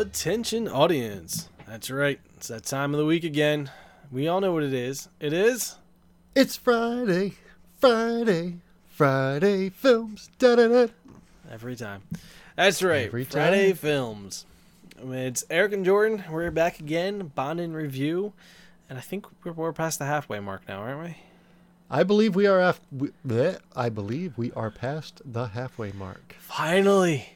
Attention, 0.00 0.66
audience. 0.66 1.50
That's 1.68 1.90
right. 1.90 2.18
It's 2.38 2.48
that 2.48 2.64
time 2.64 2.94
of 2.94 2.98
the 2.98 3.04
week 3.04 3.22
again. 3.22 3.70
We 4.10 4.28
all 4.28 4.40
know 4.40 4.50
what 4.50 4.62
it 4.62 4.72
is. 4.72 5.10
It 5.20 5.34
is. 5.34 5.76
It's 6.34 6.56
Friday, 6.56 7.34
Friday, 7.78 8.60
Friday 8.88 9.68
films. 9.68 10.30
Da 10.38 10.56
da 10.56 10.68
da. 10.68 10.86
Every 11.52 11.76
time. 11.76 12.00
That's 12.56 12.82
right. 12.82 13.08
Every 13.08 13.24
Friday 13.24 13.72
time. 13.72 13.76
Films. 13.76 14.46
It's 15.04 15.44
Eric 15.50 15.74
and 15.74 15.84
Jordan. 15.84 16.24
We're 16.30 16.50
back 16.50 16.80
again. 16.80 17.32
Bond 17.34 17.60
in 17.60 17.74
review. 17.74 18.32
And 18.88 18.96
I 18.96 19.02
think 19.02 19.26
we're, 19.44 19.52
we're 19.52 19.74
past 19.74 19.98
the 19.98 20.06
halfway 20.06 20.40
mark 20.40 20.62
now, 20.66 20.80
aren't 20.80 21.04
we? 21.04 21.16
I 21.90 22.04
believe 22.04 22.34
we 22.34 22.46
are 22.46 22.58
af- 22.58 22.80
we, 22.90 23.10
bleh, 23.26 23.58
I 23.76 23.90
believe 23.90 24.38
we 24.38 24.50
are 24.52 24.70
past 24.70 25.20
the 25.30 25.48
halfway 25.48 25.92
mark. 25.92 26.36
Finally. 26.38 27.34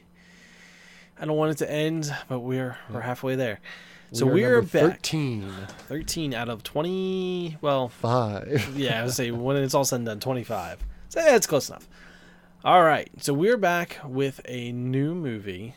I 1.19 1.25
don't 1.25 1.37
want 1.37 1.51
it 1.51 1.57
to 1.59 1.71
end, 1.71 2.13
but 2.27 2.39
we're 2.41 2.77
we're 2.91 3.01
halfway 3.01 3.35
there. 3.35 3.59
So 4.11 4.25
We 4.25 4.41
we're 4.43 4.57
are 4.59 4.61
back. 4.61 4.71
13. 5.01 5.51
13 5.87 6.33
out 6.33 6.47
of 6.47 6.63
20. 6.63 7.57
Well, 7.61 7.89
Five. 7.89 8.73
yeah, 8.77 9.01
I 9.01 9.03
would 9.03 9.13
say 9.13 9.31
when 9.31 9.57
it's 9.57 9.73
all 9.73 9.83
said 9.83 9.97
and 9.97 10.05
done, 10.05 10.19
25. 10.19 10.79
So 11.09 11.21
it's 11.21 11.47
close 11.47 11.69
enough. 11.69 11.87
All 12.63 12.83
right, 12.83 13.09
so 13.19 13.33
we're 13.33 13.57
back 13.57 13.97
with 14.05 14.41
a 14.45 14.71
new 14.71 15.13
movie 15.15 15.75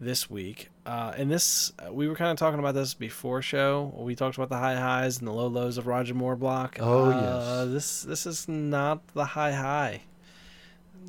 this 0.00 0.28
week, 0.30 0.70
uh, 0.86 1.12
and 1.16 1.30
this 1.30 1.72
uh, 1.78 1.92
we 1.92 2.08
were 2.08 2.14
kind 2.16 2.30
of 2.30 2.36
talking 2.38 2.58
about 2.58 2.74
this 2.74 2.94
before 2.94 3.42
show. 3.42 3.92
We 3.96 4.14
talked 4.16 4.36
about 4.36 4.48
the 4.48 4.58
high 4.58 4.74
highs 4.76 5.18
and 5.18 5.28
the 5.28 5.32
low 5.32 5.46
lows 5.46 5.76
of 5.78 5.86
Roger 5.86 6.14
Moore 6.14 6.36
block. 6.36 6.78
Oh, 6.80 7.10
uh, 7.10 7.64
yes. 7.64 7.72
this 7.72 8.02
this 8.02 8.26
is 8.26 8.48
not 8.48 9.06
the 9.14 9.24
high 9.24 9.52
high. 9.52 10.02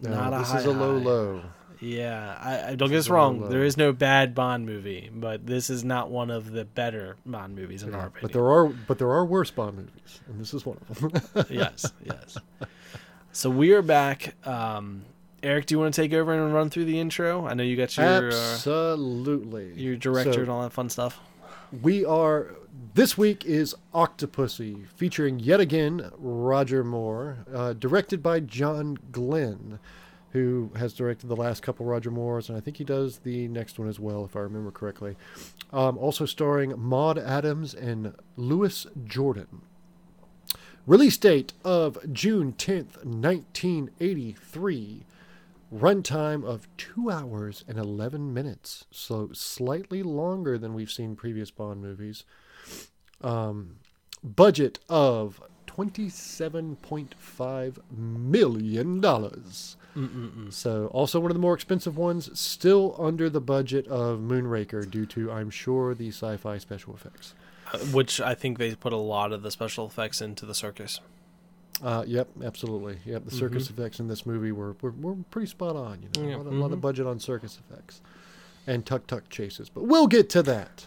No, 0.03 0.09
Not 0.11 0.33
a 0.33 0.37
this 0.39 0.51
high 0.51 0.59
is 0.59 0.65
a 0.65 0.71
low 0.71 0.97
high. 0.99 1.05
low. 1.05 1.41
Yeah, 1.81 2.37
I, 2.39 2.71
I 2.71 2.75
don't 2.75 2.89
get 2.89 2.99
us 2.99 3.09
wrong. 3.09 3.41
low. 3.41 3.47
There 3.47 3.63
is 3.63 3.75
no 3.75 3.91
bad 3.91 4.35
Bond 4.35 4.65
movie, 4.67 5.09
but 5.13 5.45
this 5.47 5.69
is 5.71 5.83
not 5.83 6.11
one 6.11 6.29
of 6.29 6.51
the 6.51 6.63
better 6.63 7.15
Bond 7.25 7.55
movies 7.55 7.81
in 7.83 7.95
our 7.95 8.07
opinion. 8.07 8.21
But 8.21 8.33
there 8.33 8.47
are 8.47 8.67
but 8.67 8.99
there 8.99 9.09
are 9.11 9.25
worse 9.25 9.49
Bond 9.51 9.77
movies, 9.77 10.21
and 10.27 10.39
this 10.39 10.53
is 10.53 10.65
one 10.65 10.77
of 10.89 10.99
them. 10.99 11.45
yes, 11.49 11.91
yes. 12.05 12.37
So 13.31 13.49
we 13.49 13.73
are 13.73 13.81
back. 13.81 14.35
Um, 14.47 15.03
Eric, 15.41 15.65
do 15.65 15.73
you 15.73 15.79
want 15.79 15.91
to 15.93 15.99
take 16.01 16.13
over 16.13 16.31
and 16.33 16.53
run 16.53 16.69
through 16.69 16.85
the 16.85 16.99
intro? 16.99 17.47
I 17.47 17.55
know 17.55 17.63
you 17.63 17.75
got 17.75 17.97
your 17.97 18.05
uh, 18.31 18.53
Absolutely. 18.53 19.73
your 19.73 19.95
director 19.95 20.33
So- 20.33 20.39
and 20.41 20.49
all 20.49 20.61
that 20.61 20.73
fun 20.73 20.89
stuff. 20.89 21.19
We 21.81 22.05
are. 22.05 22.55
This 22.93 23.17
week 23.17 23.45
is 23.45 23.73
Octopussy, 23.93 24.85
featuring 24.95 25.39
yet 25.39 25.59
again 25.59 26.11
Roger 26.17 26.83
Moore, 26.83 27.37
uh, 27.53 27.73
directed 27.73 28.21
by 28.21 28.39
John 28.41 28.97
Glen, 29.11 29.79
who 30.31 30.71
has 30.77 30.93
directed 30.93 31.27
the 31.27 31.35
last 31.35 31.61
couple 31.61 31.85
Roger 31.85 32.11
Moores, 32.11 32.49
and 32.49 32.57
I 32.57 32.61
think 32.61 32.77
he 32.77 32.83
does 32.83 33.19
the 33.19 33.47
next 33.49 33.77
one 33.77 33.89
as 33.89 33.99
well, 33.99 34.25
if 34.25 34.35
I 34.35 34.39
remember 34.39 34.71
correctly. 34.71 35.15
Um, 35.73 35.97
also 35.97 36.25
starring 36.25 36.79
Maud 36.79 37.17
Adams 37.17 37.73
and 37.73 38.13
Louis 38.37 38.87
Jourdan. 39.05 39.61
Release 40.87 41.17
date 41.17 41.53
of 41.63 41.99
June 42.11 42.53
10th, 42.53 43.05
1983. 43.05 45.05
Runtime 45.73 46.43
of 46.43 46.67
two 46.75 47.09
hours 47.09 47.63
and 47.65 47.77
11 47.77 48.33
minutes, 48.33 48.83
so 48.91 49.29
slightly 49.31 50.03
longer 50.03 50.57
than 50.57 50.73
we've 50.73 50.91
seen 50.91 51.15
previous 51.15 51.49
Bond 51.49 51.81
movies. 51.81 52.25
Um, 53.21 53.77
budget 54.23 54.79
of 54.89 55.41
$27.5 55.67 57.77
million. 57.89 59.01
Mm-mm-mm. 59.95 60.53
So, 60.53 60.87
also 60.87 61.19
one 61.19 61.31
of 61.31 61.35
the 61.35 61.41
more 61.41 61.53
expensive 61.53 61.97
ones, 61.97 62.37
still 62.39 62.95
under 62.97 63.29
the 63.29 63.41
budget 63.41 63.87
of 63.87 64.19
Moonraker 64.19 64.89
due 64.89 65.05
to, 65.07 65.31
I'm 65.31 65.49
sure, 65.49 65.93
the 65.93 66.09
sci 66.09 66.37
fi 66.37 66.57
special 66.57 66.93
effects. 66.93 67.33
Uh, 67.73 67.77
Which 67.77 68.21
I 68.21 68.33
think 68.33 68.57
they 68.57 68.75
put 68.75 68.93
a 68.93 68.97
lot 68.97 69.31
of 69.31 69.43
the 69.43 69.51
special 69.51 69.85
effects 69.85 70.21
into 70.21 70.45
the 70.45 70.55
circus. 70.55 70.99
Uh, 71.83 72.03
yep, 72.05 72.29
absolutely. 72.43 72.99
Yep, 73.05 73.25
the 73.25 73.31
circus 73.31 73.69
effects 73.69 73.99
in 73.99 74.07
this 74.07 74.25
movie 74.25 74.51
were, 74.51 74.75
were, 74.81 74.91
were 74.91 75.15
pretty 75.31 75.47
spot 75.47 75.75
on. 75.75 76.03
You 76.03 76.21
know, 76.21 76.29
Yeah, 76.29 76.35
a, 76.35 76.37
lot 76.37 76.47
of, 76.47 76.53
lot 76.53 76.71
of 76.71 76.77
mhm. 76.77 76.81
budget 76.81 77.07
on 77.07 77.19
circus 77.19 77.59
effects 77.59 78.01
and 78.67 78.85
tuck 78.85 79.07
tuck 79.07 79.29
chases, 79.29 79.69
but 79.69 79.85
we'll 79.85 80.07
get 80.07 80.29
to 80.31 80.43
that. 80.43 80.85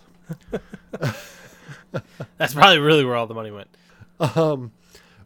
That's 2.38 2.54
probably 2.54 2.78
really 2.78 3.04
where 3.04 3.16
all 3.16 3.26
the 3.26 3.34
money 3.34 3.50
went. 3.50 3.68
Um, 4.36 4.70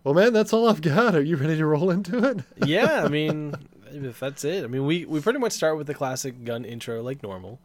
well, 0.04 0.14
man, 0.14 0.32
that's 0.32 0.52
all 0.52 0.68
I've 0.68 0.82
got. 0.82 1.14
Are 1.14 1.22
you 1.22 1.36
ready 1.36 1.56
to 1.56 1.66
roll 1.66 1.90
into 1.90 2.18
it? 2.24 2.44
Yeah, 2.64 3.02
I 3.04 3.08
mean, 3.18 3.54
if 3.90 4.20
that's 4.20 4.44
it. 4.44 4.64
I 4.64 4.66
mean, 4.66 4.86
we 4.86 5.04
we 5.04 5.20
pretty 5.20 5.38
much 5.38 5.52
start 5.52 5.76
with 5.76 5.86
the 5.86 5.94
classic 5.94 6.44
gun 6.44 6.64
intro 6.64 7.02
like 7.02 7.22
normal. 7.22 7.60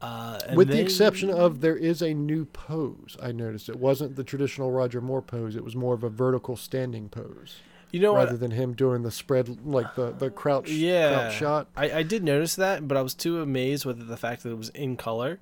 Uh, 0.00 0.40
and 0.48 0.56
With 0.56 0.68
the 0.68 0.80
exception 0.80 1.28
of 1.28 1.60
there 1.60 1.76
is 1.76 2.00
a 2.00 2.14
new 2.14 2.46
pose. 2.46 3.18
I 3.22 3.32
noticed 3.32 3.68
it 3.68 3.78
wasn't 3.78 4.16
the 4.16 4.24
traditional 4.24 4.70
Roger 4.70 5.02
Moore 5.02 5.20
pose. 5.20 5.56
It 5.56 5.62
was 5.62 5.76
more 5.76 5.92
of 5.92 6.02
a 6.02 6.08
vertical 6.08 6.56
standing 6.56 7.10
pose 7.10 7.56
you 7.92 8.00
know 8.00 8.14
rather 8.14 8.32
what? 8.32 8.40
than 8.40 8.50
him 8.52 8.72
doing 8.74 9.02
the 9.02 9.10
spread 9.10 9.66
like 9.66 9.94
the 9.94 10.12
the 10.12 10.30
crouch 10.30 10.70
Yeah, 10.70 11.12
crouch 11.12 11.34
shot. 11.34 11.68
I, 11.76 11.90
I 11.98 12.02
did 12.02 12.22
notice 12.22 12.54
that, 12.56 12.86
but 12.86 12.96
I 12.96 13.02
was 13.02 13.14
too 13.14 13.40
amazed 13.40 13.84
with 13.84 14.06
the 14.08 14.16
fact 14.16 14.42
that 14.42 14.50
it 14.50 14.58
was 14.58 14.68
in 14.70 14.96
color. 14.96 15.38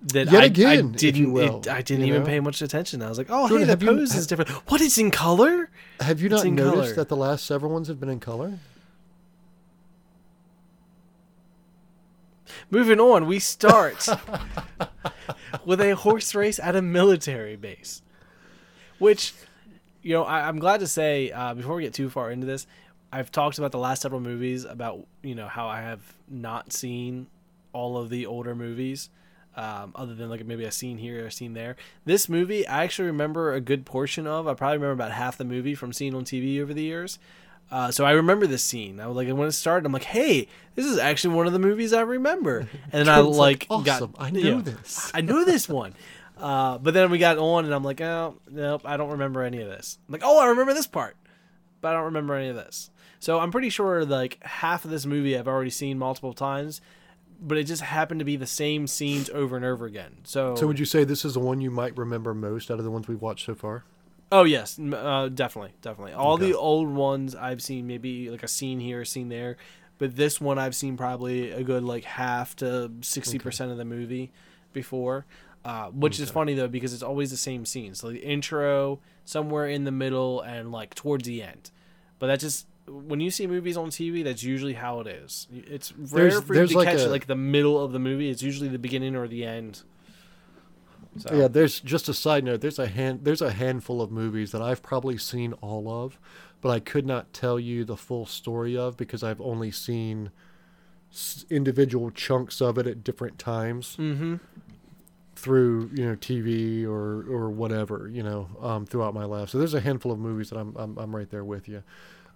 That 0.00 0.30
Yet 0.30 0.42
I, 0.42 0.44
again, 0.46 0.90
I 0.94 0.96
didn't. 0.96 1.32
will, 1.32 1.58
it- 1.58 1.68
I 1.68 1.82
didn't 1.82 2.04
even 2.06 2.20
know? 2.20 2.26
pay 2.26 2.38
much 2.38 2.62
attention. 2.62 3.02
I 3.02 3.08
was 3.08 3.18
like, 3.18 3.26
"Oh, 3.30 3.48
Jordan, 3.48 3.58
hey, 3.58 3.64
the 3.64 3.70
have 3.72 3.82
you- 3.82 3.88
pose 3.88 4.14
is 4.14 4.26
different. 4.28 4.48
What? 4.70 4.80
It's 4.80 4.96
in 4.96 5.10
color." 5.10 5.70
Have 6.00 6.20
you 6.20 6.28
not 6.28 6.46
noticed 6.46 6.82
color. 6.82 6.94
that 6.94 7.08
the 7.08 7.16
last 7.16 7.44
several 7.44 7.72
ones 7.72 7.88
have 7.88 7.98
been 7.98 8.08
in 8.08 8.20
color? 8.20 8.60
Moving 12.70 13.00
on, 13.00 13.26
we 13.26 13.38
start 13.38 14.06
with 15.64 15.80
a 15.80 15.92
horse 15.96 16.34
race 16.34 16.58
at 16.58 16.76
a 16.76 16.82
military 16.82 17.56
base, 17.56 18.02
which, 18.98 19.34
you 20.02 20.12
know, 20.14 20.24
I, 20.24 20.48
I'm 20.48 20.58
glad 20.58 20.80
to 20.80 20.86
say. 20.86 21.30
Uh, 21.30 21.54
before 21.54 21.74
we 21.76 21.82
get 21.82 21.94
too 21.94 22.08
far 22.10 22.30
into 22.30 22.46
this, 22.46 22.66
I've 23.12 23.32
talked 23.32 23.58
about 23.58 23.72
the 23.72 23.78
last 23.78 24.02
several 24.02 24.20
movies 24.20 24.64
about 24.64 25.06
you 25.22 25.34
know 25.34 25.48
how 25.48 25.66
I 25.66 25.80
have 25.80 26.00
not 26.28 26.72
seen 26.72 27.26
all 27.72 27.96
of 27.98 28.10
the 28.10 28.26
older 28.26 28.54
movies, 28.54 29.08
um, 29.58 29.90
other 29.96 30.14
than 30.14 30.30
like 30.30 30.46
maybe 30.46 30.64
a 30.64 30.70
scene 30.70 30.98
here 30.98 31.24
or 31.24 31.26
a 31.26 31.32
scene 31.32 31.52
there. 31.52 31.74
This 32.04 32.28
movie, 32.28 32.66
I 32.66 32.84
actually 32.84 33.06
remember 33.08 33.52
a 33.52 33.60
good 33.60 33.84
portion 33.84 34.24
of. 34.24 34.46
I 34.46 34.54
probably 34.54 34.78
remember 34.78 34.92
about 34.92 35.10
half 35.10 35.36
the 35.36 35.44
movie 35.44 35.74
from 35.74 35.92
seeing 35.92 36.14
on 36.14 36.24
TV 36.24 36.62
over 36.62 36.72
the 36.72 36.82
years. 36.82 37.18
Uh, 37.70 37.90
so 37.90 38.04
I 38.04 38.12
remember 38.12 38.46
this 38.46 38.62
scene. 38.62 39.00
I 39.00 39.08
was 39.08 39.16
like, 39.16 39.28
when 39.28 39.48
it 39.48 39.52
started, 39.52 39.84
I'm 39.84 39.92
like, 39.92 40.04
"Hey, 40.04 40.46
this 40.76 40.86
is 40.86 40.96
actually 40.96 41.34
one 41.34 41.48
of 41.48 41.52
the 41.52 41.58
movies 41.58 41.92
I 41.92 42.02
remember." 42.02 42.68
And 42.92 43.06
then 43.06 43.08
I 43.08 43.18
like, 43.18 43.66
like, 43.68 43.84
got, 43.84 44.10
I 44.16 44.30
knew 44.30 44.40
you 44.40 44.62
this." 44.62 45.10
I 45.14 45.22
know 45.22 45.44
this 45.44 45.68
one. 45.68 45.94
Uh, 46.38 46.78
but 46.78 46.94
then 46.94 47.10
we 47.10 47.18
got 47.18 47.36
on, 47.36 47.64
and 47.64 47.74
I'm 47.74 47.84
like, 47.84 48.00
"Oh, 48.00 48.36
nope, 48.48 48.82
I 48.84 48.96
don't 48.96 49.10
remember 49.10 49.42
any 49.42 49.60
of 49.60 49.68
this." 49.68 49.98
I'm 50.08 50.12
like, 50.12 50.22
"Oh, 50.24 50.38
I 50.38 50.46
remember 50.46 50.72
this 50.72 50.86
part, 50.86 51.16
but 51.80 51.88
I 51.88 51.92
don't 51.94 52.04
remember 52.04 52.34
any 52.34 52.48
of 52.48 52.56
this." 52.56 52.90
So 53.18 53.40
I'm 53.40 53.50
pretty 53.50 53.70
sure 53.70 54.04
like 54.04 54.42
half 54.44 54.84
of 54.84 54.92
this 54.92 55.04
movie 55.04 55.36
I've 55.36 55.48
already 55.48 55.70
seen 55.70 55.98
multiple 55.98 56.32
times, 56.32 56.80
but 57.40 57.58
it 57.58 57.64
just 57.64 57.82
happened 57.82 58.18
to 58.20 58.24
be 58.24 58.36
the 58.36 58.46
same 58.46 58.86
scenes 58.86 59.30
over 59.30 59.56
and 59.56 59.64
over 59.64 59.86
again. 59.86 60.18
So, 60.24 60.54
So 60.56 60.66
would 60.66 60.78
you 60.78 60.84
say 60.84 61.04
this 61.04 61.24
is 61.24 61.34
the 61.34 61.40
one 61.40 61.60
you 61.60 61.70
might 61.70 61.96
remember 61.96 62.34
most 62.34 62.70
out 62.70 62.78
of 62.78 62.84
the 62.84 62.90
ones 62.90 63.08
we've 63.08 63.20
watched 63.22 63.46
so 63.46 63.54
far? 63.54 63.84
Oh 64.30 64.44
yes, 64.44 64.78
uh, 64.78 65.28
definitely, 65.32 65.72
definitely. 65.80 66.12
All 66.12 66.34
Okay. 66.34 66.50
the 66.50 66.58
old 66.58 66.88
ones 66.88 67.34
I've 67.34 67.62
seen, 67.62 67.86
maybe 67.86 68.30
like 68.30 68.42
a 68.42 68.48
scene 68.48 68.78
here, 68.80 69.00
a 69.00 69.06
scene 69.06 69.28
there, 69.30 69.56
but 69.96 70.16
this 70.16 70.40
one 70.40 70.58
I've 70.58 70.76
seen 70.76 70.96
probably 70.96 71.50
a 71.50 71.62
good 71.62 71.82
like 71.82 72.04
half 72.04 72.54
to 72.56 72.90
sixty 73.00 73.38
percent 73.38 73.70
of 73.70 73.78
the 73.78 73.84
movie 73.86 74.30
before. 74.72 75.24
Uh, 75.64 75.86
which 75.88 76.20
is 76.20 76.30
funny 76.30 76.54
though 76.54 76.68
because 76.68 76.94
it's 76.94 77.02
always 77.02 77.30
the 77.30 77.36
same 77.36 77.64
scene. 77.66 77.94
So 77.94 78.10
the 78.10 78.18
intro, 78.18 79.00
somewhere 79.24 79.66
in 79.66 79.84
the 79.84 79.90
middle, 79.90 80.40
and 80.40 80.70
like 80.72 80.94
towards 80.94 81.26
the 81.26 81.42
end. 81.42 81.70
But 82.18 82.28
that 82.28 82.40
just 82.40 82.66
when 82.90 83.20
you 83.20 83.30
see 83.30 83.46
movies 83.46 83.76
on 83.76 83.88
TV, 83.90 84.22
that's 84.24 84.42
usually 84.42 84.74
how 84.74 85.00
it 85.00 85.06
is. 85.06 85.46
It's 85.52 85.92
rare 85.96 86.30
There's- 86.30 86.42
for 86.44 86.54
you 86.54 86.66
to 86.66 86.76
like 86.78 86.88
catch 86.88 87.00
a- 87.00 87.08
like 87.08 87.26
the 87.26 87.34
middle 87.36 87.82
of 87.82 87.92
the 87.92 87.98
movie. 87.98 88.30
It's 88.30 88.42
usually 88.42 88.68
the 88.68 88.78
beginning 88.78 89.14
or 89.16 89.28
the 89.28 89.44
end. 89.44 89.82
So, 91.16 91.34
Yeah, 91.34 91.48
there's 91.48 91.80
just 91.80 92.08
a 92.08 92.14
side 92.14 92.44
note. 92.44 92.60
There's 92.60 92.78
a 92.78 92.86
hand. 92.86 93.20
There's 93.24 93.42
a 93.42 93.50
handful 93.52 94.00
of 94.00 94.10
movies 94.12 94.52
that 94.52 94.62
I've 94.62 94.82
probably 94.82 95.16
seen 95.18 95.52
all 95.54 95.88
of, 95.90 96.18
but 96.60 96.68
I 96.70 96.78
could 96.80 97.06
not 97.06 97.32
tell 97.32 97.58
you 97.58 97.84
the 97.84 97.96
full 97.96 98.24
story 98.26 98.76
of 98.76 98.96
because 98.96 99.22
I've 99.24 99.40
only 99.40 99.70
seen 99.70 100.30
individual 101.50 102.10
chunks 102.10 102.60
of 102.60 102.78
it 102.78 102.86
at 102.86 103.02
different 103.02 103.38
times 103.38 103.96
Mm-hmm. 103.98 104.36
through 105.34 105.90
you 105.94 106.04
know 106.04 106.16
TV 106.16 106.84
or 106.84 107.24
or 107.32 107.48
whatever 107.50 108.10
you 108.12 108.22
know 108.22 108.48
um, 108.60 108.84
throughout 108.86 109.14
my 109.14 109.24
life. 109.24 109.48
So 109.48 109.58
there's 109.58 109.74
a 109.74 109.80
handful 109.80 110.12
of 110.12 110.18
movies 110.18 110.50
that 110.50 110.58
I'm 110.58 110.76
I'm, 110.76 110.98
I'm 110.98 111.16
right 111.16 111.30
there 111.30 111.44
with 111.44 111.68
you. 111.68 111.82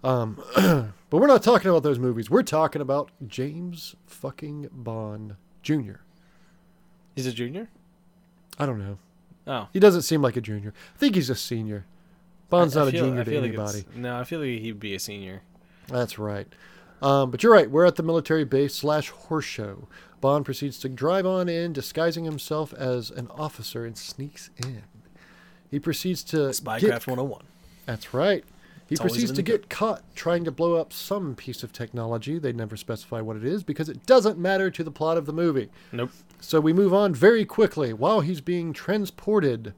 Um, 0.05 0.43
but 0.57 1.19
we're 1.19 1.27
not 1.27 1.43
talking 1.43 1.71
about 1.71 1.83
those 1.83 1.99
movies. 1.99 2.29
We're 2.31 2.43
talking 2.43 2.83
about 2.83 3.11
James 3.27 3.95
fucking 4.07 4.69
Bond 4.73 5.37
Jr. 5.63 5.97
He's 7.15 7.27
a 7.27 7.33
junior. 7.33 7.69
I 8.59 8.67
don't 8.67 8.79
know. 8.79 8.99
Oh. 9.47 9.69
He 9.73 9.81
doesn't 9.81 10.03
seem 10.03 10.23
like 10.23 10.37
a 10.37 10.41
junior. 10.41 10.73
I 10.95 10.99
think 10.99 11.15
he's 11.15 11.31
a 11.31 11.35
senior. 11.35 11.87
Bond's 12.51 12.77
I- 12.77 12.83
I 12.83 12.85
not 12.85 12.93
feel- 12.93 13.05
a 13.05 13.07
junior 13.07 13.21
I 13.21 13.25
to 13.25 13.31
like 13.41 13.49
anybody. 13.49 13.85
no, 13.95 14.19
I 14.19 14.25
feel 14.25 14.41
like 14.41 14.49
he'd 14.61 14.81
be 14.81 14.95
a 14.95 14.99
senior. 14.99 15.43
That's 15.89 16.19
right. 16.19 16.47
Um, 17.01 17.31
but 17.31 17.43
you're 17.43 17.53
right. 17.53 17.69
We're 17.71 17.85
at 17.87 17.97
the 17.97 18.03
military 18.05 18.45
base 18.45 18.75
slash 18.75 19.11
horse 19.11 19.45
show. 19.45 19.89
Bond 20.21 20.45
proceeds 20.45 20.79
to 20.81 20.89
drive 20.89 21.27
on 21.27 21.49
in, 21.49 21.73
disguising 21.73 22.25
himself 22.25 22.73
as 22.75 23.11
an 23.11 23.27
officer, 23.29 23.85
and 23.85 23.99
sneaks 23.99 24.51
in. 24.65 24.83
He 25.69 25.81
proceeds 25.81 26.23
to 26.25 26.37
Spycraft 26.37 26.81
get 26.81 27.07
101. 27.09 27.43
That's 27.87 28.15
right. 28.15 28.45
He 28.89 28.97
proceeds 28.97 29.33
to 29.33 29.43
get 29.43 29.71
caught 29.71 30.03
trying 30.15 30.45
to 30.45 30.51
blow 30.51 30.75
up 30.75 30.93
some 30.93 31.35
piece 31.35 31.63
of 31.63 31.73
technology. 31.73 32.39
They 32.39 32.53
never 32.53 32.77
specify 32.77 33.21
what 33.21 33.37
it 33.37 33.45
is 33.45 33.63
because 33.63 33.89
it 33.89 34.05
doesn't 34.07 34.39
matter 34.39 34.71
to 34.71 34.85
the 34.85 34.91
plot 34.91 35.17
of 35.17 35.27
the 35.27 35.33
movie. 35.33 35.71
Nope. 35.93 36.11
So 36.41 36.61
we 36.61 36.73
move 36.73 36.93
on 36.93 37.15
very 37.15 37.45
quickly. 37.45 37.93
While 37.93 38.21
he's 38.21 38.41
being 38.41 38.73
transported 38.73 39.73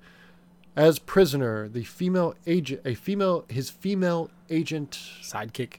as 0.77 0.99
prisoner, 0.99 1.69
the 1.69 1.85
female 1.85 2.35
agent, 2.47 2.81
a 2.85 2.95
female, 2.95 3.45
his 3.49 3.71
female 3.71 4.31
agent 4.51 4.99
Sidekick. 5.23 5.75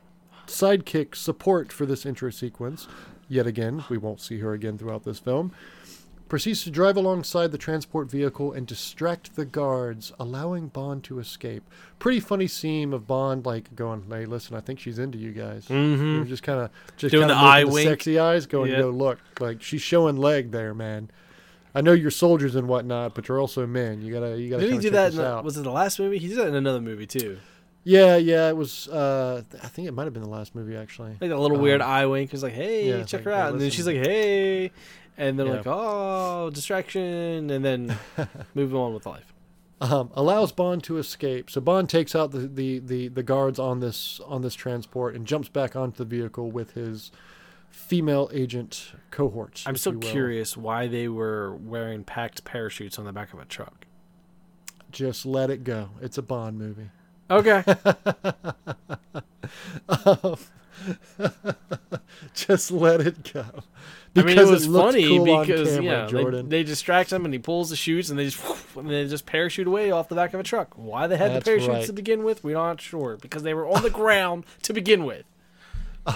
sidekick 0.47 1.15
support 1.15 1.71
for 1.71 1.85
this 1.85 2.05
intro 2.05 2.29
sequence. 2.29 2.87
Yet 3.27 3.47
again, 3.47 3.83
we 3.89 3.97
won't 3.97 4.21
see 4.21 4.39
her 4.39 4.53
again 4.53 4.77
throughout 4.77 5.03
this 5.03 5.19
film. 5.19 5.51
Proceeds 6.27 6.63
to 6.63 6.71
drive 6.71 6.97
alongside 6.97 7.51
the 7.51 7.57
transport 7.57 8.09
vehicle 8.09 8.51
and 8.51 8.65
distract 8.65 9.35
the 9.35 9.45
guards, 9.45 10.11
allowing 10.19 10.69
Bond 10.69 11.03
to 11.03 11.19
escape. 11.19 11.63
Pretty 11.99 12.19
funny 12.19 12.47
scene 12.47 12.93
of 12.93 13.05
Bond 13.05 13.45
like 13.45 13.75
going, 13.75 14.05
"Hey, 14.09 14.25
listen, 14.25 14.55
I 14.55 14.59
think 14.59 14.79
she's 14.79 14.97
into 14.97 15.19
you 15.19 15.31
guys." 15.33 15.67
Mm-hmm. 15.67 16.25
Just 16.27 16.41
kind 16.41 16.61
of 16.61 16.71
just 16.97 17.11
Doing 17.11 17.27
the 17.27 17.35
eye 17.35 17.59
making 17.59 17.73
wink. 17.73 17.89
sexy 17.89 18.17
eyes, 18.17 18.47
going, 18.47 18.71
Yeah. 18.71 18.79
"Yo, 18.79 18.89
look, 18.89 19.19
like 19.39 19.61
she's 19.61 19.83
showing 19.83 20.17
leg 20.17 20.49
there, 20.51 20.73
man." 20.73 21.11
I 21.75 21.81
know 21.81 21.91
you're 21.91 22.09
soldiers 22.09 22.55
and 22.55 22.67
whatnot, 22.67 23.13
but 23.13 23.27
you're 23.27 23.39
also 23.39 23.67
men. 23.67 24.01
You 24.01 24.11
gotta, 24.13 24.39
you 24.39 24.49
gotta. 24.49 24.61
Didn't 24.63 24.77
he 24.81 24.81
do 24.81 24.91
that? 24.91 25.11
In 25.11 25.17
the, 25.17 25.41
was 25.43 25.57
it 25.57 25.63
the 25.63 25.71
last 25.71 25.99
movie? 25.99 26.17
He 26.17 26.29
did 26.29 26.37
that 26.37 26.47
in 26.47 26.55
another 26.55 26.81
movie 26.81 27.05
too. 27.05 27.37
Yeah, 27.83 28.15
yeah, 28.15 28.49
it 28.49 28.57
was. 28.57 28.87
Uh, 28.87 29.43
I 29.61 29.67
think 29.67 29.87
it 29.87 29.91
might 29.93 30.05
have 30.05 30.13
been 30.13 30.23
the 30.23 30.29
last 30.29 30.55
movie 30.55 30.75
actually. 30.75 31.17
Like 31.21 31.29
a 31.29 31.35
little 31.35 31.59
weird 31.59 31.81
Um, 31.81 31.89
eye 31.89 32.05
wink. 32.07 32.31
He's 32.31 32.41
like, 32.41 32.53
"Hey, 32.53 32.89
yeah, 32.89 33.03
check 33.03 33.19
like, 33.19 33.25
her 33.25 33.31
out," 33.33 33.51
and 33.51 33.61
then 33.61 33.69
she's 33.69 33.85
like, 33.85 33.97
"Hey," 33.97 34.71
and 35.17 35.39
they're 35.39 35.47
Yeah. 35.47 35.53
like, 35.53 35.67
"Oh, 35.67 36.49
distraction," 36.51 37.49
and 37.49 37.63
then 37.65 37.97
move 38.55 38.75
on 38.75 38.93
with 38.93 39.05
life. 39.05 39.33
um, 39.81 40.09
allows 40.13 40.51
Bond 40.51 40.83
to 40.85 40.97
escape. 40.97 41.49
So 41.49 41.59
Bond 41.61 41.89
takes 41.89 42.15
out 42.15 42.31
the, 42.31 42.47
the, 42.47 42.79
the, 42.79 43.07
the 43.09 43.23
guards 43.23 43.59
on 43.59 43.79
this 43.81 44.19
on 44.25 44.41
this 44.41 44.55
transport 44.55 45.15
and 45.15 45.25
jumps 45.25 45.49
back 45.49 45.75
onto 45.75 45.97
the 45.97 46.05
vehicle 46.05 46.49
with 46.51 46.71
his 46.71 47.11
female 47.69 48.29
agent 48.33 48.93
cohort. 49.11 49.63
I'm 49.65 49.75
so 49.75 49.91
curious 49.93 50.55
why 50.55 50.87
they 50.87 51.09
were 51.09 51.53
wearing 51.55 52.03
packed 52.05 52.45
parachutes 52.45 52.97
on 52.97 53.03
the 53.05 53.11
back 53.11 53.33
of 53.33 53.39
a 53.39 53.45
truck. 53.45 53.85
Just 54.91 55.25
let 55.25 55.49
it 55.49 55.65
go. 55.65 55.89
It's 56.01 56.17
a 56.17 56.21
Bond 56.21 56.57
movie. 56.57 56.89
Okay. 57.29 57.63
Just 62.33 62.71
let 62.71 63.01
it 63.01 63.33
go. 63.33 63.45
I 64.15 64.23
mean, 64.23 64.37
it 64.37 64.47
was 64.47 64.67
looked 64.67 64.93
funny 64.93 65.07
cool 65.07 65.41
because 65.41 65.69
camera, 65.69 65.83
yeah, 65.83 66.05
they, 66.05 66.11
Jordan. 66.11 66.49
they 66.49 66.63
distract 66.63 67.11
him 67.11 67.25
and 67.25 67.33
he 67.33 67.39
pulls 67.39 67.69
the 67.69 67.75
chutes 67.75 68.09
and 68.09 68.17
they 68.17 68.25
just 68.25 68.41
and 68.75 68.89
they 68.89 69.05
just 69.07 69.25
parachute 69.25 69.67
away 69.67 69.91
off 69.91 70.09
the 70.09 70.15
back 70.15 70.33
of 70.33 70.39
a 70.39 70.43
truck. 70.43 70.73
Why 70.75 71.07
they 71.07 71.17
had 71.17 71.31
That's 71.31 71.45
the 71.45 71.51
parachutes 71.51 71.69
right. 71.69 71.85
to 71.85 71.93
begin 71.93 72.23
with, 72.23 72.43
we're 72.43 72.55
not 72.55 72.79
sure 72.81 73.17
because 73.21 73.43
they 73.43 73.53
were 73.53 73.67
on 73.67 73.83
the 73.83 73.89
ground 73.89 74.45
to 74.63 74.73
begin 74.73 75.05
with. 75.05 75.25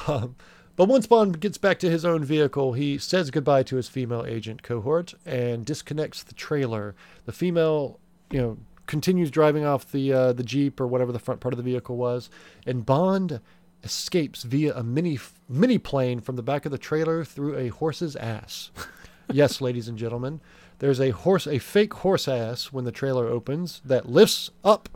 Um, 0.07 0.36
but 0.75 0.88
once 0.88 1.07
Bond 1.07 1.42
gets 1.42 1.57
back 1.57 1.80
to 1.80 1.90
his 1.90 2.06
own 2.06 2.24
vehicle, 2.24 2.72
he 2.72 2.98
says 3.00 3.31
goodbye 3.31 3.63
to 3.63 3.75
his 3.75 3.90
female 3.90 4.24
agent 4.25 4.63
cohort 4.63 5.13
and 5.25 5.66
disconnects 5.66 6.24
the 6.24 6.34
trailer. 6.36 6.96
The 7.25 7.34
female, 7.34 8.00
you 8.31 8.40
know, 8.40 8.57
continues 8.86 9.30
driving 9.30 9.66
off 9.66 9.92
the 9.92 10.13
uh, 10.13 10.31
the 10.31 10.44
jeep 10.44 10.80
or 10.80 10.88
whatever 10.88 11.12
the 11.12 11.19
front 11.19 11.42
part 11.42 11.54
of 11.54 11.57
the 11.57 11.63
vehicle 11.63 11.98
was, 11.98 12.30
and 12.66 12.86
Bond 12.86 13.42
escapes 13.83 14.43
via 14.43 14.75
a 14.75 14.83
mini 14.83 15.19
mini 15.47 15.77
plane 15.77 16.19
from 16.19 16.35
the 16.35 16.43
back 16.43 16.65
of 16.65 16.71
the 16.71 16.77
trailer 16.77 17.23
through 17.23 17.57
a 17.57 17.69
horse's 17.69 18.15
ass. 18.15 18.71
yes, 19.31 19.61
ladies 19.61 19.87
and 19.87 19.97
gentlemen, 19.97 20.41
there's 20.79 20.99
a 20.99 21.11
horse, 21.11 21.47
a 21.47 21.59
fake 21.59 21.93
horse 21.95 22.27
ass 22.27 22.71
when 22.71 22.85
the 22.85 22.91
trailer 22.91 23.27
opens 23.27 23.81
that 23.85 24.09
lifts 24.09 24.51
up, 24.63 24.89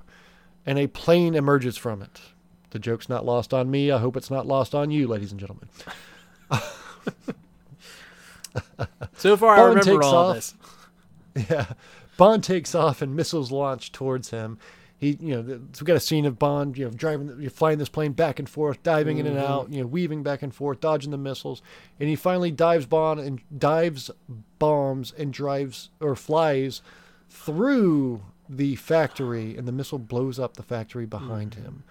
and 0.66 0.78
a 0.80 0.88
plane 0.88 1.36
emerges 1.36 1.78
from 1.78 2.02
it. 2.02 2.22
The 2.72 2.80
joke's 2.80 3.10
not 3.10 3.26
lost 3.26 3.54
on 3.54 3.70
me. 3.70 3.92
I 3.92 4.00
hope 4.00 4.18
it's 4.18 4.32
not 4.32 4.48
lost 4.48 4.74
on 4.74 4.90
you, 4.92 5.08
ladies 5.08 5.32
and 5.32 5.40
gentlemen. 5.40 5.70
So 9.24 9.38
far, 9.38 9.56
I 9.56 9.62
remember 9.70 10.04
all 10.04 10.16
off. 10.16 10.36
this. 10.36 10.54
Yeah. 11.50 11.66
Bond 12.16 12.44
takes 12.44 12.76
off 12.76 13.02
and 13.02 13.16
missiles 13.16 13.52
launch 13.52 13.92
towards 13.92 14.30
him. 14.30 14.60
He, 15.04 15.18
you 15.20 15.36
know, 15.36 15.44
th- 15.44 15.60
so 15.74 15.82
we 15.84 15.86
got 15.86 15.96
a 15.98 16.00
scene 16.00 16.26
of 16.26 16.40
Bond, 16.40 16.78
you 16.78 16.86
know, 16.86 16.92
driving, 16.92 17.36
you 17.42 17.50
flying 17.50 17.78
this 17.78 17.90
plane 17.90 18.14
back 18.14 18.40
and 18.40 18.48
forth, 18.50 18.82
diving 18.84 19.18
in 19.18 19.28
and 19.28 19.36
Mm-hmm. 19.38 19.52
out, 19.52 19.70
you 19.72 19.82
know, 19.82 19.88
weaving 19.88 20.24
back 20.24 20.42
and 20.42 20.54
forth, 20.54 20.80
dodging 20.80 21.12
the 21.12 21.18
missiles, 21.18 21.62
and 22.00 22.10
he 22.10 22.16
finally 22.16 22.52
dives 22.52 22.86
Bond 22.86 23.20
and 23.20 23.42
dives 23.58 24.10
bombs 24.60 25.14
and 25.18 25.34
drives 25.34 25.90
or 26.00 26.16
flies 26.16 26.82
through 27.30 28.22
the 28.50 28.76
factory, 28.76 29.58
and 29.58 29.68
the 29.68 29.72
missile 29.72 30.00
blows 30.00 30.40
up 30.40 30.56
the 30.56 30.64
factory 30.64 31.06
behind 31.06 31.52
Mm-hmm. 31.52 31.64
him. 31.64 31.84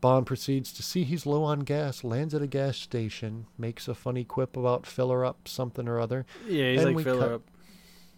Bond 0.00 0.26
proceeds 0.26 0.72
to 0.74 0.82
see 0.82 1.02
he's 1.02 1.26
low 1.26 1.42
on 1.42 1.60
gas, 1.60 2.04
lands 2.04 2.32
at 2.32 2.40
a 2.40 2.46
gas 2.46 2.76
station, 2.76 3.46
makes 3.58 3.88
a 3.88 3.94
funny 3.94 4.22
quip 4.22 4.56
about 4.56 4.86
filler 4.86 5.24
up 5.24 5.48
something 5.48 5.88
or 5.88 5.98
other. 5.98 6.24
Yeah, 6.46 6.70
he's 6.70 6.78
And 6.80 6.86
like 6.90 6.96
we 6.96 7.04
fill 7.04 7.18
cut- 7.18 7.32
up. 7.32 7.42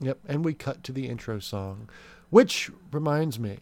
Yep, 0.03 0.19
and 0.29 0.45
we 0.45 0.55
cut 0.55 0.83
to 0.85 0.93
the 0.93 1.09
intro 1.09 1.39
song, 1.41 1.89
which 2.31 2.71
reminds 2.93 3.39
me, 3.39 3.59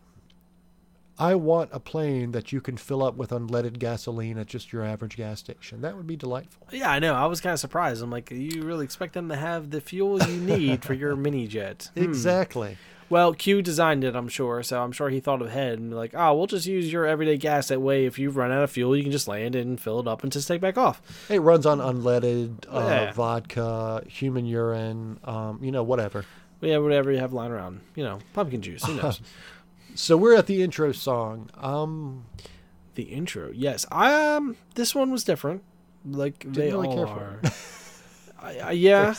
I 1.18 1.34
want 1.34 1.70
a 1.72 1.80
plane 1.80 2.30
that 2.32 2.52
you 2.52 2.60
can 2.60 2.76
fill 2.76 3.02
up 3.02 3.16
with 3.16 3.30
unleaded 3.30 3.78
gasoline 3.78 4.38
at 4.38 4.46
just 4.46 4.72
your 4.72 4.84
average 4.84 5.16
gas 5.16 5.40
station. 5.40 5.80
That 5.80 5.96
would 5.96 6.06
be 6.06 6.16
delightful. 6.16 6.66
Yeah, 6.70 6.90
I 6.90 6.98
know. 7.00 7.14
I 7.14 7.26
was 7.26 7.40
kind 7.40 7.52
of 7.54 7.58
surprised. 7.60 8.02
I'm 8.02 8.10
like, 8.10 8.30
you 8.30 8.62
really 8.62 8.84
expect 8.84 9.14
them 9.14 9.28
to 9.28 9.36
have 9.36 9.70
the 9.70 9.80
fuel 9.80 10.22
you 10.22 10.40
need 10.40 10.84
for 10.84 10.94
your 10.94 11.16
mini 11.26 11.46
jet? 11.48 11.90
Hmm. 11.96 12.04
Exactly. 12.04 12.76
Well, 13.10 13.32
Q 13.32 13.62
designed 13.62 14.04
it, 14.04 14.14
I'm 14.14 14.28
sure, 14.28 14.62
so 14.62 14.82
I'm 14.82 14.92
sure 14.92 15.08
he 15.08 15.18
thought 15.18 15.40
ahead 15.40 15.78
and 15.78 15.88
be 15.88 15.96
like, 15.96 16.12
oh, 16.14 16.34
we'll 16.34 16.46
just 16.46 16.66
use 16.66 16.92
your 16.92 17.06
everyday 17.06 17.38
gas. 17.38 17.68
That 17.68 17.80
way, 17.80 18.04
if 18.04 18.18
you 18.18 18.28
run 18.28 18.52
out 18.52 18.62
of 18.62 18.70
fuel, 18.70 18.94
you 18.94 19.02
can 19.02 19.12
just 19.12 19.26
land 19.26 19.56
it 19.56 19.66
and 19.66 19.80
fill 19.80 19.98
it 20.00 20.06
up 20.06 20.22
and 20.24 20.30
just 20.30 20.46
take 20.46 20.60
back 20.60 20.76
off. 20.76 21.00
It 21.30 21.40
runs 21.40 21.64
on 21.64 21.78
unleaded 21.78 22.66
uh, 22.70 22.80
Yeah. 22.86 23.12
vodka, 23.12 24.02
human 24.06 24.44
urine, 24.44 25.20
um, 25.24 25.58
you 25.62 25.72
know, 25.72 25.82
whatever. 25.82 26.26
Yeah, 26.60 26.78
whatever 26.78 27.10
you 27.10 27.18
have 27.18 27.32
lying 27.32 27.50
around. 27.50 27.80
You 27.94 28.04
know, 28.04 28.18
pumpkin 28.34 28.60
juice. 28.60 28.84
Who 28.84 28.94
knows? 28.96 29.20
So 29.94 30.16
we're 30.16 30.34
at 30.36 30.46
the 30.46 30.62
intro 30.62 30.92
song. 30.92 31.50
Um, 31.56 32.26
the 32.94 33.04
intro, 33.04 33.50
yes. 33.52 33.86
I 33.90 34.34
um, 34.34 34.56
this 34.74 34.94
one 34.94 35.10
was 35.10 35.24
different. 35.24 35.62
Like 36.04 36.44
they 36.46 36.70
really 36.72 36.88
all 36.88 36.94
care 36.94 37.06
for 37.06 37.12
are. 37.12 37.40
I, 38.40 38.58
I, 38.58 38.70
yeah, 38.72 39.14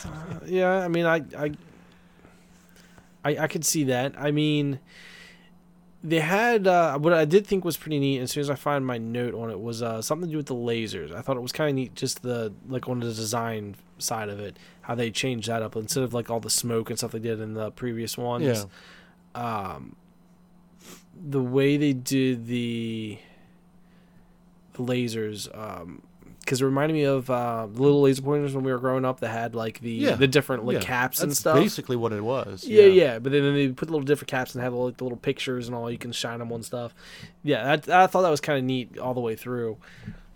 yeah. 0.46 0.70
I 0.70 0.88
mean, 0.88 1.04
I, 1.04 1.22
I, 1.36 1.52
I, 3.22 3.36
I 3.38 3.46
could 3.48 3.64
see 3.64 3.84
that. 3.84 4.14
I 4.18 4.30
mean, 4.30 4.80
they 6.02 6.20
had 6.20 6.66
uh, 6.66 6.98
what 6.98 7.12
I 7.12 7.26
did 7.26 7.46
think 7.46 7.64
was 7.64 7.76
pretty 7.76 7.98
neat. 7.98 8.20
As 8.20 8.30
soon 8.32 8.40
as 8.40 8.50
I 8.50 8.54
find 8.54 8.84
my 8.86 8.96
note 8.96 9.34
on 9.34 9.50
it, 9.50 9.60
was 9.60 9.82
uh, 9.82 10.00
something 10.00 10.28
to 10.28 10.32
do 10.32 10.36
with 10.38 10.46
the 10.46 10.54
lasers. 10.54 11.14
I 11.14 11.20
thought 11.20 11.36
it 11.36 11.42
was 11.42 11.52
kind 11.52 11.68
of 11.68 11.76
neat, 11.76 11.94
just 11.94 12.22
the 12.22 12.52
like 12.68 12.88
on 12.88 13.00
the 13.00 13.06
design 13.06 13.76
side 13.98 14.30
of 14.30 14.40
it, 14.40 14.58
how 14.82 14.94
they 14.94 15.10
changed 15.10 15.48
that 15.48 15.62
up 15.62 15.76
instead 15.76 16.02
of 16.02 16.14
like 16.14 16.30
all 16.30 16.40
the 16.40 16.50
smoke 16.50 16.88
and 16.88 16.98
stuff 16.98 17.12
they 17.12 17.18
did 17.18 17.40
in 17.40 17.52
the 17.54 17.70
previous 17.72 18.16
ones. 18.16 18.44
yeah. 18.44 18.64
Um, 19.34 19.96
the 21.22 21.42
way 21.42 21.76
they 21.76 21.92
did 21.92 22.46
the 22.46 23.18
the 24.74 24.82
lasers, 24.82 25.48
um, 25.56 26.02
because 26.40 26.62
it 26.62 26.64
reminded 26.64 26.94
me 26.94 27.04
of 27.04 27.28
uh, 27.28 27.66
the 27.70 27.82
little 27.82 28.02
laser 28.02 28.22
pointers 28.22 28.54
when 28.54 28.64
we 28.64 28.72
were 28.72 28.78
growing 28.78 29.04
up 29.04 29.20
that 29.20 29.28
had 29.28 29.54
like 29.54 29.80
the 29.80 29.90
Yeah. 29.92 30.14
the 30.16 30.26
different 30.26 30.64
like 30.64 30.74
yeah. 30.76 30.80
caps 30.80 31.20
and 31.20 31.30
That's 31.30 31.40
stuff. 31.40 31.56
basically 31.56 31.96
what 31.96 32.12
it 32.12 32.22
was. 32.24 32.64
Yeah, 32.64 32.84
yeah, 32.86 33.18
but 33.18 33.32
then 33.32 33.54
they 33.54 33.68
put 33.68 33.90
little 33.90 34.04
different 34.04 34.28
caps 34.30 34.54
and 34.54 34.62
have 34.64 34.72
like 34.72 34.96
the 34.96 35.04
little 35.04 35.18
pictures 35.18 35.66
and 35.66 35.74
all. 35.76 35.90
You 35.90 35.98
can 35.98 36.12
shine 36.12 36.38
them 36.38 36.52
on 36.52 36.62
stuff. 36.62 36.94
Yeah, 37.42 37.76
that, 37.76 37.88
I 37.88 38.06
thought 38.06 38.22
that 38.22 38.30
was 38.30 38.40
kind 38.40 38.58
of 38.58 38.64
neat 38.64 38.98
all 38.98 39.14
the 39.14 39.20
way 39.20 39.36
through. 39.36 39.76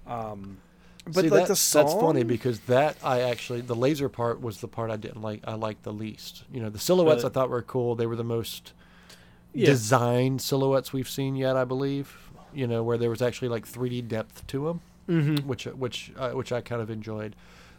Um, 0.07 0.59
but 1.07 1.17
See, 1.23 1.31
like 1.31 1.43
that- 1.43 1.49
the 1.49 1.57
song, 1.57 1.85
that's 1.87 1.95
funny 2.01 2.23
because 2.25 2.61
that 2.61 2.97
I 3.03 3.21
actually 3.23 3.61
the 3.61 3.77
laser 3.77 4.09
part 4.09 4.41
was 4.41 4.61
the 4.61 4.69
part 4.69 4.91
I 4.91 4.97
didn't 4.97 5.23
like. 5.23 5.41
I 5.47 5.55
liked 5.55 5.83
the 5.83 5.93
least. 5.93 6.45
You 6.53 6.61
know, 6.61 6.71
the 6.71 6.79
silhouettes 6.79 7.19
Really? 7.23 7.31
I 7.31 7.33
thought 7.33 7.51
were 7.51 7.63
cool. 7.63 7.95
They 7.95 8.07
were 8.07 8.17
the 8.17 8.25
most 8.25 8.73
yeah, 9.55 9.67
designed 9.67 10.43
silhouettes 10.43 10.93
we've 10.93 11.09
seen 11.09 11.37
yet, 11.37 11.57
I 11.57 11.65
believe. 11.65 12.17
You 12.53 12.67
know, 12.67 12.83
where 12.83 12.99
there 12.99 13.11
was 13.11 13.23
actually 13.23 13.49
like 13.49 13.67
3D 13.67 14.07
depth 14.07 14.47
to 14.49 14.67
them, 14.67 14.81
mm-hmm. 15.09 15.49
which 15.49 15.65
which 15.65 16.13
uh, 16.17 16.31
which 16.31 16.53
I 16.53 16.61
kind 16.61 16.81
of 16.83 16.91
enjoyed. 16.91 17.35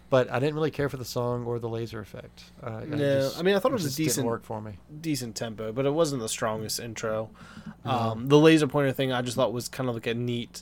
But 0.10 0.30
I 0.32 0.40
didn't 0.40 0.54
really 0.56 0.70
care 0.72 0.88
for 0.88 0.98
the 0.98 1.06
song 1.06 1.46
or 1.46 1.58
the 1.60 1.68
laser 1.70 2.00
effect. 2.00 2.44
Uh, 2.62 2.82
I 2.84 2.86
just- 2.86 3.40
I 3.40 3.42
mean 3.42 3.56
I 3.56 3.60
thought 3.60 3.72
it 3.72 3.76
was 3.76 3.86
a 3.92 3.96
decent 3.96 4.28
work 4.28 4.44
for 4.44 4.62
me. 4.62 4.74
decent 5.02 5.36
tempo, 5.36 5.72
but 5.72 5.86
it 5.86 5.92
wasn't 5.94 6.22
the 6.22 6.30
strongest 6.30 6.80
intro. 6.80 7.30
Um, 7.84 8.28
the 8.28 8.38
laser 8.38 8.68
pointer 8.68 8.92
thing 8.92 9.12
I 9.12 9.22
just 9.22 9.36
thought 9.36 9.52
was 9.54 9.68
kind 9.68 9.90
of 9.90 9.96
like 9.96 10.06
a 10.08 10.14
neat, 10.14 10.62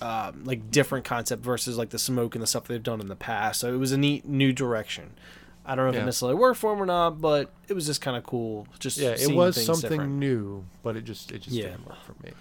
um, 0.00 0.44
like 0.44 0.70
different 0.70 1.04
concept 1.04 1.42
versus 1.42 1.78
like 1.78 1.90
the 1.90 1.98
smoke 1.98 2.34
and 2.34 2.42
the 2.42 2.46
stuff 2.46 2.64
they've 2.64 2.82
done 2.82 3.00
in 3.00 3.08
the 3.08 3.16
past. 3.16 3.60
So 3.60 3.72
it 3.74 3.78
was 3.78 3.92
a 3.92 3.98
neat 3.98 4.26
new 4.26 4.52
direction. 4.52 5.14
I 5.66 5.74
don't 5.74 5.84
know 5.86 5.88
if 5.90 5.94
Yeah. 5.96 6.02
it 6.02 6.06
necessarily 6.06 6.36
worked 6.38 6.58
for 6.60 6.72
him 6.72 6.80
or 6.80 6.86
not, 6.86 7.20
but 7.20 7.50
it 7.68 7.72
was 7.74 7.86
just 7.86 8.00
kind 8.00 8.16
of 8.16 8.24
cool. 8.24 8.66
Just 8.78 8.98
Yeah, 8.98 9.10
it 9.10 9.34
was 9.34 9.62
something 9.64 9.90
different. 9.90 10.12
new, 10.14 10.64
but 10.82 10.96
it 10.96 11.02
just 11.04 11.32
it 11.32 11.40
just 11.42 11.56
Yeah. 11.56 11.70
didn't 11.70 11.86
work 11.86 11.98
for 12.04 12.14
me. 12.24 12.32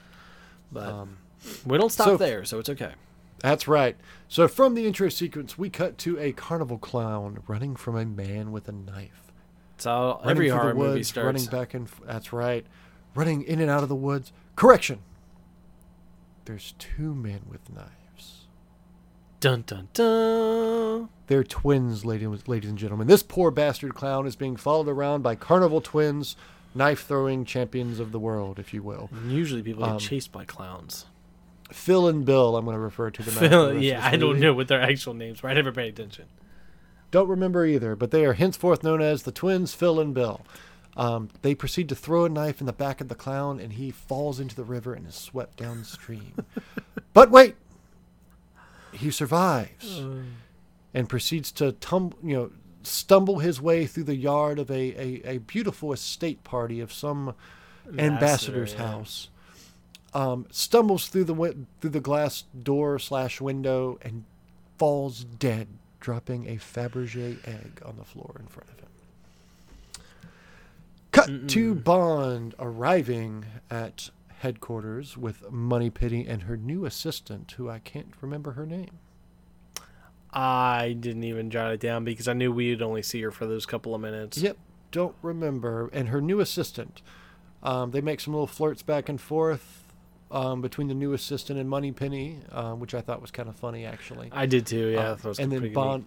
But 0.72 0.88
Um, 0.90 1.18
we 1.66 1.78
don't 1.78 1.92
stop 1.92 2.06
so- 2.08 2.18
there, 2.18 2.46
so 2.46 2.60
it's 2.60 2.70
okay. 2.70 2.94
That's 3.40 3.68
right. 3.68 3.98
So 4.28 4.48
from 4.48 4.76
the 4.76 4.88
intro 4.88 5.10
sequence, 5.10 5.58
we 5.58 5.70
cut 5.70 5.98
to 6.00 6.18
a 6.20 6.32
carnival 6.32 6.78
clown 6.78 7.44
running 7.48 7.76
from 7.76 7.96
a 7.98 8.06
man 8.06 8.52
with 8.52 8.68
a 8.68 8.72
knife. 8.72 9.32
It's 9.76 9.86
Running 9.86 10.30
every 10.30 10.50
horror 10.50 10.74
movie 10.74 11.04
starts. 11.04 11.26
Running 11.26 11.46
back 11.48 11.74
and 11.74 11.88
that's 12.06 12.32
right. 12.32 12.66
Running 13.14 13.44
in 13.44 13.60
and 13.60 13.70
out 13.70 13.84
of 13.84 13.90
the 13.90 13.96
woods. 13.96 14.32
Correction. 14.56 15.00
There's 16.46 16.74
two 16.78 17.14
men 17.14 17.42
with 17.50 17.70
knives. 17.74 17.90
Dun 19.46 19.64
dun 19.68 19.90
dun. 19.94 21.08
They're 21.28 21.44
twins, 21.44 22.04
ladies, 22.04 22.48
ladies 22.48 22.68
and 22.72 22.80
gentlemen. 22.80 23.06
This 23.06 23.22
poor 23.22 23.52
bastard 23.52 23.94
clown 23.94 24.26
is 24.26 24.36
being 24.36 24.56
followed 24.56 24.88
around 24.88 25.22
by 25.22 25.36
carnival 25.36 25.82
twins, 25.82 26.36
knife 26.74 27.06
throwing 27.06 27.46
champions 27.46 28.00
of 28.00 28.12
the 28.12 28.18
world, 28.18 28.58
if 28.58 28.74
you 28.74 28.82
will. 28.82 29.08
And 29.14 29.32
usually 29.32 29.62
people 29.62 29.86
get 29.86 29.92
Um, 29.92 30.00
chased 30.00 30.32
by 30.32 30.46
clowns. 30.46 31.06
Phil 31.72 32.08
and 32.08 32.26
Bill, 32.26 32.58
I'm 32.58 32.66
going 32.66 32.74
to 32.74 32.80
refer 32.80 33.12
to 33.12 33.22
them. 33.22 33.36
the 33.36 33.40
Phil, 33.48 33.66
of 33.70 33.84
yeah, 33.84 34.04
I 34.04 34.16
don't 34.16 34.40
know 34.40 34.52
what 34.52 34.68
their 34.68 34.82
actual 34.82 35.14
names 35.14 35.44
were. 35.44 35.50
I 35.50 35.54
never 35.54 35.72
paid 35.72 35.90
attention. 35.90 36.26
Don't 37.12 37.28
remember 37.30 37.68
either, 37.68 37.96
but 37.96 38.10
they 38.10 38.26
are 38.26 38.34
henceforth 38.34 38.82
known 38.82 39.00
as 39.00 39.22
the 39.24 39.32
twins 39.32 39.76
Phil 39.76 40.00
and 40.00 40.12
Bill. 40.16 40.42
Um, 40.98 41.30
they 41.44 41.54
proceed 41.54 41.88
to 41.90 41.96
throw 41.96 42.26
a 42.26 42.30
knife 42.30 42.62
in 42.62 42.66
the 42.66 42.74
back 42.74 43.00
of 43.00 43.10
the 43.10 43.16
clown, 43.16 43.60
and 43.60 43.74
he 43.74 43.92
falls 43.92 44.40
into 44.40 44.56
the 44.56 44.64
river 44.64 44.96
and 44.96 45.06
is 45.06 45.14
swept 45.14 45.58
downstream. 45.58 46.34
but 47.14 47.30
wait, 47.30 47.56
he 48.96 49.12
survives 49.12 50.04
and 50.94 51.10
proceeds 51.10 51.52
to 51.54 51.74
tumble, 51.74 52.18
you 52.24 52.36
know, 52.36 52.52
stumble 52.84 53.40
his 53.40 53.62
way 53.62 53.86
through 53.86 54.04
the 54.04 54.16
yard 54.16 54.60
of 54.60 54.70
a, 54.70 54.74
a, 54.74 55.36
a 55.36 55.38
beautiful 55.40 55.92
estate 55.92 56.44
party 56.44 56.80
of 56.80 56.94
some 56.94 57.36
ambassador's 57.98 58.74
yeah. 58.74 58.88
house. 58.88 59.30
Um, 60.14 60.46
stumbles 60.50 61.08
through 61.08 61.26
the 61.26 61.56
through 61.82 61.90
the 61.90 62.00
glass 62.00 62.46
door 62.64 63.00
slash 63.00 63.42
window 63.42 64.00
and 64.02 64.24
falls 64.78 65.26
dead, 65.26 65.68
dropping 66.00 66.48
a 66.48 66.56
Fabergé 66.56 67.46
egg 67.46 67.82
on 67.86 67.98
the 67.98 68.06
floor 68.06 68.36
in 68.40 68.48
front 68.48 68.70
of 68.70 68.80
him. 68.80 68.86
Cut 71.12 71.50
to 71.50 71.76
Bond 71.76 72.56
arriving 72.60 73.46
at 73.70 74.10
headquarters 74.40 75.18
with 75.18 75.50
Moneypenny 75.52 76.28
and 76.28 76.44
her 76.44 76.58
new 76.58 76.86
assistant, 76.86 77.52
who 77.58 77.70
I 77.70 77.80
can't 77.80 78.14
remember 78.22 78.52
her 78.52 78.66
name. 78.66 79.00
I 80.34 80.96
didn't 81.00 81.24
even 81.24 81.50
jot 81.50 81.72
it 81.72 81.80
down 81.80 82.04
because 82.04 82.28
I 82.28 82.34
knew 82.34 82.52
we'd 82.52 82.82
only 82.82 83.02
see 83.02 83.22
her 83.22 83.32
for 83.32 83.46
those 83.46 83.66
couple 83.66 83.96
of 83.96 84.02
minutes. 84.02 84.38
Yep, 84.38 84.58
don't 84.92 85.16
remember. 85.22 85.90
And 85.94 86.10
her 86.10 86.20
new 86.22 86.40
assistant. 86.42 87.02
Um, 87.64 87.92
they 87.92 88.02
make 88.02 88.20
some 88.20 88.34
little 88.34 88.48
flirts 88.48 88.82
back 88.84 89.08
and 89.10 89.20
forth 89.20 89.84
um, 90.30 90.62
between 90.62 90.88
the 90.88 90.94
new 90.94 91.14
assistant 91.14 91.58
and 91.58 91.70
Moneypenny, 91.70 92.40
um, 92.52 92.80
which 92.80 92.94
I 92.94 93.02
thought 93.02 93.22
was 93.22 93.32
kind 93.32 93.48
of 93.48 93.56
funny, 93.56 93.86
actually. 93.86 94.30
I 94.32 94.46
did 94.46 94.66
too. 94.68 94.90
Yeah, 94.90 95.12
Uh, 95.12 95.18
was 95.24 95.40
and 95.40 95.52
then 95.52 95.60
pretty 95.60 95.70
neat. 95.70 95.76
Bond, 95.76 96.06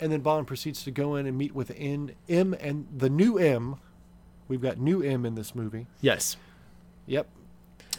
and 0.00 0.10
then 0.12 0.20
Bond 0.20 0.46
proceeds 0.46 0.82
to 0.84 0.90
go 0.90 1.14
in 1.14 1.26
and 1.26 1.38
meet 1.38 1.54
with 1.54 1.72
N, 1.76 2.12
M 2.28 2.54
and 2.60 2.86
the 2.94 3.08
new 3.08 3.38
M. 3.38 3.76
We've 4.48 4.60
got 4.60 4.78
new 4.78 5.02
M 5.02 5.24
in 5.24 5.34
this 5.34 5.54
movie. 5.54 5.86
Yes. 6.00 6.36
Yep, 7.06 7.26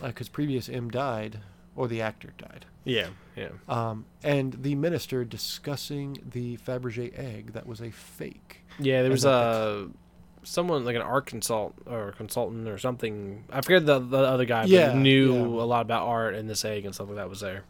because 0.01 0.29
previous 0.29 0.70
M 0.70 0.89
died, 0.89 1.39
or 1.75 1.88
the 1.88 2.01
actor 2.01 2.34
died. 2.38 2.65
Yeah. 2.86 3.08
Yeah. 3.36 3.50
Um, 3.68 4.06
and 4.24 4.53
the 4.53 4.75
minister 4.75 5.24
discussing 5.24 6.18
the 6.25 6.58
Fabergé 6.58 7.18
egg 7.18 7.53
that 7.53 7.65
was 7.68 7.82
a 7.82 7.91
fake. 7.91 8.62
Yeah. 8.79 9.01
There 9.01 9.12
was 9.12 9.25
a 9.25 9.89
someone 10.44 10.86
like 10.86 10.96
an 10.96 11.01
art 11.01 11.25
consult 11.25 11.75
or 11.86 12.13
consultant 12.13 12.68
or 12.68 12.77
something. 12.77 13.44
I 13.51 13.62
forget 13.62 13.86
the 13.86 14.00
the 14.00 14.18
other 14.18 14.46
guy. 14.46 14.62
But 14.62 14.70
Yeah, 14.70 14.94
knew 14.94 15.34
yeah. 15.36 15.63
a 15.63 15.65
lot 15.65 15.82
about 15.82 16.08
art 16.08 16.36
and 16.36 16.50
this 16.50 16.63
egg 16.65 16.86
and 16.86 16.96
stuff 16.96 17.08
like 17.08 17.18
that 17.18 17.29
was 17.29 17.41
there. 17.41 17.63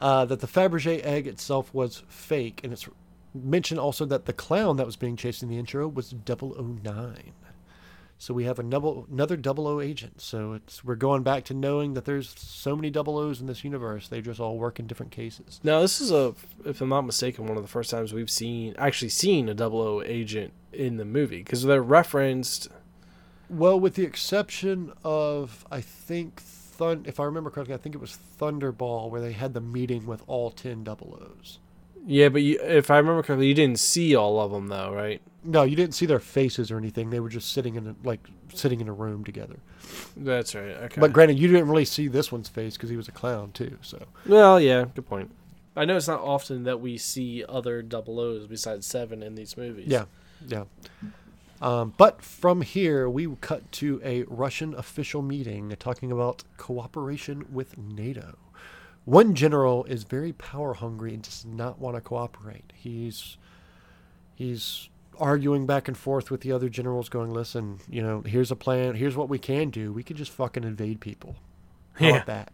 uh, 0.00 0.24
that 0.24 0.40
the 0.40 0.46
Fabergé 0.46 1.04
egg 1.04 1.26
itself 1.26 1.72
was 1.74 2.02
fake, 2.08 2.60
and 2.64 2.72
it's 2.72 2.88
mentioned 3.34 3.78
also 3.78 4.04
that 4.06 4.24
the 4.26 4.32
clown 4.32 4.76
that 4.78 4.86
was 4.86 4.96
being 4.96 5.14
chased 5.16 5.42
in 5.42 5.48
the 5.48 5.56
intro 5.58 5.86
was 5.86 6.12
009. 6.26 7.32
So 8.20 8.34
we 8.34 8.44
have 8.44 8.58
another 8.58 9.34
double, 9.38 9.64
00 9.64 9.80
agent. 9.80 10.20
So 10.20 10.52
it's 10.52 10.84
we're 10.84 10.94
going 10.94 11.22
back 11.22 11.42
to 11.44 11.54
knowing 11.54 11.94
that 11.94 12.04
there's 12.04 12.34
so 12.38 12.76
many 12.76 12.90
00s 12.90 13.40
in 13.40 13.46
this 13.46 13.64
universe. 13.64 14.08
They 14.08 14.20
just 14.20 14.38
all 14.38 14.58
work 14.58 14.78
in 14.78 14.86
different 14.86 15.10
cases. 15.10 15.58
Now 15.64 15.80
this 15.80 16.02
is 16.02 16.12
a, 16.12 16.34
if 16.66 16.82
I'm 16.82 16.90
not 16.90 17.06
mistaken, 17.06 17.46
one 17.46 17.56
of 17.56 17.62
the 17.62 17.68
first 17.68 17.88
times 17.88 18.12
we've 18.12 18.28
seen 18.28 18.74
actually 18.76 19.08
seen 19.08 19.48
a 19.48 19.54
double 19.54 19.80
O 19.80 20.02
agent 20.02 20.52
in 20.70 20.98
the 20.98 21.06
movie 21.06 21.38
because 21.38 21.62
they're 21.62 21.82
referenced. 21.82 22.68
Well, 23.48 23.80
with 23.80 23.94
the 23.94 24.04
exception 24.04 24.92
of 25.02 25.64
I 25.70 25.80
think 25.80 26.42
Thun, 26.42 27.06
if 27.06 27.20
I 27.20 27.24
remember 27.24 27.48
correctly, 27.48 27.74
I 27.74 27.78
think 27.78 27.94
it 27.94 28.02
was 28.02 28.18
Thunderball 28.38 29.08
where 29.08 29.22
they 29.22 29.32
had 29.32 29.54
the 29.54 29.62
meeting 29.62 30.04
with 30.04 30.22
all 30.26 30.50
10 30.50 30.84
00s. 30.84 31.56
Yeah, 32.06 32.28
but 32.30 32.42
you, 32.42 32.58
if 32.62 32.90
I 32.90 32.96
remember 32.98 33.22
correctly, 33.22 33.48
you 33.48 33.54
didn't 33.54 33.78
see 33.78 34.14
all 34.16 34.40
of 34.40 34.50
them 34.50 34.68
though, 34.68 34.92
right? 34.92 35.20
No, 35.44 35.62
you 35.62 35.76
didn't 35.76 35.94
see 35.94 36.06
their 36.06 36.20
faces 36.20 36.70
or 36.70 36.78
anything. 36.78 37.10
They 37.10 37.20
were 37.20 37.28
just 37.28 37.52
sitting 37.52 37.74
in 37.76 37.86
a, 37.86 37.94
like 38.04 38.26
sitting 38.52 38.80
in 38.80 38.88
a 38.88 38.92
room 38.92 39.24
together. 39.24 39.56
That's 40.16 40.54
right. 40.54 40.76
Okay. 40.76 41.00
But 41.00 41.12
granted, 41.12 41.38
you 41.38 41.48
didn't 41.48 41.68
really 41.68 41.84
see 41.84 42.08
this 42.08 42.30
one's 42.30 42.48
face 42.48 42.74
because 42.76 42.90
he 42.90 42.96
was 42.96 43.08
a 43.08 43.12
clown 43.12 43.52
too. 43.52 43.78
So 43.82 44.06
Well, 44.26 44.60
yeah, 44.60 44.86
good 44.94 45.08
point. 45.08 45.30
I 45.76 45.84
know 45.84 45.96
it's 45.96 46.08
not 46.08 46.20
often 46.20 46.64
that 46.64 46.80
we 46.80 46.98
see 46.98 47.44
other 47.48 47.80
double 47.80 48.18
O's 48.18 48.46
besides 48.46 48.86
Seven 48.86 49.22
in 49.22 49.34
these 49.34 49.56
movies. 49.56 49.86
yeah, 49.88 50.04
yeah. 50.46 50.64
Um, 51.62 51.92
but 51.98 52.22
from 52.22 52.62
here, 52.62 53.08
we 53.08 53.28
cut 53.42 53.70
to 53.72 54.00
a 54.02 54.22
Russian 54.24 54.74
official 54.74 55.20
meeting 55.20 55.74
talking 55.78 56.10
about 56.10 56.42
cooperation 56.56 57.46
with 57.52 57.76
NATO. 57.76 58.36
One 59.10 59.34
general 59.34 59.84
is 59.86 60.04
very 60.04 60.32
power 60.32 60.74
hungry 60.74 61.12
and 61.14 61.22
does 61.22 61.44
not 61.44 61.80
want 61.80 61.96
to 61.96 62.00
cooperate. 62.00 62.72
He's 62.76 63.36
he's 64.36 64.88
arguing 65.18 65.66
back 65.66 65.88
and 65.88 65.96
forth 65.96 66.30
with 66.30 66.42
the 66.42 66.52
other 66.52 66.68
generals, 66.68 67.08
going, 67.08 67.32
"Listen, 67.32 67.80
you 67.88 68.02
know, 68.02 68.20
here's 68.20 68.52
a 68.52 68.56
plan. 68.56 68.94
Here's 68.94 69.16
what 69.16 69.28
we 69.28 69.38
can 69.38 69.70
do. 69.70 69.92
We 69.92 70.04
could 70.04 70.16
just 70.16 70.30
fucking 70.30 70.62
invade 70.62 71.00
people. 71.00 71.34
How 71.94 72.06
Yeah. 72.06 72.12
about 72.14 72.26
that? 72.26 72.52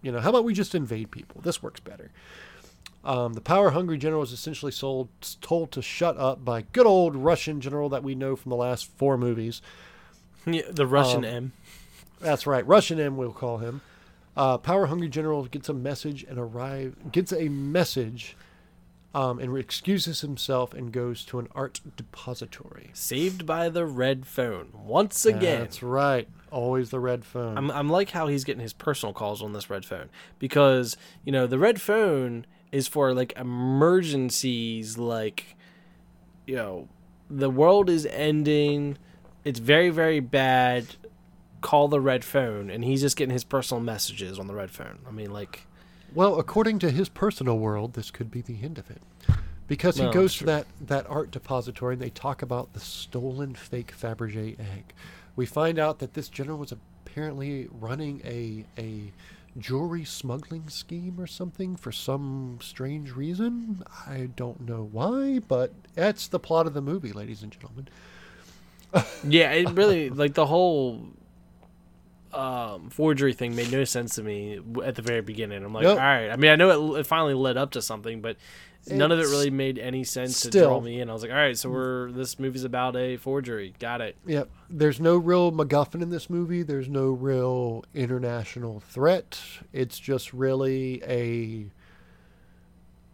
You 0.00 0.12
know, 0.12 0.20
how 0.20 0.30
about 0.30 0.44
we 0.44 0.54
just 0.54 0.74
invade 0.74 1.10
people? 1.10 1.40
This 1.42 1.62
works 1.64 1.80
better." 1.80 2.12
Um, 3.04 3.32
the 3.32 3.40
power 3.40 3.70
hungry 3.70 3.98
general 3.98 4.22
is 4.22 4.32
essentially 4.32 4.72
sold, 4.72 5.08
told 5.40 5.72
to 5.72 5.82
shut 5.82 6.16
up 6.16 6.44
by 6.44 6.62
good 6.72 6.86
old 6.86 7.16
Russian 7.16 7.60
general 7.60 7.88
that 7.88 8.04
we 8.04 8.14
know 8.14 8.36
from 8.36 8.50
the 8.50 8.56
last 8.56 8.86
four 8.96 9.18
movies. 9.18 9.62
Yeah, 10.46 10.62
the 10.70 10.86
Russian 10.86 11.24
Um, 11.24 11.34
M. 11.34 11.52
That's 12.20 12.46
right, 12.46 12.66
Russian 12.66 13.00
M. 13.00 13.16
We'll 13.16 13.32
call 13.32 13.58
him. 13.58 13.80
Uh, 14.38 14.56
power 14.56 14.86
hungry 14.86 15.08
general 15.08 15.44
gets 15.46 15.68
a 15.68 15.74
message 15.74 16.22
and 16.22 16.38
arrive 16.38 16.94
gets 17.10 17.32
a 17.32 17.48
message, 17.48 18.36
um, 19.12 19.40
and 19.40 19.56
excuses 19.58 20.20
himself 20.20 20.72
and 20.72 20.92
goes 20.92 21.24
to 21.24 21.40
an 21.40 21.48
art 21.56 21.80
depository. 21.96 22.90
Saved 22.92 23.46
by 23.46 23.68
the 23.68 23.84
red 23.84 24.26
phone 24.28 24.68
once 24.72 25.26
again. 25.26 25.62
That's 25.62 25.82
right, 25.82 26.28
always 26.52 26.90
the 26.90 27.00
red 27.00 27.24
phone. 27.24 27.58
I'm, 27.58 27.68
I'm 27.72 27.88
like 27.88 28.10
how 28.10 28.28
he's 28.28 28.44
getting 28.44 28.62
his 28.62 28.72
personal 28.72 29.12
calls 29.12 29.42
on 29.42 29.54
this 29.54 29.68
red 29.68 29.84
phone 29.84 30.08
because 30.38 30.96
you 31.24 31.32
know 31.32 31.48
the 31.48 31.58
red 31.58 31.80
phone 31.80 32.46
is 32.70 32.86
for 32.86 33.12
like 33.14 33.32
emergencies 33.36 34.98
like 34.98 35.56
you 36.46 36.54
know 36.54 36.88
the 37.28 37.50
world 37.50 37.90
is 37.90 38.06
ending 38.06 38.96
it's 39.44 39.58
very 39.58 39.90
very 39.90 40.20
bad 40.20 40.86
call 41.60 41.88
the 41.88 42.00
red 42.00 42.24
phone 42.24 42.70
and 42.70 42.84
he's 42.84 43.00
just 43.00 43.16
getting 43.16 43.32
his 43.32 43.44
personal 43.44 43.80
messages 43.82 44.38
on 44.38 44.46
the 44.46 44.54
red 44.54 44.70
phone 44.70 44.98
i 45.06 45.10
mean 45.10 45.30
like 45.30 45.66
Well, 46.14 46.38
according 46.38 46.78
to 46.80 46.90
his 46.90 47.08
personal 47.10 47.58
world, 47.58 47.92
this 47.94 48.10
could 48.10 48.30
be 48.30 48.40
the 48.40 48.62
end 48.62 48.78
of 48.78 48.90
it. 48.90 49.02
Because 49.66 49.96
he 49.98 50.04
Well, 50.04 50.12
goes 50.12 50.34
to 50.36 50.44
that, 50.46 50.66
that 50.80 51.06
art 51.10 51.30
depository 51.30 51.92
and 51.94 52.02
they 52.02 52.08
talk 52.10 52.40
about 52.40 52.72
the 52.72 52.80
stolen 52.80 53.54
fake 53.54 53.92
Fabergé 53.94 54.58
egg. 54.58 54.94
We 55.36 55.44
find 55.44 55.78
out 55.78 55.98
that 55.98 56.14
this 56.14 56.28
general 56.30 56.58
was 56.58 56.72
apparently 56.72 57.68
running 57.70 58.22
a, 58.24 58.64
a 58.80 59.12
jewelry 59.58 60.04
smuggling 60.04 60.68
scheme 60.70 61.20
or 61.20 61.26
something 61.26 61.76
for 61.76 61.92
some 61.92 62.58
strange 62.62 63.12
reason. 63.12 63.82
I 64.06 64.30
don't 64.34 64.60
know 64.62 64.88
why, 64.90 65.40
but 65.40 65.74
that's 65.94 66.28
the 66.28 66.38
plot 66.40 66.66
of 66.66 66.72
the 66.74 66.80
movie, 66.80 67.12
ladies 67.12 67.42
and 67.42 67.52
gentlemen. 67.52 67.88
yeah 69.22 69.50
it 69.52 69.68
really 69.70 70.08
like 70.10 70.34
the 70.34 70.46
whole 70.46 71.08
um 72.34 72.90
forgery 72.90 73.32
thing 73.32 73.56
made 73.56 73.70
no 73.72 73.84
sense 73.84 74.14
to 74.16 74.22
me 74.22 74.60
at 74.84 74.94
the 74.94 75.02
very 75.02 75.22
beginning 75.22 75.64
i'm 75.64 75.72
like 75.72 75.84
Nope. 75.84 75.98
all 75.98 76.04
right 76.04 76.28
i 76.30 76.36
mean 76.36 76.50
i 76.50 76.56
know 76.56 76.94
it, 76.94 77.00
it 77.00 77.06
finally 77.06 77.34
led 77.34 77.56
up 77.56 77.70
to 77.72 77.80
something 77.82 78.20
but 78.20 78.36
none 78.90 79.10
of 79.12 79.18
it 79.18 79.22
really 79.24 79.50
made 79.50 79.78
any 79.78 80.04
sense 80.04 80.40
to 80.42 80.48
still- 80.48 80.68
draw 80.68 80.80
me 80.80 81.00
in 81.00 81.08
i 81.08 81.12
was 81.12 81.22
like 81.22 81.30
all 81.30 81.36
right 81.38 81.56
so 81.56 81.70
we're 81.70 82.10
this 82.12 82.38
movie's 82.38 82.64
about 82.64 82.96
a 82.96 83.16
forgery 83.16 83.74
got 83.78 84.00
it 84.00 84.16
Yep. 84.26 84.50
There's 84.70 85.00
no 85.00 85.16
real 85.16 85.50
MacGuffin 85.52 86.02
in 86.02 86.10
this 86.10 86.28
movie. 86.28 86.62
There's 86.62 86.88
no 86.90 87.06
real 87.08 87.84
international 87.94 88.80
threat. 88.80 89.40
It's 89.72 89.98
just 89.98 90.34
really 90.34 91.02
a 91.04 91.70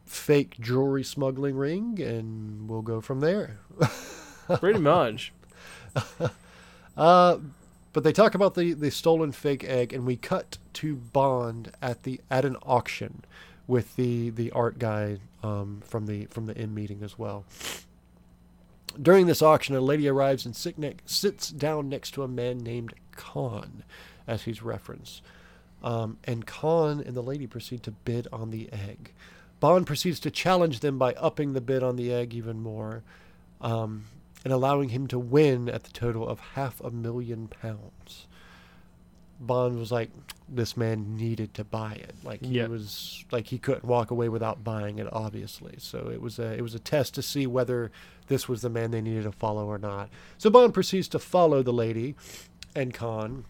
fake 0.04 0.56
jewelry 0.58 1.04
smuggling 1.04 1.54
ring, 1.56 2.00
and 2.00 2.68
we'll 2.68 2.82
go 2.82 3.00
from 3.00 3.20
there. 3.20 3.58
pretty 4.58 4.80
much 4.80 5.32
Uh, 6.96 7.38
but 7.94 8.04
they 8.04 8.12
talk 8.12 8.34
about 8.34 8.54
the, 8.54 8.74
the 8.74 8.90
stolen 8.90 9.32
fake 9.32 9.64
egg, 9.64 9.94
and 9.94 10.04
we 10.04 10.16
cut 10.16 10.58
to 10.74 10.96
Bond 10.96 11.72
at 11.80 12.02
the 12.02 12.20
at 12.30 12.44
an 12.44 12.56
auction, 12.62 13.24
with 13.66 13.96
the 13.96 14.28
the 14.28 14.50
art 14.50 14.78
guy 14.78 15.18
um, 15.42 15.80
from 15.86 16.04
the 16.04 16.26
from 16.26 16.44
the 16.44 16.58
M 16.58 16.74
meeting 16.74 17.02
as 17.02 17.18
well. 17.18 17.46
During 19.00 19.26
this 19.26 19.42
auction, 19.42 19.74
a 19.74 19.80
lady 19.80 20.06
arrives 20.08 20.44
and 20.44 20.54
sits 20.54 21.48
down 21.50 21.88
next 21.88 22.12
to 22.12 22.22
a 22.22 22.28
man 22.28 22.58
named 22.58 22.94
Khan, 23.12 23.82
as 24.26 24.42
he's 24.42 24.62
referenced. 24.62 25.22
Um, 25.82 26.18
and 26.24 26.46
Khan 26.46 27.02
and 27.04 27.14
the 27.14 27.22
lady 27.22 27.46
proceed 27.46 27.82
to 27.84 27.90
bid 27.90 28.28
on 28.32 28.50
the 28.50 28.68
egg. 28.72 29.12
Bond 29.60 29.86
proceeds 29.86 30.20
to 30.20 30.30
challenge 30.30 30.80
them 30.80 30.98
by 30.98 31.12
upping 31.14 31.52
the 31.52 31.60
bid 31.60 31.82
on 31.82 31.96
the 31.96 32.12
egg 32.12 32.34
even 32.34 32.60
more, 32.60 33.02
um, 33.60 34.04
and 34.44 34.52
allowing 34.52 34.90
him 34.90 35.06
to 35.08 35.18
win 35.18 35.68
at 35.68 35.84
the 35.84 35.90
total 35.92 36.28
of 36.28 36.38
half 36.40 36.80
a 36.82 36.90
million 36.90 37.48
pounds. 37.48 38.26
Bond 39.40 39.78
was 39.78 39.90
like, 39.90 40.10
this 40.48 40.76
man 40.76 41.16
needed 41.16 41.54
to 41.54 41.64
buy 41.64 41.94
it. 41.94 42.14
Like 42.22 42.40
he 42.44 42.54
Yep. 42.54 42.70
was 42.70 43.24
like 43.32 43.48
he 43.48 43.58
couldn't 43.58 43.84
walk 43.84 44.10
away 44.10 44.28
without 44.28 44.62
buying 44.62 44.98
it. 44.98 45.08
Obviously, 45.12 45.74
so 45.78 46.08
it 46.12 46.20
was 46.22 46.38
a 46.38 46.52
it 46.52 46.62
was 46.62 46.74
a 46.74 46.78
test 46.78 47.14
to 47.14 47.22
see 47.22 47.46
whether 47.46 47.90
this 48.28 48.48
was 48.48 48.62
the 48.62 48.70
man 48.70 48.90
they 48.92 49.00
needed 49.00 49.24
to 49.24 49.32
follow 49.32 49.66
or 49.66 49.78
not. 49.78 50.08
So 50.38 50.50
Bond 50.50 50.72
proceeds 50.72 51.08
to 51.08 51.18
follow 51.18 51.62
the 51.62 51.72
lady 51.72 52.14
and 52.76 52.94
Khan. 52.94 53.44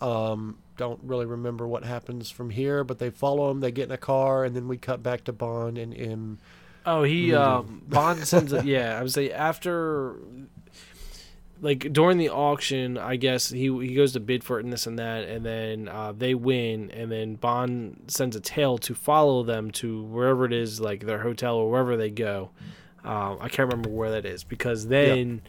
Um, 0.00 0.58
don't 0.76 1.00
really 1.02 1.24
remember 1.26 1.66
what 1.66 1.84
happens 1.84 2.30
from 2.30 2.50
here, 2.50 2.84
but 2.84 2.98
they 2.98 3.10
follow 3.10 3.50
him. 3.50 3.60
They 3.60 3.70
get 3.72 3.84
in 3.84 3.92
a 3.92 3.96
car, 3.98 4.44
and 4.44 4.54
then 4.54 4.68
we 4.68 4.76
cut 4.76 5.02
back 5.02 5.24
to 5.24 5.32
Bond 5.32 5.78
and 5.78 5.94
M. 5.96 6.38
Oh, 6.86 7.02
he 7.02 7.34
um, 7.34 7.82
Bond 7.88 8.24
sends 8.26 8.52
a, 8.52 8.64
yeah. 8.64 8.96
I 8.96 9.02
would 9.02 9.12
say 9.12 9.32
after, 9.32 10.14
like 11.60 11.92
during 11.92 12.16
the 12.16 12.30
auction, 12.30 12.96
I 12.96 13.16
guess 13.16 13.50
he 13.50 13.76
he 13.84 13.94
goes 13.94 14.12
to 14.12 14.20
bid 14.20 14.44
for 14.44 14.60
it 14.60 14.64
and 14.64 14.72
this 14.72 14.86
and 14.86 14.98
that, 15.00 15.24
and 15.24 15.44
then 15.44 15.88
uh, 15.88 16.12
they 16.16 16.34
win, 16.34 16.92
and 16.92 17.10
then 17.10 17.34
Bond 17.34 18.04
sends 18.06 18.36
a 18.36 18.40
tail 18.40 18.78
to 18.78 18.94
follow 18.94 19.42
them 19.42 19.72
to 19.72 20.02
wherever 20.04 20.44
it 20.44 20.52
is, 20.52 20.80
like 20.80 21.04
their 21.04 21.18
hotel 21.18 21.56
or 21.56 21.68
wherever 21.68 21.96
they 21.96 22.10
go. 22.10 22.50
Um, 23.04 23.38
I 23.40 23.48
can't 23.48 23.68
remember 23.68 23.90
where 23.90 24.12
that 24.12 24.24
is 24.24 24.44
because 24.44 24.86
then 24.86 25.42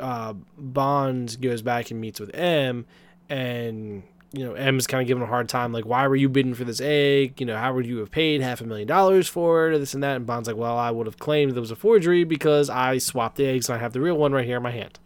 uh, 0.00 0.34
Bond 0.56 1.40
goes 1.40 1.62
back 1.62 1.90
and 1.90 2.00
meets 2.00 2.20
with 2.20 2.32
M, 2.34 2.86
and 3.28 4.04
you 4.32 4.44
know 4.44 4.54
M's 4.54 4.86
kind 4.86 5.02
of 5.02 5.08
giving 5.08 5.22
a 5.22 5.26
hard 5.26 5.48
time, 5.48 5.72
like, 5.72 5.84
why 5.84 6.06
were 6.06 6.16
you 6.16 6.28
bidding 6.28 6.54
for 6.54 6.64
this 6.64 6.80
egg? 6.80 7.40
You 7.40 7.46
know, 7.46 7.56
how 7.56 7.74
would 7.74 7.86
you 7.86 7.98
have 7.98 8.10
paid 8.10 8.40
half 8.40 8.60
a 8.60 8.64
million 8.64 8.86
dollars 8.86 9.28
for 9.28 9.68
it, 9.68 9.74
or 9.74 9.78
this 9.78 9.94
and 9.94 10.02
that? 10.02 10.16
And 10.16 10.26
Bond's 10.26 10.46
like, 10.48 10.56
well, 10.56 10.76
I 10.76 10.90
would 10.90 11.06
have 11.06 11.18
claimed 11.18 11.52
there 11.52 11.60
was 11.60 11.70
a 11.70 11.76
forgery 11.76 12.24
because 12.24 12.70
I 12.70 12.98
swapped 12.98 13.36
the 13.36 13.46
eggs 13.46 13.68
and 13.68 13.76
I 13.76 13.80
have 13.80 13.92
the 13.92 14.00
real 14.00 14.16
one 14.16 14.32
right 14.32 14.46
here 14.46 14.58
in 14.58 14.62
my 14.62 14.70
hand. 14.70 14.98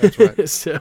That's 0.00 0.18
right. 0.18 0.48
so, 0.48 0.80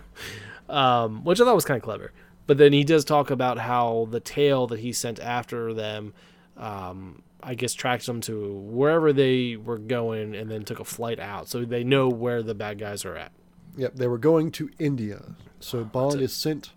um, 0.67 1.24
which 1.24 1.41
I 1.41 1.46
thought 1.46 1.55
was 1.55 1.65
kind 1.65 1.77
of 1.77 1.84
clever. 1.84 2.12
But 2.46 2.58
then 2.58 2.74
he 2.74 2.84
does 2.84 3.05
talk 3.05 3.29
about 3.29 3.60
how 3.60 4.08
the 4.10 4.19
tail 4.19 4.67
that 4.67 4.79
he 4.79 4.91
sent 4.91 5.19
after 5.19 5.74
them, 5.74 6.13
um, 6.58 7.22
I 7.43 7.53
guess, 7.53 7.74
tracked 7.74 8.05
them 8.05 8.22
to 8.22 8.53
wherever 8.53 9.13
they 9.13 9.55
were 9.55 9.77
going 9.77 10.36
and 10.36 10.50
then 10.50 10.63
took 10.63 10.79
a 10.79 10.86
flight 10.86 11.19
out. 11.19 11.48
So 11.48 11.63
they 11.63 11.84
know 11.84 12.10
where 12.10 12.41
the 12.41 12.55
bad 12.55 12.79
guys 12.79 13.05
are 13.05 13.15
at. 13.15 13.31
Yep, 13.77 13.96
they 13.96 14.08
were 14.08 14.17
going 14.17 14.51
to 14.53 14.69
India. 14.79 15.36
So 15.60 15.84
Bond 15.84 16.22
is 16.22 16.34
sent 16.34 16.72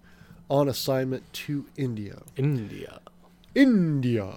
on 0.48 0.68
assignment 0.68 1.30
to 1.32 1.66
India. 1.76 2.22
India. 2.36 3.00
India. 3.54 4.32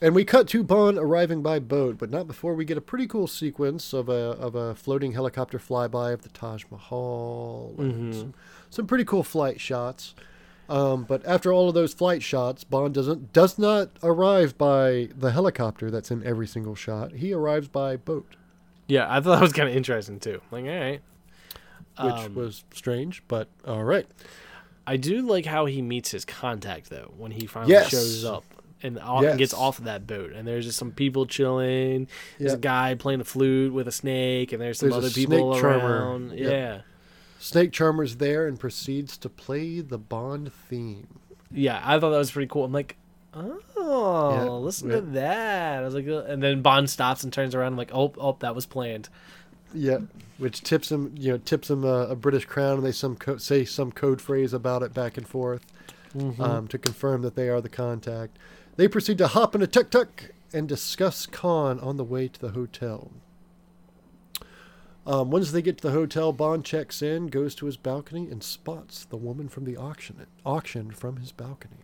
And 0.00 0.14
we 0.14 0.24
cut 0.24 0.48
to 0.48 0.62
Bond 0.62 0.98
arriving 0.98 1.42
by 1.42 1.58
boat, 1.60 1.96
but 1.98 2.10
not 2.10 2.26
before 2.26 2.54
we 2.54 2.64
get 2.64 2.76
a 2.76 2.80
pretty 2.82 3.06
cool 3.06 3.26
sequence 3.26 3.92
of 3.92 4.08
a 4.08 4.12
of 4.12 4.54
a 4.54 4.74
floating 4.74 5.12
helicopter 5.12 5.58
flyby 5.58 6.12
of 6.12 6.22
the 6.22 6.28
Taj 6.30 6.64
Mahal. 6.70 7.74
and 7.78 8.14
Some, 8.14 8.34
some 8.70 8.86
pretty 8.86 9.04
cool 9.04 9.22
flight 9.22 9.60
shots. 9.60 10.14
Um, 10.68 11.04
but 11.04 11.24
after 11.26 11.52
all 11.52 11.68
of 11.68 11.74
those 11.74 11.94
flight 11.94 12.22
shots, 12.22 12.64
Bond 12.64 12.94
doesn't 12.94 13.32
does 13.32 13.58
not 13.58 13.90
arrive 14.02 14.58
by 14.58 15.08
the 15.16 15.30
helicopter 15.30 15.90
that's 15.90 16.10
in 16.10 16.24
every 16.26 16.46
single 16.46 16.74
shot. 16.74 17.12
He 17.12 17.32
arrives 17.32 17.68
by 17.68 17.96
boat, 17.96 18.36
Yeah, 18.88 19.06
I 19.08 19.20
thought 19.20 19.36
that 19.36 19.42
was 19.42 19.52
kind 19.52 19.68
of 19.68 19.76
interesting 19.76 20.18
too. 20.20 20.40
Like, 20.50 20.64
all 20.64 20.70
right. 20.70 21.00
which 22.02 22.14
Um, 22.26 22.34
was 22.34 22.64
strange, 22.74 23.22
but 23.28 23.48
all 23.66 23.84
right. 23.84 24.06
I 24.86 24.96
do 24.96 25.22
like 25.22 25.46
how 25.46 25.66
he 25.66 25.80
meets 25.82 26.10
his 26.10 26.24
contact 26.24 26.90
though 26.90 27.12
when 27.16 27.30
he 27.32 27.46
finally 27.46 27.72
Yes. 27.72 27.88
shows 27.88 28.24
up 28.24 28.44
and 28.82 28.98
off, 28.98 29.22
Yes. 29.22 29.36
gets 29.38 29.54
off 29.54 29.78
of 29.78 29.84
that 29.86 30.06
boat. 30.06 30.32
And 30.32 30.46
there's 30.46 30.66
just 30.66 30.78
some 30.78 30.90
people 30.92 31.24
chilling. 31.26 32.06
There's 32.38 32.52
Yep. 32.52 32.58
a 32.58 32.60
guy 32.60 32.94
playing 32.94 33.20
a 33.20 33.24
flute 33.24 33.72
with 33.72 33.88
a 33.88 33.92
snake, 33.92 34.52
and 34.52 34.60
there's 34.60 34.78
some 34.78 34.90
There's 34.90 35.04
other 35.04 35.10
people 35.10 35.52
snake 35.54 35.62
charmer. 35.62 35.98
around. 36.04 36.32
Yep. 36.38 36.50
Yeah, 36.52 36.80
Snake 37.38 37.72
Charmer's 37.72 38.16
there 38.16 38.46
and 38.46 38.58
proceeds 38.60 39.16
to 39.18 39.28
play 39.28 39.80
the 39.80 39.98
Bond 39.98 40.52
theme. 40.52 41.06
yeah. 41.50 41.80
I 41.84 41.98
thought 41.98 42.10
that 42.10 42.18
was 42.18 42.30
pretty 42.30 42.48
cool. 42.48 42.64
I'm 42.64 42.72
like, 42.72 42.96
oh, 43.34 43.60
Yeah, 44.34 44.44
listen 44.50 44.90
yeah. 44.90 44.96
to 44.96 45.00
that. 45.02 45.78
I 45.82 45.84
was 45.84 45.94
like, 45.94 46.06
uh, 46.08 46.24
and 46.24 46.42
then 46.42 46.62
Bond 46.62 46.88
stops 46.90 47.22
and 47.24 47.32
turns 47.32 47.54
around. 47.54 47.72
I'm 47.72 47.78
like, 47.78 47.90
oh, 47.94 48.12
oh, 48.18 48.36
that 48.40 48.54
was 48.54 48.66
planned. 48.66 49.08
Yeah, 49.74 49.98
which 50.38 50.62
tips 50.62 50.90
him, 50.92 51.12
you 51.16 51.32
know, 51.32 51.38
tips 51.38 51.68
him 51.68 51.84
a, 51.84 52.06
a 52.08 52.16
British 52.16 52.44
crown, 52.44 52.78
and 52.78 52.86
they 52.86 52.92
some 52.92 53.16
co- 53.16 53.38
say 53.38 53.64
some 53.64 53.90
code 53.92 54.20
phrase 54.20 54.52
about 54.52 54.82
it 54.82 54.94
back 54.94 55.16
and 55.16 55.26
forth 55.26 55.66
um, 56.40 56.68
to 56.68 56.78
confirm 56.78 57.22
that 57.22 57.34
they 57.34 57.48
are 57.48 57.60
the 57.60 57.68
contact. 57.68 58.38
They 58.76 58.88
proceed 58.88 59.18
to 59.18 59.26
hop 59.28 59.54
in 59.54 59.62
a 59.62 59.66
tuk 59.66 59.90
tuk 59.90 60.30
and 60.52 60.68
discuss 60.68 61.26
Khan 61.26 61.80
on 61.80 61.96
the 61.96 62.04
way 62.04 62.28
to 62.28 62.40
the 62.40 62.50
hotel. 62.50 63.10
Um, 65.06 65.30
once 65.30 65.50
they 65.50 65.60
get 65.60 65.76
to 65.78 65.88
the 65.88 65.92
hotel, 65.92 66.32
Bond 66.32 66.64
checks 66.64 67.02
in, 67.02 67.26
goes 67.26 67.54
to 67.56 67.66
his 67.66 67.76
balcony, 67.76 68.30
and 68.30 68.42
spots 68.42 69.04
the 69.04 69.16
woman 69.18 69.48
from 69.48 69.64
the 69.64 69.76
auction 69.76 70.26
auction 70.46 70.90
from 70.92 71.16
his 71.18 71.30
balcony. 71.32 71.83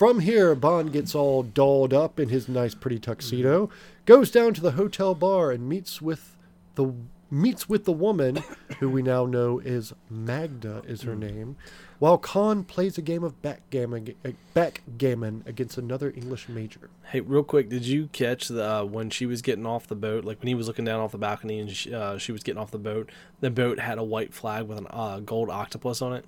From 0.00 0.20
here, 0.20 0.54
Bond 0.54 0.94
gets 0.94 1.14
all 1.14 1.42
dolled 1.42 1.92
up 1.92 2.18
in 2.18 2.30
his 2.30 2.48
nice, 2.48 2.74
pretty 2.74 2.98
tuxedo, 2.98 3.68
goes 4.06 4.30
down 4.30 4.54
to 4.54 4.62
the 4.62 4.70
hotel 4.70 5.14
bar 5.14 5.50
and 5.50 5.68
meets 5.68 6.00
with 6.00 6.38
the 6.74 6.94
meets 7.30 7.68
with 7.68 7.84
the 7.84 7.92
woman, 7.92 8.36
who 8.78 8.88
we 8.88 9.02
now 9.02 9.26
know 9.26 9.58
is 9.58 9.92
Magda, 10.08 10.82
is 10.86 11.02
her 11.02 11.14
name, 11.14 11.56
while 11.98 12.16
Khan 12.16 12.64
plays 12.64 12.96
a 12.96 13.02
game 13.02 13.22
of 13.22 13.42
backgammon, 13.42 14.14
backgammon 14.54 15.44
against 15.44 15.76
another 15.76 16.10
English 16.16 16.48
major. 16.48 16.88
Hey, 17.04 17.20
real 17.20 17.44
quick, 17.44 17.68
did 17.68 17.84
you 17.84 18.08
catch 18.10 18.48
the 18.48 18.66
uh, 18.66 18.84
when 18.84 19.10
she 19.10 19.26
was 19.26 19.42
getting 19.42 19.66
off 19.66 19.86
the 19.86 19.96
boat? 19.96 20.24
Like 20.24 20.40
when 20.40 20.48
he 20.48 20.54
was 20.54 20.66
looking 20.66 20.86
down 20.86 21.00
off 21.00 21.12
the 21.12 21.18
balcony 21.18 21.58
and 21.58 21.70
she, 21.70 21.92
uh, 21.92 22.16
she 22.16 22.32
was 22.32 22.42
getting 22.42 22.58
off 22.58 22.70
the 22.70 22.78
boat. 22.78 23.10
The 23.40 23.50
boat 23.50 23.78
had 23.78 23.98
a 23.98 24.02
white 24.02 24.32
flag 24.32 24.64
with 24.64 24.78
a 24.78 24.94
uh, 24.94 25.20
gold 25.20 25.50
octopus 25.50 26.00
on 26.00 26.14
it. 26.14 26.24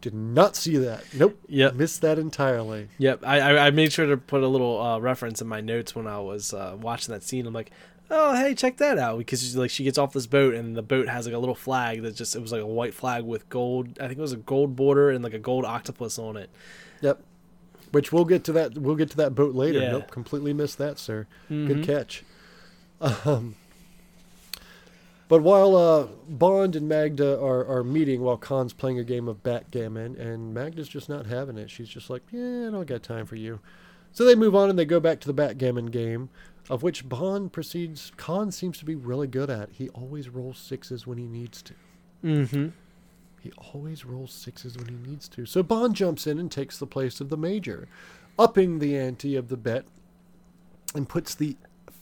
Did 0.00 0.14
not 0.14 0.54
see 0.56 0.76
that. 0.76 1.02
Nope. 1.14 1.38
Yep. 1.48 1.74
Missed 1.76 2.00
that 2.02 2.18
entirely. 2.18 2.88
Yep, 2.98 3.20
I, 3.24 3.40
I 3.40 3.66
I 3.66 3.70
made 3.70 3.92
sure 3.92 4.06
to 4.06 4.16
put 4.18 4.42
a 4.42 4.48
little 4.48 4.80
uh, 4.80 4.98
reference 4.98 5.40
in 5.40 5.48
my 5.48 5.60
notes 5.62 5.94
when 5.94 6.06
I 6.06 6.18
was 6.20 6.52
uh, 6.52 6.76
watching 6.78 7.12
that 7.14 7.22
scene. 7.22 7.46
I'm 7.46 7.54
like, 7.54 7.70
oh 8.10 8.34
hey, 8.36 8.54
check 8.54 8.76
that 8.76 8.98
out 8.98 9.16
because 9.18 9.40
she's 9.42 9.56
like 9.56 9.70
she 9.70 9.82
gets 9.82 9.96
off 9.96 10.12
this 10.12 10.26
boat 10.26 10.52
and 10.54 10.76
the 10.76 10.82
boat 10.82 11.08
has 11.08 11.24
like 11.26 11.34
a 11.34 11.38
little 11.38 11.54
flag 11.54 12.02
that 12.02 12.14
just 12.16 12.36
it 12.36 12.42
was 12.42 12.52
like 12.52 12.60
a 12.60 12.66
white 12.66 12.92
flag 12.92 13.24
with 13.24 13.48
gold. 13.48 13.98
I 13.98 14.06
think 14.06 14.18
it 14.18 14.22
was 14.22 14.32
a 14.32 14.36
gold 14.36 14.76
border 14.76 15.10
and 15.10 15.24
like 15.24 15.32
a 15.34 15.38
gold 15.38 15.64
octopus 15.64 16.18
on 16.18 16.36
it. 16.36 16.50
Yep. 17.00 17.22
Which 17.92 18.12
we'll 18.12 18.24
get 18.26 18.44
to 18.44 18.52
that. 18.52 18.76
We'll 18.76 18.96
get 18.96 19.08
to 19.12 19.16
that 19.18 19.34
boat 19.34 19.54
later. 19.54 19.78
Yeah. 19.80 19.92
Nope. 19.92 20.10
Completely 20.10 20.52
missed 20.52 20.76
that, 20.78 20.98
sir. 20.98 21.26
Mhm. 21.50 21.66
Good 21.66 21.84
catch. 21.86 22.24
Um, 23.00 23.56
but 25.34 25.42
while 25.42 25.74
uh, 25.74 26.06
Bond 26.28 26.76
and 26.76 26.88
Magda 26.88 27.40
are, 27.42 27.66
are 27.66 27.82
meeting 27.82 28.22
while 28.22 28.36
Khan's 28.36 28.72
playing 28.72 29.00
a 29.00 29.02
game 29.02 29.26
of 29.26 29.42
backgammon, 29.42 30.14
and 30.14 30.54
Magda's 30.54 30.86
just 30.86 31.08
not 31.08 31.26
having 31.26 31.58
it. 31.58 31.72
She's 31.72 31.88
just 31.88 32.08
like, 32.08 32.22
yeah, 32.30 32.68
I 32.68 32.70
don't 32.70 32.86
got 32.86 33.02
time 33.02 33.26
for 33.26 33.34
you. 33.34 33.58
So 34.12 34.24
they 34.24 34.36
move 34.36 34.54
on 34.54 34.70
and 34.70 34.78
they 34.78 34.84
go 34.84 35.00
back 35.00 35.18
to 35.18 35.26
the 35.26 35.32
backgammon 35.32 35.86
game, 35.86 36.30
of 36.70 36.84
which 36.84 37.08
Bond 37.08 37.52
proceeds. 37.52 38.12
Khan 38.16 38.52
seems 38.52 38.78
to 38.78 38.84
be 38.84 38.94
really 38.94 39.26
good 39.26 39.50
at. 39.50 39.70
He 39.72 39.88
always 39.88 40.28
rolls 40.28 40.56
sixes 40.56 41.04
when 41.04 41.18
he 41.18 41.26
needs 41.26 41.62
to. 41.62 41.74
Mm-hmm. 42.24 42.68
He 43.40 43.52
always 43.72 44.04
rolls 44.04 44.32
sixes 44.32 44.78
when 44.78 44.86
he 44.86 45.10
needs 45.10 45.28
to. 45.30 45.46
So 45.46 45.64
Bond 45.64 45.96
jumps 45.96 46.28
in 46.28 46.38
and 46.38 46.48
takes 46.48 46.78
the 46.78 46.86
place 46.86 47.20
of 47.20 47.28
the 47.28 47.36
major, 47.36 47.88
upping 48.38 48.78
the 48.78 48.96
ante 48.96 49.34
of 49.34 49.48
the 49.48 49.56
bet, 49.56 49.84
and 50.94 51.08
puts 51.08 51.34
the 51.34 51.56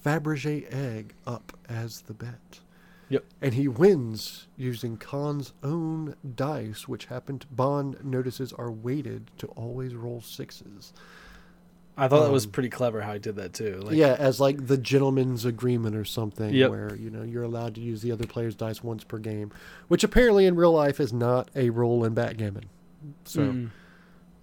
Fabergé 0.04 0.70
egg 0.70 1.14
up 1.26 1.56
as 1.66 2.02
the 2.02 2.12
bet. 2.12 2.60
Yep. 3.08 3.24
And 3.42 3.54
he 3.54 3.68
wins 3.68 4.48
using 4.56 4.96
Khan's 4.96 5.52
own 5.62 6.14
dice, 6.34 6.88
which 6.88 7.06
happened 7.06 7.44
Bond 7.50 7.96
notices 8.02 8.52
are 8.54 8.70
weighted 8.70 9.30
to 9.38 9.46
always 9.48 9.94
roll 9.94 10.20
sixes. 10.22 10.92
I 11.94 12.08
thought 12.08 12.24
that 12.24 12.32
was 12.32 12.46
Um, 12.46 12.52
pretty 12.52 12.70
clever 12.70 13.02
how 13.02 13.12
he 13.12 13.18
did 13.18 13.36
that 13.36 13.52
too. 13.52 13.80
Like, 13.84 13.96
yeah, 13.96 14.16
as 14.18 14.40
like 14.40 14.66
the 14.66 14.78
gentleman's 14.78 15.44
agreement 15.44 15.94
or 15.94 16.06
something, 16.06 16.54
Yep. 16.54 16.70
where 16.70 16.96
you 16.96 17.10
know 17.10 17.22
you're 17.22 17.42
allowed 17.42 17.74
to 17.74 17.82
use 17.82 18.00
the 18.00 18.10
other 18.12 18.26
player's 18.26 18.54
dice 18.54 18.82
once 18.82 19.04
per 19.04 19.18
game, 19.18 19.52
which 19.88 20.02
apparently 20.02 20.46
in 20.46 20.56
real 20.56 20.72
life 20.72 20.98
is 20.98 21.12
not 21.12 21.50
a 21.54 21.68
rule 21.68 22.02
in 22.02 22.14
backgammon. 22.14 22.64
So 23.24 23.42
Mm. 23.42 23.70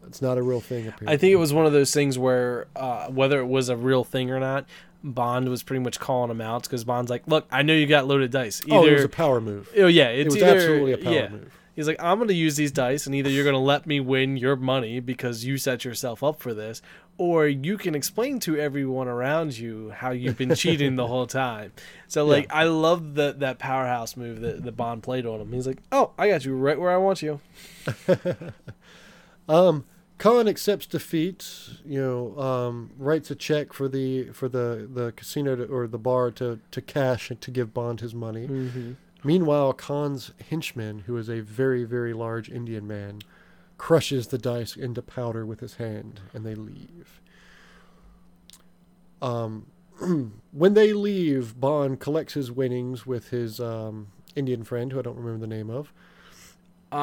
it's 0.06 0.22
not 0.22 0.38
a 0.38 0.44
real 0.44 0.62
thing. 0.62 0.82
Apparently, 0.88 1.08
I 1.08 1.18
think 1.18 1.32
it 1.34 1.38
was 1.38 1.52
one 1.52 1.66
of 1.66 1.72
those 1.74 1.92
things 1.92 2.20
where 2.20 2.68
uh, 2.76 3.08
whether 3.08 3.40
it 3.40 3.48
was 3.48 3.68
a 3.70 3.76
real 3.76 4.04
thing 4.04 4.30
or 4.30 4.40
not, 4.40 4.66
Bond 5.04 5.48
was 5.50 5.64
pretty 5.64 5.82
much 5.84 6.00
calling 6.00 6.30
him 6.32 6.42
out 6.42 6.64
because 6.64 6.84
Bond's 6.84 7.10
like, 7.10 7.28
"Look, 7.28 7.48
I 7.52 7.62
know 7.64 7.74
you 7.74 7.88
got 7.88 8.08
loaded 8.08 8.32
dice. 8.32 8.62
Either, 8.66 8.76
Oh, 8.76 8.86
it 8.86 8.94
was 8.94 9.04
a 9.06 9.10
power 9.10 9.40
move. 9.40 9.70
oh 9.78 9.88
yeah, 9.88 10.10
It 10.10 10.28
it's 10.28 10.36
was 10.36 10.44
either, 10.44 10.56
absolutely 10.56 10.92
a 10.94 10.98
power 10.98 11.14
yeah, 11.14 11.30
move. 11.30 11.54
He's 11.76 11.88
like, 11.88 12.02
I'm 12.04 12.20
gonna 12.20 12.34
use 12.34 12.58
these 12.58 12.74
dice, 12.74 13.06
and 13.06 13.16
either 13.16 13.30
you're 13.30 13.46
gonna 13.46 13.58
let 13.58 13.88
me 13.88 14.02
win 14.02 14.36
your 14.36 14.58
money 14.58 15.00
because 15.00 15.46
you 15.46 15.58
set 15.58 15.86
yourself 15.86 16.22
up 16.22 16.42
for 16.42 16.54
this, 16.54 16.82
or 17.18 17.48
you 17.48 17.78
can 17.78 17.96
explain 17.96 18.40
to 18.42 18.58
everyone 18.58 19.08
around 19.08 19.58
you 19.58 19.92
how 19.92 20.12
you've 20.12 20.38
been 20.38 20.54
cheating 20.56 20.98
the 20.98 21.08
whole 21.08 21.28
time. 21.28 21.72
So 22.10 22.26
like, 22.26 22.48
I 22.54 22.64
love 22.66 23.16
that 23.16 23.40
that 23.40 23.60
powerhouse 23.60 24.18
move 24.18 24.42
that 24.42 24.64
the 24.64 24.74
Bond 24.74 25.04
played 25.04 25.26
on 25.26 25.40
him. 25.40 25.54
He's 25.54 25.68
like, 25.68 25.78
Oh, 25.94 26.12
I 26.18 26.28
got 26.28 26.44
you 26.44 26.54
right 26.56 26.78
where 26.78 26.92
I 26.92 26.98
want 26.98 27.22
you. 27.22 27.40
Um, 29.48 29.86
Khan 30.20 30.50
accepts 30.50 30.86
defeat. 30.86 31.50
You 31.86 32.02
know, 32.02 32.40
um, 32.40 32.92
writes 32.98 33.32
a 33.32 33.36
check 33.36 33.74
for 33.74 33.88
the 33.88 34.26
for 34.26 34.48
the 34.48 34.88
the 34.92 35.14
casino 35.14 35.56
to, 35.56 35.64
or 35.66 35.88
the 35.88 35.98
bar 35.98 36.30
to 36.32 36.60
to 36.70 36.82
cash 36.82 37.32
and 37.32 37.42
to 37.42 37.50
give 37.50 37.74
Bond 37.74 38.02
his 38.02 38.14
money. 38.14 38.48
Mm-hmm. 38.48 38.92
Meanwhile, 39.24 39.74
Khan's 39.74 40.32
henchman, 40.50 41.00
who 41.00 41.18
is 41.18 41.30
a 41.30 41.40
very 41.40 41.86
very 41.86 42.14
large 42.14 42.50
Indian 42.50 42.86
man, 42.86 43.22
crushes 43.78 44.28
the 44.28 44.38
dice 44.38 44.76
into 44.76 45.02
powder 45.02 45.46
with 45.46 45.62
his 45.62 45.76
hand, 45.76 46.20
and 46.34 46.46
they 46.46 46.56
leave. 46.56 47.22
Um, 49.22 49.68
when 50.52 50.74
they 50.74 50.92
leave, 50.92 51.60
Bond 51.60 52.00
collects 52.02 52.34
his 52.34 52.52
winnings 52.52 53.06
with 53.06 53.30
his 53.30 53.62
um, 53.62 54.08
Indian 54.36 54.66
friend, 54.66 54.92
who 54.92 55.00
I 55.00 55.02
don't 55.02 55.18
remember 55.18 55.40
the 55.40 55.56
name 55.56 55.70
of. 55.70 55.94
Uh, 56.92 56.96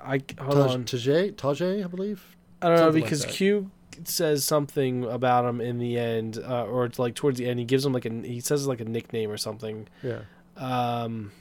I 0.00 0.20
hold 0.40 0.58
on. 0.58 0.84
Tajay, 0.84 1.34
Tajay, 1.34 1.84
I 1.84 1.86
believe. 1.88 2.24
I 2.62 2.68
don't 2.68 2.76
know 2.76 2.82
something 2.86 3.02
because 3.02 3.22
that. 3.24 3.32
Q 3.32 3.70
says 4.04 4.44
something 4.44 5.04
about 5.04 5.44
him 5.44 5.60
in 5.60 5.78
the 5.78 5.98
end, 5.98 6.38
uh, 6.38 6.64
or 6.64 6.84
it's 6.84 6.98
like 6.98 7.14
towards 7.14 7.38
the 7.38 7.46
end. 7.48 7.58
He 7.58 7.64
gives 7.64 7.84
him 7.84 7.92
like 7.92 8.06
a 8.06 8.10
he 8.10 8.40
says 8.40 8.66
like 8.66 8.80
a 8.80 8.84
nickname 8.84 9.30
or 9.30 9.36
something. 9.36 9.88
Yeah. 10.02 10.20
Um, 10.56 11.32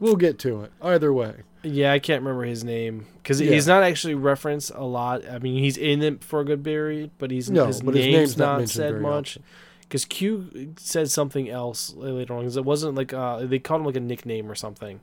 We'll 0.00 0.16
get 0.16 0.40
to 0.40 0.62
it. 0.62 0.72
Either 0.82 1.12
way. 1.12 1.42
yeah, 1.62 1.92
I 1.92 2.00
can't 2.00 2.22
remember 2.22 2.42
his 2.44 2.64
name 2.64 3.06
because 3.22 3.40
Yeah. 3.40 3.52
he's 3.52 3.68
not 3.68 3.84
actually 3.84 4.16
referenced 4.16 4.72
a 4.74 4.82
lot. 4.84 5.22
I 5.30 5.38
mean, 5.38 5.62
he's 5.62 5.76
in 5.76 6.02
it 6.02 6.24
for 6.24 6.40
a 6.40 6.44
good 6.44 6.64
period, 6.64 7.12
but 7.18 7.30
he's 7.30 7.48
No, 7.48 7.66
his, 7.66 7.82
but 7.82 7.94
name's 7.94 8.06
his 8.06 8.14
name's 8.16 8.36
not 8.38 8.58
not, 8.60 8.68
said 8.68 9.00
much. 9.00 9.38
Because 9.82 10.04
Q 10.06 10.74
said 10.76 11.08
something 11.08 11.48
else 11.48 11.94
later 11.94 12.34
on. 12.34 12.40
Because 12.40 12.56
it 12.56 12.64
wasn't 12.64 12.96
like 12.96 13.12
uh, 13.12 13.46
they 13.46 13.60
called 13.60 13.82
him 13.82 13.86
like 13.86 13.96
a 13.96 14.00
nickname 14.00 14.50
or 14.50 14.56
something. 14.56 14.98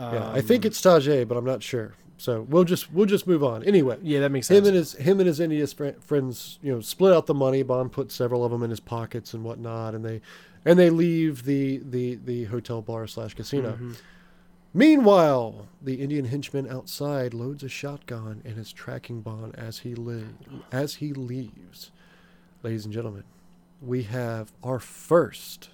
Yeah, 0.00 0.30
I 0.32 0.40
think 0.40 0.64
Um, 0.64 0.68
it's 0.68 0.80
Tajay, 0.80 1.28
but 1.28 1.36
I'm 1.36 1.44
not 1.44 1.62
sure. 1.62 1.94
So 2.16 2.42
we'll 2.48 2.64
just 2.64 2.92
we'll 2.92 3.06
just 3.06 3.26
move 3.26 3.42
on. 3.44 3.62
Anyway, 3.64 3.98
yeah, 4.02 4.20
that 4.20 4.30
makes 4.30 4.46
sense. 4.48 4.58
him 4.58 4.66
and 4.66 4.76
his 4.76 4.92
him 4.94 5.20
and 5.20 5.26
his 5.26 5.40
Indian 5.40 5.66
fri- 5.66 5.94
friends, 6.00 6.58
you 6.62 6.72
know, 6.72 6.80
split 6.80 7.12
out 7.14 7.26
the 7.26 7.34
money. 7.34 7.62
Bond 7.62 7.92
put 7.92 8.10
several 8.12 8.44
of 8.44 8.50
them 8.50 8.62
in 8.62 8.70
his 8.70 8.80
pockets 8.80 9.32
and 9.34 9.42
whatnot, 9.44 9.94
and 9.94 10.04
they 10.04 10.20
and 10.64 10.78
they 10.78 10.90
leave 10.90 11.44
the 11.44 11.78
the 11.78 12.16
the 12.16 12.44
hotel 12.44 12.82
bar 12.82 13.06
slash 13.06 13.34
casino. 13.34 13.72
Mhm. 13.80 13.96
Meanwhile, 14.72 15.66
the 15.82 15.94
Indian 15.94 16.26
henchman 16.26 16.68
outside 16.70 17.32
loads 17.34 17.64
a 17.64 17.68
shotgun 17.68 18.40
and 18.44 18.56
is 18.58 18.72
tracking 18.72 19.20
Bond 19.20 19.54
as 19.56 19.78
he 19.80 19.94
li- 19.94 20.26
as 20.70 20.96
he 20.96 21.12
leaves. 21.12 21.90
Ladies 22.62 22.84
and 22.84 22.92
gentlemen, 22.94 23.24
we 23.80 24.02
have 24.04 24.52
our 24.62 24.78
first 24.78 25.70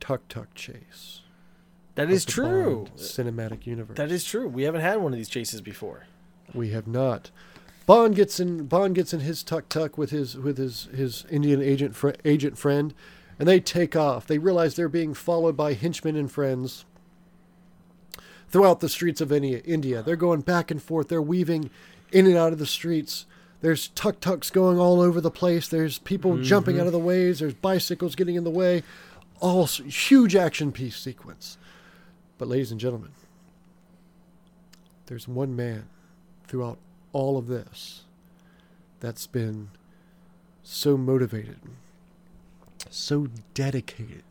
tuk 0.00 0.26
tuk 0.28 0.52
chase. 0.54 1.22
That 1.96 2.10
is 2.10 2.24
true. 2.24 2.84
Bond 2.84 2.98
cinematic 2.98 3.66
universe. 3.66 3.96
That 3.96 4.12
is 4.12 4.24
true. 4.24 4.46
We 4.46 4.62
haven't 4.62 4.82
had 4.82 4.98
one 4.98 5.12
of 5.12 5.18
these 5.18 5.28
chases 5.28 5.60
before. 5.60 6.06
We 6.54 6.70
have 6.70 6.86
not. 6.86 7.30
Bond 7.86 8.14
gets 8.14 8.38
in. 8.38 8.66
Bond 8.66 8.94
gets 8.94 9.12
in 9.12 9.20
his 9.20 9.42
tuk 9.42 9.68
tuk 9.68 9.96
with 9.96 10.10
his 10.10 10.36
with 10.36 10.58
his 10.58 10.88
his 10.94 11.24
Indian 11.30 11.62
agent 11.62 11.96
fr- 11.96 12.10
agent 12.24 12.58
friend, 12.58 12.94
and 13.38 13.48
they 13.48 13.60
take 13.60 13.96
off. 13.96 14.26
They 14.26 14.38
realize 14.38 14.76
they're 14.76 14.88
being 14.88 15.14
followed 15.14 15.56
by 15.56 15.72
henchmen 15.72 16.16
and 16.16 16.30
friends 16.30 16.84
throughout 18.48 18.80
the 18.80 18.88
streets 18.88 19.20
of 19.20 19.32
India. 19.32 19.62
India. 19.64 20.02
They're 20.02 20.16
going 20.16 20.42
back 20.42 20.70
and 20.70 20.82
forth. 20.82 21.08
They're 21.08 21.22
weaving 21.22 21.70
in 22.12 22.26
and 22.26 22.36
out 22.36 22.52
of 22.52 22.58
the 22.58 22.66
streets. 22.66 23.24
There's 23.62 23.88
tuk 23.88 24.20
tuks 24.20 24.50
going 24.50 24.78
all 24.78 25.00
over 25.00 25.20
the 25.20 25.30
place. 25.30 25.66
There's 25.66 25.98
people 25.98 26.34
mm-hmm. 26.34 26.42
jumping 26.42 26.78
out 26.78 26.86
of 26.86 26.92
the 26.92 26.98
ways. 26.98 27.38
There's 27.38 27.54
bicycles 27.54 28.14
getting 28.14 28.34
in 28.34 28.44
the 28.44 28.50
way. 28.50 28.82
All 29.40 29.66
huge 29.66 30.36
action 30.36 30.72
piece 30.72 30.96
sequence. 30.96 31.56
But 32.38 32.48
ladies 32.48 32.70
and 32.70 32.80
gentlemen, 32.80 33.12
there's 35.06 35.26
one 35.26 35.56
man 35.56 35.84
throughout 36.46 36.78
all 37.12 37.38
of 37.38 37.46
this 37.46 38.04
that's 39.00 39.26
been 39.26 39.70
so 40.62 40.96
motivated, 40.96 41.58
so 42.90 43.28
dedicated 43.54 44.24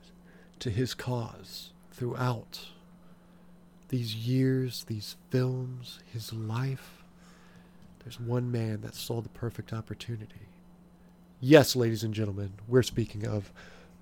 to 0.59 0.69
his 0.69 0.93
cause 0.93 1.71
throughout 1.91 2.67
these 3.89 4.15
years, 4.15 4.83
these 4.87 5.15
films, 5.29 5.99
his 6.11 6.33
life. 6.33 7.03
There's 8.03 8.19
one 8.19 8.51
man 8.51 8.81
that 8.81 8.95
saw 8.95 9.21
the 9.21 9.29
perfect 9.29 9.73
opportunity. 9.73 10.47
Yes, 11.39 11.75
ladies 11.75 12.03
and 12.03 12.13
gentlemen, 12.13 12.53
we're 12.67 12.83
speaking 12.83 13.25
of 13.25 13.51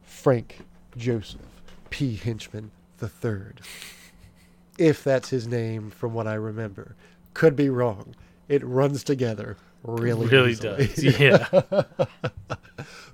Frank 0.01 0.59
Joseph 0.97 1.41
P. 1.89 2.17
Hinchman 2.17 2.71
III. 3.03 3.53
If 4.77 5.03
that's 5.03 5.29
his 5.29 5.47
name 5.47 5.91
from 5.91 6.13
what 6.13 6.27
I 6.27 6.33
remember. 6.33 6.95
Could 7.33 7.55
be 7.55 7.69
wrong. 7.69 8.15
It 8.47 8.63
runs 8.63 9.03
together 9.03 9.57
really 9.83 10.27
really 10.27 10.51
easily. 10.51 10.87
does. 10.87 11.03
Yeah. 11.19 11.83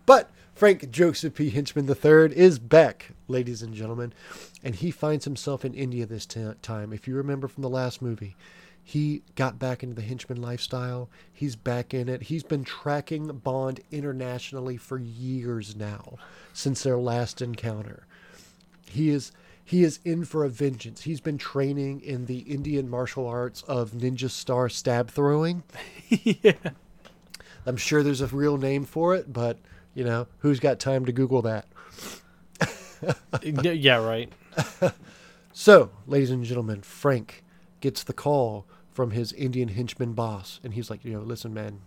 But 0.06 0.30
Frank 0.56 0.89
Joseph 0.91 1.36
P. 1.36 1.52
Hinchman 1.52 1.88
III 1.88 2.36
is 2.38 2.60
back, 2.60 3.12
ladies 3.28 3.62
and 3.62 3.73
gentlemen, 3.73 4.13
and 4.63 4.75
he 4.75 4.91
finds 4.91 5.25
himself 5.25 5.63
in 5.63 5.73
India 5.73 6.06
this 6.06 6.25
ti- 6.25 6.54
time. 6.62 6.91
If 6.91 7.08
you 7.08 7.15
remember 7.15 7.47
from 7.47 7.62
the 7.62 7.69
last 7.69 8.02
movie, 8.02 8.36
he 8.84 9.21
got 9.36 9.60
back 9.60 9.84
into 9.84 9.95
the 9.95 10.02
henchman 10.02 10.41
lifestyle. 10.41 11.10
He's 11.32 11.56
back 11.56 11.93
in 11.93 12.10
it. 12.10 12.23
He's 12.23 12.43
been 12.43 12.63
tracking 12.63 13.28
Bond 13.28 13.80
internationally 13.91 14.78
for 14.78 14.97
years 14.97 15.75
now, 15.75 16.17
since 16.54 16.84
their 16.84 16.97
last 16.97 17.41
encounter. 17.41 18.06
He 18.86 19.10
is 19.10 19.32
he 19.69 19.84
is 19.84 19.99
in 20.03 20.25
for 20.25 20.43
a 20.43 20.49
vengeance. 20.49 21.03
He's 21.03 21.21
been 21.21 21.38
training 21.38 22.01
in 22.01 22.25
the 22.25 22.39
Indian 22.39 22.89
martial 22.89 23.27
arts 23.27 23.62
of 23.67 23.91
ninja 23.91 24.27
star 24.27 24.67
stab 24.67 25.12
throwing. 25.12 25.62
yeah. 26.10 26.53
I'm 27.67 27.77
sure 27.77 28.01
there's 28.01 28.21
a 28.21 28.25
real 28.25 28.58
name 28.58 28.84
for 28.84 29.13
it, 29.13 29.32
but 29.32 29.60
you 29.93 30.03
know, 30.03 30.25
who's 30.39 30.60
got 30.60 30.79
time 30.79 31.05
to 31.05 31.12
Google 31.12 31.43
that? 31.43 31.67
yeah. 33.43 33.97
Right. 33.97 34.34
So, 35.51 35.89
ladies 36.08 36.32
and 36.32 36.45
gentlemen, 36.45 36.84
Frank 36.84 37.43
gets 37.82 38.03
the 38.03 38.13
call 38.13 38.65
from 38.93 39.12
his 39.12 39.34
Indian 39.34 39.67
henchman 39.67 40.13
boss, 40.13 40.62
and 40.63 40.73
he's 40.73 40.89
like, 40.89 41.03
you 41.03 41.12
know, 41.12 41.19
listen, 41.19 41.53
man, 41.53 41.82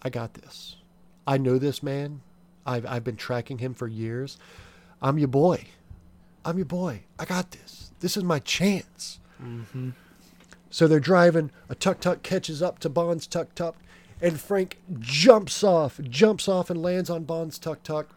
I 0.00 0.10
got 0.10 0.34
this. 0.34 0.76
I 1.26 1.36
know 1.36 1.58
this 1.58 1.82
man. 1.82 2.20
I've 2.64 2.86
I've 2.86 3.02
been 3.02 3.16
tracking 3.16 3.58
him 3.58 3.74
for 3.74 3.88
years. 3.88 4.38
I'm 5.02 5.18
your 5.18 5.26
boy. 5.26 5.64
I'm 6.44 6.56
your 6.56 6.66
boy. 6.66 7.02
I 7.18 7.24
got 7.24 7.50
this. 7.50 7.92
This 8.00 8.16
is 8.16 8.24
my 8.24 8.38
chance. 8.38 9.20
Mm-hmm. 9.42 9.90
So 10.70 10.86
they're 10.86 11.00
driving. 11.00 11.50
A 11.68 11.74
tuk 11.74 12.00
tuk 12.00 12.22
catches 12.22 12.62
up 12.62 12.78
to 12.80 12.88
Bond's 12.88 13.26
tuk 13.26 13.54
tuk, 13.54 13.76
and 14.22 14.40
Frank 14.40 14.78
jumps 14.98 15.64
off, 15.64 16.00
jumps 16.08 16.48
off, 16.48 16.70
and 16.70 16.82
lands 16.82 17.10
on 17.10 17.24
Bond's 17.24 17.58
tuk 17.58 17.82
tuk. 17.82 18.08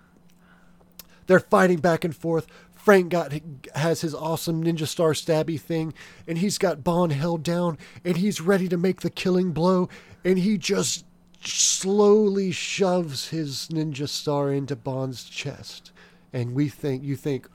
They're 1.27 1.39
fighting 1.39 1.79
back 1.79 2.03
and 2.03 2.15
forth. 2.15 2.47
Frank 2.75 3.09
got 3.09 3.33
has 3.75 4.01
his 4.01 4.13
awesome 4.13 4.63
ninja 4.63 4.85
star 4.85 5.11
stabby 5.11 5.59
thing, 5.59 5.93
and 6.27 6.37
he's 6.37 6.57
got 6.57 6.83
Bond 6.83 7.13
held 7.13 7.41
down, 7.41 7.77
and 8.03 8.17
he's 8.17 8.41
ready 8.41 8.67
to 8.67 8.77
make 8.77 9.01
the 9.01 9.09
killing 9.09 9.51
blow, 9.51 9.87
and 10.25 10.37
he 10.37 10.57
just 10.57 11.05
slowly 11.41 12.51
shoves 12.51 13.29
his 13.29 13.69
ninja 13.71 14.07
star 14.07 14.51
into 14.51 14.75
Bond's 14.75 15.23
chest, 15.23 15.91
and 16.33 16.53
we 16.53 16.67
think 16.67 17.03
you 17.03 17.15
think, 17.15 17.47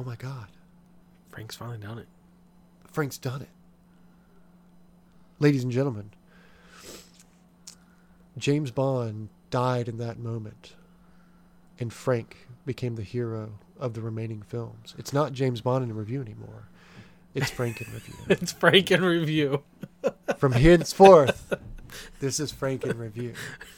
oh 0.00 0.04
my 0.04 0.16
God, 0.16 0.46
Frank's 1.30 1.56
finally 1.56 1.76
done 1.76 1.98
it. 1.98 2.08
Frank's 2.90 3.18
done 3.18 3.42
it. 3.42 3.50
Ladies 5.38 5.62
and 5.62 5.70
gentlemen, 5.70 6.10
James 8.38 8.70
Bond 8.70 9.28
died 9.50 9.88
in 9.88 9.98
that 9.98 10.18
moment, 10.18 10.72
and 11.78 11.92
Frank 11.92 12.48
became 12.64 12.96
the 12.96 13.02
hero 13.02 13.58
of 13.78 13.92
the 13.92 14.00
remaining 14.00 14.40
films. 14.40 14.94
It's 14.96 15.12
not 15.12 15.34
James 15.34 15.60
Bond 15.60 15.84
in 15.84 15.94
review 15.94 16.22
anymore. 16.22 16.68
It's 17.34 17.50
Frank 17.50 17.82
in 17.82 17.92
review. 17.92 18.14
It's 18.30 18.52
Frank 18.52 18.90
in 18.90 19.04
review. 19.04 19.62
From 20.38 20.52
henceforth, 20.52 21.54
this 22.20 22.40
is 22.40 22.52
Frank 22.52 22.84
in 22.84 22.96
review. 22.96 23.34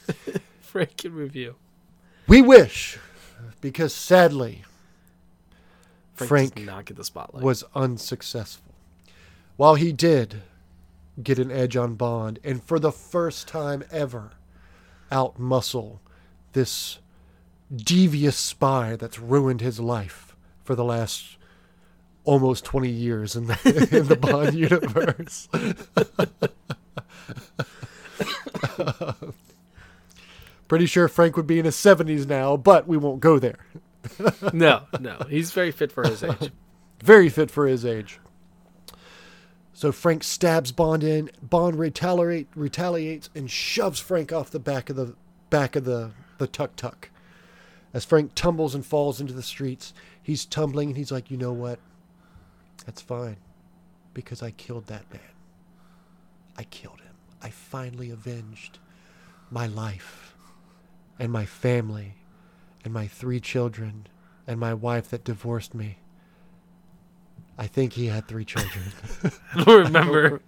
Frank 0.61 1.03
in 1.03 1.13
review. 1.13 1.55
We 2.27 2.41
wish, 2.41 2.97
because 3.59 3.93
sadly, 3.93 4.63
Frank, 6.13 6.29
Frank 6.29 6.65
not 6.65 6.85
get 6.85 6.97
the 6.97 7.03
spotlight. 7.03 7.43
was 7.43 7.63
unsuccessful. 7.75 8.73
While 9.55 9.75
he 9.75 9.91
did 9.91 10.41
get 11.21 11.39
an 11.39 11.51
edge 11.51 11.75
on 11.75 11.95
Bond, 11.95 12.39
and 12.43 12.63
for 12.63 12.79
the 12.79 12.91
first 12.91 13.47
time 13.47 13.83
ever, 13.91 14.31
outmuscle 15.11 15.99
this 16.53 16.99
devious 17.73 18.37
spy 18.37 18.95
that's 18.95 19.19
ruined 19.19 19.61
his 19.61 19.79
life 19.79 20.35
for 20.63 20.75
the 20.75 20.83
last 20.83 21.37
almost 22.23 22.63
20 22.65 22.89
years 22.89 23.35
in 23.35 23.47
the, 23.47 23.89
in 23.91 24.07
the 24.07 24.15
Bond 24.15 24.53
universe. 24.57 25.49
Pretty 30.67 30.85
sure 30.85 31.07
Frank 31.07 31.35
would 31.35 31.47
be 31.47 31.59
in 31.59 31.65
his 31.65 31.75
70s 31.75 32.25
now, 32.25 32.57
but 32.57 32.87
we 32.87 32.97
won't 32.97 33.19
go 33.19 33.37
there. 33.37 33.59
no, 34.53 34.83
no, 34.99 35.17
he's 35.29 35.51
very 35.51 35.71
fit 35.71 35.91
for 35.91 36.03
his 36.03 36.23
age. 36.23 36.51
Very 37.03 37.29
fit 37.29 37.51
for 37.51 37.67
his 37.67 37.85
age. 37.85 38.19
So 39.73 39.91
Frank 39.91 40.23
stabs 40.23 40.71
Bond 40.71 41.03
in. 41.03 41.31
Bond 41.41 41.77
retaliate, 41.77 42.47
retaliates 42.55 43.29
and 43.35 43.49
shoves 43.49 43.99
Frank 43.99 44.31
off 44.31 44.51
the 44.51 44.59
back 44.59 44.89
of 44.89 44.95
the 44.95 45.15
back 45.49 45.75
of 45.75 45.83
the 45.85 46.11
the 46.37 46.47
tuk 46.47 46.75
tuk. 46.75 47.09
As 47.93 48.05
Frank 48.05 48.31
tumbles 48.35 48.73
and 48.73 48.85
falls 48.85 49.19
into 49.19 49.33
the 49.33 49.43
streets, 49.43 49.93
he's 50.21 50.45
tumbling 50.45 50.89
and 50.89 50.97
he's 50.97 51.11
like, 51.11 51.29
"You 51.29 51.37
know 51.37 51.53
what? 51.53 51.79
That's 52.85 53.01
fine, 53.01 53.37
because 54.13 54.41
I 54.41 54.51
killed 54.51 54.87
that 54.87 55.11
man. 55.11 55.21
I 56.57 56.63
killed 56.63 57.01
him. 57.01 57.15
I 57.41 57.49
finally 57.49 58.09
avenged 58.09 58.79
my 59.49 59.67
life 59.67 60.35
and 61.19 61.31
my 61.31 61.45
family 61.45 62.15
and 62.83 62.93
my 62.93 63.07
three 63.07 63.39
children 63.39 64.07
and 64.45 64.59
my 64.59 64.73
wife 64.73 65.09
that 65.09 65.23
divorced 65.23 65.73
me." 65.73 65.97
I 67.57 67.67
think 67.67 67.93
he 67.93 68.07
had 68.07 68.27
three 68.27 68.45
children. 68.45 68.85
I 69.55 69.63
don't 69.63 69.83
remember. 69.85 70.41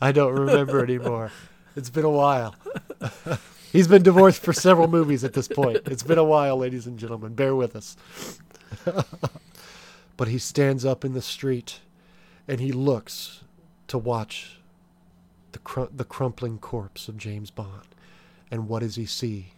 I 0.00 0.12
don't 0.12 0.32
remember 0.32 0.82
anymore. 0.82 1.32
It's 1.74 1.90
been 1.90 2.04
a 2.04 2.10
while. 2.10 2.54
He's 3.72 3.88
been 3.88 4.02
divorced 4.02 4.42
for 4.42 4.52
several 4.52 4.86
movies 4.86 5.24
at 5.24 5.32
this 5.32 5.48
point. 5.48 5.78
It's 5.86 6.02
been 6.02 6.18
a 6.18 6.24
while, 6.24 6.58
ladies 6.58 6.86
and 6.86 6.98
gentlemen. 6.98 7.34
Bear 7.34 7.56
with 7.56 7.74
us. 7.74 7.96
but 10.16 10.28
he 10.28 10.38
stands 10.38 10.84
up 10.84 11.04
in 11.04 11.14
the 11.14 11.22
street 11.22 11.80
and 12.46 12.60
he 12.60 12.70
looks 12.70 13.44
to 13.88 13.96
watch 13.96 14.60
the, 15.52 15.58
cr- 15.58 15.90
the 15.94 16.04
crumpling 16.04 16.58
corpse 16.58 17.08
of 17.08 17.16
James 17.16 17.50
Bond. 17.50 17.88
And 18.50 18.68
what 18.68 18.80
does 18.80 18.96
he 18.96 19.06
see? 19.06 19.52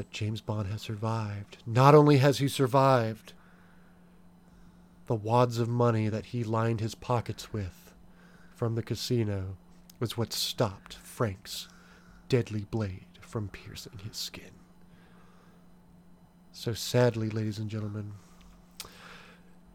But 0.00 0.10
James 0.10 0.40
Bond 0.40 0.66
has 0.68 0.80
survived. 0.80 1.58
Not 1.66 1.94
only 1.94 2.16
has 2.16 2.38
he 2.38 2.48
survived, 2.48 3.34
the 5.04 5.14
wads 5.14 5.58
of 5.58 5.68
money 5.68 6.08
that 6.08 6.24
he 6.24 6.42
lined 6.42 6.80
his 6.80 6.94
pockets 6.94 7.52
with 7.52 7.92
from 8.54 8.76
the 8.76 8.82
casino 8.82 9.58
was 9.98 10.16
what 10.16 10.32
stopped 10.32 10.94
Frank's 10.94 11.68
deadly 12.30 12.64
blade 12.70 13.04
from 13.20 13.50
piercing 13.50 13.98
his 14.02 14.16
skin. 14.16 14.52
So 16.50 16.72
sadly, 16.72 17.28
ladies 17.28 17.58
and 17.58 17.68
gentlemen, 17.68 18.12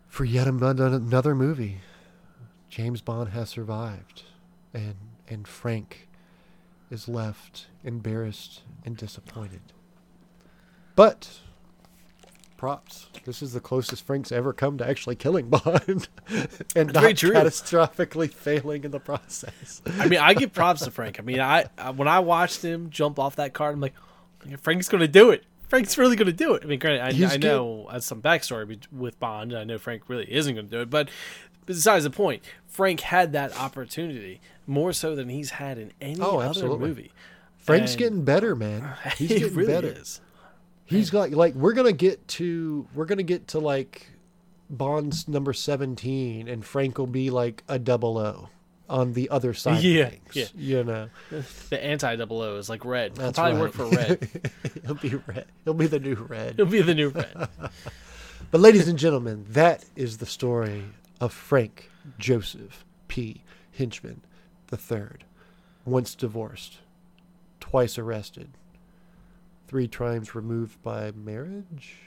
for 0.08 0.26
yet 0.26 0.48
another 0.48 1.36
movie, 1.36 1.82
James 2.68 3.02
Bond 3.02 3.30
has 3.30 3.50
survived, 3.50 4.24
and 4.74 4.96
and 5.28 5.48
Frank 5.48 6.08
is 6.90 7.08
left 7.08 7.68
embarrassed 7.84 8.64
and 8.84 8.98
disappointed. 8.98 9.62
But 10.96 11.30
props. 12.58 13.08
This 13.26 13.42
is 13.42 13.54
the 13.54 13.60
closest 13.60 14.06
Frank's 14.06 14.32
ever 14.32 14.54
come 14.54 14.78
to 14.78 14.88
actually 14.88 15.16
killing 15.16 15.50
Bond, 15.50 16.08
and 16.76 16.94
not 16.94 17.04
catastrophically 17.04 18.32
failing 18.32 18.84
in 18.84 18.92
the 18.92 19.00
process. 19.00 19.82
I 20.00 20.08
mean, 20.08 20.20
I 20.20 20.34
give 20.34 20.54
props 20.54 20.84
to 20.86 20.92
Frank. 20.92 21.20
I 21.20 21.24
mean, 21.24 21.40
I, 21.40 21.66
I 21.78 21.90
when 21.92 22.08
I 22.08 22.20
watched 22.20 22.62
him 22.64 22.90
jump 22.90 23.20
off 23.20 23.36
that 23.38 23.54
card, 23.54 23.74
I'm 23.76 23.82
like, 23.82 23.94
Frank's 24.62 24.88
going 24.88 25.02
to 25.02 25.08
do 25.08 25.32
it. 25.32 25.44
Frank's 25.68 25.98
really 25.98 26.16
going 26.16 26.28
to 26.28 26.34
do 26.34 26.54
it. 26.54 26.62
I 26.64 26.68
mean, 26.68 26.80
granted, 26.80 27.02
I, 27.24 27.34
I 27.34 27.38
know 27.38 27.90
as 27.92 28.06
some 28.06 28.22
backstory 28.22 28.80
with 28.92 29.20
Bond. 29.20 29.54
I 29.56 29.64
know 29.64 29.78
Frank 29.80 30.04
really 30.08 30.32
isn't 30.32 30.54
going 30.54 30.68
to 30.70 30.72
do 30.72 30.82
it, 30.82 30.90
but 30.92 31.10
besides 31.66 32.04
the 32.04 32.12
point, 32.12 32.44
Frank 32.68 33.00
had 33.02 33.34
that 33.34 33.58
opportunity 33.60 34.40
more 34.68 34.94
so 34.94 35.16
than 35.16 35.28
he's 35.30 35.50
had 35.52 35.78
in 35.80 35.92
any 36.00 36.22
Oh, 36.22 36.38
other 36.38 36.50
absolutely. 36.50 36.88
movie. 36.88 37.12
Frank's 37.58 37.94
And 37.94 38.00
getting 38.00 38.24
better, 38.24 38.56
man. 38.56 38.94
He's 39.18 39.30
he 39.30 39.40
getting 39.40 39.56
really 39.56 39.74
better. 39.74 39.88
is. 39.88 40.22
He's 40.86 41.10
got 41.10 41.32
like 41.32 41.56
we're 41.56 41.74
gonna 41.74 41.92
get 41.92 42.28
to 42.30 42.88
we're 42.94 43.06
gonna 43.06 43.24
get 43.24 43.48
to 43.50 43.60
like 43.60 44.08
Bond's 44.70 45.28
number 45.28 45.52
seventeen, 45.54 46.48
and 46.48 46.64
Frank 46.64 46.98
will 46.98 47.08
be 47.08 47.30
like 47.32 47.64
a 47.68 47.80
double 47.80 48.18
O 48.18 48.50
on 48.88 49.14
the 49.14 49.30
other 49.30 49.54
side 49.56 49.84
Yeah, 49.84 50.04
of 50.06 50.10
things. 50.12 50.36
yeah. 50.36 50.46
You 50.56 50.84
know, 50.84 51.10
The 51.70 51.84
anti 51.84 52.16
double 52.16 52.42
O 52.42 52.58
is 52.58 52.70
like 52.70 52.86
red. 52.86 53.14
He'll 53.18 53.26
That's 53.26 53.40
probably 53.40 53.54
right. 53.54 53.62
work 53.62 53.74
for 53.74 53.88
red. 53.88 54.52
he'll 54.86 54.94
be 54.96 55.16
red. 55.28 55.46
He'll 55.64 55.74
be 55.74 55.88
the 55.88 56.00
new 56.00 56.16
red. 56.16 56.56
He'll 56.58 56.66
be 56.68 56.82
the 56.82 56.96
new 56.96 57.10
red. 57.10 57.48
But 58.52 58.62
ladies 58.62 58.88
and 58.88 58.98
gentlemen, 59.00 59.46
that 59.50 59.86
is 59.96 60.20
the 60.20 60.26
story 60.28 60.84
of 61.20 61.34
Frank 61.34 61.90
Joseph 62.20 62.86
P. 63.08 63.44
Hinchman 63.78 64.20
the 64.68 64.78
third, 64.78 65.24
once 65.84 66.16
divorced, 66.16 66.78
twice 67.60 67.98
arrested, 67.98 68.50
three 69.68 69.88
times 69.88 70.36
removed 70.36 70.82
by 70.82 71.12
marriage. 71.12 71.98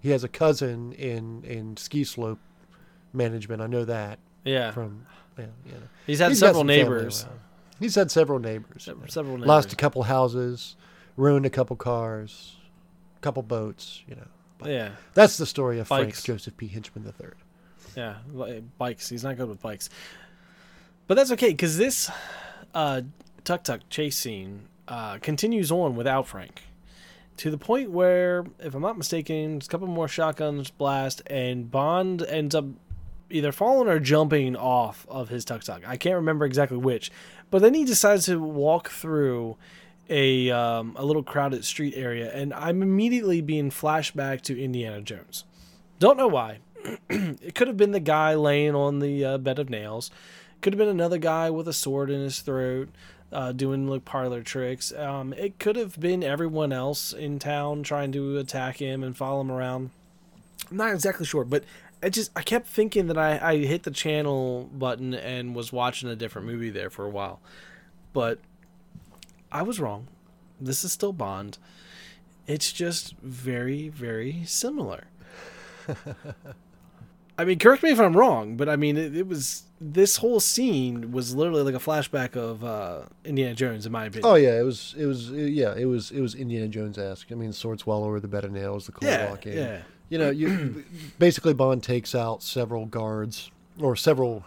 He 0.00 0.10
has 0.10 0.24
a 0.24 0.28
cousin 0.28 0.92
in 0.92 1.42
in 1.44 1.76
ski 1.76 2.04
slope 2.04 2.38
management. 3.12 3.62
I 3.62 3.66
know 3.66 3.84
that 3.84 4.18
Yeah. 4.44 4.70
from 4.70 5.06
yeah, 5.38 5.46
you 5.64 5.72
know. 5.72 5.78
He's 6.06 6.18
had 6.18 6.28
He's 6.30 6.38
several 6.38 6.64
neighbors. 6.64 7.26
He's 7.78 7.94
had 7.94 8.10
several 8.10 8.38
neighbors. 8.38 8.84
Se- 8.84 8.94
Several 9.08 9.34
neighbors. 9.36 9.48
Lost 9.48 9.72
a 9.72 9.76
couple 9.76 10.02
houses, 10.04 10.76
ruined 11.16 11.44
a 11.44 11.50
couple 11.50 11.76
cars, 11.76 12.56
a 13.16 13.20
couple 13.20 13.42
boats. 13.42 14.02
You 14.08 14.16
know, 14.16 14.26
But 14.58 14.70
Yeah. 14.70 14.90
that's 15.12 15.36
the 15.36 15.44
story 15.46 15.78
of 15.78 15.88
Frank 15.88 16.22
Joseph 16.22 16.56
P. 16.56 16.68
Hinchman 16.68 17.04
the 17.04 17.12
third. 17.12 17.36
Yeah, 17.94 18.16
bikes. 18.78 19.08
He's 19.08 19.24
not 19.24 19.36
good 19.36 19.48
with 19.48 19.60
bikes. 19.60 19.88
But 21.06 21.14
that's 21.16 21.30
okay 21.32 21.48
because 21.50 21.76
this 21.76 22.10
uh, 22.74 23.02
tuk 23.44 23.62
tuk 23.64 23.80
chase 23.90 24.16
scene 24.16 24.68
uh, 24.88 25.18
continues 25.18 25.70
on 25.70 25.96
without 25.96 26.26
Frank, 26.26 26.62
to 27.38 27.50
the 27.50 27.58
point 27.58 27.90
where, 27.90 28.44
if 28.58 28.74
I'm 28.74 28.82
not 28.82 28.96
mistaken, 28.96 29.60
a 29.62 29.66
couple 29.66 29.86
more 29.86 30.08
shotguns 30.08 30.70
blast, 30.70 31.22
and 31.26 31.70
Bond 31.70 32.22
ends 32.22 32.54
up 32.54 32.66
either 33.30 33.52
falling 33.52 33.88
or 33.88 33.98
jumping 33.98 34.56
off 34.56 35.06
of 35.08 35.28
his 35.28 35.44
tuk 35.44 35.64
tuk. 35.64 35.86
I 35.86 35.96
can't 35.96 36.14
remember 36.16 36.44
exactly 36.44 36.78
which, 36.78 37.10
but 37.50 37.62
then 37.62 37.74
he 37.74 37.84
decides 37.84 38.26
to 38.26 38.38
walk 38.40 38.90
through 38.90 39.56
a 40.08 40.50
um, 40.50 40.94
a 40.96 41.04
little 41.04 41.22
crowded 41.22 41.64
street 41.64 41.94
area, 41.96 42.32
and 42.32 42.54
I'm 42.54 42.82
immediately 42.82 43.40
being 43.40 43.70
flashed 43.70 44.16
back 44.16 44.42
to 44.42 44.60
Indiana 44.60 45.00
Jones. 45.00 45.44
Don't 45.98 46.16
know 46.16 46.28
why. 46.28 46.58
it 47.10 47.54
could 47.54 47.68
have 47.68 47.76
been 47.76 47.92
the 47.92 48.00
guy 48.00 48.34
laying 48.34 48.74
on 48.74 49.00
the 49.00 49.24
uh, 49.24 49.38
bed 49.38 49.58
of 49.58 49.70
nails. 49.70 50.10
Could 50.60 50.72
have 50.72 50.78
been 50.78 50.88
another 50.88 51.18
guy 51.18 51.50
with 51.50 51.68
a 51.68 51.72
sword 51.72 52.10
in 52.10 52.20
his 52.20 52.40
throat, 52.40 52.88
uh, 53.32 53.52
doing 53.52 53.88
like 53.88 54.04
parlor 54.04 54.42
tricks. 54.42 54.92
Um, 54.92 55.32
it 55.32 55.58
could 55.58 55.76
have 55.76 55.98
been 55.98 56.22
everyone 56.22 56.72
else 56.72 57.12
in 57.12 57.38
town 57.38 57.82
trying 57.82 58.12
to 58.12 58.38
attack 58.38 58.78
him 58.78 59.02
and 59.02 59.16
follow 59.16 59.40
him 59.40 59.50
around. 59.50 59.90
I'm 60.70 60.76
not 60.76 60.92
exactly 60.92 61.26
sure, 61.26 61.44
but 61.44 61.64
I 62.02 62.08
just 62.08 62.30
I 62.36 62.42
kept 62.42 62.68
thinking 62.68 63.06
that 63.08 63.18
I, 63.18 63.38
I 63.38 63.56
hit 63.58 63.82
the 63.84 63.90
channel 63.90 64.70
button 64.72 65.14
and 65.14 65.54
was 65.54 65.72
watching 65.72 66.08
a 66.08 66.16
different 66.16 66.46
movie 66.46 66.70
there 66.70 66.90
for 66.90 67.04
a 67.04 67.10
while, 67.10 67.40
but 68.12 68.38
I 69.50 69.62
was 69.62 69.80
wrong. 69.80 70.08
This 70.60 70.84
is 70.84 70.92
still 70.92 71.12
Bond. 71.12 71.58
It's 72.46 72.72
just 72.72 73.16
very 73.18 73.88
very 73.88 74.42
similar. 74.44 75.04
I 77.38 77.44
mean, 77.44 77.58
correct 77.58 77.82
me 77.82 77.90
if 77.90 78.00
I'm 78.00 78.16
wrong, 78.16 78.56
but 78.56 78.68
I 78.68 78.76
mean, 78.76 78.96
it, 78.96 79.14
it 79.16 79.26
was 79.28 79.64
this 79.80 80.16
whole 80.16 80.40
scene 80.40 81.12
was 81.12 81.34
literally 81.34 81.62
like 81.62 81.74
a 81.74 81.84
flashback 81.84 82.34
of 82.34 82.64
uh, 82.64 83.02
Indiana 83.24 83.54
Jones, 83.54 83.84
in 83.84 83.92
my 83.92 84.06
opinion. 84.06 84.24
Oh 84.30 84.36
yeah, 84.36 84.58
it 84.58 84.62
was 84.62 84.94
it 84.98 85.04
was 85.06 85.30
yeah 85.30 85.74
it 85.76 85.84
was 85.84 86.10
it 86.10 86.20
was 86.20 86.34
Indiana 86.34 86.68
Jones 86.68 86.96
esque. 86.96 87.30
I 87.30 87.34
mean, 87.34 87.52
swords 87.52 87.86
well 87.86 88.04
over 88.04 88.20
the 88.20 88.28
bed 88.28 88.44
of 88.44 88.52
nails, 88.52 88.86
the 88.86 88.92
cold 88.92 89.10
yeah, 89.10 89.28
walking. 89.28 89.52
yeah, 89.52 89.82
You 90.08 90.18
know, 90.18 90.30
you 90.30 90.84
basically 91.18 91.52
Bond 91.52 91.82
takes 91.82 92.14
out 92.14 92.42
several 92.42 92.86
guards 92.86 93.50
or 93.78 93.96
several 93.96 94.46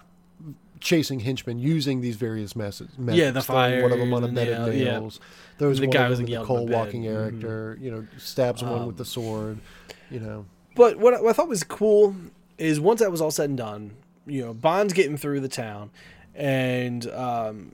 chasing 0.80 1.19
henchmen 1.19 1.60
using 1.60 2.02
these 2.02 2.15
various 2.15 2.56
methods. 2.56 2.91
Yeah, 2.97 3.30
the 3.32 3.41
Throwing 3.41 3.82
one 3.84 3.91
of 3.91 3.99
them 3.99 4.13
on 4.13 4.23
a 4.23 4.28
fire, 4.28 4.36
bed 4.36 4.47
of 4.47 4.67
nail, 4.69 4.73
yeah. 4.73 4.84
nails. 4.99 5.19
There 5.60 5.67
was 5.67 5.80
The 5.80 5.88
one 5.88 5.93
guy 5.93 6.04
of 6.06 6.10
was 6.12 6.19
in 6.21 6.25
the 6.25 6.43
cold 6.43 6.62
in 6.62 6.65
the 6.67 6.71
bed. 6.71 6.78
walking 6.78 7.02
Mhm. 7.04 7.06
character. 7.12 7.78
You 7.82 7.91
know, 7.91 8.08
stabs 8.17 8.63
one 8.63 8.82
Um, 8.82 8.88
with 8.88 8.97
the 8.97 9.06
sword. 9.06 9.60
You 10.10 10.21
know, 10.21 10.45
But 10.75 10.97
what 10.97 11.13
I, 11.13 11.21
what 11.21 11.32
I 11.32 11.34
thought 11.34 11.49
was 11.49 11.63
cool 11.63 12.15
is 12.60 12.80
once 12.80 13.00
that 13.00 13.12
was 13.12 13.22
all 13.22 13.32
said 13.32 13.50
and 13.50 13.58
done, 13.58 13.91
you 14.26 14.45
know, 14.45 14.54
Bond's 14.54 14.93
getting 14.93 15.17
through 15.17 15.39
the 15.39 15.50
town, 15.50 15.91
and 16.36 17.10
um, 17.12 17.74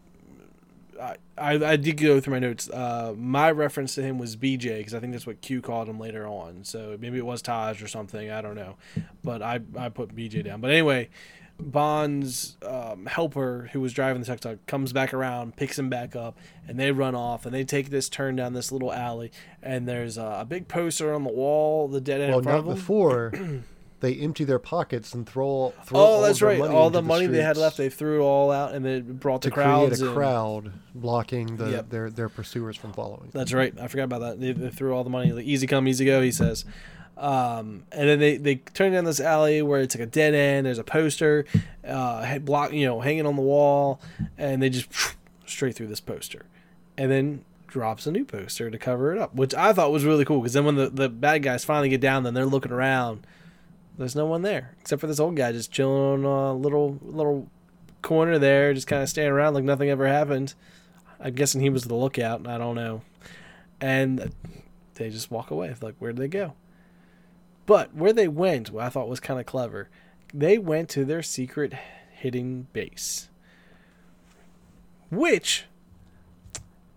I, 1.01 1.15
I 1.37 1.53
I 1.53 1.75
did 1.75 1.97
go 1.97 2.19
through 2.19 2.33
my 2.33 2.39
notes. 2.39 2.69
Uh, 2.69 3.13
my 3.17 3.51
reference 3.51 3.95
to 3.95 4.03
him 4.03 4.17
was 4.17 4.35
BJ 4.35 4.77
because 4.77 4.93
I 4.93 4.99
think 4.99 5.11
that's 5.11 5.27
what 5.27 5.41
Q 5.41 5.61
called 5.61 5.89
him 5.89 5.99
later 5.99 6.27
on. 6.27 6.63
So 6.63 6.97
maybe 6.99 7.17
it 7.17 7.25
was 7.25 7.41
Taj 7.41 7.81
or 7.81 7.87
something. 7.87 8.31
I 8.31 8.41
don't 8.41 8.55
know, 8.55 8.77
but 9.23 9.41
I 9.41 9.59
I 9.77 9.89
put 9.89 10.15
BJ 10.15 10.43
down. 10.43 10.61
But 10.61 10.71
anyway. 10.71 11.09
Bond's 11.57 12.57
um, 12.67 13.05
helper, 13.05 13.69
who 13.71 13.79
was 13.79 13.93
driving 13.93 14.21
the 14.21 14.27
tuk 14.27 14.41
tuk, 14.41 14.65
comes 14.65 14.91
back 14.91 15.13
around, 15.13 15.55
picks 15.55 15.79
him 15.79 15.89
back 15.89 16.13
up, 16.13 16.37
and 16.67 16.77
they 16.77 16.91
run 16.91 17.15
off. 17.15 17.45
And 17.45 17.55
they 17.55 17.63
take 17.63 17.91
this 17.91 18.09
turn 18.09 18.35
down 18.35 18.51
this 18.51 18.73
little 18.73 18.91
alley, 18.91 19.31
and 19.63 19.87
there's 19.87 20.17
a, 20.17 20.39
a 20.41 20.45
big 20.45 20.67
poster 20.67 21.13
on 21.13 21.23
the 21.23 21.31
wall, 21.31 21.87
the 21.87 22.01
dead 22.01 22.19
end 22.19 22.45
well, 22.45 22.61
not 22.61 22.65
before. 22.65 23.31
they 24.01 24.13
empty 24.15 24.43
their 24.43 24.59
pockets 24.59 25.13
and 25.13 25.25
throw 25.27 25.73
throw 25.85 25.99
Oh, 25.99 26.03
all 26.03 26.21
that's 26.21 26.41
right. 26.41 26.59
money 26.59 26.73
all 26.75 26.87
into 26.87 26.97
the 26.99 27.01
money 27.03 27.27
they 27.27 27.41
had 27.41 27.57
left, 27.57 27.77
they 27.77 27.89
threw 27.89 28.19
it 28.21 28.23
all 28.23 28.51
out, 28.51 28.73
and 28.73 28.85
they 28.85 28.99
brought 29.01 29.41
the 29.41 29.49
to 29.49 29.53
crowds. 29.53 29.97
create 29.97 30.05
a 30.05 30.09
in. 30.09 30.15
crowd 30.15 30.71
blocking 30.93 31.55
the, 31.57 31.69
Yep. 31.71 31.89
their 31.89 32.09
their 32.09 32.29
pursuers 32.29 32.75
from 32.77 32.93
following. 32.93 33.29
That's 33.33 33.53
right. 33.53 33.73
I 33.79 33.87
forgot 33.87 34.03
about 34.03 34.19
that. 34.21 34.39
They, 34.39 34.51
they 34.51 34.69
threw 34.69 34.93
all 34.93 35.03
the 35.03 35.09
money. 35.09 35.31
Like, 35.31 35.45
easy 35.45 35.65
come, 35.67 35.87
easy 35.87 36.05
go. 36.05 36.21
He 36.21 36.31
says, 36.31 36.65
um, 37.17 37.83
and 37.93 38.09
then 38.09 38.19
they 38.19 38.37
they 38.37 38.55
turn 38.55 38.91
down 38.91 39.05
this 39.05 39.19
alley 39.21 39.61
where 39.61 39.79
it's 39.81 39.95
like 39.95 40.03
a 40.03 40.11
dead 40.11 40.33
end. 40.33 40.65
There's 40.65 40.77
a 40.79 40.83
poster, 40.83 41.45
uh, 41.87 42.39
block, 42.39 42.73
you 42.73 42.85
know, 42.85 42.99
hanging 42.99 43.25
on 43.25 43.35
the 43.37 43.41
wall, 43.41 44.01
and 44.37 44.61
they 44.61 44.69
just 44.69 44.87
straight 45.45 45.75
through 45.75 45.87
this 45.87 46.01
poster, 46.01 46.45
and 46.97 47.09
then 47.09 47.45
drops 47.67 48.05
a 48.07 48.11
new 48.11 48.23
poster 48.25 48.69
to 48.69 48.77
cover 48.77 49.13
it 49.13 49.17
up, 49.19 49.35
which 49.35 49.53
I 49.55 49.73
thought 49.73 49.91
was 49.91 50.03
really 50.05 50.25
cool. 50.25 50.39
Because 50.41 50.53
then 50.53 50.65
when 50.65 50.75
the 50.75 50.89
the 50.89 51.07
bad 51.09 51.43
guys 51.43 51.63
finally 51.63 51.89
get 51.89 52.01
down, 52.01 52.23
then 52.23 52.33
they're 52.33 52.45
looking 52.45 52.71
around. 52.73 53.25
There's 53.97 54.15
no 54.15 54.25
one 54.25 54.41
there 54.41 54.75
except 54.81 54.99
for 54.99 55.07
this 55.07 55.19
old 55.19 55.35
guy 55.35 55.51
just 55.51 55.71
chilling 55.71 56.25
on 56.25 56.25
a 56.25 56.53
little 56.53 56.99
little 57.01 57.49
corner 58.01 58.37
there, 58.37 58.73
just 58.73 58.87
kind 58.87 59.01
of 59.01 59.09
standing 59.09 59.33
around 59.33 59.53
like 59.53 59.63
nothing 59.63 59.89
ever 59.89 60.07
happened. 60.07 60.53
I'm 61.19 61.33
guessing 61.33 61.61
he 61.61 61.69
was 61.69 61.85
the 61.85 61.95
lookout. 61.95 62.47
I 62.47 62.57
don't 62.57 62.75
know. 62.75 63.01
And 63.81 64.31
they 64.95 65.09
just 65.09 65.31
walk 65.31 65.49
away. 65.49 65.73
Like, 65.81 65.95
where'd 65.97 66.17
they 66.17 66.27
go? 66.27 66.53
But 67.65 67.95
where 67.95 68.13
they 68.13 68.27
went, 68.27 68.69
what 68.69 68.85
I 68.85 68.89
thought 68.89 69.09
was 69.09 69.19
kind 69.19 69.39
of 69.39 69.45
clever, 69.45 69.89
they 70.33 70.57
went 70.57 70.89
to 70.89 71.03
their 71.03 71.23
secret 71.23 71.73
hidden 72.11 72.67
base. 72.73 73.29
Which, 75.09 75.65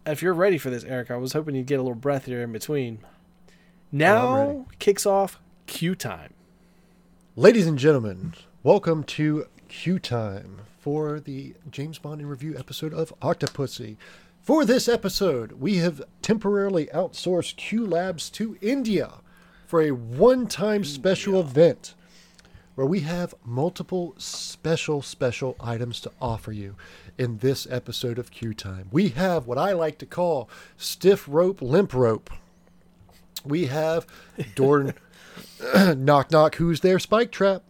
if 0.05 0.23
you're 0.23 0.35
ready 0.35 0.59
for 0.59 0.71
this, 0.71 0.85
Eric, 0.85 1.11
I 1.11 1.17
was 1.17 1.33
hoping 1.33 1.55
you'd 1.55 1.67
get 1.67 1.79
a 1.79 1.83
little 1.83 1.95
breath 1.95 2.27
here 2.27 2.43
in 2.43 2.53
between. 2.53 2.99
Now 3.91 4.67
kicks 4.79 5.07
off 5.07 5.41
Q 5.67 5.95
time. 5.95 6.35
Ladies 7.39 7.69
and 7.69 7.79
gentlemen, 7.79 8.35
welcome 8.65 9.05
to 9.05 9.47
Q 9.69 10.01
Time 10.01 10.63
for 10.81 11.21
the 11.21 11.55
James 11.71 11.97
Bond 11.97 12.21
in 12.21 12.27
Review 12.27 12.57
episode 12.59 12.93
of 12.93 13.15
Octopussy. 13.21 13.97
For 14.43 14.65
this 14.65 14.89
episode, 14.89 15.53
we 15.53 15.77
have 15.77 16.03
temporarily 16.21 16.87
outsourced 16.87 17.55
Q 17.55 17.87
Labs 17.87 18.29
to 18.31 18.59
India 18.61 19.21
for 19.69 19.81
a 19.81 19.93
one 19.93 20.49
time 20.49 20.83
special 20.83 21.39
event 21.39 21.95
where 22.75 22.89
we 22.89 23.01
have 23.01 23.37
multiple 23.45 24.17
special, 24.19 25.01
special 25.01 25.55
items 25.61 26.01
to 26.01 26.11
offer 26.21 26.51
you 26.51 26.75
in 27.19 27.39
this 27.39 27.69
episode 27.71 28.19
of 28.19 28.33
Q 28.33 28.53
Time. 28.53 28.89
We 28.91 29.11
have 29.11 29.47
what 29.47 29.59
I 29.59 29.75
like 29.75 29.99
to 29.99 30.07
call 30.07 30.51
stiff 30.77 31.25
rope, 31.29 31.63
limp 31.63 31.95
rope. 31.95 32.31
We 33.45 33.67
have 33.67 34.09
door 34.57 34.93
knock 35.97 36.31
knock 36.31 36.57
who's 36.57 36.81
there? 36.81 36.99
Spike 36.99 37.31
trap. 37.33 37.63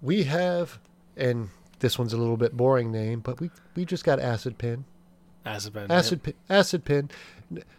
We 0.00 0.24
have 0.24 0.78
and 1.16 1.48
this 1.80 1.98
one's 1.98 2.12
a 2.12 2.18
little 2.18 2.36
bit 2.36 2.56
boring 2.56 2.92
name 2.92 3.20
but 3.20 3.40
we 3.40 3.50
we 3.74 3.84
just 3.84 4.04
got 4.04 4.20
acid 4.20 4.58
pin 4.58 4.84
Acid 5.46 5.72
pen. 5.72 5.90
acid 5.90 6.22
pin, 6.22 6.34
acid 6.50 6.84
pin 6.84 7.10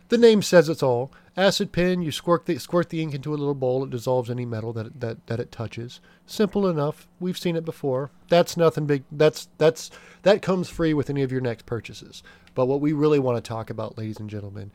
the 0.10 0.18
name 0.18 0.42
says 0.42 0.70
it's 0.70 0.82
all. 0.82 1.12
Acid 1.38 1.72
pin 1.72 2.02
you 2.02 2.12
squirt 2.12 2.46
the 2.46 2.58
squirt 2.58 2.90
the 2.90 3.02
ink 3.02 3.14
into 3.14 3.34
a 3.34 3.38
little 3.38 3.54
bowl. 3.54 3.84
It 3.84 3.92
dissolves 3.92 4.30
any 4.30 4.46
metal 4.46 4.74
that 4.74 4.88
it, 4.88 5.00
that 5.00 5.28
that 5.28 5.40
it 5.40 5.52
touches. 5.52 6.02
Simple 6.26 6.68
enough. 6.68 7.08
We've 7.20 7.38
seen 7.38 7.56
it 7.56 7.66
before. 7.66 8.12
That's 8.28 8.58
nothing 8.58 8.88
big. 8.88 9.04
That's 9.12 9.48
that's 9.58 9.92
that 10.24 10.42
comes 10.42 10.70
free 10.70 10.94
with 10.94 11.10
any 11.10 11.22
of 11.22 11.32
your 11.32 11.42
next 11.42 11.66
purchases. 11.66 12.24
But 12.56 12.66
what 12.66 12.82
we 12.82 12.92
really 12.94 13.20
want 13.20 13.38
to 13.38 13.48
talk 13.48 13.70
about 13.70 13.98
ladies 13.98 14.20
and 14.20 14.30
gentlemen 14.30 14.72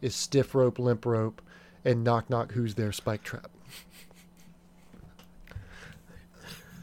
is 0.00 0.14
stiff 0.14 0.54
rope 0.54 0.78
limp 0.78 1.04
rope 1.04 1.42
and 1.84 2.04
knock 2.04 2.28
knock 2.28 2.52
who's 2.52 2.74
there 2.74 2.92
spike 2.92 3.22
trap 3.22 3.50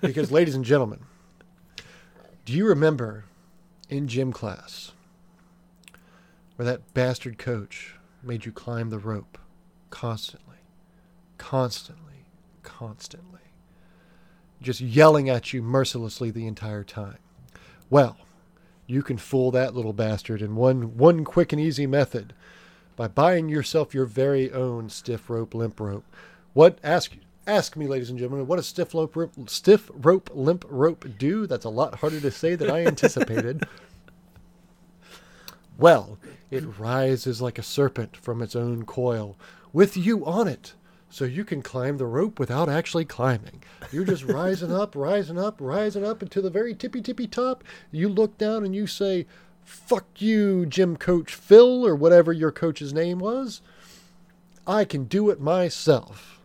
because 0.02 0.32
ladies 0.32 0.56
and 0.56 0.66
gentlemen 0.66 1.00
do 2.46 2.54
you 2.54 2.68
remember 2.68 3.26
in 3.90 4.08
gym 4.08 4.32
class 4.32 4.92
where 6.56 6.66
that 6.66 6.94
bastard 6.94 7.38
coach 7.38 7.96
made 8.24 8.46
you 8.46 8.52
climb 8.52 8.90
the 8.90 9.00
rope 9.00 9.38
constantly, 9.90 10.58
constantly, 11.38 12.26
constantly, 12.64 13.40
just 14.62 14.82
yelling 14.82 15.30
at 15.30 15.54
you 15.54 15.62
mercilessly 15.62 16.32
the 16.32 16.48
entire 16.48 16.84
time. 16.84 17.18
Well, 17.90 18.18
you 18.88 19.04
can 19.04 19.18
fool 19.18 19.52
that 19.52 19.76
little 19.76 19.94
bastard 19.94 20.42
in 20.42 20.56
one 20.56 20.98
one 20.98 21.24
quick 21.24 21.52
and 21.52 21.62
easy 21.62 21.88
method 21.88 22.34
by 22.96 23.08
buying 23.08 23.50
yourself 23.50 23.94
your 23.94 24.06
very 24.06 24.52
own 24.52 24.90
stiff 24.90 25.30
rope 25.30 25.54
limp 25.54 25.80
rope. 25.80 26.06
What 26.54 26.80
ask 26.84 27.16
ask 27.48 27.76
me, 27.76 27.88
ladies 27.88 28.10
and 28.10 28.18
gentlemen, 28.18 28.48
what 28.48 28.56
does 28.58 28.68
stiff 28.68 28.94
rope 28.94 29.16
stiff 29.48 29.92
rope 29.94 30.30
limp 30.34 30.66
rope 30.68 31.06
do? 31.18 31.48
That's 31.48 31.66
a 31.66 31.70
lot 31.70 31.96
harder 31.96 32.20
to 32.20 32.32
say 32.32 32.56
than 32.56 32.72
I 32.72 32.86
anticipated. 32.86 33.68
Well, 35.78 36.18
it 36.50 36.64
rises 36.80 37.42
like 37.42 37.60
a 37.60 37.64
serpent 37.64 38.16
from 38.16 38.42
its 38.42 38.56
own 38.56 38.86
coil, 38.86 39.38
with 39.74 39.98
you 39.98 40.26
on 40.26 40.48
it, 40.48 40.74
so 41.10 41.26
you 41.26 41.44
can 41.44 41.62
climb 41.62 41.98
the 41.98 42.06
rope 42.06 42.40
without 42.40 42.70
actually 42.70 43.04
climbing. 43.04 43.62
You're 43.92 44.06
just 44.06 44.24
rising 44.24 44.72
up, 44.72 44.96
rising 44.96 45.38
up, 45.38 45.58
rising 45.60 46.06
up 46.06 46.22
until 46.22 46.44
the 46.44 46.50
very 46.50 46.74
tippy 46.74 47.02
tippy 47.02 47.28
top. 47.28 47.64
You 47.92 48.08
look 48.08 48.38
down 48.38 48.64
and 48.64 48.74
you 48.74 48.88
say, 48.88 49.26
Fuck 49.66 50.22
you, 50.22 50.66
gym 50.66 50.96
coach 50.96 51.34
Phil, 51.34 51.86
or 51.86 51.96
whatever 51.96 52.32
your 52.32 52.52
coach's 52.52 52.94
name 52.94 53.20
was. 53.20 53.62
I 54.68 54.86
can 54.86 55.06
do 55.06 55.30
it 55.30 55.42
myself. 55.42 56.40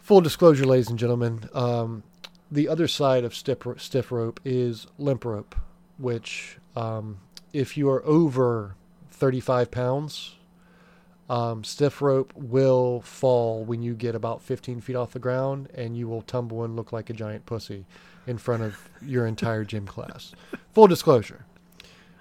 Full 0.00 0.20
disclosure, 0.20 0.64
ladies 0.64 0.90
and 0.90 0.98
gentlemen, 0.98 1.48
um, 1.54 2.02
the 2.50 2.68
other 2.68 2.88
side 2.88 3.24
of 3.24 3.34
stiff, 3.34 3.58
stiff 3.76 4.10
rope 4.10 4.40
is 4.44 4.86
limp 4.98 5.24
rope, 5.24 5.54
which 5.98 6.58
um, 6.74 7.18
if 7.52 7.76
you 7.76 7.88
are 7.90 8.04
over 8.04 8.74
35 9.10 9.70
pounds, 9.70 10.34
um, 11.30 11.62
stiff 11.62 12.00
rope 12.00 12.32
will 12.34 13.02
fall 13.02 13.64
when 13.64 13.82
you 13.82 13.94
get 13.94 14.14
about 14.14 14.42
15 14.42 14.80
feet 14.80 14.96
off 14.96 15.12
the 15.12 15.18
ground 15.18 15.68
and 15.74 15.96
you 15.96 16.08
will 16.08 16.22
tumble 16.22 16.64
and 16.64 16.74
look 16.74 16.92
like 16.92 17.10
a 17.10 17.12
giant 17.12 17.44
pussy 17.46 17.84
in 18.26 18.38
front 18.38 18.62
of 18.62 18.88
your 19.02 19.26
entire 19.26 19.64
gym 19.64 19.86
class. 19.86 20.32
Full 20.72 20.86
disclosure. 20.86 21.44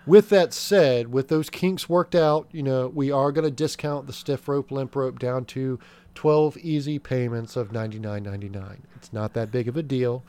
With 0.07 0.29
that 0.29 0.53
said, 0.53 1.11
with 1.11 1.27
those 1.27 1.49
kinks 1.49 1.87
worked 1.87 2.15
out, 2.15 2.47
you 2.51 2.63
know, 2.63 2.87
we 2.87 3.11
are 3.11 3.31
going 3.31 3.45
to 3.45 3.51
discount 3.51 4.07
the 4.07 4.13
stiff 4.13 4.47
rope, 4.47 4.71
limp 4.71 4.95
rope 4.95 5.19
down 5.19 5.45
to 5.45 5.79
12 6.15 6.57
easy 6.57 6.97
payments 6.97 7.55
of 7.55 7.71
$99.99. 7.71 8.79
It's 8.95 9.13
not 9.13 9.33
that 9.33 9.51
big 9.51 9.67
of 9.67 9.77
a 9.77 9.83
deal 9.83 10.23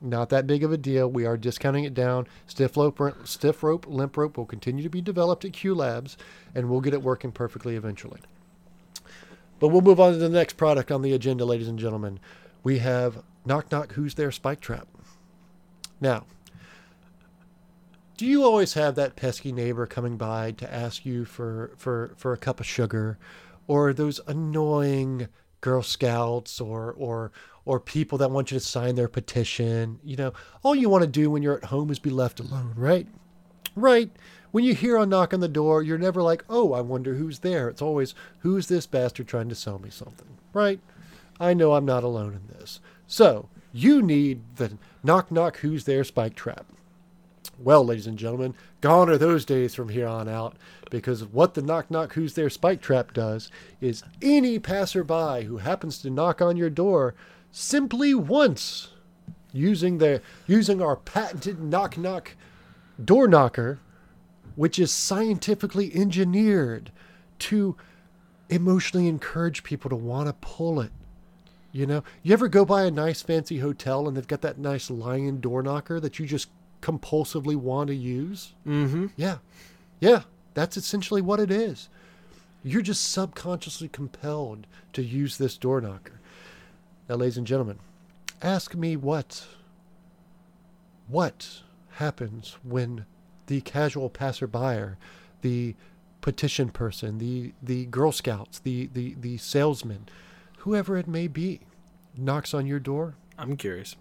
not 0.00 0.30
that 0.30 0.46
big 0.46 0.64
of 0.64 0.72
a 0.72 0.76
deal. 0.76 1.10
We 1.10 1.26
are 1.26 1.36
discounting 1.36 1.84
it 1.84 1.94
down. 1.94 2.26
Stiff 2.46 2.76
rope, 2.76 3.00
stiff 3.24 3.62
rope, 3.62 3.86
limp 3.86 4.16
rope 4.16 4.36
will 4.36 4.46
continue 4.46 4.82
to 4.82 4.88
be 4.88 5.00
developed 5.00 5.44
at 5.44 5.52
Q 5.52 5.74
Labs, 5.74 6.16
and 6.54 6.70
we'll 6.70 6.80
get 6.80 6.94
it 6.94 7.02
working 7.02 7.32
perfectly 7.32 7.76
eventually. 7.76 8.20
But 9.58 9.68
we'll 9.68 9.82
move 9.82 10.00
on 10.00 10.12
to 10.12 10.18
the 10.18 10.28
next 10.28 10.56
product 10.56 10.90
on 10.90 11.02
the 11.02 11.12
agenda, 11.12 11.44
ladies 11.44 11.68
and 11.68 11.78
gentlemen. 11.78 12.18
We 12.62 12.78
have 12.78 13.22
Knock 13.44 13.70
Knock 13.70 13.92
Who's 13.92 14.14
There 14.14 14.32
Spike 14.32 14.60
Trap. 14.60 14.88
Now, 16.00 16.24
do 18.20 18.26
you 18.26 18.44
always 18.44 18.74
have 18.74 18.96
that 18.96 19.16
pesky 19.16 19.50
neighbor 19.50 19.86
coming 19.86 20.18
by 20.18 20.50
to 20.50 20.70
ask 20.70 21.06
you 21.06 21.24
for, 21.24 21.70
for, 21.78 22.12
for 22.18 22.34
a 22.34 22.36
cup 22.36 22.60
of 22.60 22.66
sugar, 22.66 23.18
or 23.66 23.94
those 23.94 24.20
annoying 24.26 25.26
Girl 25.62 25.82
Scouts 25.82 26.60
or 26.60 26.92
or 26.98 27.32
or 27.64 27.80
people 27.80 28.18
that 28.18 28.30
want 28.30 28.50
you 28.50 28.58
to 28.58 28.64
sign 28.64 28.94
their 28.94 29.08
petition. 29.08 30.00
You 30.04 30.16
know, 30.16 30.32
all 30.62 30.74
you 30.74 30.90
want 30.90 31.00
to 31.00 31.08
do 31.08 31.30
when 31.30 31.42
you're 31.42 31.56
at 31.56 31.64
home 31.64 31.90
is 31.90 31.98
be 31.98 32.10
left 32.10 32.40
alone, 32.40 32.74
right? 32.76 33.06
Right. 33.74 34.10
When 34.50 34.64
you 34.64 34.74
hear 34.74 34.98
a 34.98 35.06
knock 35.06 35.32
on 35.32 35.40
the 35.40 35.48
door, 35.48 35.82
you're 35.82 35.96
never 35.96 36.20
like, 36.20 36.44
"Oh, 36.50 36.74
I 36.74 36.82
wonder 36.82 37.14
who's 37.14 37.38
there." 37.38 37.70
It's 37.70 37.80
always, 37.80 38.14
"Who's 38.40 38.66
this 38.66 38.86
bastard 38.86 39.28
trying 39.28 39.48
to 39.48 39.54
sell 39.54 39.78
me 39.78 39.88
something?" 39.88 40.36
Right? 40.52 40.80
I 41.40 41.54
know 41.54 41.72
I'm 41.72 41.86
not 41.86 42.04
alone 42.04 42.34
in 42.34 42.58
this. 42.58 42.80
So, 43.06 43.48
you 43.72 44.02
need 44.02 44.42
the 44.56 44.72
knock 45.02 45.32
knock 45.32 45.56
who's 45.58 45.84
there 45.84 46.04
spike 46.04 46.34
trap. 46.34 46.66
Well, 47.58 47.84
ladies 47.84 48.06
and 48.06 48.18
gentlemen, 48.18 48.54
gone 48.80 49.10
are 49.10 49.18
those 49.18 49.44
days 49.44 49.74
from 49.74 49.90
here 49.90 50.06
on 50.06 50.28
out 50.28 50.56
because 50.90 51.24
what 51.24 51.54
the 51.54 51.62
knock 51.62 51.90
knock 51.90 52.14
who's 52.14 52.34
there 52.34 52.50
spike 52.50 52.80
trap 52.80 53.12
does 53.12 53.50
is 53.80 54.02
any 54.22 54.58
passerby 54.58 55.44
who 55.44 55.58
happens 55.58 55.98
to 55.98 56.10
knock 56.10 56.40
on 56.40 56.56
your 56.56 56.70
door 56.70 57.14
simply 57.52 58.14
once 58.14 58.88
using 59.52 59.98
the 59.98 60.22
using 60.46 60.80
our 60.80 60.96
patented 60.96 61.60
knock 61.60 61.98
knock 61.98 62.36
door 63.02 63.26
knocker 63.26 63.78
which 64.54 64.78
is 64.78 64.92
scientifically 64.92 65.94
engineered 65.94 66.92
to 67.38 67.76
emotionally 68.48 69.08
encourage 69.08 69.64
people 69.64 69.90
to 69.90 69.96
want 69.96 70.28
to 70.28 70.32
pull 70.34 70.80
it 70.80 70.92
you 71.72 71.86
know? 71.86 72.02
You 72.22 72.32
ever 72.32 72.48
go 72.48 72.64
by 72.64 72.82
a 72.82 72.90
nice 72.90 73.22
fancy 73.22 73.58
hotel 73.58 74.08
and 74.08 74.16
they've 74.16 74.26
got 74.26 74.40
that 74.40 74.58
nice 74.58 74.90
lion 74.90 75.40
door 75.40 75.62
knocker 75.62 76.00
that 76.00 76.18
you 76.18 76.26
just 76.26 76.48
compulsively 76.80 77.56
want 77.56 77.88
to 77.88 77.94
use 77.94 78.54
Mm-hmm. 78.66 79.06
yeah 79.16 79.38
yeah 80.00 80.22
that's 80.54 80.76
essentially 80.76 81.20
what 81.22 81.38
it 81.40 81.50
is 81.50 81.88
you're 82.62 82.82
just 82.82 83.10
subconsciously 83.12 83.88
compelled 83.88 84.66
to 84.92 85.02
use 85.02 85.38
this 85.38 85.56
door 85.58 85.80
knocker 85.80 86.20
Now, 87.08 87.16
ladies 87.16 87.36
and 87.38 87.46
gentlemen, 87.46 87.78
ask 88.42 88.74
me 88.74 88.96
what 88.96 89.46
what 91.08 91.62
happens 91.92 92.56
when 92.62 93.04
the 93.46 93.60
casual 93.62 94.08
passerby, 94.10 94.96
the 95.42 95.74
petition 96.20 96.68
person, 96.70 97.18
the 97.18 97.52
the 97.62 97.86
Girl 97.86 98.12
Scouts, 98.12 98.58
the 98.60 98.88
the 98.92 99.14
the 99.20 99.36
salesman, 99.38 100.08
whoever 100.58 100.96
it 100.96 101.08
may 101.08 101.26
be, 101.26 101.60
knocks 102.16 102.54
on 102.54 102.66
your 102.66 102.78
door. 102.78 103.14
I'm 103.38 103.56
curious. 103.56 103.96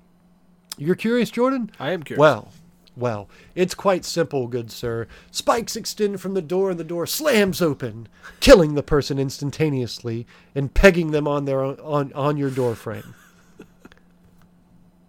You're 0.78 0.96
curious, 0.96 1.30
Jordan? 1.32 1.72
I 1.80 1.92
am 1.92 2.04
curious. 2.04 2.20
Well, 2.20 2.52
well, 3.00 3.30
it's 3.56 3.74
quite 3.74 4.06
simple, 4.06 4.48
good 4.48 4.72
sir. 4.72 5.08
Spikes 5.32 5.76
extend 5.76 6.22
from 6.22 6.34
the 6.34 6.42
door, 6.42 6.70
and 6.70 6.80
the 6.80 6.84
door 6.84 7.08
slams 7.08 7.62
open, 7.62 8.08
killing 8.40 8.76
the 8.76 8.84
person 8.84 9.18
instantaneously 9.18 10.28
and 10.54 10.74
pegging 10.74 11.12
them 11.12 11.28
on 11.28 11.46
their 11.46 11.64
on 11.64 12.12
on 12.14 12.38
your 12.38 12.50
door 12.50 12.76
frame. 12.76 13.16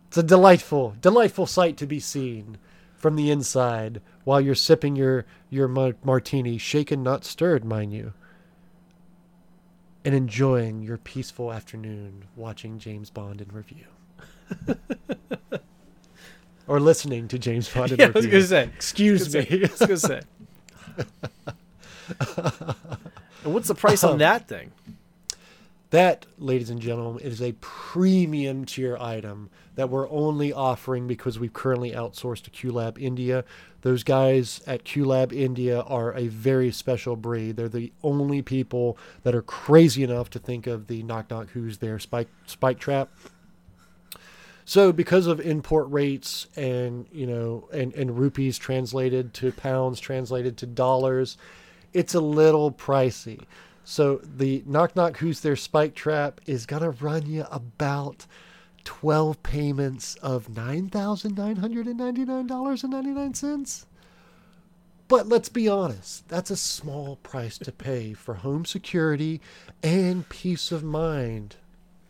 It's 0.08 0.18
a 0.18 0.22
delightful, 0.24 0.96
delightful 1.00 1.46
sight 1.46 1.76
to 1.76 1.86
be 1.86 2.00
seen 2.00 2.58
from 2.96 3.14
the 3.14 3.30
inside 3.30 4.02
while 4.24 4.40
you're 4.40 4.56
sipping 4.56 4.96
your 4.96 5.24
your 5.48 5.68
martini, 5.68 6.58
shaken 6.58 7.02
not 7.02 7.24
stirred, 7.24 7.64
mind 7.64 7.92
you, 7.92 8.12
and 10.04 10.14
enjoying 10.14 10.82
your 10.82 10.98
peaceful 10.98 11.52
afternoon 11.52 12.24
watching 12.34 12.78
James 12.78 13.08
Bond 13.08 13.40
in 13.40 13.48
review. 13.52 13.86
or 16.70 16.78
listening 16.78 17.26
to 17.26 17.36
James 17.36 17.68
Bond 17.68 17.90
yeah, 17.98 18.06
I 18.06 18.10
was 18.10 18.26
gonna 18.26 18.42
say. 18.44 18.70
Excuse 18.76 19.34
I 19.34 19.40
me. 19.40 19.62
was 19.62 19.80
gonna 19.80 19.96
say. 19.96 20.20
and 23.44 23.52
what's 23.52 23.66
the 23.66 23.74
price 23.74 24.04
on 24.04 24.12
um, 24.12 24.18
that 24.18 24.46
thing? 24.46 24.70
That, 25.90 26.26
ladies 26.38 26.70
and 26.70 26.80
gentlemen, 26.80 27.20
is 27.24 27.42
a 27.42 27.54
premium 27.60 28.66
tier 28.66 28.96
item 28.98 29.50
that 29.74 29.90
we're 29.90 30.08
only 30.10 30.52
offering 30.52 31.08
because 31.08 31.40
we've 31.40 31.52
currently 31.52 31.90
outsourced 31.90 32.42
to 32.42 32.50
QLab 32.52 32.96
India. 33.00 33.44
Those 33.82 34.04
guys 34.04 34.60
at 34.64 34.84
QLab 34.84 35.32
India 35.32 35.80
are 35.80 36.16
a 36.16 36.28
very 36.28 36.70
special 36.70 37.16
breed. 37.16 37.56
They're 37.56 37.68
the 37.68 37.92
only 38.04 38.42
people 38.42 38.96
that 39.24 39.34
are 39.34 39.42
crazy 39.42 40.04
enough 40.04 40.30
to 40.30 40.38
think 40.38 40.68
of 40.68 40.86
the 40.86 41.02
knock 41.02 41.30
knock 41.30 41.48
who's 41.48 41.78
there 41.78 41.98
spike 41.98 42.28
spike 42.46 42.78
trap. 42.78 43.10
So 44.70 44.92
because 44.92 45.26
of 45.26 45.40
import 45.40 45.90
rates 45.90 46.46
and 46.54 47.08
you 47.10 47.26
know 47.26 47.68
and, 47.72 47.92
and 47.94 48.16
rupees 48.16 48.56
translated 48.56 49.34
to 49.34 49.50
pounds 49.50 49.98
translated 49.98 50.56
to 50.58 50.66
dollars, 50.66 51.36
it's 51.92 52.14
a 52.14 52.20
little 52.20 52.70
pricey. 52.70 53.46
So 53.82 54.20
the 54.22 54.62
knock 54.66 54.94
knock 54.94 55.16
who's 55.16 55.40
there 55.40 55.56
spike 55.56 55.96
trap 55.96 56.40
is 56.46 56.66
gonna 56.66 56.90
run 56.90 57.26
you 57.26 57.46
about 57.50 58.26
twelve 58.84 59.42
payments 59.42 60.14
of 60.22 60.48
nine 60.56 60.88
thousand 60.88 61.36
nine 61.36 61.56
hundred 61.56 61.88
and 61.88 61.98
ninety 61.98 62.24
nine 62.24 62.46
dollars 62.46 62.84
and 62.84 62.92
ninety 62.92 63.10
nine 63.10 63.34
cents. 63.34 63.86
But 65.08 65.26
let's 65.26 65.48
be 65.48 65.66
honest, 65.66 66.28
that's 66.28 66.52
a 66.52 66.56
small 66.56 67.16
price 67.24 67.58
to 67.58 67.72
pay 67.72 68.12
for 68.12 68.34
home 68.34 68.64
security 68.64 69.40
and 69.82 70.28
peace 70.28 70.70
of 70.70 70.84
mind. 70.84 71.56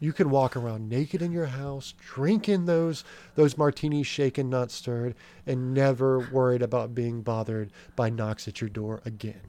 You 0.01 0.15
can 0.15 0.31
walk 0.31 0.57
around 0.57 0.89
naked 0.89 1.21
in 1.21 1.31
your 1.31 1.47
house, 1.47 1.93
drinking 2.01 2.65
those 2.65 3.05
those 3.35 3.59
martinis 3.59 4.07
shaken, 4.07 4.49
not 4.49 4.71
stirred, 4.71 5.15
and 5.47 5.75
never 5.75 6.19
worried 6.19 6.63
about 6.63 6.95
being 6.95 7.21
bothered 7.21 7.71
by 7.97 8.09
knocks 8.09 8.49
at 8.49 8.63
your 8.63 8.71
door 8.71 9.03
again. 9.05 9.43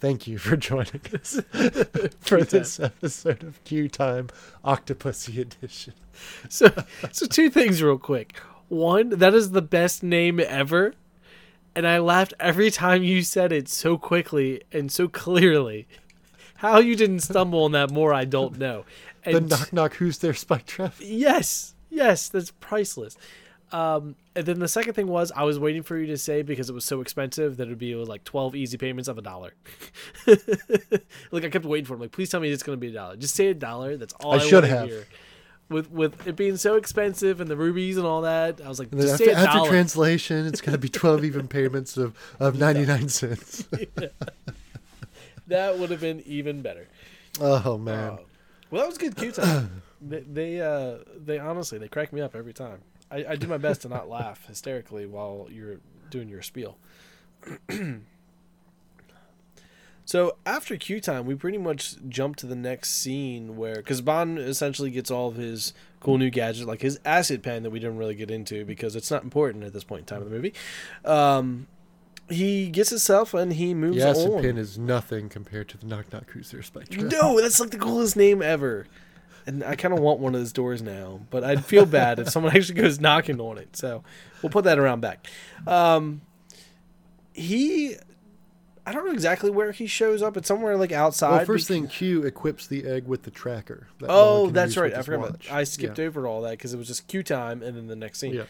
Thank 0.00 0.26
you 0.26 0.38
for 0.38 0.56
joining 0.56 1.02
us 1.12 1.40
for 2.20 2.42
this 2.42 2.80
episode 2.80 3.42
of 3.42 3.62
Q 3.64 3.88
Time 3.88 4.28
Octopussy 4.64 5.38
Edition. 5.38 5.94
So, 6.48 6.66
so 7.12 7.26
two 7.26 7.48
things 7.48 7.80
real 7.80 7.96
quick. 7.96 8.34
One, 8.68 9.10
that 9.10 9.34
is 9.34 9.52
the 9.52 9.62
best 9.62 10.02
name 10.02 10.40
ever, 10.40 10.94
and 11.76 11.86
I 11.86 12.00
laughed 12.00 12.34
every 12.40 12.72
time 12.72 13.04
you 13.04 13.22
said 13.22 13.52
it 13.52 13.68
so 13.68 13.96
quickly 13.96 14.62
and 14.72 14.90
so 14.90 15.06
clearly. 15.06 15.86
How 16.58 16.78
you 16.80 16.94
didn't 16.96 17.20
stumble 17.20 17.64
on 17.64 17.72
that 17.72 17.90
more, 17.90 18.12
I 18.12 18.24
don't 18.24 18.58
know. 18.58 18.84
And 19.24 19.34
The 19.34 19.40
knock 19.40 19.72
knock 19.72 19.94
who's 19.94 20.18
there 20.18 20.34
spike 20.34 20.66
trap. 20.66 20.94
yes, 21.00 21.74
yes, 21.90 22.28
that's 22.28 22.50
priceless. 22.60 23.16
Um, 23.70 24.16
and 24.34 24.46
then 24.46 24.60
the 24.60 24.68
second 24.68 24.94
thing 24.94 25.08
was 25.08 25.30
I 25.36 25.42
was 25.42 25.58
waiting 25.58 25.82
for 25.82 25.98
you 25.98 26.06
to 26.06 26.16
say 26.16 26.40
because 26.42 26.70
it 26.70 26.72
was 26.72 26.84
so 26.86 27.00
expensive 27.02 27.58
that 27.58 27.64
it'd 27.64 27.78
be 27.78 27.94
like 27.94 28.24
twelve 28.24 28.54
easy 28.56 28.78
payments 28.78 29.08
of 29.08 29.18
a 29.18 29.22
dollar. 29.22 29.52
like 31.30 31.44
I 31.44 31.48
kept 31.50 31.64
waiting 31.66 31.84
for 31.84 31.94
him. 31.94 32.00
Like, 32.00 32.12
please 32.12 32.30
tell 32.30 32.40
me 32.40 32.50
it's 32.50 32.62
going 32.62 32.76
to 32.76 32.80
be 32.80 32.88
a 32.88 32.92
dollar. 32.94 33.16
Just 33.16 33.34
say 33.34 33.48
a 33.48 33.54
dollar. 33.54 33.96
That's 33.96 34.14
all 34.14 34.32
I 34.32 34.36
I, 34.36 34.38
should 34.38 34.64
have. 34.64 34.88
Hear. 34.88 35.06
With 35.68 35.90
with 35.90 36.26
it 36.26 36.34
being 36.34 36.56
so 36.56 36.76
expensive 36.76 37.42
and 37.42 37.50
the 37.50 37.56
rubies 37.56 37.98
and 37.98 38.06
all 38.06 38.22
that, 38.22 38.60
I 38.64 38.68
was 38.68 38.78
like, 38.78 38.90
just 38.90 39.12
after, 39.12 39.24
say 39.26 39.30
a 39.32 39.36
after 39.36 39.58
dollar. 39.58 39.68
translation, 39.70 40.46
it's 40.46 40.62
going 40.62 40.72
to 40.72 40.78
be 40.78 40.88
12 40.88 41.24
even 41.26 41.46
payments 41.46 41.98
of, 41.98 42.16
of 42.40 42.58
99 42.58 43.08
cents. 43.10 43.68
That 45.48 45.78
would 45.78 45.90
have 45.90 46.00
been 46.00 46.22
even 46.26 46.62
better. 46.62 46.88
Oh, 47.40 47.76
man. 47.76 48.12
Uh, 48.12 48.16
well, 48.70 48.82
that 48.82 48.88
was 48.88 48.98
good 48.98 49.16
Q 49.16 49.32
time. 49.32 49.82
they 50.00 50.20
they, 50.20 50.60
uh, 50.60 50.98
they 51.16 51.38
honestly 51.38 51.78
they 51.78 51.88
crack 51.88 52.12
me 52.12 52.20
up 52.20 52.34
every 52.34 52.52
time. 52.52 52.80
I, 53.10 53.24
I 53.30 53.36
do 53.36 53.46
my 53.46 53.58
best 53.58 53.82
to 53.82 53.88
not 53.88 54.08
laugh 54.18 54.46
hysterically 54.46 55.06
while 55.06 55.48
you're 55.50 55.80
doing 56.10 56.28
your 56.28 56.42
spiel. 56.42 56.76
so 60.04 60.36
after 60.44 60.76
Q 60.76 61.00
time, 61.00 61.24
we 61.24 61.34
pretty 61.34 61.58
much 61.58 61.96
jump 62.08 62.36
to 62.36 62.46
the 62.46 62.56
next 62.56 62.90
scene 62.90 63.56
where 63.56 63.76
because 63.76 64.00
Bond 64.00 64.38
essentially 64.38 64.90
gets 64.90 65.10
all 65.10 65.28
of 65.28 65.36
his 65.36 65.72
cool 66.00 66.18
new 66.18 66.30
gadgets, 66.30 66.66
like 66.66 66.82
his 66.82 67.00
acid 67.04 67.42
pen 67.42 67.62
that 67.62 67.70
we 67.70 67.78
didn't 67.78 67.98
really 67.98 68.14
get 68.14 68.30
into 68.30 68.64
because 68.64 68.94
it's 68.96 69.10
not 69.10 69.22
important 69.22 69.64
at 69.64 69.72
this 69.72 69.84
point 69.84 70.00
in 70.00 70.06
time 70.06 70.22
of 70.22 70.28
the 70.28 70.34
movie. 70.34 70.54
Um, 71.04 71.66
he 72.30 72.68
gets 72.68 72.90
himself 72.90 73.34
and 73.34 73.52
he 73.52 73.74
moves 73.74 73.96
The 73.96 74.08
acid 74.08 74.30
on. 74.30 74.42
pin 74.42 74.58
is 74.58 74.78
nothing 74.78 75.28
compared 75.28 75.68
to 75.70 75.78
the 75.78 75.86
knock 75.86 76.12
knock 76.12 76.24
spike 76.62 76.88
trap. 76.88 77.10
No, 77.12 77.40
that's 77.40 77.60
like 77.60 77.70
the 77.70 77.78
coolest 77.78 78.16
name 78.16 78.42
ever. 78.42 78.86
And 79.46 79.64
I 79.64 79.76
kind 79.76 79.94
of 79.94 80.00
want 80.00 80.20
one 80.20 80.34
of 80.34 80.40
those 80.40 80.52
doors 80.52 80.82
now, 80.82 81.20
but 81.30 81.42
I'd 81.42 81.64
feel 81.64 81.86
bad 82.00 82.18
if 82.18 82.28
someone 82.28 82.54
actually 82.54 82.80
goes 82.82 83.00
knocking 83.00 83.40
on 83.40 83.56
it. 83.56 83.76
So 83.76 84.04
we'll 84.42 84.50
put 84.50 84.64
that 84.64 84.78
around 84.78 85.00
back. 85.00 85.26
Um, 85.66 86.20
he, 87.32 87.96
I 88.88 88.92
don't 88.92 89.06
know 89.06 89.12
exactly 89.12 89.50
where 89.50 89.72
he 89.72 89.86
shows 89.86 90.22
up. 90.22 90.36
It's 90.36 90.48
somewhere 90.48 90.76
like 90.76 90.92
outside. 90.92 91.30
Well, 91.36 91.44
first 91.46 91.68
bec- 91.68 91.74
thing, 91.74 91.86
Q 91.88 92.22
equips 92.24 92.66
the 92.66 92.84
egg 92.86 93.06
with 93.06 93.22
the 93.24 93.30
tracker. 93.30 93.88
that 94.00 94.06
Oh, 94.08 94.50
that's 94.50 94.76
right. 94.76 94.94
I 94.94 95.02
forgot 95.02 95.28
about 95.28 95.40
I 95.50 95.64
skipped 95.64 95.98
Yeah. 95.98 96.06
over 96.06 96.26
all 96.26 96.42
that 96.42 96.52
because 96.52 96.72
it 96.74 96.78
was 96.78 96.86
just 96.86 97.06
Q 97.06 97.22
time 97.22 97.62
and 97.62 97.76
then 97.76 97.86
the 97.86 97.96
next 97.96 98.18
scene. 98.20 98.34
Yeah. 98.34 98.44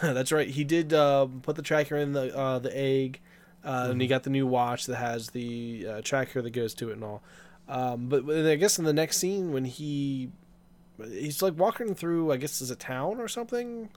that's 0.02 0.30
right. 0.32 0.48
He 0.48 0.64
did 0.64 0.92
uh, 0.92 1.26
put 1.42 1.56
the 1.56 1.62
tracker 1.62 1.96
in 1.96 2.12
the 2.12 2.36
uh, 2.36 2.58
the 2.58 2.76
egg, 2.76 3.20
uh, 3.64 3.68
and 3.68 3.90
Mm-hmm. 3.92 4.00
he 4.00 4.06
got 4.08 4.22
the 4.24 4.30
new 4.30 4.46
watch 4.46 4.86
that 4.86 4.96
has 4.96 5.30
the 5.30 5.86
uh, 5.88 6.00
tracker 6.02 6.42
that 6.42 6.50
goes 6.50 6.74
to 6.74 6.90
it 6.90 6.94
and 6.94 7.04
all. 7.04 7.22
Um, 7.68 8.08
but, 8.08 8.26
but 8.26 8.44
I 8.46 8.56
guess 8.56 8.78
in 8.78 8.84
the 8.84 8.92
next 8.92 9.18
scene 9.18 9.52
when 9.52 9.64
he 9.64 10.30
he's 11.10 11.42
like 11.42 11.56
walking 11.58 11.94
through, 11.94 12.30
I 12.32 12.36
guess 12.36 12.60
is 12.60 12.70
a 12.70 12.76
town 12.76 13.18
or 13.20 13.28
something. 13.28 13.88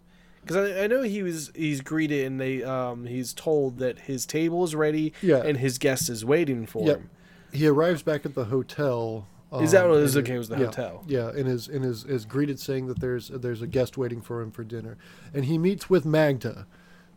Because 0.45 0.71
I, 0.71 0.83
I 0.83 0.87
know 0.87 1.01
he 1.01 1.23
was 1.23 1.51
he's 1.55 1.81
greeted 1.81 2.25
and 2.27 2.39
they 2.39 2.63
um, 2.63 3.05
he's 3.05 3.33
told 3.33 3.79
that 3.79 4.01
his 4.01 4.25
table 4.25 4.63
is 4.63 4.75
ready 4.75 5.13
Yeah. 5.21 5.37
and 5.43 5.57
his 5.57 5.77
guest 5.77 6.09
is 6.09 6.23
waiting 6.23 6.65
for 6.65 6.85
Yep. 6.87 6.97
him. 6.97 7.09
He 7.51 7.67
arrives 7.67 8.03
back 8.03 8.25
at 8.25 8.35
the 8.35 8.45
hotel. 8.45 9.27
Is 9.61 9.71
that 9.71 9.85
um, 9.85 9.91
what 9.91 9.99
it 9.99 10.03
is? 10.03 10.15
and 10.15 10.25
Okay, 10.25 10.35
it 10.35 10.37
was 10.37 10.49
the 10.49 10.57
yeah, 10.57 10.65
hotel. 10.65 11.03
Yeah, 11.07 11.29
and 11.29 11.47
is 11.47 11.67
and 11.67 11.83
is 11.85 12.03
is 12.03 12.25
greeted 12.25 12.59
saying 12.59 12.87
that 12.87 12.99
there's 12.99 13.29
there's 13.29 13.61
a 13.61 13.67
guest 13.67 13.97
waiting 13.97 14.21
for 14.21 14.41
him 14.41 14.51
for 14.51 14.63
dinner, 14.63 14.97
and 15.33 15.45
he 15.45 15.57
meets 15.57 15.89
with 15.89 16.05
Magda, 16.05 16.67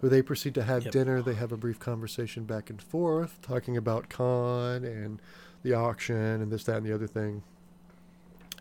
who 0.00 0.08
they 0.08 0.22
proceed 0.22 0.54
to 0.54 0.62
have 0.62 0.84
Yep. 0.84 0.92
dinner. 0.92 1.20
They 1.22 1.34
have 1.34 1.50
a 1.52 1.56
brief 1.56 1.78
conversation 1.80 2.44
back 2.44 2.70
and 2.70 2.80
forth, 2.80 3.40
talking 3.42 3.76
about 3.76 4.08
Khan 4.08 4.84
and 4.84 5.20
the 5.64 5.74
auction 5.74 6.16
and 6.16 6.52
this, 6.52 6.62
that, 6.64 6.76
and 6.76 6.86
the 6.86 6.94
other 6.94 7.08
thing. 7.08 7.42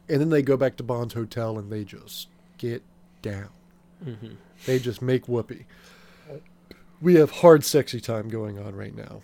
And 0.09 0.19
then 0.21 0.29
they 0.29 0.41
go 0.41 0.57
back 0.57 0.77
to 0.77 0.83
Bond's 0.83 1.13
hotel 1.13 1.59
and 1.59 1.71
they 1.71 1.83
just 1.83 2.27
get 2.57 2.81
down. 3.21 3.49
Mm-hmm. 4.05 4.35
They 4.65 4.79
just 4.79 5.01
make 5.01 5.27
whoopee. 5.27 5.65
We 7.01 7.15
have 7.15 7.31
hard, 7.31 7.63
sexy 7.63 7.99
time 7.99 8.27
going 8.27 8.57
on 8.57 8.75
right 8.75 8.95
now. 8.95 9.21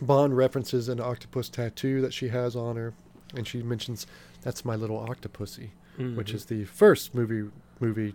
Bond 0.00 0.36
references 0.36 0.88
an 0.88 1.00
octopus 1.00 1.48
tattoo 1.48 2.00
that 2.00 2.12
she 2.12 2.28
has 2.28 2.56
on 2.56 2.76
her, 2.76 2.94
and 3.34 3.46
she 3.46 3.62
mentions 3.62 4.06
that's 4.42 4.64
my 4.64 4.76
little 4.76 4.98
octopussy, 5.06 5.70
which 6.14 6.32
is 6.32 6.46
the 6.46 6.64
first 6.64 7.14
movie 7.14 7.50
movie 7.80 8.14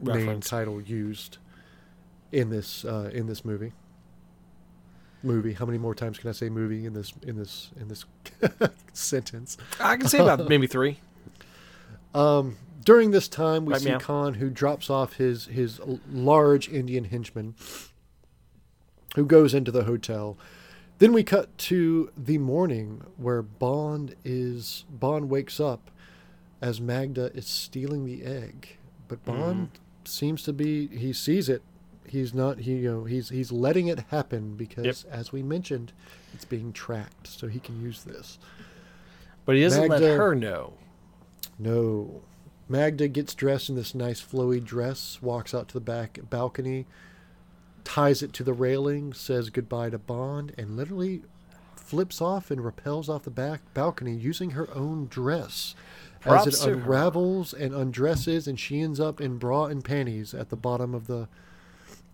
name 0.00 0.26
Mm-hmm. 0.26 0.40
Title 0.40 0.80
used 0.80 1.38
in 2.32 2.50
this 2.50 2.84
uh, 2.84 3.10
in 3.12 3.26
this 3.26 3.44
movie. 3.44 3.72
Movie. 5.22 5.54
How 5.54 5.66
many 5.66 5.78
more 5.78 5.94
times 5.94 6.18
can 6.18 6.28
I 6.28 6.32
say 6.32 6.48
movie 6.48 6.86
in 6.86 6.92
this 6.92 7.12
in 7.26 7.36
this 7.36 7.70
in 7.80 7.88
this 7.88 8.04
sentence? 8.92 9.56
I 9.80 9.96
can 9.96 10.08
say 10.08 10.18
about 10.18 10.48
maybe 10.48 10.66
three. 10.66 10.98
Um, 12.14 12.56
during 12.88 13.10
this 13.10 13.28
time, 13.28 13.66
we 13.66 13.74
Right, 13.74 13.82
see 13.82 13.90
meow. 13.90 13.98
Khan, 13.98 14.34
who 14.34 14.48
drops 14.48 14.88
off 14.88 15.16
his 15.16 15.44
his 15.44 15.78
large 16.10 16.70
Indian 16.70 17.04
henchman, 17.04 17.54
who 19.14 19.26
goes 19.26 19.52
into 19.52 19.70
the 19.70 19.84
hotel. 19.84 20.38
Then 20.96 21.12
we 21.12 21.22
cut 21.22 21.58
to 21.58 22.10
the 22.16 22.38
morning 22.38 23.02
where 23.18 23.42
Bond 23.42 24.14
is 24.24 24.86
Bond 24.88 25.28
wakes 25.28 25.60
up 25.60 25.90
as 26.62 26.80
Magda 26.80 27.30
is 27.34 27.46
stealing 27.46 28.06
the 28.06 28.24
egg, 28.24 28.78
but 29.06 29.22
mm-hmm. 29.26 29.38
Bond 29.38 29.70
seems 30.06 30.42
to 30.44 30.54
be 30.54 30.86
he 30.86 31.12
sees 31.12 31.50
it. 31.50 31.60
He's 32.06 32.32
not 32.32 32.60
he 32.60 32.76
you 32.76 32.90
know 32.90 33.04
he's 33.04 33.28
he's 33.28 33.52
letting 33.52 33.88
it 33.88 34.06
happen 34.08 34.56
because 34.56 35.04
as 35.10 35.30
we 35.30 35.42
mentioned, 35.42 35.92
it's 36.32 36.46
being 36.46 36.72
tracked, 36.72 37.26
so 37.26 37.48
he 37.48 37.60
can 37.60 37.82
use 37.82 38.04
this. 38.04 38.38
But 39.44 39.56
he 39.56 39.62
doesn't 39.62 39.88
let 39.88 40.00
her 40.00 40.34
know. 40.34 40.72
No. 41.58 42.22
Magda 42.68 43.08
gets 43.08 43.34
dressed 43.34 43.68
in 43.70 43.76
this 43.76 43.94
nice 43.94 44.20
flowy 44.22 44.62
dress, 44.62 45.18
walks 45.22 45.54
out 45.54 45.68
to 45.68 45.74
the 45.74 45.80
back 45.80 46.18
balcony, 46.28 46.86
ties 47.84 48.22
it 48.22 48.32
to 48.34 48.44
the 48.44 48.52
railing, 48.52 49.12
says 49.12 49.50
goodbye 49.50 49.90
to 49.90 49.98
Bond, 49.98 50.54
and 50.58 50.76
literally 50.76 51.22
flips 51.76 52.20
off 52.20 52.50
and 52.50 52.60
rappels 52.60 53.08
off 53.08 53.22
the 53.22 53.30
back 53.30 53.62
balcony 53.72 54.14
using 54.14 54.50
her 54.50 54.68
own 54.74 55.06
dress. 55.06 55.74
Props 56.20 56.46
as 56.48 56.60
it 56.60 56.64
to 56.64 56.70
her. 56.70 56.74
unravels 56.82 57.54
and 57.54 57.72
undresses, 57.74 58.46
and 58.46 58.58
she 58.60 58.80
ends 58.80 58.98
up 59.00 59.20
in 59.20 59.38
bra 59.38 59.66
and 59.66 59.84
panties 59.84 60.34
at 60.34 60.50
the 60.50 60.56
bottom 60.56 60.92
of 60.94 61.06
the 61.06 61.28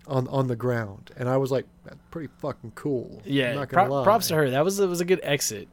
on 0.07 0.29
on 0.29 0.47
the 0.47 0.55
ground. 0.57 1.11
And 1.17 1.29
I 1.29 1.39
was 1.39 1.51
like, 1.51 1.65
that's 1.85 1.97
pretty 2.11 2.29
fucking 2.39 2.73
cool. 2.75 3.23
Yeah, 3.25 3.55
not 3.55 3.71
gonna 3.71 3.87
pro- 3.87 3.95
lie. 3.97 4.05
props 4.05 4.29
to 4.29 4.35
her. 4.37 4.51
That 4.51 4.63
was 4.65 4.77
that 4.77 4.87
was 4.89 5.01
a 5.01 5.05
good 5.07 5.21
exit. 5.23 5.69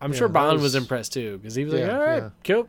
I'm 0.00 0.12
Yeah, 0.12 0.18
sure 0.18 0.28
Bond 0.28 0.54
was, 0.54 0.62
was- 0.62 0.74
impressed 0.74 1.12
too 1.12 1.38
because 1.38 1.54
he 1.54 1.64
was 1.64 1.72
like, 1.74 1.88
"All 1.90 1.98
right, 2.00 2.22
yeah. 2.24 2.30
cool." 2.42 2.68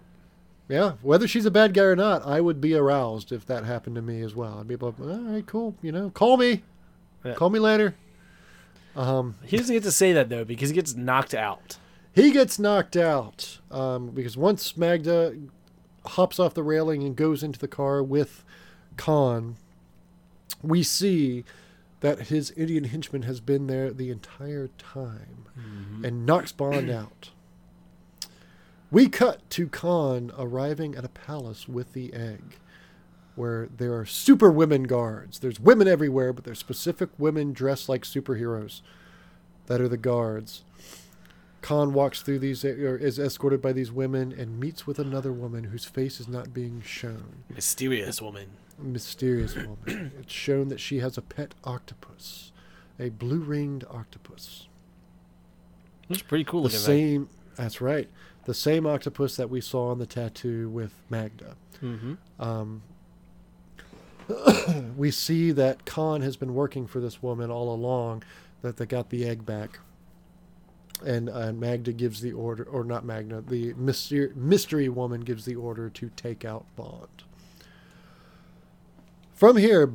Yeah, 0.68 0.94
whether 1.04 1.28
she's 1.28 1.46
a 1.46 1.52
bad 1.52 1.74
guy 1.76 1.84
or 1.84 1.96
not, 1.96 2.26
I 2.26 2.42
would 2.42 2.60
be 2.60 2.74
aroused 2.74 3.32
if 3.32 3.46
that 3.46 3.66
happened 3.66 3.96
to 3.98 4.02
me 4.02 4.22
as 4.22 4.34
well. 4.36 4.58
I'd 4.60 4.68
be 4.68 4.76
like, 4.76 5.00
all 5.00 5.06
right, 5.06 5.46
cool, 5.46 5.76
you 5.82 5.92
know, 5.92 6.10
call 6.10 6.38
me, 6.38 6.64
Yeah. 7.24 7.36
call 7.36 7.50
me 7.52 7.60
later. 7.60 7.94
Um, 8.96 9.36
He 9.44 9.58
doesn't 9.58 9.76
get 9.76 9.84
to 9.84 9.92
say 9.92 10.14
that 10.14 10.30
though 10.30 10.44
because 10.46 10.70
he 10.70 10.76
gets 10.76 10.96
knocked 10.96 11.34
out. 11.36 11.78
he 12.14 12.32
gets 12.32 12.58
knocked 12.58 12.96
out 12.96 13.60
um, 13.70 14.10
because 14.12 14.38
once 14.38 14.76
Magda 14.78 15.36
hops 16.06 16.40
off 16.40 16.54
the 16.54 16.64
railing 16.64 17.04
and 17.04 17.16
goes 17.16 17.44
into 17.44 17.60
the 17.60 17.68
car 17.68 18.02
with 18.02 18.44
Khan, 18.98 19.58
we 20.64 20.82
see 20.82 21.44
that 22.00 22.28
his 22.28 22.52
Indian 22.52 22.86
henchman 22.86 23.24
has 23.24 23.40
been 23.40 23.68
there 23.68 23.92
the 23.92 24.10
entire 24.12 24.70
time 24.78 25.46
and 26.04 26.26
knocks 26.26 26.52
Bond 26.52 26.90
out. 26.90 27.30
We 28.92 29.10
cut 29.10 29.48
to 29.52 29.68
Khan 29.68 30.32
arriving 30.38 30.96
at 30.96 31.04
a 31.06 31.10
palace 31.10 31.68
with 31.68 31.94
the 31.94 32.14
egg, 32.14 32.58
where 33.36 33.68
there 33.76 33.94
are 33.98 34.06
super 34.06 34.52
women 34.52 34.84
guards. 34.84 35.40
There's 35.40 35.60
women 35.60 35.88
everywhere, 35.88 36.32
but 36.34 36.44
there's 36.44 36.60
specific 36.60 37.10
women 37.18 37.52
dressed 37.52 37.90
like 37.90 38.04
superheroes 38.04 38.82
that 39.66 39.82
are 39.82 39.90
the 39.90 39.98
guards. 39.98 40.64
Khan 41.62 41.94
walks 41.94 42.22
through 42.22 42.40
these, 42.40 42.64
or 42.64 42.96
is 42.96 43.18
escorted 43.18 43.60
by 43.62 43.74
these 43.74 43.92
women, 43.92 44.32
and 44.32 44.60
meets 44.60 44.86
with 44.86 45.00
another 45.00 45.34
woman 45.34 45.66
whose 45.66 45.84
face 45.86 46.20
is 46.20 46.28
not 46.28 46.54
being 46.54 46.82
shown. 46.86 47.44
Mysterious 47.50 48.22
woman. 48.22 48.48
Mysterious 48.78 49.56
woman. 49.56 50.12
it's 50.20 50.32
shown 50.32 50.68
that 50.68 50.80
she 50.80 51.00
has 51.00 51.18
a 51.18 51.24
pet 51.24 51.56
octopus, 51.64 52.52
a 53.00 53.10
blue 53.10 53.40
ringed 53.40 53.84
octopus. 53.90 54.68
It's 56.08 56.22
pretty 56.22 56.44
cool 56.44 56.62
The 56.62 56.66
looking. 56.68 56.80
same, 56.80 57.30
that's 57.56 57.82
right, 57.82 58.08
the 58.46 58.54
same 58.54 58.86
octopus 58.86 59.36
that 59.36 59.50
we 59.50 59.60
saw 59.60 59.90
on 59.90 60.00
the 60.00 60.06
tattoo 60.06 60.70
with 60.70 60.94
Magda. 61.10 61.56
Mm-hmm. 61.82 62.14
Um, 62.40 62.84
we 64.98 65.12
see 65.12 65.52
that 65.52 65.86
Khan 65.86 66.22
has 66.22 66.38
been 66.38 66.54
working 66.54 66.88
for 66.88 67.00
this 67.00 67.22
woman 67.22 67.52
all 67.52 67.74
along, 67.74 68.24
that 68.62 68.78
they 68.78 68.86
got 68.86 69.10
the 69.10 69.26
egg 69.26 69.46
back. 69.46 69.80
And 71.06 71.30
uh, 71.30 71.52
Magda 71.52 71.92
gives 71.92 72.22
the 72.22 72.32
order, 72.32 72.64
or 72.64 72.84
not 72.84 73.04
Magda, 73.04 73.42
the 73.42 73.74
mystery, 73.74 74.32
mystery 74.36 74.90
woman 74.90 75.22
gives 75.22 75.46
the 75.46 75.56
order 75.56 75.90
to 75.90 76.10
take 76.16 76.46
out 76.46 76.66
Bond. 76.76 77.24
From 79.34 79.58
here, 79.58 79.92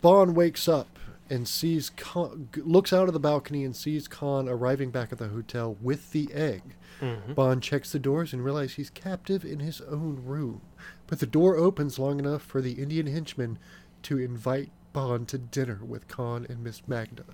Bond 0.00 0.36
wakes 0.36 0.68
up 0.68 0.93
and 1.30 1.48
sees 1.48 1.90
Khan, 1.90 2.48
looks 2.56 2.92
out 2.92 3.08
of 3.08 3.14
the 3.14 3.20
balcony 3.20 3.64
and 3.64 3.74
sees 3.74 4.08
Khan 4.08 4.48
arriving 4.48 4.90
back 4.90 5.12
at 5.12 5.18
the 5.18 5.28
hotel 5.28 5.76
with 5.80 6.12
the 6.12 6.32
egg. 6.32 6.62
Mm-hmm. 7.00 7.32
Bond 7.32 7.62
checks 7.62 7.92
the 7.92 7.98
doors 7.98 8.32
and 8.32 8.44
realizes 8.44 8.76
he's 8.76 8.90
captive 8.90 9.44
in 9.44 9.60
his 9.60 9.80
own 9.82 10.22
room. 10.24 10.60
But 11.06 11.20
the 11.20 11.26
door 11.26 11.56
opens 11.56 11.98
long 11.98 12.18
enough 12.18 12.42
for 12.42 12.60
the 12.60 12.72
Indian 12.72 13.06
henchman 13.06 13.58
to 14.02 14.18
invite 14.18 14.70
Bond 14.92 15.28
to 15.28 15.38
dinner 15.38 15.80
with 15.84 16.08
Khan 16.08 16.46
and 16.48 16.62
Miss 16.62 16.86
Magda. 16.86 17.24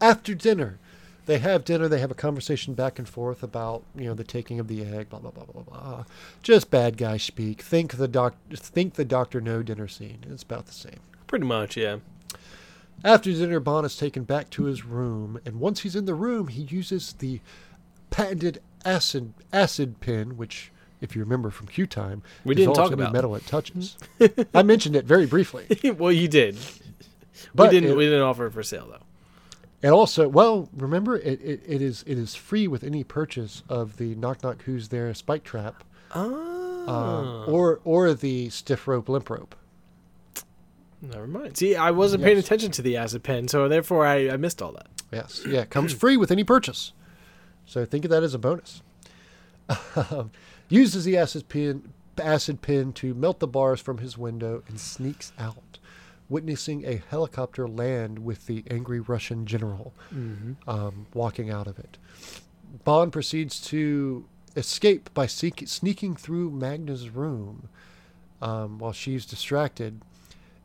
After 0.00 0.34
dinner, 0.34 0.78
they 1.26 1.38
have 1.38 1.64
dinner. 1.64 1.88
They 1.88 2.00
have 2.00 2.10
a 2.10 2.14
conversation 2.14 2.74
back 2.74 2.98
and 2.98 3.08
forth 3.08 3.42
about 3.42 3.84
you 3.96 4.04
know 4.04 4.14
the 4.14 4.24
taking 4.24 4.60
of 4.60 4.68
the 4.68 4.84
egg. 4.84 5.08
Blah 5.08 5.20
blah 5.20 5.30
blah 5.30 5.44
blah 5.44 5.62
blah. 5.62 6.04
Just 6.42 6.70
bad 6.70 6.98
guy 6.98 7.16
speak. 7.16 7.62
Think 7.62 7.96
the 7.96 8.08
doc. 8.08 8.34
Think 8.52 8.94
the 8.94 9.04
Doctor 9.04 9.40
No 9.40 9.62
dinner 9.62 9.88
scene. 9.88 10.18
It's 10.28 10.42
about 10.42 10.66
the 10.66 10.72
same. 10.72 11.00
Pretty 11.26 11.46
much, 11.46 11.76
yeah. 11.76 11.98
After 13.04 13.30
dinner, 13.30 13.60
Bond 13.60 13.84
is 13.86 13.96
taken 13.96 14.24
back 14.24 14.48
to 14.50 14.64
his 14.64 14.84
room, 14.84 15.38
and 15.44 15.60
once 15.60 15.80
he's 15.80 15.94
in 15.94 16.06
the 16.06 16.14
room, 16.14 16.48
he 16.48 16.62
uses 16.62 17.12
the 17.12 17.40
patented 18.10 18.62
acid 18.84 19.34
acid 19.52 20.00
pin, 20.00 20.36
which, 20.38 20.72
if 21.02 21.14
you 21.14 21.20
remember 21.22 21.50
from 21.50 21.66
Q 21.66 21.86
time, 21.86 22.22
We 22.44 22.54
didn't 22.54 22.74
talk 22.74 22.92
about. 22.92 23.12
metal 23.12 23.34
it 23.34 23.46
touches. 23.46 23.98
I 24.54 24.62
mentioned 24.62 24.96
it 24.96 25.04
very 25.04 25.26
briefly, 25.26 25.66
well, 25.98 26.12
you 26.12 26.28
did. 26.28 26.56
but 27.54 27.70
we 27.70 27.80
didn't. 27.80 27.90
it- 27.90 27.96
we 27.96 28.04
didn't 28.06 28.22
offer 28.22 28.46
it 28.46 28.52
for 28.52 28.62
sale 28.62 28.86
though. 28.90 29.04
and 29.82 29.92
also, 29.92 30.26
well, 30.28 30.70
remember 30.74 31.16
it, 31.16 31.40
it, 31.42 31.62
it 31.66 31.82
is 31.82 32.04
it 32.06 32.16
is 32.18 32.34
free 32.34 32.66
with 32.66 32.82
any 32.84 33.04
purchase 33.04 33.62
of 33.68 33.98
the 33.98 34.14
knock 34.14 34.42
knock 34.42 34.62
who's 34.62 34.88
there 34.88 35.12
spike 35.12 35.44
trap, 35.44 35.84
Oh. 36.14 37.44
um, 37.46 37.52
or 37.54 37.80
or 37.84 38.14
the 38.14 38.48
stiff 38.48 38.88
rope 38.88 39.08
limp 39.10 39.28
rope. 39.28 39.54
Never 41.10 41.26
mind. 41.26 41.56
See, 41.56 41.76
I 41.76 41.90
wasn't 41.90 42.22
paying 42.22 42.38
attention 42.38 42.70
to 42.72 42.82
the 42.82 42.96
acid 42.96 43.22
pen, 43.22 43.48
so 43.48 43.68
therefore 43.68 44.06
I, 44.06 44.30
I 44.30 44.36
missed 44.36 44.62
all 44.62 44.72
that. 44.72 44.86
Yes, 45.12 45.42
yeah, 45.46 45.60
it 45.60 45.70
comes 45.70 45.92
free 45.92 46.16
with 46.16 46.30
any 46.30 46.44
purchase. 46.44 46.92
So 47.66 47.84
think 47.84 48.04
of 48.04 48.10
that 48.10 48.22
as 48.22 48.34
a 48.34 48.38
bonus. 48.38 48.82
Uses 50.68 51.04
the 51.04 51.16
acid 51.16 51.48
pin, 51.48 51.92
acid 52.20 52.62
pin 52.62 52.92
to 52.94 53.14
melt 53.14 53.38
the 53.38 53.46
bars 53.46 53.80
from 53.80 53.98
his 53.98 54.18
window 54.18 54.62
and 54.68 54.80
sneaks 54.80 55.32
out, 55.38 55.78
witnessing 56.28 56.84
a 56.86 57.02
helicopter 57.08 57.68
land 57.68 58.20
with 58.20 58.46
the 58.46 58.64
angry 58.70 59.00
Russian 59.00 59.46
general 59.46 59.92
um, 60.66 61.06
walking 61.14 61.50
out 61.50 61.66
of 61.66 61.78
it. 61.78 61.98
Bond 62.84 63.12
proceeds 63.12 63.60
to 63.68 64.24
escape 64.56 65.12
by 65.14 65.26
seek, 65.26 65.62
sneaking 65.66 66.16
through 66.16 66.50
Magda's 66.50 67.08
room 67.08 67.68
um, 68.42 68.78
while 68.78 68.92
she's 68.92 69.24
distracted 69.26 70.00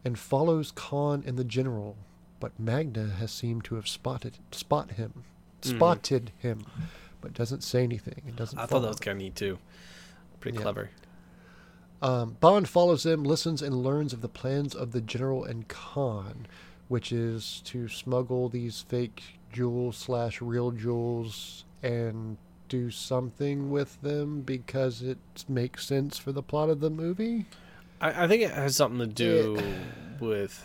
and 0.09 0.17
follows 0.17 0.71
Khan 0.71 1.23
and 1.27 1.37
the 1.37 1.43
general, 1.43 1.95
but 2.39 2.59
Magda 2.59 3.09
has 3.19 3.31
seemed 3.31 3.63
to 3.65 3.75
have 3.75 3.87
spotted 3.87 4.39
spot 4.51 4.93
him, 4.93 5.23
spotted 5.61 6.31
him, 6.39 6.65
but 7.21 7.35
doesn't 7.35 7.61
say 7.63 7.83
anything. 7.83 8.23
It 8.27 8.35
doesn't. 8.35 8.57
I 8.57 8.65
thought 8.65 8.79
that 8.81 8.87
was 8.87 8.99
kind 8.99 9.17
of 9.17 9.21
neat 9.21 9.35
too. 9.35 9.59
Pretty 10.39 10.57
Yeah. 10.57 10.63
clever. 10.63 10.89
Um, 12.01 12.37
Bond 12.39 12.67
follows 12.67 13.03
them, 13.03 13.23
listens, 13.23 13.61
and 13.61 13.83
learns 13.83 14.11
of 14.11 14.21
the 14.21 14.29
plans 14.29 14.73
of 14.73 14.93
the 14.93 15.01
general 15.01 15.43
and 15.43 15.67
Khan, 15.67 16.47
which 16.87 17.11
is 17.11 17.61
to 17.65 17.87
smuggle 17.87 18.49
these 18.49 18.81
fake 18.81 19.21
jewels 19.53 19.95
slash 19.95 20.41
real 20.41 20.71
jewels 20.71 21.65
and 21.83 22.37
do 22.67 22.89
something 22.89 23.69
with 23.69 24.01
them 24.01 24.41
because 24.41 25.03
it 25.03 25.19
makes 25.47 25.85
sense 25.85 26.17
for 26.17 26.31
the 26.31 26.41
plot 26.41 26.69
of 26.71 26.79
the 26.79 26.89
movie. 26.89 27.45
I, 28.01 28.23
I 28.23 28.27
think 28.27 28.43
it 28.43 28.51
has 28.51 28.75
something 28.75 28.99
to 28.99 29.07
do 29.07 29.61
with. 30.19 30.63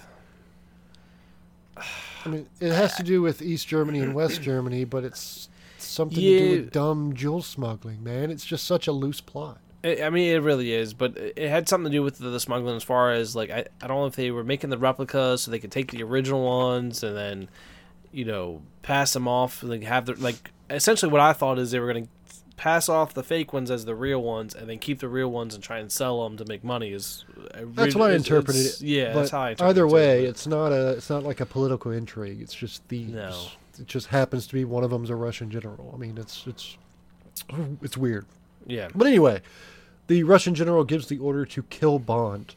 I 1.77 2.29
mean, 2.29 2.47
it 2.61 2.73
has 2.73 2.95
to 2.97 3.03
do 3.03 3.21
with 3.21 3.43
East 3.43 3.69
Germany 3.69 4.01
and 4.01 4.15
West 4.15 4.41
Germany, 4.43 4.85
but 4.85 5.05
it's 5.05 5.49
something 5.79 6.17
to 6.17 6.39
do 6.39 6.63
with 6.63 6.73
dumb 6.73 7.15
jewel 7.15 7.43
smuggling, 7.43 8.03
man. 8.03 8.31
It's 8.31 8.45
just 8.45 8.65
such 8.65 8.87
a 8.87 8.93
loose 8.93 9.21
plot. 9.21 9.59
I 9.83 10.05
I 10.05 10.11
mean, 10.11 10.35
it 10.35 10.43
really 10.43 10.73
is, 10.73 10.95
but 10.95 11.17
it 11.17 11.35
it 11.37 11.49
had 11.51 11.69
something 11.69 11.91
to 11.91 11.99
do 11.99 12.03
with 12.03 12.19
the, 12.19 12.31
the 12.31 12.41
smuggling 12.41 12.77
as 12.77 12.83
far 12.83 13.13
as 13.13 13.37
like 13.37 13.51
I, 13.51 13.67
I 13.83 13.87
don't 13.87 13.99
know 13.99 14.07
if 14.07 14.17
they 14.17 14.31
were 14.31 14.45
making 14.45 14.71
the 14.71 14.79
replicas 14.79 15.43
so 15.43 15.51
they 15.51 15.59
could 15.59 15.73
take 15.73 15.91
the 15.91 16.03
original 16.03 16.43
ones 16.45 17.03
and 17.03 17.17
then, 17.17 17.49
you 18.13 18.25
know, 18.25 18.63
pass 18.83 19.13
them 19.13 19.29
off 19.29 19.63
like 19.63 19.83
have 19.83 20.07
the 20.07 20.15
like 20.15 20.51
essentially 20.71 21.13
what 21.13 21.21
I 21.21 21.33
thought 21.33 21.59
is 21.59 21.71
they 21.71 21.81
were 21.81 21.93
gonna 21.93 22.07
pass 22.57 22.89
off 22.89 23.13
the 23.15 23.23
fake 23.23 23.53
ones 23.53 23.71
as 23.71 23.85
the 23.85 23.95
real 23.95 24.23
ones 24.23 24.55
and 24.55 24.69
then 24.69 24.79
keep 24.79 25.01
the 25.01 25.09
real 25.09 25.31
ones 25.31 25.55
and 25.55 25.63
try 25.65 25.79
and 25.79 25.91
sell 25.91 26.23
them 26.25 26.37
to 26.37 26.45
make 26.45 26.63
money. 26.63 26.93
Is 26.93 27.25
That's 27.55 27.95
what 27.95 28.11
I 28.11 28.15
interpreted 28.15 28.65
it. 28.67 28.81
Yeah, 28.81 29.13
but 29.13 29.21
that's 29.21 29.31
how 29.31 29.41
I 29.43 29.51
interpreted 29.51 29.65
either 29.71 29.85
it, 29.87 29.87
Either 29.87 29.95
way, 29.95 30.23
but- 30.23 30.29
it's 30.31 30.47
not 30.47 30.73
a 30.73 30.89
it's 30.91 31.11
not 31.11 31.23
like 31.25 31.41
a 31.41 31.47
political 31.47 31.91
intrigue. 31.91 32.41
It's 32.41 32.55
just 32.55 32.83
thieves. 32.85 33.13
No. 33.13 33.47
It 33.79 33.87
just 33.89 34.07
happens 34.07 34.47
to 34.47 34.55
be 34.55 34.65
one 34.65 34.85
of 34.85 34.91
them's 34.91 35.11
a 35.11 35.17
Russian 35.17 35.51
general. 35.51 35.91
I 35.93 35.99
mean, 35.99 36.17
it's 36.17 36.47
it's 36.47 36.77
it's 37.83 37.97
weird. 37.97 38.27
yeah. 38.67 38.89
But 38.95 39.07
anyway, 39.09 39.43
the 40.07 40.23
Russian 40.23 40.55
general 40.55 40.85
gives 40.85 41.09
the 41.09 41.19
order 41.19 41.45
to 41.47 41.63
kill 41.65 41.99
Bond. 41.99 42.55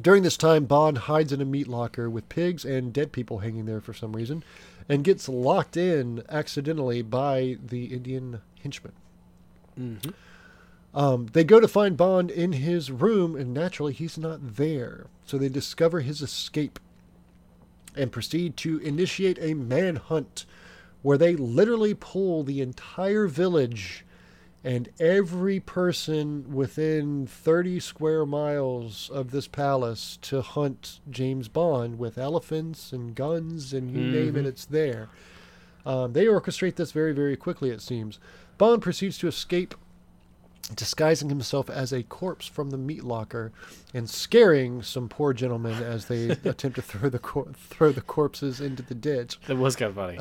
During 0.00 0.22
this 0.22 0.36
time, 0.36 0.66
Bond 0.66 0.98
hides 0.98 1.32
in 1.32 1.40
a 1.40 1.44
meat 1.44 1.66
locker 1.66 2.08
with 2.08 2.28
pigs 2.28 2.64
and 2.64 2.92
dead 2.92 3.10
people 3.10 3.38
hanging 3.38 3.64
there 3.64 3.80
for 3.80 3.92
some 3.92 4.12
reason, 4.14 4.44
and 4.88 5.04
gets 5.04 5.28
locked 5.28 5.76
in 5.76 6.22
accidentally 6.28 7.02
by 7.02 7.58
the 7.64 7.86
Indian 7.86 8.40
henchman. 8.62 8.92
Mm-hmm. 9.78 10.10
Um, 10.94 11.26
they 11.32 11.44
go 11.44 11.60
to 11.60 11.68
find 11.68 11.96
Bond 11.96 12.30
in 12.30 12.52
his 12.52 12.90
room, 12.90 13.36
and 13.36 13.52
naturally, 13.52 13.92
he's 13.92 14.16
not 14.16 14.56
there. 14.56 15.06
So 15.24 15.36
they 15.36 15.48
discover 15.48 16.00
his 16.00 16.22
escape 16.22 16.78
and 17.94 18.10
proceed 18.10 18.56
to 18.58 18.78
initiate 18.78 19.38
a 19.40 19.54
manhunt 19.54 20.46
where 21.02 21.18
they 21.18 21.36
literally 21.36 21.94
pull 21.94 22.42
the 22.42 22.60
entire 22.60 23.26
village 23.26 24.04
and 24.68 24.88
every 25.00 25.60
person 25.60 26.52
within 26.52 27.26
30 27.26 27.80
square 27.80 28.26
miles 28.26 29.08
of 29.08 29.30
this 29.30 29.48
palace 29.48 30.18
to 30.20 30.42
hunt 30.42 31.00
James 31.10 31.48
Bond 31.48 31.98
with 31.98 32.18
elephants 32.18 32.92
and 32.92 33.14
guns 33.14 33.72
and 33.72 33.90
you 33.90 34.02
name 34.02 34.36
it, 34.36 34.44
Mhm. 34.44 34.48
it's 34.48 34.66
there. 34.66 35.08
Um, 35.86 36.12
they 36.12 36.26
orchestrate 36.26 36.74
this 36.74 36.92
very, 36.92 37.12
very 37.12 37.34
quickly, 37.34 37.70
it 37.70 37.80
seems. 37.80 38.18
Bond 38.58 38.82
proceeds 38.82 39.16
to 39.18 39.26
escape, 39.28 39.74
disguising 40.74 41.30
himself 41.30 41.70
as 41.70 41.90
a 41.94 42.02
corpse 42.02 42.46
from 42.46 42.68
the 42.68 42.76
meat 42.76 43.02
locker 43.04 43.52
and 43.94 44.10
scaring 44.10 44.82
some 44.82 45.08
poor 45.08 45.32
gentlemen 45.32 45.82
as 45.82 46.06
they 46.06 46.28
attempt 46.44 46.74
to 46.76 46.82
throw 46.82 47.08
the 47.08 47.18
cor- 47.18 47.52
throw 47.54 47.90
the 47.90 48.02
corpses 48.02 48.60
into 48.60 48.82
the 48.82 48.94
ditch. 48.94 49.38
It 49.48 49.56
was 49.56 49.76
kind 49.76 49.88
of 49.88 49.94
funny. 49.96 50.18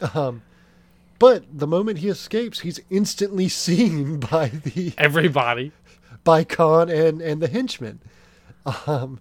Um, 0.14 0.40
but 1.20 1.44
the 1.52 1.68
moment 1.68 1.98
he 1.98 2.08
escapes, 2.08 2.60
he's 2.60 2.80
instantly 2.90 3.48
seen 3.66 4.18
by 4.18 4.48
the 4.48 4.92
Everybody. 4.98 5.70
by 6.24 6.42
Khan 6.42 6.88
and 6.88 7.22
and 7.22 7.40
the 7.40 7.48
henchmen. 7.48 8.00
Um, 8.86 9.20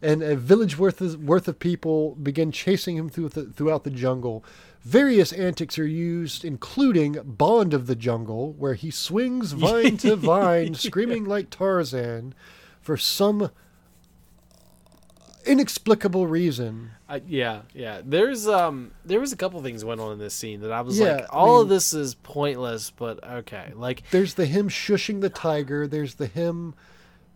and 0.00 0.22
a 0.22 0.36
village 0.36 0.78
worth 0.78 1.00
of, 1.00 1.22
worth 1.22 1.48
of 1.48 1.58
people 1.58 2.14
begin 2.14 2.52
chasing 2.52 2.96
him 2.96 3.08
through 3.08 3.30
the, 3.30 3.46
throughout 3.46 3.84
the 3.84 3.90
jungle. 3.90 4.44
Various 4.82 5.32
antics 5.32 5.78
are 5.78 5.86
used, 5.86 6.44
including 6.44 7.18
Bond 7.24 7.74
of 7.74 7.88
the 7.88 7.96
Jungle, 7.96 8.52
where 8.52 8.74
he 8.74 8.90
swings 8.90 9.52
vine 9.52 9.96
to 9.98 10.14
vine, 10.16 10.74
screaming 10.74 11.24
like 11.24 11.50
Tarzan, 11.50 12.32
for 12.80 12.96
some 12.96 13.50
inexplicable 15.48 16.26
reason. 16.26 16.90
I, 17.08 17.22
yeah, 17.26 17.62
yeah. 17.74 18.00
There's 18.04 18.46
um, 18.46 18.92
there 19.04 19.18
was 19.20 19.32
a 19.32 19.36
couple 19.36 19.60
things 19.62 19.84
went 19.84 20.00
on 20.00 20.12
in 20.12 20.18
this 20.18 20.34
scene 20.34 20.60
that 20.60 20.70
I 20.72 20.82
was 20.82 20.98
Yeah, 20.98 21.12
like, 21.16 21.22
I 21.24 21.26
all 21.36 21.60
of 21.62 21.68
this 21.68 21.92
is 21.94 22.14
pointless, 22.14 22.90
but 22.90 23.22
okay. 23.26 23.72
Like, 23.74 24.02
There's 24.10 24.34
the 24.34 24.46
him 24.46 24.68
shushing 24.68 25.20
the 25.20 25.30
tiger. 25.30 25.86
There's 25.86 26.14
the 26.16 26.26
him 26.26 26.74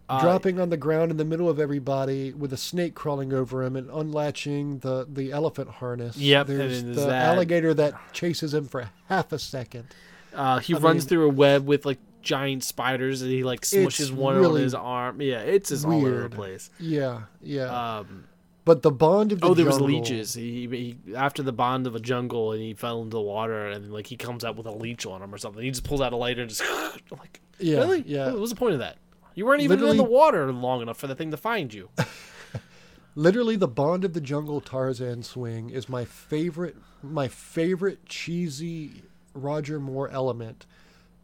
uh, 0.09 0.21
dropping 0.21 0.61
on 0.61 0.69
the 0.71 0.77
ground 0.77 1.11
in 1.11 1.17
the 1.17 1.25
middle 1.25 1.49
of 1.49 1.59
everybody 1.59 2.33
with 2.33 2.53
a 2.53 2.57
snake 2.57 2.95
crawling 2.95 3.33
over 3.33 3.63
him 3.63 3.77
and 3.77 3.89
unlatching 3.91 4.81
the, 4.81 5.07
the 5.11 5.33
elephant 5.33 5.71
harness. 5.71 6.17
Yep, 6.19 6.47
There's 6.49 6.83
the 6.83 6.93
that. 7.07 7.25
alligator 7.33 7.73
that 7.75 7.95
chases 8.13 8.53
him 8.53 8.69
for 8.69 8.91
half 9.09 9.33
a 9.33 9.39
second. 9.39 9.87
Uh, 10.35 10.59
he 10.59 10.75
I 10.75 10.79
runs 10.79 11.05
mean- 11.05 11.09
through 11.09 11.27
a 11.27 11.33
web 11.33 11.67
with 11.67 11.87
like 11.87 11.99
giant 12.23 12.65
spiders, 12.65 13.23
and 13.23 13.31
he 13.31 13.43
like 13.45 13.63
smushes 13.63 14.01
It's 14.01 14.11
one 14.11 14.45
on 14.45 14.57
his 14.57 14.75
arm. 14.75 15.21
Yeah, 15.21 15.41
it's 15.41 15.69
just 15.71 15.85
all 15.85 16.05
over 16.07 16.23
the 16.23 16.31
place. 16.31 16.71
Yeah, 16.79 17.23
yeah. 17.41 17.99
Um, 17.99 18.25
but 18.65 18.83
the 18.83 18.93
bond 18.93 19.33
of 19.33 19.41
the 19.41 19.47
oh, 19.49 19.55
there 19.55 19.67
was 19.67 19.81
leeches. 19.81 20.35
He, 20.35 20.69
he 20.69 21.15
after 21.15 21.43
the 21.43 21.53
bond 21.53 21.87
of 21.87 21.95
a 21.95 22.01
jungle, 22.01 22.53
and 22.53 22.63
he 22.63 22.75
fell 22.75 23.03
into 23.03 23.17
the 23.17 23.21
water, 23.21 23.67
and 23.67 23.93
like 23.93 24.07
he 24.07 24.17
comes 24.17 24.45
out 24.45 24.57
with 24.57 24.67
a 24.67 24.73
leech 24.73 25.05
on 25.05 25.21
him 25.23 25.35
or 25.35 25.39
something. 25.39 25.63
He 25.63 25.71
just 25.71 25.85
pulls 25.85 26.01
out 26.01 26.13
a 26.13 26.17
lighter 26.17 26.43
and 26.43 26.51
just 26.51 26.63
like, 27.11 27.41
Yeah, 27.59 27.79
really? 27.79 28.05
yeah. 28.07 28.27
What 28.31 28.41
was 28.41 28.51
the 28.51 28.57
point 28.57 28.75
of 28.75 28.79
that? 28.79 28.97
You 29.35 29.47
weren't 29.47 29.63
even 29.63 29.83
in 29.83 29.97
the 29.97 30.05
water 30.05 30.53
long 30.53 30.83
enough 30.83 30.99
for 30.99 31.07
the 31.07 31.15
thing 31.15 31.31
to 31.31 31.37
find 31.37 31.73
you. 31.73 31.89
Literally, 33.15 33.57
the 33.57 33.69
Bond 33.69 34.05
of 34.05 34.15
the 34.15 34.21
Jungle 34.21 34.61
Tarzan 34.61 35.23
swing 35.23 35.71
is 35.71 35.89
my 35.89 36.05
favorite. 36.05 36.77
My 37.03 37.29
favorite 37.29 38.07
cheesy 38.07 39.03
Roger 39.35 39.81
Moore 39.81 40.09
element, 40.09 40.67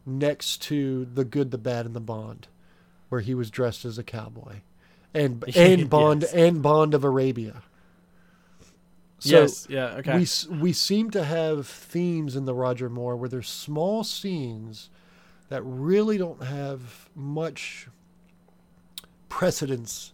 next 0.05 0.61
to 0.63 1.05
the 1.05 1.25
Good, 1.25 1.51
the 1.51 1.57
Bad, 1.57 1.85
and 1.85 1.95
the 1.95 1.99
Bond, 1.99 2.47
where 3.09 3.21
he 3.21 3.33
was 3.33 3.49
dressed 3.51 3.85
as 3.85 3.97
a 3.97 4.03
cowboy, 4.03 4.57
and 5.13 5.43
and 5.55 5.89
Bond 5.89 6.21
Yes. 6.23 6.33
and 6.33 6.61
Bond 6.61 6.93
of 6.93 7.03
Arabia. 7.03 7.63
So 9.19 9.41
yes. 9.41 9.67
Yeah. 9.69 9.95
Okay. 9.97 10.17
we 10.17 10.27
we 10.59 10.71
seem 10.73 11.11
to 11.11 11.23
have 11.25 11.67
themes 11.67 12.35
in 12.35 12.45
the 12.45 12.53
Roger 12.53 12.89
Moore 12.89 13.15
where 13.17 13.27
there's 13.29 13.49
small 13.49 14.03
scenes 14.05 14.89
that 15.49 15.61
really 15.63 16.17
don't 16.17 16.43
have 16.43 17.09
much 17.15 17.87
precedence 19.27 20.13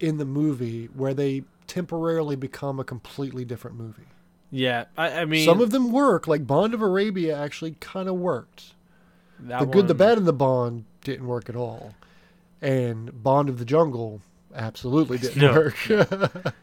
in 0.00 0.18
the 0.18 0.24
movie 0.24 0.86
where 0.86 1.14
they 1.14 1.42
temporarily 1.66 2.36
become 2.36 2.78
a 2.78 2.84
completely 2.84 3.44
different 3.44 3.76
movie. 3.76 4.06
yeah. 4.50 4.84
I, 4.96 5.20
I 5.20 5.24
mean, 5.24 5.44
Some 5.44 5.60
of 5.60 5.70
them 5.70 5.90
work, 5.90 6.26
like 6.28 6.46
Bond 6.46 6.74
of 6.74 6.82
Arabia 6.82 7.36
actually 7.36 7.76
kind 7.80 8.08
of 8.08 8.14
worked. 8.16 8.74
That 9.40 9.60
the 9.60 9.66
Good, 9.66 9.88
the 9.88 9.94
Bad, 9.94 10.18
and 10.18 10.26
the 10.26 10.32
Bond 10.32 10.84
didn't 11.04 11.26
work 11.26 11.48
at 11.48 11.56
all. 11.56 11.94
And 12.62 13.22
Bond 13.22 13.48
of 13.48 13.58
the 13.58 13.64
Jungle 13.64 14.20
absolutely 14.54 15.18
didn't 15.18 15.42
No. 15.42 15.52
work. 15.52 15.76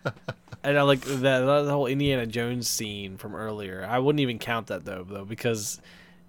And 0.65 0.78
I 0.78 0.84
like 0.84 1.01
that, 1.01 1.19
that 1.41 1.65
whole 1.69 1.88
Indiana 1.88 2.26
Jones 2.26 2.69
scene 2.69 3.17
from 3.17 3.36
earlier. 3.36 3.86
I 3.86 3.99
wouldn't 3.99 4.21
even 4.21 4.39
count 4.39 4.67
that 4.67 4.86
though, 4.86 5.03
though, 5.03 5.26
because 5.26 5.82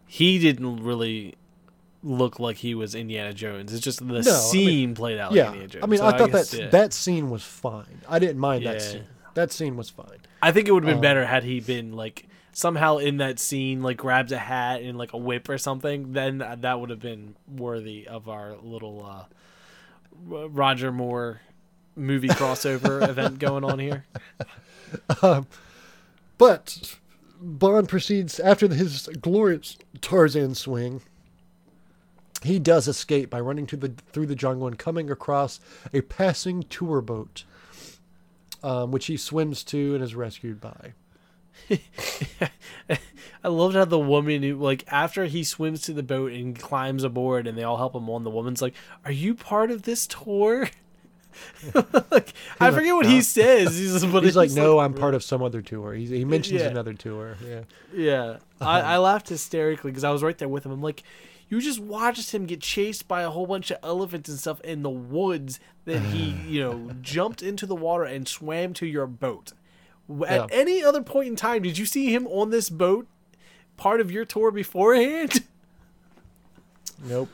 he 0.08 0.40
didn't 0.40 0.82
really 0.82 1.36
look 2.02 2.40
like 2.40 2.56
he 2.56 2.74
was 2.74 2.96
Indiana 2.96 3.32
Jones. 3.32 3.72
It's 3.72 3.84
just 3.84 4.00
the 4.00 4.04
mean- 4.06 4.22
scene 4.24 4.94
played 4.96 5.20
out 5.20 5.30
like 5.30 5.36
yeah, 5.36 5.46
Indiana 5.46 5.68
Jones. 5.68 5.84
I 5.84 5.86
mean, 5.86 5.98
So 5.98 6.06
I 6.06 6.18
thought 6.18 6.32
guess, 6.32 6.50
that 6.50 6.58
yeah. 6.62 6.68
that 6.70 6.92
scene 6.92 7.30
was 7.30 7.44
fine. 7.44 8.00
I 8.08 8.18
didn't 8.18 8.38
mind 8.40 8.66
that 8.66 8.82
scene. 8.82 9.04
That 9.34 9.52
scene 9.52 9.76
was 9.76 9.88
fine. 9.90 10.18
I 10.42 10.50
think 10.50 10.66
it 10.66 10.72
would 10.72 10.82
have 10.82 10.88
been 10.90 10.96
um, 10.96 11.02
better 11.02 11.24
had 11.24 11.44
he 11.44 11.60
been 11.60 11.92
like 11.92 12.26
somehow 12.54 12.96
in 12.98 13.18
that 13.18 13.38
scene, 13.38 13.82
like 13.82 13.98
grabs 13.98 14.32
a 14.32 14.38
hat 14.38 14.80
and 14.80 14.96
like 14.96 15.12
a 15.12 15.18
whip 15.18 15.48
or 15.50 15.58
something. 15.58 16.12
Then 16.12 16.38
that 16.38 16.80
would 16.80 16.88
have 16.90 17.00
been 17.00 17.36
worthy 17.46 18.06
of 18.08 18.28
our 18.28 18.56
little 18.62 19.04
uh, 19.04 19.24
Roger 20.48 20.90
Moore 20.90 21.42
movie 21.96 22.28
crossover 22.28 23.06
event 23.08 23.38
going 23.38 23.64
on 23.64 23.78
here. 23.78 24.06
But 26.38 26.96
Bond 27.40 27.88
proceeds 27.88 28.40
after 28.40 28.68
his 28.68 29.08
glorious 29.20 29.76
Tarzan 30.00 30.54
swing. 30.54 31.02
He 32.42 32.58
does 32.58 32.88
escape 32.88 33.30
by 33.30 33.40
running 33.40 33.66
to 33.68 33.76
the 33.76 33.94
through 34.12 34.26
the 34.26 34.34
jungle 34.34 34.66
and 34.66 34.78
coming 34.78 35.10
across 35.10 35.60
a 35.94 36.02
passing 36.02 36.62
tour 36.64 37.00
boat, 37.00 37.44
um, 38.62 38.90
which 38.90 39.06
he 39.06 39.16
swims 39.16 39.64
to 39.64 39.94
and 39.94 40.04
is 40.04 40.14
rescued 40.14 40.60
by. 40.60 40.92
I 43.44 43.48
loved 43.48 43.74
how 43.76 43.84
the 43.84 43.98
woman 43.98 44.42
who 44.42 44.56
like 44.56 44.84
after 44.88 45.26
he 45.26 45.44
swims 45.44 45.82
to 45.82 45.92
the 45.92 46.02
boat 46.02 46.32
and 46.32 46.58
climbs 46.58 47.04
aboard 47.04 47.46
and 47.46 47.56
they 47.58 47.62
all 47.62 47.76
help 47.76 47.94
him 47.94 48.08
on, 48.08 48.24
the 48.24 48.30
woman's 48.30 48.62
like, 48.62 48.74
Are 49.04 49.12
you 49.12 49.34
part 49.34 49.70
of 49.70 49.82
this 49.82 50.06
tour? 50.06 50.68
like 51.74 52.32
I 52.60 52.66
like, 52.66 52.74
forget 52.74 52.94
what 52.94 53.06
"No." 53.06 53.10
he 53.10 53.20
says. 53.20 53.76
He's, 53.76 53.92
just, 53.92 54.12
but 54.12 54.22
He's 54.24 54.36
like, 54.36 54.52
"No, 54.52 54.78
I'm 54.78 54.94
part 54.94 55.14
of 55.14 55.22
some 55.24 55.42
other 55.42 55.62
tour." 55.62 55.92
He, 55.92 56.06
he 56.06 56.24
mentions 56.24 56.60
Yeah. 56.60 56.68
another 56.68 56.94
tour. 56.94 57.36
Yeah, 57.44 57.62
Yeah, 57.92 58.36
I, 58.60 58.80
I 58.80 58.98
laughed 58.98 59.28
hysterically 59.28 59.90
because 59.90 60.04
I 60.04 60.10
was 60.10 60.22
right 60.22 60.38
there 60.38 60.48
with 60.48 60.64
him. 60.64 60.70
I'm 60.72 60.80
like, 60.82 61.02
you 61.48 61.60
just 61.60 61.80
watched 61.80 62.32
him 62.32 62.46
get 62.46 62.60
chased 62.60 63.08
by 63.08 63.22
a 63.22 63.30
whole 63.30 63.46
bunch 63.46 63.70
of 63.72 63.78
elephants 63.82 64.28
and 64.28 64.38
stuff 64.38 64.60
in 64.60 64.82
the 64.82 64.90
woods. 64.90 65.58
Then 65.84 66.04
he, 66.04 66.30
you 66.48 66.60
know, 66.62 66.92
jumped 67.02 67.42
into 67.42 67.66
the 67.66 67.74
water 67.76 68.04
and 68.04 68.28
swam 68.28 68.72
to 68.74 68.86
your 68.86 69.06
boat. 69.08 69.52
At 70.26 70.36
Yeah. 70.36 70.46
any 70.50 70.82
other 70.84 71.02
point 71.02 71.28
in 71.28 71.36
time, 71.36 71.62
did 71.62 71.78
you 71.78 71.86
see 71.86 72.12
him 72.14 72.26
on 72.26 72.50
this 72.50 72.68
boat, 72.70 73.06
part 73.76 74.00
of 74.00 74.10
your 74.10 74.24
tour 74.24 74.50
beforehand? 74.50 75.44
Nope. 77.06 77.28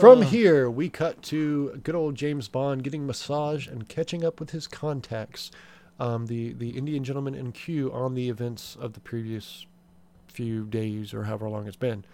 From 0.00 0.22
here, 0.22 0.68
we 0.68 0.88
cut 0.90 1.22
to 1.24 1.80
good 1.82 1.94
old 1.94 2.14
James 2.14 2.48
Bond 2.48 2.82
getting 2.84 3.06
massage 3.06 3.66
and 3.66 3.88
catching 3.88 4.24
up 4.24 4.38
with 4.40 4.50
his 4.50 4.66
contacts, 4.66 5.50
um, 5.98 6.26
the 6.26 6.52
the 6.52 6.70
Indian 6.70 7.04
gentleman 7.04 7.34
in 7.34 7.52
Q 7.52 7.90
on 7.92 8.14
the 8.14 8.28
events 8.28 8.76
of 8.78 8.92
the 8.94 9.00
previous 9.00 9.64
few 10.26 10.64
days 10.66 11.14
or 11.14 11.24
however 11.24 11.48
long 11.48 11.66
it's 11.66 11.76
been. 11.76 12.04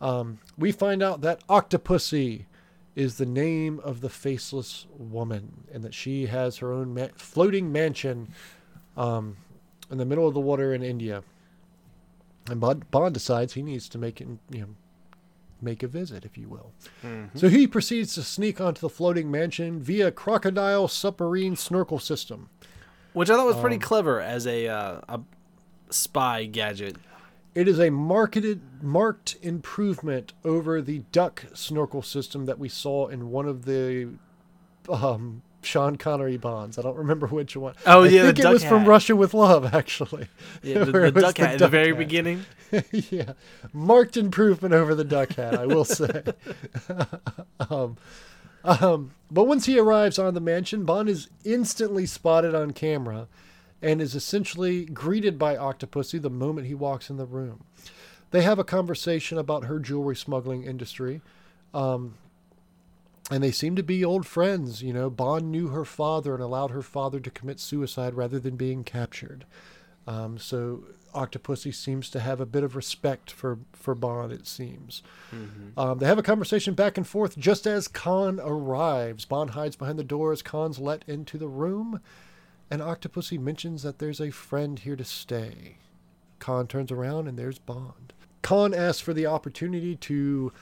Um, 0.00 0.38
we 0.58 0.72
find 0.72 1.02
out 1.02 1.20
that 1.20 1.46
Octopussy 1.46 2.46
is 2.96 3.16
the 3.18 3.26
name 3.26 3.80
of 3.80 4.00
the 4.00 4.10
faceless 4.10 4.86
woman, 4.96 5.64
and 5.72 5.84
that 5.84 5.94
she 5.94 6.26
has 6.26 6.56
her 6.58 6.72
own 6.72 6.94
ma- 6.94 7.08
floating 7.16 7.70
mansion 7.70 8.28
um, 8.96 9.36
in 9.90 9.98
the 9.98 10.04
middle 10.04 10.26
of 10.26 10.34
the 10.34 10.40
water 10.40 10.72
in 10.74 10.82
India. 10.82 11.22
And 12.50 12.60
Bond, 12.60 12.90
Bond 12.90 13.14
decides 13.14 13.54
he 13.54 13.62
needs 13.62 13.88
to 13.90 13.98
make 13.98 14.20
you 14.20 14.38
know, 14.50 14.66
make 15.62 15.82
a 15.82 15.88
visit, 15.88 16.24
if 16.24 16.36
you 16.36 16.48
will. 16.48 16.72
So 17.34 17.48
he 17.48 17.66
proceeds 17.66 18.14
to 18.14 18.22
sneak 18.22 18.60
onto 18.60 18.80
the 18.80 18.90
floating 18.90 19.30
mansion 19.30 19.80
via 19.80 20.10
crocodile 20.10 20.88
submarine 20.88 21.56
snorkel 21.56 21.98
system. 21.98 22.50
Which 23.14 23.30
I 23.30 23.36
thought 23.36 23.46
was 23.46 23.56
pretty 23.56 23.76
Um, 23.76 23.82
clever 23.82 24.20
as 24.20 24.46
a 24.46 24.66
uh, 24.66 25.00
a 25.08 25.20
spy 25.88 26.44
gadget. 26.46 26.96
It 27.54 27.68
is 27.68 27.78
a 27.78 27.88
marketed 27.88 28.82
marked 28.82 29.36
improvement 29.40 30.32
over 30.44 30.82
the 30.82 31.04
duck 31.12 31.44
snorkel 31.54 32.02
system 32.02 32.46
that 32.46 32.58
we 32.58 32.68
saw 32.68 33.06
in 33.06 33.30
one 33.30 33.46
of 33.46 33.64
the 33.64 34.08
um, 34.88 35.42
Sean 35.64 35.96
Connery 35.96 36.36
bonds. 36.36 36.78
I 36.78 36.82
don't 36.82 36.96
remember 36.96 37.26
which 37.26 37.56
one. 37.56 37.74
Oh, 37.86 38.04
I 38.04 38.08
yeah, 38.08 38.22
the 38.22 38.26
think 38.28 38.38
it 38.38 38.42
duck 38.42 38.52
was 38.54 38.64
from. 38.64 38.84
Russia 38.84 39.16
with 39.16 39.34
Love, 39.34 39.74
actually. 39.74 40.28
Yeah, 40.62 40.78
the, 40.84 40.92
the 40.92 41.10
duck 41.10 41.36
the 41.36 41.46
hat 41.46 41.54
at 41.54 41.58
the 41.58 41.68
very 41.68 41.88
hat. 41.88 41.98
beginning. 41.98 42.44
yeah, 42.92 43.32
marked 43.72 44.16
improvement 44.16 44.74
over 44.74 44.94
the 44.94 45.04
duck 45.04 45.34
hat, 45.34 45.58
I 45.58 45.66
will 45.66 45.84
say. 45.84 46.22
um, 47.70 47.96
um, 48.64 49.12
but 49.30 49.44
once 49.44 49.66
he 49.66 49.78
arrives 49.78 50.18
on 50.18 50.34
the 50.34 50.40
mansion, 50.40 50.84
Bond 50.84 51.08
is 51.08 51.28
instantly 51.44 52.06
spotted 52.06 52.54
on 52.54 52.72
camera 52.72 53.28
and 53.82 54.00
is 54.00 54.14
essentially 54.14 54.86
greeted 54.86 55.38
by 55.38 55.56
Octopussy 55.56 56.20
the 56.20 56.30
moment 56.30 56.66
he 56.66 56.74
walks 56.74 57.10
in 57.10 57.18
the 57.18 57.26
room. 57.26 57.64
They 58.30 58.42
have 58.42 58.58
a 58.58 58.64
conversation 58.64 59.38
about 59.38 59.64
her 59.66 59.78
jewelry 59.78 60.16
smuggling 60.16 60.64
industry. 60.64 61.20
Um, 61.72 62.14
and 63.30 63.42
they 63.42 63.50
seem 63.50 63.74
to 63.76 63.82
be 63.82 64.04
old 64.04 64.26
friends. 64.26 64.82
You 64.82 64.92
know, 64.92 65.10
Bond 65.10 65.50
knew 65.50 65.68
her 65.68 65.84
father 65.84 66.34
and 66.34 66.42
allowed 66.42 66.70
her 66.70 66.82
father 66.82 67.20
to 67.20 67.30
commit 67.30 67.60
suicide 67.60 68.14
rather 68.14 68.38
than 68.38 68.56
being 68.56 68.84
captured. 68.84 69.46
Um, 70.06 70.38
so 70.38 70.84
Octopussy 71.14 71.74
seems 71.74 72.10
to 72.10 72.20
have 72.20 72.40
a 72.40 72.46
bit 72.46 72.62
of 72.62 72.76
respect 72.76 73.30
for, 73.30 73.58
for 73.72 73.94
Bond, 73.94 74.32
it 74.32 74.46
seems. 74.46 75.02
Um, 75.78 75.98
they 75.98 76.06
have 76.06 76.18
a 76.18 76.22
conversation 76.22 76.74
back 76.74 76.98
and 76.98 77.06
forth 77.06 77.38
just 77.38 77.66
as 77.66 77.88
Khan 77.88 78.38
arrives. 78.42 79.24
Bond 79.24 79.50
hides 79.50 79.76
behind 79.76 79.98
the 79.98 80.04
door 80.04 80.32
as 80.32 80.42
Khan's 80.42 80.78
let 80.78 81.04
into 81.08 81.38
the 81.38 81.48
room, 81.48 82.00
and 82.70 82.82
Octopussy 82.82 83.38
mentions 83.38 83.82
that 83.82 83.98
there's 83.98 84.20
a 84.20 84.30
friend 84.30 84.78
here 84.78 84.96
to 84.96 85.04
stay. 85.04 85.76
Khan 86.38 86.66
turns 86.66 86.92
around 86.92 87.28
and 87.28 87.38
there's 87.38 87.58
Bond. 87.58 88.12
Khan 88.42 88.74
asks 88.74 89.00
for 89.00 89.14
the 89.14 89.24
opportunity 89.24 89.96
to 89.96 90.52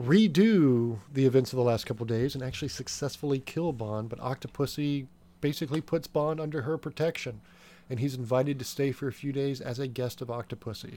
redo 0.00 0.98
the 1.12 1.26
events 1.26 1.52
of 1.52 1.56
the 1.56 1.62
last 1.62 1.86
couple 1.86 2.06
days 2.06 2.34
and 2.34 2.42
actually 2.42 2.68
successfully 2.68 3.38
kill 3.38 3.72
Bond, 3.72 4.08
but 4.08 4.18
Octopussy 4.18 5.06
basically 5.40 5.80
puts 5.80 6.06
Bond 6.06 6.40
under 6.40 6.62
her 6.62 6.78
protection, 6.78 7.40
and 7.88 8.00
he's 8.00 8.14
invited 8.14 8.58
to 8.58 8.64
stay 8.64 8.92
for 8.92 9.08
a 9.08 9.12
few 9.12 9.32
days 9.32 9.60
as 9.60 9.78
a 9.78 9.86
guest 9.86 10.20
of 10.20 10.28
Octopussy. 10.28 10.94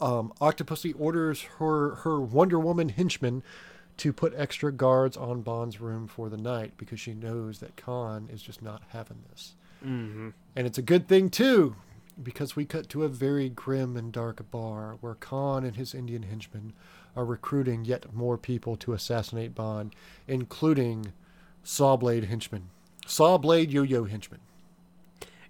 Um, 0.00 0.32
Octopussy 0.40 0.94
orders 0.96 1.42
her 1.58 1.96
her 1.96 2.20
Wonder 2.20 2.58
Woman 2.58 2.90
henchman 2.90 3.42
to 3.96 4.12
put 4.12 4.32
extra 4.36 4.70
guards 4.70 5.16
on 5.16 5.42
Bond's 5.42 5.80
room 5.80 6.06
for 6.06 6.28
the 6.28 6.36
night 6.36 6.72
because 6.76 7.00
she 7.00 7.14
knows 7.14 7.58
that 7.58 7.76
Khan 7.76 8.28
is 8.32 8.40
just 8.42 8.62
not 8.62 8.82
having 8.90 9.18
this. 9.30 9.54
Mm-hmm. 9.84 10.28
And 10.54 10.66
it's 10.66 10.78
a 10.78 10.82
good 10.82 11.08
thing 11.08 11.30
too, 11.30 11.74
because 12.22 12.56
we 12.56 12.64
cut 12.64 12.88
to 12.90 13.04
a 13.04 13.08
very 13.08 13.48
grim 13.48 13.96
and 13.96 14.12
dark 14.12 14.50
bar 14.50 14.96
where 15.00 15.14
Khan 15.14 15.64
and 15.64 15.76
his 15.76 15.94
Indian 15.94 16.22
henchmen 16.22 16.72
are 17.16 17.24
recruiting 17.24 17.84
yet 17.84 18.12
more 18.14 18.36
people 18.38 18.76
to 18.76 18.92
assassinate 18.92 19.54
Bond, 19.54 19.94
including 20.26 21.12
Sawblade 21.64 22.26
henchmen. 22.28 22.70
Sawblade 23.06 23.72
yo-yo 23.72 24.04
henchmen. 24.04 24.40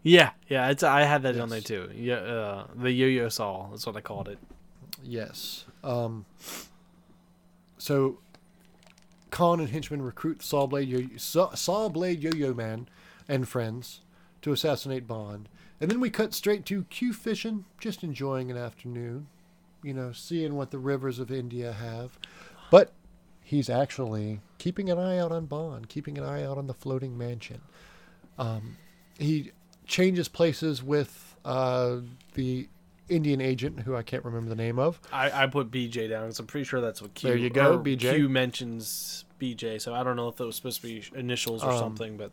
Yeah, 0.03 0.31
yeah. 0.49 0.71
It's 0.71 0.83
I 0.83 1.03
had 1.03 1.23
that 1.25 1.39
on 1.39 1.49
there 1.49 1.61
too. 1.61 1.91
Yeah, 1.95 2.17
uh, 2.17 2.67
the 2.75 2.93
yo-yo 2.93 3.29
saw. 3.29 3.69
That's 3.71 3.87
what 3.87 3.97
I 3.97 4.01
called 4.01 4.29
it. 4.29 4.39
Yes. 5.03 5.65
Um, 5.83 6.25
so 7.79 8.19
Khan 9.31 9.61
and 9.61 9.71
henchmen 9.71 10.03
recruit 10.03 10.39
Sawblade 10.39 10.89
yo- 10.89 11.17
Saw, 11.17 11.51
Sawblade 11.51 12.23
Yo-Yo 12.23 12.55
Man 12.55 12.89
and 13.29 13.49
friends 13.49 14.01
to 14.43 14.53
assassinate 14.53 15.07
Bond. 15.07 15.49
And 15.81 15.91
then 15.91 16.01
we 16.01 16.11
cut 16.11 16.35
straight 16.35 16.65
to 16.67 16.85
Q 16.85 17.13
fishing, 17.13 17.65
just 17.81 18.03
enjoying 18.03 18.51
an 18.51 18.57
afternoon, 18.57 19.29
you 19.83 19.95
know, 19.95 20.13
seeing 20.13 20.55
what 20.57 20.71
the 20.71 20.79
rivers 20.79 21.19
of 21.19 21.31
India 21.31 21.73
have. 21.73 22.19
But 22.71 22.93
he's 23.43 23.71
actually 23.71 24.41
keeping 24.59 24.91
an 24.91 24.99
eye 24.99 25.19
out 25.19 25.31
on 25.33 25.47
Bond, 25.47 25.89
keeping 25.89 26.19
an 26.19 26.25
eye 26.25 26.45
out 26.45 26.59
on 26.59 26.67
the 26.67 26.75
floating 26.75 27.17
mansion. 27.17 27.61
Um, 28.39 28.77
he 29.19 29.53
changes 29.87 30.29
places 30.29 30.83
with 30.83 31.37
uh, 31.45 31.99
the 32.35 32.69
Indian 33.09 33.41
agent, 33.41 33.81
who 33.81 33.97
I 33.97 34.03
can't 34.03 34.25
remember 34.25 34.49
the 34.51 34.57
name 34.57 34.79
of. 34.79 35.01
I, 35.13 35.45
I 35.45 35.47
put 35.47 35.71
BJ 35.71 36.11
down 36.11 36.25
because 36.25 36.39
I'm 36.41 36.47
pretty 36.47 36.65
sure 36.65 36.81
that's 36.81 37.01
what 37.01 37.15
Q. 37.15 37.31
There 37.31 37.39
you 37.39 37.51
go, 37.51 37.79
BJ. 37.79 38.15
Q 38.17 38.29
mentions 38.29 39.25
BJ, 39.41 39.81
so 39.81 39.95
I 39.95 40.03
don't 40.03 40.17
know 40.17 40.29
if 40.29 40.37
that 40.37 40.45
was 40.45 40.57
supposed 40.57 40.83
to 40.83 40.87
be 40.89 41.05
initials 41.17 41.63
or 41.65 41.71
Um, 41.71 41.79
something, 41.79 42.17
but 42.17 42.33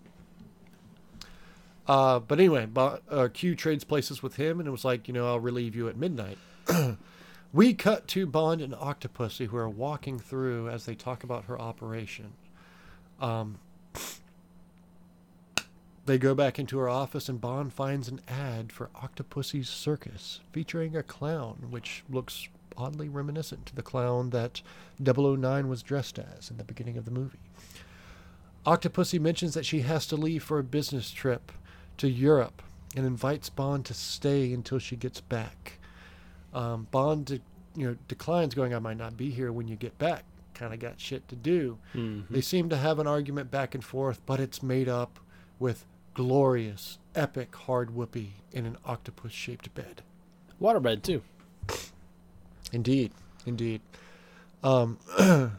Uh, 1.87 2.19
but 2.19 2.39
anyway, 2.39 2.67
uh, 2.75 3.27
Q 3.31 3.55
trades 3.55 3.83
places 3.83 4.23
with 4.23 4.37
him, 4.37 4.59
and 4.59 4.67
it 4.67 4.71
was 4.71 4.85
like, 4.85 5.07
you 5.07 5.13
know, 5.13 5.27
I'll 5.27 5.39
relieve 5.39 5.75
you 5.75 5.87
at 5.87 5.97
midnight. 5.97 6.37
we 7.53 7.73
cut 7.73 8.07
to 8.09 8.25
Bond 8.25 8.61
and 8.61 8.73
Octopussy, 8.73 9.47
who 9.47 9.57
are 9.57 9.69
walking 9.69 10.17
through 10.17 10.69
as 10.69 10.85
they 10.85 10.95
talk 10.95 11.23
about 11.23 11.45
her 11.45 11.59
operation. 11.59 12.33
Um, 13.19 13.59
they 16.05 16.17
go 16.17 16.33
back 16.33 16.57
into 16.57 16.77
her 16.79 16.89
office, 16.89 17.29
and 17.29 17.39
Bond 17.39 17.73
finds 17.73 18.07
an 18.07 18.21
ad 18.27 18.71
for 18.71 18.89
Octopussy's 18.95 19.69
Circus 19.69 20.39
featuring 20.51 20.95
a 20.95 21.03
clown, 21.03 21.67
which 21.69 22.03
looks 22.09 22.47
oddly 22.77 23.09
reminiscent 23.09 23.65
to 23.67 23.75
the 23.75 23.81
clown 23.81 24.31
that 24.31 24.61
009 25.03 25.67
was 25.67 25.81
dressed 25.81 26.19
as 26.19 26.49
in 26.49 26.57
the 26.57 26.63
beginning 26.63 26.97
of 26.97 27.05
the 27.05 27.11
movie. 27.11 27.39
Octopussy 28.65 29.19
mentions 29.19 29.53
that 29.53 29.65
she 29.65 29.81
has 29.81 30.07
to 30.07 30.15
leave 30.15 30.43
for 30.43 30.57
a 30.59 30.63
business 30.63 31.11
trip 31.11 31.51
to 31.97 32.07
Europe 32.09 32.61
and 32.95 33.05
invites 33.05 33.49
Bond 33.49 33.85
to 33.85 33.93
stay 33.93 34.53
until 34.53 34.79
she 34.79 34.95
gets 34.95 35.21
back. 35.21 35.79
Um, 36.53 36.87
Bond, 36.91 37.25
de- 37.25 37.41
you 37.75 37.87
know, 37.87 37.97
declines, 38.07 38.53
going, 38.55 38.73
"I 38.73 38.79
might 38.79 38.97
not 38.97 39.17
be 39.17 39.29
here 39.31 39.51
when 39.51 39.67
you 39.67 39.75
get 39.75 39.97
back. 39.97 40.23
Kind 40.53 40.73
of 40.73 40.79
got 40.79 40.99
shit 40.99 41.27
to 41.27 41.35
do." 41.35 41.77
Mhm. 41.93 42.27
They 42.29 42.41
seem 42.41 42.69
to 42.69 42.77
have 42.77 42.99
an 42.99 43.07
argument 43.07 43.51
back 43.51 43.75
and 43.75 43.83
forth, 43.83 44.21
but 44.25 44.39
it's 44.39 44.63
made 44.63 44.87
up 44.87 45.19
with 45.59 45.85
glorious, 46.13 46.97
epic 47.13 47.53
hard 47.55 47.91
whoopee 47.93 48.35
in 48.53 48.65
an 48.65 48.77
octopus-shaped 48.85 49.73
bed. 49.73 50.01
waterbed 50.61 51.01
too. 51.01 51.21
Indeed, 52.71 53.11
indeed. 53.45 53.81
Um, 54.63 54.97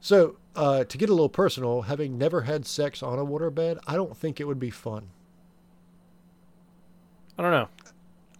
so, 0.00 0.36
uh, 0.56 0.84
to 0.84 0.98
get 0.98 1.08
a 1.08 1.12
little 1.12 1.28
personal, 1.28 1.82
having 1.82 2.18
never 2.18 2.42
had 2.42 2.66
sex 2.66 3.02
on 3.02 3.18
a 3.18 3.24
waterbed, 3.24 3.78
I 3.86 3.94
don't 3.94 4.16
think 4.16 4.40
it 4.40 4.44
would 4.44 4.58
be 4.58 4.70
fun. 4.70 5.08
I 7.38 7.42
don't 7.42 7.50
know. 7.50 7.68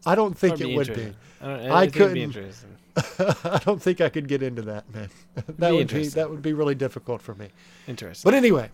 I 0.07 0.15
don't 0.15 0.37
think 0.37 0.59
That'd 0.59 0.73
it 0.73 0.77
would 0.77 0.95
be. 0.95 1.13
I, 1.41 1.47
don't, 1.47 1.61
I 1.71 1.75
I 1.75 1.87
be 1.87 1.93
couldn't- 1.93 2.17
interesting. 2.19 2.71
I 3.19 3.61
don't 3.65 3.83
think 3.83 4.01
I 4.01 4.09
could 4.09 4.29
get 4.29 4.43
into 4.43 4.63
that, 4.63 4.93
man. 4.95 5.09
that 5.59 5.71
be 5.71 5.77
would 5.77 5.89
be 5.89 6.07
that 6.09 6.31
would 6.31 6.43
be 6.43 6.53
really 6.53 6.77
difficult 6.77 7.21
for 7.21 7.35
me. 7.35 7.49
Interesting. 7.89 8.31
But 8.31 8.35
anyway, 8.37 8.71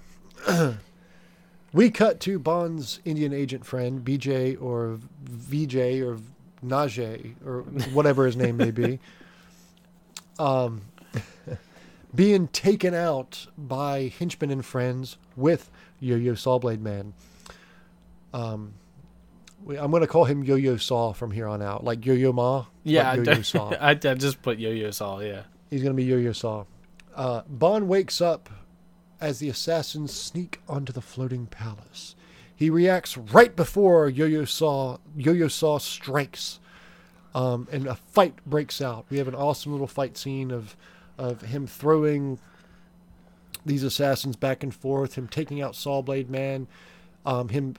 we 1.73 1.91
cut 1.91 2.21
to 2.21 2.39
Bond's 2.39 3.01
Indian 3.07 3.33
agent 3.33 3.65
friend 3.65 4.05
BJ 4.05 4.61
or 4.61 4.99
VJ 5.25 6.03
or 6.03 6.19
Najee 6.65 7.35
or 7.47 7.63
whatever 7.95 8.27
his 8.27 8.37
name 8.37 8.59
may 8.59 8.71
be, 8.71 8.99
um, 10.39 10.83
being 12.15 12.49
taken 12.49 12.93
out 12.93 13.47
by 13.57 14.13
henchmen 14.19 14.51
and 14.51 14.65
friends 14.65 15.17
with 15.37 15.71
Yo-Yo 16.01 16.33
Sawblade 16.35 16.81
Man. 16.81 17.15
Um, 18.35 18.75
I'm 19.69 19.91
going 19.91 20.01
to 20.01 20.07
call 20.07 20.25
him 20.25 20.43
Yo-Yo 20.43 20.77
Saw 20.77 21.13
from 21.13 21.31
here 21.31 21.47
on 21.47 21.63
out, 21.63 21.85
like 21.85 22.05
Yo-Yo 22.05 22.33
Ma. 22.33 22.67
yeah, 22.83 23.15
but 23.17 23.29
I, 23.29 23.33
Yo-Yo 23.33 23.43
Saw. 23.43 23.71
I, 23.81 23.91
I 23.91 23.95
just 23.95 24.43
put 24.43 24.59
yo-yo 24.59 24.91
saw. 24.91 25.21
Yeah. 25.21 25.43
He's 25.69 25.83
going 25.83 25.95
to 25.95 25.97
be 25.97 26.05
Yo-Yo 26.05 26.33
Saw. 26.33 26.65
Uh, 27.15 27.43
Bond 27.49 27.89
wakes 27.89 28.21
up 28.21 28.49
as 29.21 29.39
the 29.39 29.49
assassins 29.49 30.13
sneak 30.13 30.61
onto 30.69 30.93
the 30.93 31.03
floating 31.03 31.47
palace. 31.47 32.17
He 32.55 32.71
reacts 32.71 33.17
right 33.17 33.55
before 33.55 34.09
Yo-Yo 34.09 34.45
Saw 34.45 34.99
Yo-Yo 35.17 35.49
Saw 35.49 35.79
strikes, 35.79 36.61
um, 37.35 37.69
and 37.71 37.87
a 37.87 37.95
fight 37.95 38.35
breaks 38.45 38.81
out. 38.81 39.07
We 39.09 39.19
have 39.19 39.29
an 39.29 39.35
awesome 39.35 39.73
little 39.73 39.87
fight 39.87 40.17
scene 40.17 40.51
of 40.51 40.77
of 41.17 41.43
him 41.43 41.67
throwing 41.67 42.39
these 43.65 43.83
assassins 43.83 44.37
back 44.37 44.63
and 44.63 44.75
forth, 44.75 45.15
him 45.15 45.29
taking 45.29 45.61
out 45.61 45.75
Sawblade 45.75 46.29
Man, 46.29 46.67
um, 47.27 47.49
him 47.49 47.77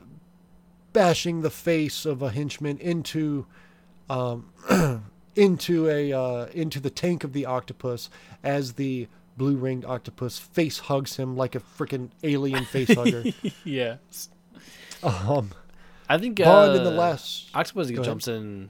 bashing 0.94 1.42
the 1.42 1.50
face 1.50 2.06
of 2.06 2.22
a 2.22 2.32
henchman 2.32 2.78
into 2.78 3.46
um, 4.10 4.50
into 5.36 5.90
a 5.90 6.12
uh, 6.12 6.46
into 6.48 6.80
the 6.80 6.90
tank 6.90 7.24
of 7.24 7.34
the 7.34 7.46
octopus 7.46 8.10
as 8.44 8.74
the 8.74 9.08
blue 9.38 9.56
ringed 9.56 9.86
octopus 9.86 10.38
face 10.38 10.80
hugs 10.80 11.18
him 11.18 11.36
like 11.36 11.56
a 11.56 11.60
freaking 11.60 12.10
alien 12.24 12.66
face 12.66 12.94
hugger. 12.94 13.24
yes. 13.64 14.30
um, 15.04 15.52
I 16.10 16.18
think 16.18 16.38
Bond 16.40 16.76
in 16.76 16.84
the 16.84 16.92
uh, 16.92 16.96
last 16.96 17.50
Octopus 17.56 17.88
Go 17.90 17.96
ahead. 17.96 18.06
jumps 18.06 18.28
in 18.28 18.70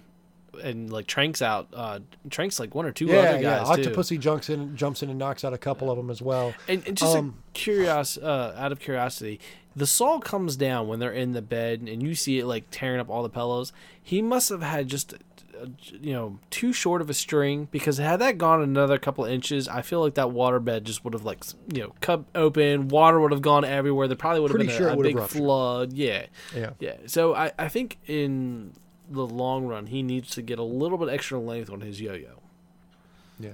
and 0.63 0.91
like 0.91 1.07
Trank's 1.07 1.41
out. 1.41 1.67
Uh, 1.73 1.99
Trank's 2.29 2.59
like 2.59 2.75
one 2.75 2.85
or 2.85 2.91
two 2.91 3.05
yeah, 3.05 3.17
other 3.17 3.41
yeah. 3.41 3.63
guys 3.63 3.77
too. 3.77 3.89
Octopussy 3.89 4.19
jumps 4.19 4.49
in, 4.49 4.75
jumps 4.75 5.03
in, 5.03 5.09
and 5.09 5.17
knocks 5.19 5.43
out 5.43 5.53
a 5.53 5.57
couple 5.57 5.89
of 5.91 5.97
them 5.97 6.09
as 6.09 6.21
well. 6.21 6.53
And, 6.67 6.85
and 6.87 6.97
just 6.97 7.15
Um, 7.15 7.41
curious, 7.53 8.17
uh, 8.17 8.55
out 8.57 8.71
of 8.71 8.79
curiosity, 8.79 9.39
the 9.75 9.87
saw 9.87 10.19
comes 10.19 10.55
down 10.57 10.87
when 10.87 10.99
they're 10.99 11.13
in 11.13 11.31
the 11.31 11.41
bed, 11.41 11.81
and 11.81 12.03
you 12.03 12.15
see 12.15 12.39
it 12.39 12.45
like 12.45 12.65
tearing 12.71 12.99
up 12.99 13.09
all 13.09 13.23
the 13.23 13.29
pillows. 13.29 13.71
He 14.03 14.21
must 14.21 14.49
have 14.49 14.61
had 14.61 14.89
just, 14.89 15.13
uh, 15.13 15.67
you 16.01 16.11
know, 16.11 16.39
too 16.49 16.73
short 16.73 17.01
of 17.01 17.09
a 17.09 17.13
string 17.13 17.69
because 17.71 17.97
had 17.97 18.19
that 18.19 18.37
gone 18.37 18.61
another 18.61 18.97
couple 18.97 19.23
inches, 19.23 19.69
I 19.69 19.81
feel 19.81 20.01
like 20.01 20.15
that 20.15 20.31
water 20.31 20.59
bed 20.59 20.83
just 20.83 21.05
would 21.05 21.13
have 21.13 21.23
like, 21.23 21.45
you 21.73 21.83
know, 21.83 21.93
cut 22.01 22.25
open. 22.35 22.89
Water 22.89 23.21
would 23.21 23.31
have 23.31 23.41
gone 23.41 23.63
everywhere. 23.63 24.09
There 24.09 24.17
probably 24.17 24.41
would 24.41 24.51
have 24.51 24.59
been 24.59 24.69
sure 24.75 24.89
a, 24.89 24.97
a 24.99 25.01
big 25.01 25.19
flood. 25.21 25.93
Yeah, 25.93 26.25
Yeah. 26.53 26.71
yeah. 26.79 26.95
So 27.05 27.33
I, 27.33 27.53
I 27.57 27.69
think 27.69 27.97
in 28.07 28.73
the 29.11 29.25
long 29.25 29.65
run, 29.65 29.87
he 29.87 30.01
needs 30.03 30.31
to 30.31 30.41
get 30.41 30.59
a 30.59 30.63
little 30.63 30.97
bit 30.97 31.09
extra 31.09 31.39
length 31.39 31.69
on 31.69 31.81
his 31.81 31.99
yo-yo. 32.01 32.39
Yeah. 33.39 33.51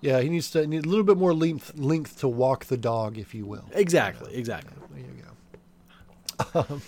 Yeah, 0.00 0.20
he 0.20 0.28
needs 0.28 0.50
to 0.50 0.66
need 0.66 0.84
a 0.84 0.88
little 0.88 1.04
bit 1.04 1.16
more 1.16 1.32
length 1.32 1.78
length 1.78 2.18
to 2.20 2.28
walk 2.28 2.64
the 2.64 2.76
dog, 2.76 3.18
if 3.18 3.34
you 3.34 3.46
will. 3.46 3.64
Exactly, 3.72 4.34
exactly. 4.34 4.72
There 4.90 5.00
you 5.00 5.22
go. 6.52 6.80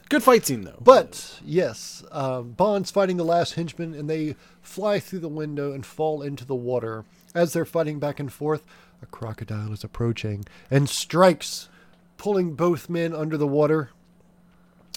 Good 0.08 0.22
fight 0.22 0.46
scene 0.46 0.62
though. 0.62 0.78
But 0.80 1.38
yes, 1.44 2.02
um, 2.10 2.52
Bond's 2.52 2.90
fighting 2.90 3.18
the 3.18 3.24
last 3.24 3.54
henchman, 3.54 3.92
and 3.94 4.08
they 4.08 4.36
fly 4.62 5.00
through 5.00 5.18
the 5.18 5.28
window 5.28 5.72
and 5.72 5.84
fall 5.84 6.22
into 6.22 6.46
the 6.46 6.54
water. 6.54 7.04
As 7.34 7.52
they're 7.52 7.66
fighting 7.66 7.98
back 7.98 8.18
and 8.18 8.32
forth, 8.32 8.62
a 9.02 9.06
crocodile 9.06 9.72
is 9.72 9.84
approaching 9.84 10.44
and 10.70 10.88
strikes, 10.88 11.68
pulling 12.16 12.54
both 12.54 12.88
men 12.88 13.14
under 13.14 13.36
the 13.36 13.46
water, 13.46 13.90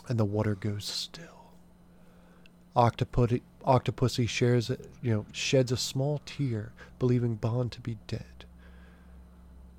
and 0.08 0.18
the 0.18 0.26
water 0.26 0.56
goes 0.56 0.86
still. 0.86 1.35
Octopussy, 2.76 3.42
Octopussy 3.66 4.28
shares, 4.28 4.70
a- 4.70 4.78
you 5.02 5.12
know, 5.12 5.26
sheds 5.32 5.72
a 5.72 5.78
small 5.78 6.22
tear, 6.26 6.72
believing 7.00 7.36
Bond 7.36 7.72
to 7.74 7.82
be 7.82 7.98
dead. 8.08 8.46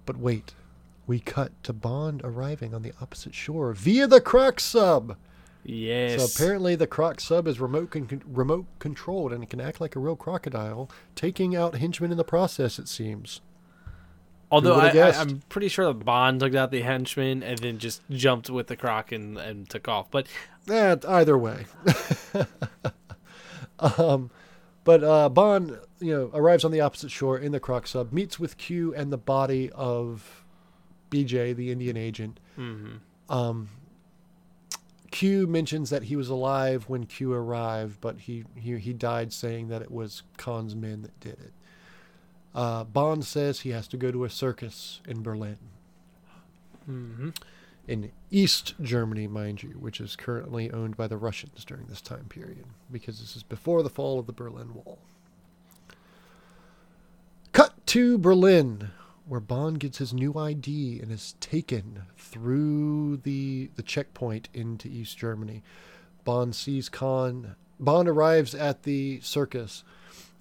But 0.07 0.17
wait, 0.17 0.55
we 1.07 1.21
cut 1.21 1.53
to 1.65 1.73
Bond 1.73 2.21
arriving 2.25 2.75
on 2.75 2.83
the 2.83 2.93
opposite 3.01 3.35
shore 3.35 3.73
via 3.73 4.07
the 4.07 4.21
Croc 4.21 4.61
sub. 4.61 5.17
yes. 5.65 6.21
So 6.21 6.43
apparently, 6.43 6.75
the 6.77 6.87
Croc 6.87 7.21
sub 7.21 7.47
is 7.49 7.61
remote 7.61 7.91
con- 7.91 8.23
remote 8.27 8.67
controlled 8.79 9.33
and 9.33 9.43
it 9.43 9.51
can 9.51 9.61
act 9.61 9.81
like 9.81 9.95
a 9.97 10.01
real 10.01 10.17
crocodile, 10.17 10.89
taking 11.15 11.55
out 11.57 11.75
henchmen 11.77 12.11
in 12.13 12.17
the 12.17 12.25
process. 12.25 12.79
It 12.79 12.89
seems. 12.89 13.41
Although 14.51 14.77
I, 14.77 14.91
I'm 15.21 15.43
pretty 15.49 15.69
sure 15.69 15.87
that 15.87 16.05
Bond 16.05 16.41
took 16.41 16.55
out 16.55 16.71
the 16.71 16.83
henchman 16.83 17.43
and 17.43 17.59
then 17.59 17.79
just 17.79 18.01
jumped 18.11 18.49
with 18.49 18.69
the 18.69 18.77
croc 18.77 19.11
and, 19.11 19.37
and 19.39 19.69
took 19.69 19.89
off. 19.89 20.11
But 20.11 20.29
Eh, 20.69 20.97
either 21.07 21.39
way. 21.39 21.67
um, 23.79 24.31
but 24.85 25.05
uh, 25.05 25.29
Bond, 25.29 25.79
you 26.01 26.13
know, 26.13 26.31
arrives 26.33 26.65
on 26.65 26.71
the 26.71 26.81
opposite 26.81 27.11
shore 27.11 27.39
in 27.39 27.53
the 27.53 27.61
Croc 27.61 27.87
sub, 27.87 28.13
meets 28.13 28.39
with 28.39 28.57
Q 28.57 28.95
and 28.95 29.13
the 29.13 29.19
body 29.19 29.71
of 29.73 30.45
BJ, 31.11 31.55
the 31.55 31.71
Indian 31.71 31.97
agent. 31.97 32.41
Um, 33.29 33.69
Q 35.11 35.47
mentions 35.47 35.91
that 35.91 36.05
he 36.05 36.17
was 36.17 36.29
alive 36.29 36.85
when 36.89 37.07
Q 37.07 37.33
arrived, 37.33 38.01
but 38.01 38.19
he, 38.21 38.45
he 38.55 38.79
he 38.79 38.93
died 38.93 39.33
saying 39.33 39.69
that 39.69 39.83
it 39.83 39.91
was 39.91 40.23
Khan's 40.37 40.75
men 40.75 41.03
that 41.03 41.19
did 41.21 41.35
it. 41.35 41.53
Uh, 42.57 42.85
Bond 42.85 43.27
says 43.27 43.61
he 43.61 43.71
has 43.71 43.87
to 43.89 43.99
go 43.99 44.11
to 44.11 44.25
a 44.25 44.31
circus 44.31 45.03
in 45.07 45.23
Berlin. 45.23 45.59
In 47.87 48.13
East 48.31 48.75
Germany, 48.81 49.27
mind 49.27 49.63
you, 49.63 49.73
which 49.79 50.01
is 50.01 50.17
currently 50.17 50.71
owned 50.71 50.97
by 50.97 51.07
the 51.07 51.19
Russians 51.19 51.67
during 51.67 51.85
this 51.87 52.01
time 52.01 52.25
period, 52.31 52.65
because 52.91 53.21
this 53.21 53.37
is 53.37 53.43
before 53.43 53.83
the 53.83 53.91
fall 53.91 54.19
of 54.19 54.27
the 54.27 54.33
Berlin 54.33 54.73
Wall. 54.73 54.99
Cut 57.53 57.75
to 57.89 58.17
Berlin, 58.17 58.91
where 59.27 59.41
Bond 59.41 59.79
gets 59.79 59.99
his 59.99 60.15
new 60.15 60.37
ID 60.39 60.99
and 61.01 61.13
is 61.13 61.35
taken 61.41 62.05
through 62.17 63.19
the 63.19 63.69
the 63.77 63.83
checkpoint 63.83 64.49
into 64.55 64.89
East 64.89 65.19
Germany. 65.19 65.63
Bond 66.25 66.55
sees 66.55 66.89
Khan. 66.89 67.55
Bond 67.79 68.09
arrives 68.09 68.55
at 68.55 68.85
the 68.85 69.21
circus 69.21 69.85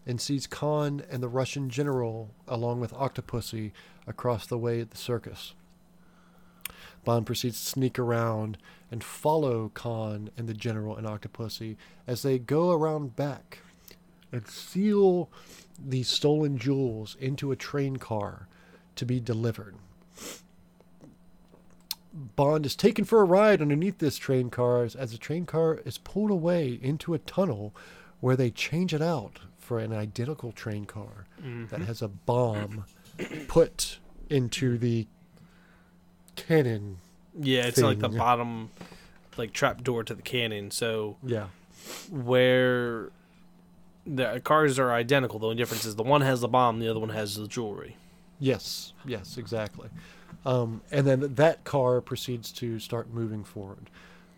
and 0.05 0.21
sees 0.21 0.47
Khan 0.47 1.03
and 1.09 1.21
the 1.21 1.27
Russian 1.27 1.69
general, 1.69 2.31
along 2.47 2.79
with 2.79 2.93
Octopussy, 2.93 3.71
across 4.07 4.45
the 4.45 4.57
way 4.57 4.79
at 4.79 4.91
the 4.91 4.97
circus. 4.97 5.53
Bond 7.03 7.25
proceeds 7.25 7.59
to 7.59 7.65
sneak 7.65 7.99
around 7.99 8.57
and 8.91 9.03
follow 9.03 9.69
Khan 9.73 10.29
and 10.37 10.47
the 10.47 10.53
general 10.53 10.95
and 10.95 11.07
Octopussy 11.07 11.77
as 12.07 12.21
they 12.21 12.39
go 12.39 12.71
around 12.71 13.15
back 13.15 13.59
and 14.31 14.47
seal 14.47 15.29
the 15.77 16.03
stolen 16.03 16.57
jewels 16.57 17.15
into 17.19 17.51
a 17.51 17.55
train 17.55 17.97
car 17.97 18.47
to 18.95 19.05
be 19.05 19.19
delivered. 19.19 19.75
Bond 22.13 22.65
is 22.65 22.75
taken 22.75 23.05
for 23.05 23.21
a 23.21 23.25
ride 23.25 23.61
underneath 23.61 23.99
this 23.99 24.17
train 24.17 24.49
car 24.49 24.83
as, 24.83 24.95
as 24.95 25.11
the 25.11 25.17
train 25.17 25.45
car 25.45 25.81
is 25.85 25.97
pulled 25.97 26.31
away 26.31 26.79
into 26.81 27.13
a 27.13 27.19
tunnel 27.19 27.73
where 28.21 28.37
they 28.37 28.49
change 28.49 28.93
it 28.93 29.01
out 29.01 29.41
for 29.65 29.79
an 29.79 29.91
identical 29.91 30.51
train 30.51 30.85
car 30.85 31.25
that 31.69 31.81
has 31.81 32.01
a 32.03 32.07
bomb 32.07 32.85
put 33.47 33.97
into 34.29 34.77
the 34.77 35.07
cannon. 36.35 36.97
yeah, 37.39 37.65
it's 37.65 37.81
like 37.81 37.99
the 37.99 38.09
bottom, 38.09 38.69
like 39.37 39.53
trap 39.53 39.83
door 39.83 40.03
to 40.03 40.13
the 40.13 40.21
cannon. 40.21 40.69
So 40.71 41.17
Yeah. 41.23 41.47
where 42.11 43.09
the 44.05 44.39
cars 44.43 44.77
are 44.77 44.91
identical, 44.91 45.39
the 45.39 45.47
only 45.47 45.57
difference 45.57 45.83
is 45.85 45.95
the 45.95 46.03
one 46.03 46.21
has 46.21 46.41
the 46.41 46.47
bomb, 46.47 46.79
the 46.79 46.87
other 46.89 46.99
one 46.99 47.09
has 47.09 47.35
the 47.35 47.47
jewelry. 47.47 47.97
Yes, 48.39 48.93
yes, 49.05 49.37
exactly. 49.37 49.89
Um, 50.45 50.81
and 50.91 51.07
then 51.07 51.33
that 51.35 51.63
car 51.63 52.01
proceeds 52.01 52.51
to 52.53 52.79
start 52.79 53.11
moving 53.11 53.43
forward. 53.43 53.89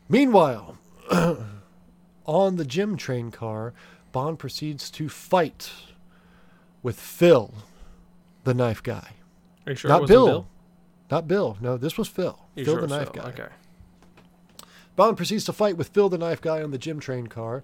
Meanwhile, 0.07 0.77
on 2.25 2.55
the 2.55 2.63
gym 2.65 2.95
train 2.95 3.31
car, 3.31 3.73
Bond 4.17 4.39
proceeds 4.39 4.89
to 4.89 5.09
fight 5.09 5.71
with 6.81 6.99
Phil, 6.99 7.53
the 8.45 8.53
knife 8.55 8.81
guy. 8.81 9.11
Are 9.67 9.73
you 9.73 9.75
sure 9.75 9.89
Not 9.89 10.07
Bill. 10.07 10.25
Bill? 10.25 10.47
Not 11.11 11.27
Bill. 11.27 11.55
No, 11.61 11.77
this 11.77 11.99
was 11.99 12.07
Phil. 12.07 12.39
Phil 12.55 12.65
sure 12.65 12.81
the 12.81 12.87
knife 12.87 13.13
Phil? 13.13 13.21
guy. 13.21 13.29
Okay. 13.29 13.47
Bond 14.95 15.17
proceeds 15.17 15.45
to 15.45 15.53
fight 15.53 15.77
with 15.77 15.89
Phil 15.89 16.09
the 16.09 16.17
knife 16.17 16.41
guy 16.41 16.63
on 16.63 16.71
the 16.71 16.79
gym 16.79 16.99
train 16.99 17.27
car 17.27 17.61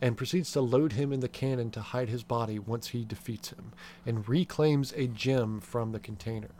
and 0.00 0.16
proceeds 0.16 0.52
to 0.52 0.60
load 0.60 0.92
him 0.92 1.12
in 1.12 1.18
the 1.18 1.28
cannon 1.28 1.72
to 1.72 1.80
hide 1.80 2.08
his 2.08 2.22
body 2.22 2.60
once 2.60 2.90
he 2.90 3.04
defeats 3.04 3.48
him 3.48 3.72
and 4.06 4.28
reclaims 4.28 4.92
a 4.92 5.08
gem 5.08 5.58
from 5.58 5.90
the 5.90 5.98
container. 5.98 6.50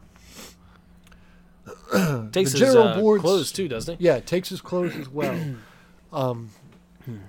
Takes 2.32 2.32
The 2.32 2.40
his 2.40 2.54
general 2.54 2.88
uh, 2.88 3.20
clothes 3.20 3.52
too, 3.52 3.68
doesn't 3.68 4.00
he? 4.00 4.06
Yeah, 4.06 4.18
takes 4.18 4.48
his 4.48 4.60
clothes 4.60 4.96
as 4.96 5.08
well. 5.08 5.40
um, 6.12 6.50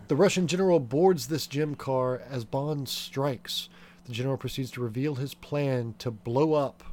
the 0.07 0.15
Russian 0.15 0.47
general 0.47 0.79
boards 0.79 1.27
this 1.27 1.47
gym 1.47 1.75
car 1.75 2.21
as 2.29 2.45
Bond 2.45 2.89
strikes. 2.89 3.69
The 4.05 4.13
general 4.13 4.37
proceeds 4.37 4.71
to 4.71 4.81
reveal 4.81 5.15
his 5.15 5.33
plan 5.33 5.95
to 5.99 6.11
blow 6.11 6.53
up 6.53 6.83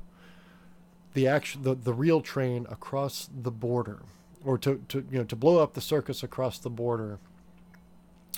the 1.14 1.28
action, 1.28 1.62
the, 1.62 1.74
the 1.74 1.95
real 1.95 2.20
train 2.20 2.66
across 2.68 3.28
the 3.32 3.53
border, 3.53 4.03
or 4.45 4.59
to, 4.59 4.82
to 4.89 5.07
you 5.11 5.18
know 5.18 5.24
to 5.24 5.37
blow 5.37 5.62
up 5.62 5.74
the 5.74 5.80
circus 5.80 6.22
across 6.22 6.59
the 6.59 6.70
border 6.70 7.18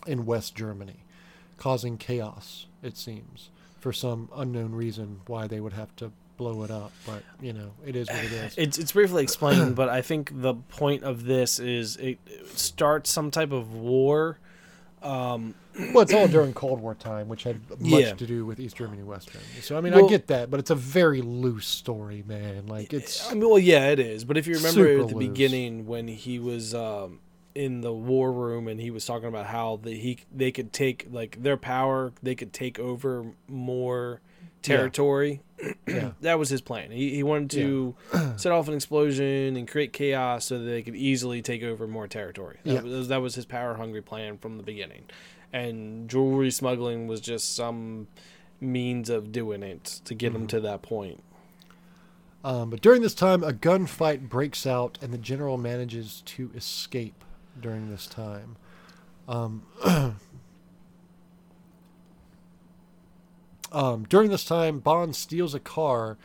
in 0.06 0.26
West 0.26 0.54
Germany, 0.54 1.04
causing 1.56 1.96
chaos. 1.96 2.66
It 2.82 2.96
seems 2.96 3.50
for 3.80 3.92
some 3.92 4.28
unknown 4.34 4.72
reason 4.72 5.20
why 5.26 5.46
they 5.46 5.60
would 5.60 5.72
have 5.72 5.96
to 5.96 6.12
blow 6.36 6.62
it 6.64 6.70
up, 6.70 6.92
but 7.06 7.22
you 7.40 7.52
know 7.52 7.72
it 7.84 7.96
is 7.96 8.08
what 8.08 8.24
it 8.24 8.32
is. 8.32 8.54
It's 8.58 8.78
it's 8.78 8.92
briefly 8.92 9.22
explained, 9.22 9.74
but 9.76 9.88
I 9.88 10.02
think 10.02 10.30
the 10.42 10.54
point 10.54 11.02
of 11.04 11.24
this 11.24 11.58
is 11.58 11.96
it 11.96 12.18
it 12.26 12.58
starts 12.58 13.10
some 13.10 13.30
type 13.30 13.52
of 13.52 13.72
war. 13.74 14.38
Um, 15.02 15.54
Well, 15.92 16.00
it's 16.04 16.14
all 16.14 16.26
during 16.26 16.54
Cold 16.54 16.80
War 16.80 16.94
time, 16.94 17.28
which 17.28 17.42
had 17.42 17.60
much 17.78 18.00
Yeah. 18.00 18.14
to 18.14 18.26
do 18.26 18.46
with 18.46 18.58
East 18.58 18.76
Germany, 18.76 19.02
West 19.02 19.30
Germany. 19.30 19.60
So 19.60 19.76
I 19.76 19.82
mean, 19.82 19.92
I 19.92 20.06
get 20.08 20.28
that, 20.28 20.50
but 20.50 20.58
it's 20.58 20.70
a 20.70 20.74
very 20.74 21.20
loose 21.20 21.66
story, 21.66 22.24
man. 22.26 22.66
Like 22.66 22.94
it's 22.94 23.30
I 23.30 23.34
mean, 23.34 23.46
well, 23.46 23.58
yeah, 23.58 23.90
it 23.90 23.98
is. 23.98 24.24
But 24.24 24.38
if 24.38 24.46
you 24.46 24.54
remember 24.56 24.88
at 25.02 25.08
the 25.08 25.14
loose. 25.14 25.28
beginning 25.28 25.86
when 25.86 26.08
he 26.08 26.38
was 26.38 26.74
um, 26.74 27.20
in 27.54 27.82
the 27.82 27.92
war 27.92 28.32
room 28.32 28.68
and 28.68 28.80
he 28.80 28.90
was 28.90 29.04
talking 29.04 29.28
about 29.28 29.46
how 29.46 29.78
the, 29.82 29.92
he 29.92 30.18
they 30.34 30.50
could 30.50 30.72
take 30.72 31.08
like 31.10 31.42
their 31.42 31.58
power, 31.58 32.12
they 32.22 32.34
could 32.34 32.54
take 32.54 32.78
over 32.78 33.32
more 33.46 34.22
territory. 34.66 35.40
yeah, 35.86 36.10
That 36.20 36.38
was 36.38 36.48
his 36.48 36.60
plan. 36.60 36.90
He 36.90 37.14
he 37.14 37.22
wanted 37.22 37.50
to 37.50 37.94
set 38.36 38.52
off 38.52 38.68
an 38.68 38.74
explosion 38.74 39.56
and 39.56 39.66
create 39.68 39.92
chaos 39.92 40.44
so 40.46 40.58
that 40.58 40.64
they 40.64 40.82
could 40.82 40.96
easily 40.96 41.42
take 41.42 41.62
over 41.62 41.86
more 41.86 42.06
territory. 42.08 42.58
That, 42.64 42.72
Yeah. 42.74 42.80
was, 42.82 43.08
that 43.08 43.22
was 43.22 43.34
his 43.34 43.44
power 43.46 43.74
hungry 43.74 44.02
plan 44.02 44.38
from 44.38 44.56
the 44.56 44.62
beginning. 44.62 45.04
And 45.52 46.08
jewelry 46.10 46.50
smuggling 46.50 47.06
was 47.06 47.20
just 47.20 47.54
some 47.54 48.08
means 48.60 49.08
of 49.10 49.32
doing 49.32 49.62
it 49.62 49.84
to 50.04 50.14
get 50.14 50.32
Mm-hmm. 50.32 50.42
him 50.42 50.46
to 50.48 50.60
that 50.60 50.82
point. 50.82 51.22
Um, 52.44 52.70
but 52.70 52.80
during 52.80 53.02
this 53.02 53.14
time, 53.14 53.42
a 53.42 53.52
gunfight 53.52 54.28
breaks 54.28 54.66
out, 54.66 54.98
and 55.02 55.12
the 55.12 55.18
general 55.18 55.56
manages 55.56 56.22
to 56.26 56.50
escape 56.54 57.24
during 57.60 57.90
this 57.90 58.06
time. 58.06 58.56
Um, 59.28 59.62
Um, 63.72 64.04
during 64.08 64.30
this 64.30 64.44
time, 64.44 64.78
Bond 64.78 65.16
steals 65.16 65.54
a 65.54 65.60
car. 65.60 66.16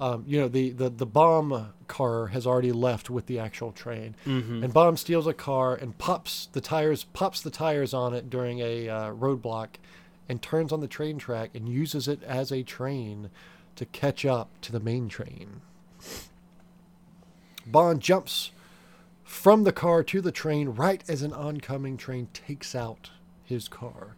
Um, 0.00 0.24
you 0.26 0.40
know, 0.40 0.48
the, 0.48 0.70
the, 0.70 0.90
the 0.90 1.06
bomb 1.06 1.72
car 1.86 2.28
has 2.28 2.46
already 2.46 2.72
left 2.72 3.10
with 3.10 3.26
the 3.26 3.38
actual 3.38 3.72
train. 3.72 4.16
Mm-hmm. 4.26 4.64
And 4.64 4.72
Bond 4.72 4.98
steals 4.98 5.26
a 5.26 5.34
car 5.34 5.74
and 5.74 5.96
pops 5.98 6.46
the 6.52 6.60
tires 6.60 7.04
pops 7.04 7.40
the 7.40 7.50
tires 7.50 7.94
on 7.94 8.14
it 8.14 8.30
during 8.30 8.60
a 8.60 8.88
uh, 8.88 9.12
roadblock 9.12 9.68
and 10.28 10.40
turns 10.40 10.72
on 10.72 10.80
the 10.80 10.88
train 10.88 11.18
track 11.18 11.50
and 11.54 11.68
uses 11.68 12.08
it 12.08 12.22
as 12.22 12.50
a 12.50 12.62
train 12.62 13.30
to 13.76 13.84
catch 13.86 14.24
up 14.24 14.48
to 14.62 14.72
the 14.72 14.80
main 14.80 15.08
train. 15.08 15.60
Bond 17.66 18.00
jumps 18.00 18.50
from 19.22 19.64
the 19.64 19.72
car 19.72 20.02
to 20.04 20.20
the 20.20 20.32
train 20.32 20.70
right 20.70 21.02
as 21.08 21.22
an 21.22 21.32
oncoming 21.32 21.96
train 21.96 22.28
takes 22.32 22.74
out 22.74 23.10
his 23.44 23.68
car 23.68 24.16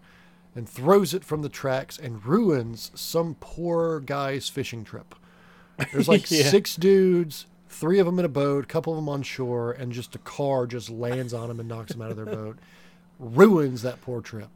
and 0.55 0.69
throws 0.69 1.13
it 1.15 1.25
from 1.25 1.43
the 1.43 1.49
tracks 1.49 1.99
and 1.99 2.25
ruins 2.25 2.91
some 2.95 3.37
poor 3.41 4.01
guy's 4.01 4.49
fishing 4.49 4.85
trip. 4.85 5.15
There's 5.93 6.09
like 6.09 6.31
Yeah. 6.31 6.49
six 6.51 6.77
dudes, 6.77 7.47
three 7.69 7.99
of 7.99 8.07
them 8.07 8.19
in 8.19 8.25
a 8.25 8.29
boat, 8.29 8.65
a 8.65 8.67
couple 8.69 8.93
of 8.93 8.97
them 8.97 9.09
on 9.09 9.23
shore, 9.23 9.73
and 9.73 9.93
just 9.93 10.15
a 10.15 10.19
car 10.19 10.67
just 10.67 10.89
lands 10.91 11.35
on 11.35 11.49
them 11.49 11.59
and 11.61 11.69
knocks 11.69 11.93
them 11.93 12.03
out 12.03 12.11
of 12.11 12.17
their 12.17 12.27
boat. 12.37 12.59
Ruins 13.19 13.83
that 13.83 14.01
poor 14.01 14.21
trip. 14.21 14.49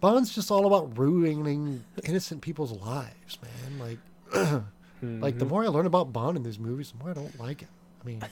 Bond's 0.00 0.34
just 0.34 0.50
all 0.50 0.66
about 0.66 0.98
ruining 0.98 1.84
innocent 2.04 2.42
people's 2.42 2.72
lives, 2.72 3.38
man. 3.42 3.78
Like, 3.78 3.98
like 4.34 4.62
Mm-hmm. 5.02 5.38
the 5.38 5.44
more 5.44 5.62
I 5.64 5.66
learn 5.68 5.84
about 5.86 6.14
Bond 6.14 6.36
in 6.38 6.42
these 6.44 6.58
movies, 6.58 6.92
the 6.92 6.98
more 7.04 7.10
I 7.10 7.14
don't 7.14 7.38
like 7.38 7.60
him. 7.60 7.68
I 8.02 8.06
mean, 8.06 8.22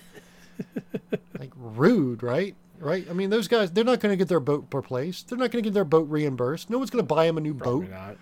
like 1.39 1.51
rude, 1.57 2.23
right? 2.23 2.55
Right? 2.83 3.07
I 3.09 3.13
mean, 3.13 3.31
those 3.31 3.47
guys, 3.49 3.71
they're 3.71 3.85
not 3.85 4.01
going 4.01 4.13
to 4.13 4.17
get 4.17 4.29
their 4.29 4.41
boat 4.41 4.67
replaced. 4.73 5.29
They're 5.29 5.39
not 5.39 5.51
going 5.53 5.63
to 5.63 5.69
get 5.71 5.75
their 5.75 5.85
boat 5.85 6.09
reimbursed. 6.11 6.69
No 6.69 6.79
one's 6.79 6.91
going 6.91 7.05
to 7.05 7.15
buy 7.15 7.27
them 7.27 7.39
a 7.39 7.41
new 7.41 7.55
Probably 7.55 7.87
boat. 7.87 7.91
not. 7.93 8.17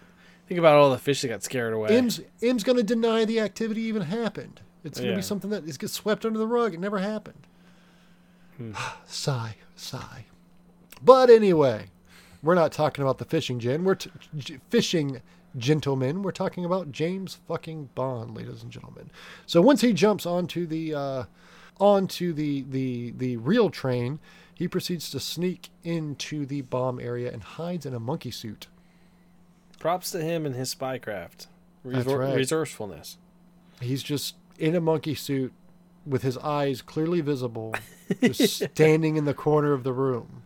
Think 0.48 0.58
about 0.58 0.74
all 0.76 0.90
the 0.90 0.98
fish 0.98 1.22
that 1.22 1.28
got 1.28 1.42
scared 1.42 1.72
away. 1.72 1.88
M's 1.96 2.20
M's 2.42 2.62
going 2.64 2.76
to 2.76 2.82
deny 2.82 3.24
the 3.24 3.40
activity 3.40 3.82
even 3.82 4.02
happened. 4.02 4.60
It's 4.84 4.98
going 4.98 5.06
to 5.08 5.12
Yeah. 5.12 5.16
be 5.16 5.22
something 5.22 5.50
that 5.50 5.64
is 5.64 5.78
gets 5.78 5.92
swept 5.92 6.26
under 6.26 6.38
the 6.38 6.46
rug. 6.46 6.74
It 6.74 6.80
never 6.80 6.98
happened. 6.98 7.46
Hmm. 8.56 8.72
sigh, 9.06 9.56
sigh. 9.76 10.26
But 11.02 11.30
anyway, 11.30 11.86
we're 12.42 12.54
not 12.54 12.72
talking 12.72 13.02
about 13.02 13.18
the 13.18 13.24
fishing 13.24 13.58
gin. 13.60 13.84
We're 13.84 13.94
t- 13.94 14.10
j- 14.36 14.58
fishing 14.68 15.22
gentlemen. 15.56 16.22
We're 16.22 16.32
talking 16.32 16.64
about 16.64 16.92
James 16.92 17.38
fucking 17.48 17.90
Bond, 17.94 18.34
ladies 18.36 18.62
and 18.62 18.70
gentlemen. 18.70 19.10
So 19.46 19.60
once 19.62 19.80
he 19.80 19.92
jumps 19.92 20.26
onto 20.26 20.66
the 20.66 20.94
uh, 20.94 21.24
onto 21.78 22.32
the 22.32 22.62
the 22.68 23.12
the 23.12 23.36
real 23.38 23.70
train, 23.70 24.18
he 24.60 24.68
proceeds 24.68 25.08
to 25.10 25.18
sneak 25.18 25.70
into 25.84 26.44
the 26.44 26.60
bomb 26.60 27.00
area 27.00 27.32
and 27.32 27.42
hides 27.42 27.86
in 27.86 27.94
a 27.94 27.98
monkey 27.98 28.30
suit. 28.30 28.66
Props 29.78 30.10
to 30.10 30.22
him 30.22 30.44
and 30.44 30.54
his 30.54 30.74
spycraft. 30.74 31.46
Resor- 31.82 32.18
right. 32.18 32.36
Resourcefulness. 32.36 33.16
He's 33.80 34.02
just 34.02 34.34
in 34.58 34.76
a 34.76 34.80
monkey 34.82 35.14
suit 35.14 35.54
with 36.04 36.20
his 36.20 36.36
eyes 36.36 36.82
clearly 36.82 37.22
visible, 37.22 37.74
just 38.20 38.62
standing 38.72 39.16
in 39.16 39.24
the 39.24 39.32
corner 39.32 39.72
of 39.72 39.82
the 39.82 39.94
room. 39.94 40.42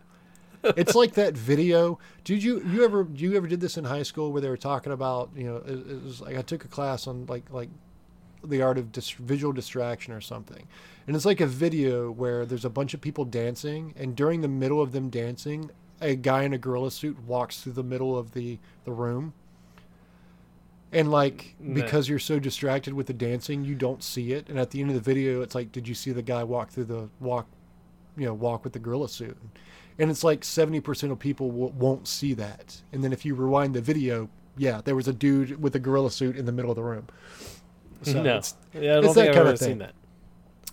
It's 0.63 0.95
like 0.95 1.15
that 1.15 1.35
video. 1.35 1.99
Did 2.23 2.41
you 2.41 2.63
you 2.63 2.85
ever 2.85 3.05
you 3.13 3.35
ever 3.35 3.47
did 3.47 3.59
this 3.59 3.75
in 3.75 3.83
high 3.83 4.03
school 4.03 4.31
where 4.31 4.41
they 4.41 4.49
were 4.49 4.55
talking 4.55 4.93
about 4.93 5.29
you 5.35 5.43
know 5.43 5.57
it, 5.57 5.91
it 5.91 6.03
was 6.05 6.21
like 6.21 6.37
I 6.37 6.41
took 6.41 6.63
a 6.63 6.69
class 6.69 7.05
on 7.05 7.25
like 7.25 7.51
like 7.51 7.69
the 8.45 8.61
art 8.61 8.77
of 8.77 8.93
dis- 8.93 9.11
visual 9.11 9.51
distraction 9.51 10.13
or 10.13 10.21
something, 10.21 10.69
and 11.07 11.15
it's 11.15 11.25
like 11.25 11.41
a 11.41 11.47
video 11.47 12.11
where 12.11 12.45
there's 12.45 12.65
a 12.65 12.69
bunch 12.69 12.93
of 12.93 13.01
people 13.01 13.25
dancing, 13.25 13.93
and 13.97 14.15
during 14.15 14.41
the 14.41 14.47
middle 14.47 14.81
of 14.81 14.91
them 14.91 15.09
dancing, 15.09 15.69
a 16.01 16.15
guy 16.15 16.43
in 16.43 16.53
a 16.53 16.57
gorilla 16.57 16.91
suit 16.91 17.17
walks 17.25 17.61
through 17.61 17.73
the 17.73 17.83
middle 17.83 18.17
of 18.17 18.31
the 18.33 18.59
the 18.83 18.91
room. 18.91 19.33
And 20.91 21.11
like 21.11 21.55
because 21.73 22.07
you're 22.07 22.19
so 22.19 22.39
distracted 22.39 22.93
with 22.93 23.07
the 23.07 23.13
dancing, 23.13 23.65
you 23.65 23.75
don't 23.75 24.01
see 24.01 24.31
it. 24.31 24.47
And 24.49 24.57
at 24.57 24.71
the 24.71 24.79
end 24.79 24.89
of 24.89 24.95
the 24.95 25.01
video, 25.01 25.41
it's 25.41 25.53
like, 25.53 25.71
did 25.71 25.87
you 25.87 25.93
see 25.95 26.11
the 26.11 26.21
guy 26.21 26.43
walk 26.43 26.69
through 26.69 26.85
the 26.85 27.09
walk, 27.19 27.47
you 28.15 28.25
know, 28.25 28.33
walk 28.33 28.63
with 28.63 28.71
the 28.73 28.79
gorilla 28.79 29.09
suit? 29.09 29.37
And 29.99 30.09
it's 30.09 30.23
like 30.23 30.43
seventy 30.45 30.79
percent 30.79 31.11
of 31.11 31.19
people 31.19 31.49
w- 31.49 31.73
won't 31.77 32.07
see 32.07 32.33
that. 32.35 32.81
And 32.93 33.03
then 33.03 33.11
if 33.11 33.25
you 33.25 33.35
rewind 33.35 33.73
the 33.73 33.81
video, 33.81 34.29
yeah, 34.57 34.79
there 34.85 34.95
was 34.95 35.07
a 35.07 35.13
dude 35.13 35.61
with 35.61 35.75
a 35.75 35.79
gorilla 35.79 36.11
suit 36.11 36.37
in 36.37 36.45
the 36.45 36.51
middle 36.53 36.71
of 36.71 36.75
the 36.75 36.83
room. 36.83 37.07
So 38.03 38.21
no. 38.21 38.37
it's, 38.37 38.55
Yeah, 38.73 38.97
I 38.97 39.01
don't 39.01 39.05
it's 39.05 39.13
think 39.15 39.29
I've 39.29 39.35
ever 39.37 39.57
thing. 39.57 39.67
seen 39.69 39.77
that. 39.79 39.95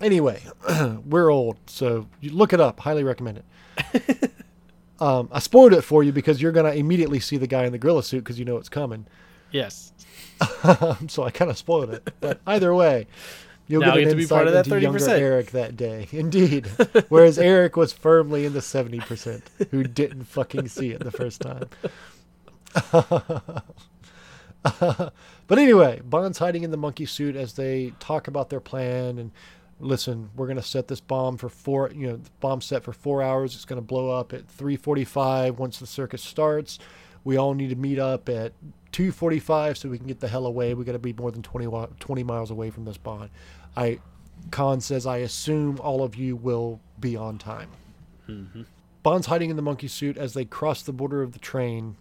Anyway, 0.03 0.43
we're 1.07 1.31
old, 1.31 1.59
so 1.67 2.09
you 2.21 2.31
look 2.33 2.53
it 2.53 2.61
up. 2.61 2.81
Highly 2.81 3.05
recommend 3.05 3.43
it. 3.79 4.33
um, 5.01 5.29
I 5.31 5.39
spoiled 5.39 5.73
it 5.73 5.83
for 5.83 6.03
you 6.03 6.11
because 6.13 6.43
you're 6.43 6.53
gonna 6.53 6.73
immediately 6.73 7.21
see 7.21 7.37
the 7.37 7.47
guy 7.47 7.65
in 7.65 7.73
the 7.73 7.79
gorilla 7.79 8.03
suit 8.03 8.19
because 8.19 8.39
you 8.39 8.45
know 8.45 8.57
it's 8.57 8.69
coming. 8.69 9.07
Yes. 9.53 9.93
so 11.09 11.23
I 11.23 11.31
kind 11.31 11.51
of 11.51 11.57
spoiled 11.57 11.91
it. 11.91 12.13
But 12.21 12.41
either 12.49 12.75
way, 12.75 13.07
you'll 13.69 13.83
Now 13.83 13.95
get 13.95 13.95
you 13.95 14.01
an 14.01 14.05
get 14.05 14.11
to 14.11 14.17
be 14.17 14.23
insight 14.23 14.37
part 14.37 14.47
of 14.49 14.55
that 14.55 14.67
into 14.67 14.81
younger 14.81 14.99
30%. 14.99 15.19
Eric 15.19 15.51
that 15.53 15.77
day. 15.77 16.09
Indeed. 16.13 16.67
Whereas 17.09 17.39
Eric 17.39 17.77
was 17.77 17.93
firmly 17.93 18.45
in 18.45 18.55
the 18.55 18.63
seventy 18.63 18.99
percent 18.99 19.51
who 19.71 19.85
didn't 19.85 20.25
fucking 20.25 20.67
see 20.67 20.91
it 20.91 21.05
the 21.05 21.13
first 21.13 21.41
time. 21.41 21.69
but 24.63 25.59
anyway, 25.59 26.01
Bond's 26.05 26.39
hiding 26.39 26.65
in 26.65 26.73
the 26.73 26.77
monkey 26.77 27.07
suit 27.07 27.37
as 27.37 27.53
they 27.53 27.93
talk 28.01 28.27
about 28.27 28.51
their 28.51 28.61
plan 28.61 29.19
and 29.19 29.31
listen, 29.83 30.31
we're 30.35 30.47
gonna 30.47 30.63
set 30.63 30.89
this 30.89 31.01
bomb 31.01 31.37
for 31.37 31.49
four 31.49 31.91
you 31.95 32.07
know, 32.07 32.17
the 32.17 32.31
bomb 32.41 32.61
set 32.61 32.83
for 32.85 32.93
four 32.93 33.23
hours. 33.23 33.55
It's 33.55 33.65
gonna 33.65 33.83
blow 33.83 34.11
up 34.11 34.33
at 34.33 34.49
three 34.49 34.77
forty 34.77 35.05
five 35.05 35.59
once 35.59 35.79
the 35.79 35.87
circus 35.87 36.23
starts. 36.23 36.79
We 37.25 37.37
all 37.37 37.55
need 37.55 37.69
to 37.69 37.77
meet 37.77 37.99
up 37.99 38.29
at 38.29 38.53
2:45 38.93 39.79
so 39.79 39.89
we 39.89 39.99
can 39.99 40.07
get 40.07 40.21
the 40.21 40.29
hell 40.29 40.47
away. 40.47 40.75
We 40.75 40.85
got 40.85 40.93
to 40.93 40.99
be 40.99 41.13
more 41.13 41.31
than 41.31 41.43
20, 41.43 41.87
20 41.99 42.23
miles 42.23 42.51
away 42.51 42.71
from 42.71 42.85
this 42.85 42.99
bomb. 42.99 43.31
I 43.77 44.01
Khan 44.51 44.81
says 44.81 45.07
I 45.07 45.19
assume 45.19 45.79
all 45.81 46.03
of 46.03 46.17
you 46.17 46.37
will 46.37 46.81
be 46.99 47.17
on 47.17 47.39
time. 47.39 47.71
Mm-hmm. 48.29 48.63
Bond's 49.03 49.27
hiding 49.27 49.51
in 49.51 49.57
the 49.57 49.63
monkey 49.63 49.89
suit 49.89 50.17
as 50.17 50.35
they 50.35 50.45
cross 50.45 50.83
the 50.83 50.93
border 50.93 51.23
of 51.23 51.33
the 51.33 51.39
train. 51.39 51.97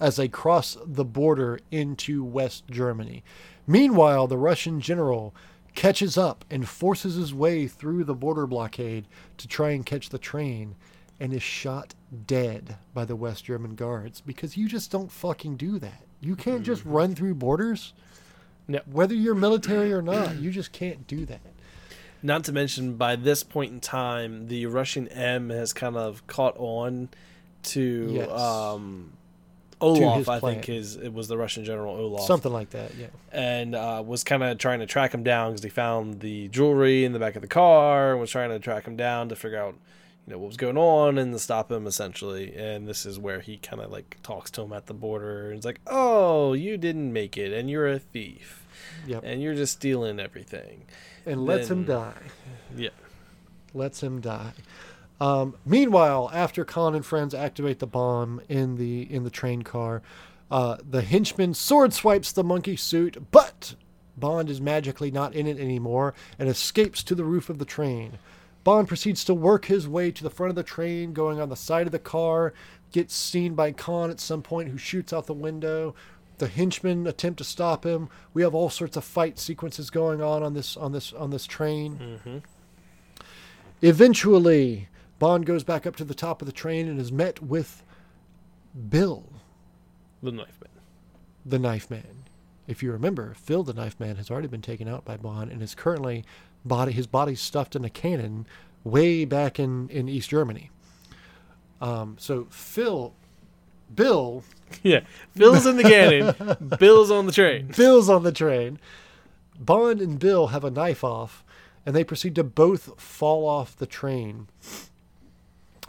As 0.00 0.16
they 0.16 0.28
cross 0.28 0.76
the 0.84 1.04
border 1.04 1.58
into 1.70 2.22
West 2.22 2.64
Germany. 2.68 3.22
Meanwhile, 3.66 4.26
the 4.28 4.38
Russian 4.38 4.80
general 4.80 5.34
catches 5.74 6.16
up 6.16 6.44
and 6.50 6.68
forces 6.68 7.16
his 7.16 7.34
way 7.34 7.66
through 7.66 8.04
the 8.04 8.14
border 8.14 8.46
blockade 8.46 9.06
to 9.38 9.46
try 9.48 9.70
and 9.70 9.84
catch 9.84 10.08
the 10.08 10.18
train 10.18 10.74
and 11.20 11.32
is 11.32 11.42
shot 11.42 11.94
dead 12.26 12.76
by 12.94 13.04
the 13.04 13.16
West 13.16 13.44
German 13.44 13.74
guards 13.74 14.20
because 14.20 14.56
you 14.56 14.68
just 14.68 14.90
don't 14.90 15.10
fucking 15.10 15.56
do 15.56 15.78
that. 15.78 16.02
You 16.20 16.36
can't 16.36 16.62
just 16.62 16.84
run 16.84 17.14
through 17.14 17.34
borders. 17.34 17.92
No. 18.68 18.80
Whether 18.90 19.14
you're 19.14 19.34
military 19.34 19.92
or 19.92 20.02
not, 20.02 20.36
you 20.36 20.50
just 20.50 20.72
can't 20.72 21.06
do 21.06 21.24
that. 21.26 21.40
Not 22.22 22.44
to 22.44 22.52
mention, 22.52 22.94
by 22.96 23.16
this 23.16 23.42
point 23.44 23.72
in 23.72 23.80
time, 23.80 24.48
the 24.48 24.66
Russian 24.66 25.06
M 25.08 25.50
has 25.50 25.72
kind 25.72 25.96
of 25.96 26.26
caught 26.26 26.56
on 26.56 27.10
to 27.64 28.08
Yes. 28.12 28.30
um, 28.30 29.12
Olaf. 29.80 30.28
I 30.28 30.40
think 30.40 30.64
his 30.64 30.96
it 30.96 31.12
was 31.12 31.28
the 31.28 31.36
Russian 31.36 31.64
general 31.64 31.94
Olaf, 31.96 32.26
Something 32.26 32.52
like 32.52 32.70
that, 32.70 32.94
yeah. 32.94 33.06
and 33.32 33.74
uh, 33.74 34.02
was 34.06 34.24
kind 34.24 34.42
of 34.42 34.58
trying 34.58 34.80
to 34.80 34.86
track 34.86 35.12
him 35.12 35.22
down 35.22 35.50
because 35.52 35.62
he 35.64 35.68
found 35.70 36.20
the 36.20 36.48
jewelry 36.48 37.04
in 37.04 37.12
the 37.12 37.18
back 37.18 37.36
of 37.36 37.42
the 37.42 37.48
car 37.48 38.12
and 38.12 38.20
was 38.20 38.30
trying 38.30 38.50
to 38.50 38.58
track 38.58 38.86
him 38.86 38.96
down 38.96 39.28
to 39.28 39.36
figure 39.36 39.58
out, 39.58 39.74
you 40.26 40.32
know, 40.32 40.38
what 40.38 40.46
was 40.48 40.56
going 40.56 40.78
on 40.78 41.18
and 41.18 41.32
to 41.32 41.38
stop 41.38 41.70
him 41.70 41.86
essentially. 41.86 42.54
And 42.56 42.88
this 42.88 43.04
is 43.04 43.18
where 43.18 43.40
he 43.40 43.58
kind 43.58 43.82
of 43.82 43.90
like 43.90 44.16
talks 44.22 44.50
to 44.52 44.62
him 44.62 44.72
at 44.72 44.86
the 44.86 44.94
border 44.94 45.48
and 45.48 45.56
it's 45.58 45.66
like, 45.66 45.80
"Oh, 45.86 46.52
you 46.54 46.76
didn't 46.78 47.12
make 47.12 47.36
it, 47.36 47.52
and 47.52 47.68
you're 47.70 47.88
a 47.88 47.98
thief, 47.98 48.66
Yep. 49.06 49.22
and 49.24 49.42
you're 49.42 49.54
just 49.54 49.74
stealing 49.74 50.18
everything." 50.20 50.84
And 51.26 51.44
lets 51.44 51.68
him 51.70 51.84
die. 51.84 52.14
Yeah. 52.74 52.90
lets 53.74 54.02
him 54.02 54.20
die. 54.20 54.52
Um, 55.20 55.56
meanwhile, 55.64 56.30
after 56.32 56.64
Khan 56.64 56.94
and 56.94 57.04
friends 57.04 57.34
activate 57.34 57.78
the 57.78 57.86
bomb 57.86 58.40
in 58.48 58.76
the 58.76 59.02
in 59.02 59.24
the 59.24 59.30
train 59.30 59.62
car, 59.62 60.02
uh, 60.50 60.76
the 60.88 61.02
henchman 61.02 61.54
sword 61.54 61.92
swipes 61.92 62.32
the 62.32 62.44
monkey 62.44 62.76
suit, 62.76 63.30
but 63.30 63.74
Bond 64.16 64.48
is 64.48 64.60
magically 64.60 65.10
not 65.10 65.34
in 65.34 65.46
it 65.46 65.58
anymore 65.58 66.14
and 66.38 66.48
escapes 66.48 67.02
to 67.04 67.14
the 67.14 67.24
roof 67.24 67.50
of 67.50 67.58
the 67.58 67.64
train. 67.64 68.18
Bond 68.64 68.88
proceeds 68.88 69.24
to 69.24 69.34
work 69.34 69.66
his 69.66 69.86
way 69.86 70.10
to 70.10 70.24
the 70.24 70.30
front 70.30 70.50
of 70.50 70.56
the 70.56 70.62
train, 70.62 71.12
going 71.12 71.40
on 71.40 71.48
the 71.48 71.56
side 71.56 71.86
of 71.86 71.92
the 71.92 71.98
car, 71.98 72.52
gets 72.92 73.14
seen 73.14 73.54
by 73.54 73.72
Khan 73.72 74.10
at 74.10 74.18
some 74.18 74.42
point, 74.42 74.70
who 74.70 74.78
shoots 74.78 75.12
out 75.12 75.26
the 75.26 75.34
window. 75.34 75.94
The 76.38 76.48
henchmen 76.48 77.06
attempt 77.06 77.38
to 77.38 77.44
stop 77.44 77.86
him. 77.86 78.08
We 78.34 78.42
have 78.42 78.54
all 78.54 78.68
sorts 78.68 78.96
of 78.96 79.04
fight 79.04 79.38
sequences 79.38 79.88
going 79.88 80.20
on 80.20 80.42
on 80.42 80.54
this 80.54 80.76
on 80.76 80.92
this 80.92 81.12
on 81.12 81.30
this 81.30 81.46
train. 81.46 82.20
Mm-hmm. 82.26 82.38
Eventually, 83.82 84.88
Bond 85.18 85.46
goes 85.46 85.64
back 85.64 85.86
up 85.86 85.96
to 85.96 86.04
the 86.04 86.14
top 86.14 86.42
of 86.42 86.46
the 86.46 86.52
train 86.52 86.88
and 86.88 87.00
is 87.00 87.10
met 87.12 87.42
with 87.42 87.82
Bill, 88.90 89.24
The 90.22 90.32
knife 90.32 90.58
man. 90.62 90.82
the 91.44 91.58
knife 91.58 91.90
man. 91.90 92.24
If 92.66 92.82
you 92.82 92.92
remember, 92.92 93.34
Phil 93.34 93.62
the 93.62 93.72
knife 93.72 93.98
man 93.98 94.16
has 94.16 94.30
already 94.30 94.48
been 94.48 94.60
taken 94.62 94.88
out 94.88 95.04
by 95.04 95.16
Bond 95.16 95.50
and 95.50 95.62
is 95.62 95.74
currently 95.74 96.24
body 96.64 96.92
his 96.92 97.06
body's 97.06 97.40
stuffed 97.40 97.76
in 97.76 97.84
a 97.84 97.90
cannon 97.90 98.46
way 98.84 99.24
back 99.24 99.58
in, 99.58 99.88
in 99.88 100.08
East 100.08 100.28
Germany. 100.30 100.70
Um, 101.80 102.16
so 102.18 102.46
Phil 102.50 103.14
Bill, 103.94 104.42
Yeah, 104.82 105.00
Phil's 105.36 105.64
in 105.66 105.76
the 105.76 105.82
cannon. 105.84 106.56
Bill's 106.78 107.10
on 107.10 107.26
the 107.26 107.32
train. 107.32 107.68
Bill's 107.76 108.08
on 108.10 108.24
the 108.24 108.32
train. 108.32 108.78
Bond 109.58 110.00
and 110.02 110.18
Bill 110.18 110.48
have 110.48 110.64
a 110.64 110.70
knife 110.70 111.04
off, 111.04 111.44
and 111.86 111.94
they 111.94 112.02
proceed 112.04 112.34
to 112.34 112.44
both 112.44 113.00
fall 113.00 113.48
off 113.48 113.76
the 113.76 113.86
train. 113.86 114.48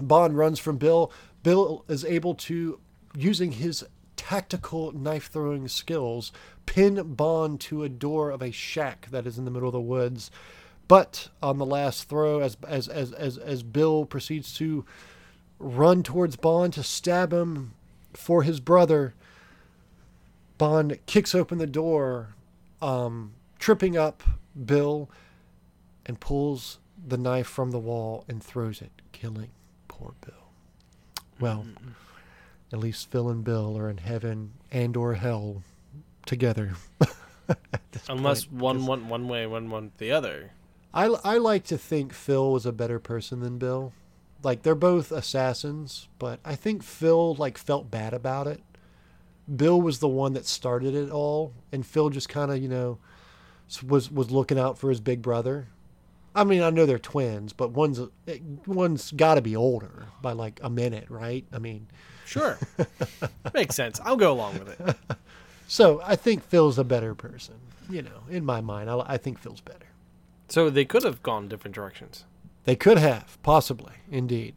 Bond 0.02 0.38
runs 0.38 0.60
from 0.60 0.78
Bill. 0.78 1.12
Bill 1.44 1.86
is 1.88 2.06
able 2.06 2.36
to, 2.36 2.80
using 3.16 3.54
his 3.54 3.86
tactical 4.16 4.92
knife 4.92 5.30
throwing 5.32 5.68
skills, 5.68 6.32
pin 6.66 7.14
Bond 7.14 7.60
to 7.62 7.84
a 7.84 7.90
door 7.90 8.30
of 8.30 8.42
a 8.42 8.52
shack 8.52 9.08
that 9.12 9.26
is 9.26 9.38
in 9.38 9.46
the 9.46 9.52
middle 9.52 9.70
of 9.70 9.74
the 9.74 9.80
woods. 9.80 10.30
But 10.88 11.30
on 11.42 11.58
the 11.58 11.66
last 11.66 12.10
throw, 12.10 12.40
as 12.40 12.58
as 12.68 12.88
as 12.88 13.12
as, 13.14 13.38
as 13.38 13.64
Bill 13.64 14.06
proceeds 14.06 14.54
to 14.56 14.86
run 15.60 16.04
towards 16.04 16.36
Bond 16.36 16.74
to 16.74 16.84
stab 16.84 17.34
him 17.34 17.74
for 18.14 18.44
his 18.44 18.60
brother, 18.60 19.14
Bond 20.58 20.98
kicks 21.06 21.36
open 21.36 21.58
the 21.58 21.68
door, 21.68 22.36
um, 22.82 23.34
tripping 23.60 23.98
up 23.98 24.24
Bill, 24.66 25.10
and 26.06 26.20
pulls 26.20 26.80
the 27.06 27.18
knife 27.18 27.48
from 27.48 27.72
the 27.72 27.80
wall 27.80 28.24
and 28.28 28.42
throws 28.42 28.82
it, 28.82 28.92
killing 29.12 29.50
poor 29.98 30.14
Bill. 30.26 30.34
Well, 31.40 31.66
at 32.74 32.80
least 32.80 33.10
Phil 33.10 33.30
and 33.30 33.44
Bill 33.44 33.78
are 33.78 33.90
in 33.90 33.98
heaven 33.98 34.54
and 34.72 34.96
or 34.98 35.16
hell 35.16 35.64
together. 36.26 36.74
Unless 38.10 38.46
point, 38.46 38.62
one 38.62 38.78
'cause 38.80 38.88
went 38.88 39.06
one 39.06 39.28
way, 39.28 39.48
one 39.48 39.70
went 39.70 39.98
the 39.98 40.12
other. 40.12 40.52
I, 40.94 41.06
I 41.24 41.38
like 41.38 41.64
to 41.66 41.78
think 41.78 42.14
Phil 42.14 42.52
was 42.52 42.66
a 42.66 42.72
better 42.72 43.00
person 43.00 43.40
than 43.40 43.58
Bill. 43.58 43.94
Like 44.44 44.64
they're 44.64 44.76
both 44.76 45.12
assassins, 45.12 46.08
but 46.20 46.40
I 46.46 46.56
think 46.56 46.84
Phil 46.84 47.36
like 47.36 47.58
felt 47.58 47.90
bad 47.90 48.14
about 48.14 48.48
it. 48.48 48.62
Bill 49.54 49.80
was 49.80 50.00
the 50.00 50.08
one 50.08 50.34
that 50.34 50.46
started 50.46 50.94
it 50.94 51.10
all, 51.10 51.54
and 51.72 51.86
Phil 51.86 52.10
just 52.10 52.30
kind 52.30 52.52
of 52.52 52.58
you 52.62 52.68
know 52.68 53.00
was 53.86 54.12
was 54.12 54.32
looking 54.32 54.60
out 54.60 54.78
for 54.78 54.90
his 54.90 55.00
big 55.00 55.22
brother. 55.22 55.68
I 56.38 56.44
mean, 56.44 56.62
I 56.62 56.70
know 56.70 56.86
they're 56.86 57.00
twins, 57.00 57.52
but 57.52 57.72
one's 57.72 58.00
one's 58.66 59.12
got 59.12 59.36
to 59.36 59.42
be 59.42 59.56
older 59.56 60.06
by 60.22 60.34
like 60.34 60.60
a 60.62 60.70
minute, 60.70 61.10
right? 61.10 61.44
I 61.52 61.58
mean, 61.58 61.88
Sure, 62.28 62.60
makes 63.54 63.76
sense. 63.76 64.02
I'll 64.04 64.18
go 64.18 64.34
along 64.34 64.60
with 64.60 64.80
it. 64.80 64.96
so 65.68 66.02
I 66.04 66.18
think 66.18 66.44
Phil's 66.44 66.78
a 66.78 66.84
better 66.84 67.16
person. 67.16 67.56
You 67.90 68.02
know, 68.02 68.24
in 68.30 68.44
my 68.44 68.60
mind, 68.60 68.90
I, 68.90 69.00
I 69.08 69.18
think 69.18 69.40
Phil's 69.40 69.62
better. 69.62 69.86
So 70.50 70.70
they 70.70 70.84
could 70.84 71.04
have 71.04 71.24
gone 71.24 71.48
different 71.48 71.74
directions. 71.74 72.26
They 72.66 72.76
could 72.76 72.98
have, 72.98 73.42
possibly, 73.44 73.94
indeed. 74.12 74.56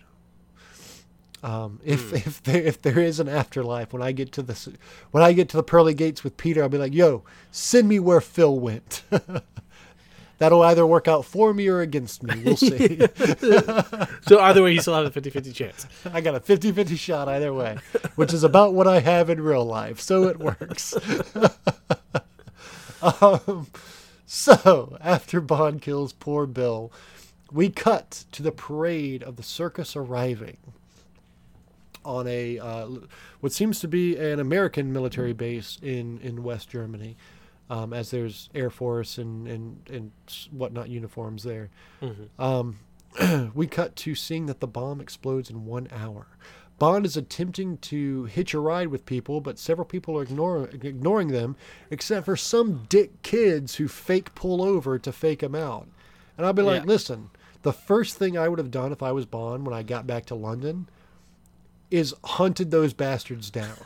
Um, 1.44 1.80
if 1.84 2.12
if 2.12 2.42
there 2.42 2.60
if 2.60 2.82
there 2.82 2.98
is 2.98 3.20
an 3.20 3.28
afterlife, 3.28 3.92
when 3.92 4.02
I 4.02 4.10
get 4.12 4.32
to 4.32 4.42
the 4.42 4.76
when 5.12 5.22
I 5.22 5.32
get 5.32 5.48
to 5.50 5.56
the 5.56 5.62
pearly 5.62 5.94
gates 5.94 6.22
with 6.24 6.36
Peter, 6.36 6.62
I'll 6.62 6.68
be 6.68 6.76
like, 6.76 6.92
"Yo, 6.92 7.22
send 7.52 7.88
me 7.88 8.00
where 8.00 8.20
Phil 8.20 8.58
went." 8.58 9.02
That'll 10.41 10.62
either 10.62 10.86
work 10.86 11.07
out 11.07 11.26
for 11.26 11.53
me 11.53 11.68
or 11.68 11.82
against 11.82 12.22
me. 12.22 12.43
We'll 12.43 12.57
see. 12.57 13.01
So 14.26 14.38
either 14.38 14.62
way, 14.62 14.72
you 14.72 14.80
still 14.80 14.95
have 14.95 15.05
a 15.05 15.20
50-50 15.20 15.55
chance. 15.55 15.86
I 16.12 16.20
got 16.20 16.34
a 16.36 16.41
50-50 16.41 16.97
shot 16.97 17.28
either 17.28 17.53
way, 17.53 17.78
which 18.14 18.32
is 18.32 18.45
about 18.45 18.74
what 18.74 18.86
I 18.86 19.01
have 19.01 19.28
in 19.28 19.41
real 19.41 19.64
life, 19.64 20.01
so 20.01 20.28
it 20.28 20.38
works. 20.38 20.95
um, 23.03 23.66
so 24.24 24.97
after 25.01 25.41
Bond 25.41 25.82
kills 25.82 26.12
poor 26.12 26.47
Bill, 26.47 26.93
we 27.51 27.70
cut 27.70 28.24
to 28.32 28.43
the 28.43 28.53
parade 28.53 29.22
of 29.24 29.34
the 29.36 29.43
circus 29.43 29.97
arriving 29.97 30.59
on 32.05 32.28
a 32.28 32.59
uh, 32.61 32.88
what 33.41 33.53
seems 33.53 33.80
to 33.80 33.88
be 33.88 34.16
an 34.16 34.38
American 34.38 34.93
military 34.93 35.32
base 35.32 35.78
in 35.82 36.20
in 36.20 36.45
West 36.45 36.70
Germany, 36.70 37.16
um, 37.70 37.94
as 37.94 38.10
there's 38.10 38.50
Air 38.54 38.68
Force 38.68 39.16
and 39.16 39.48
and 39.48 39.88
and 39.90 40.10
whatnot 40.50 40.90
uniforms 40.90 41.42
there. 41.44 41.70
Um, 42.38 42.78
we 43.54 43.66
cut 43.66 43.96
to 43.96 44.14
seeing 44.14 44.46
that 44.46 44.60
the 44.60 44.66
bomb 44.66 45.00
explodes 45.00 45.48
in 45.48 45.64
one 45.64 45.88
hour. 45.90 46.26
Bond 46.78 47.04
is 47.04 47.16
attempting 47.16 47.76
to 47.78 48.24
hitch 48.24 48.54
a 48.54 48.58
ride 48.58 48.88
with 48.88 49.04
people, 49.04 49.40
but 49.42 49.58
several 49.58 49.84
people 49.84 50.18
are 50.18 50.22
ignore, 50.22 50.64
ignoring 50.72 51.28
them, 51.28 51.54
except 51.90 52.24
for 52.24 52.36
some 52.36 52.86
dick 52.88 53.20
kids 53.22 53.74
who 53.74 53.86
fake 53.86 54.34
pull 54.34 54.62
over 54.62 54.98
to 54.98 55.12
fake 55.12 55.42
him 55.42 55.54
out. 55.54 55.86
And 56.38 56.46
I'll 56.46 56.54
be 56.54 56.62
like, 56.62 56.82
Yeah. 56.84 56.88
listen, 56.88 57.28
the 57.62 57.74
first 57.74 58.16
thing 58.16 58.38
I 58.38 58.48
would 58.48 58.58
have 58.58 58.70
done 58.70 58.92
if 58.92 59.02
I 59.02 59.12
was 59.12 59.26
Bond 59.26 59.66
when 59.66 59.74
I 59.74 59.82
got 59.82 60.06
back 60.06 60.24
to 60.26 60.34
London 60.34 60.88
is 61.90 62.14
hunted 62.24 62.70
those 62.70 62.94
bastards 62.94 63.50
down. 63.50 63.76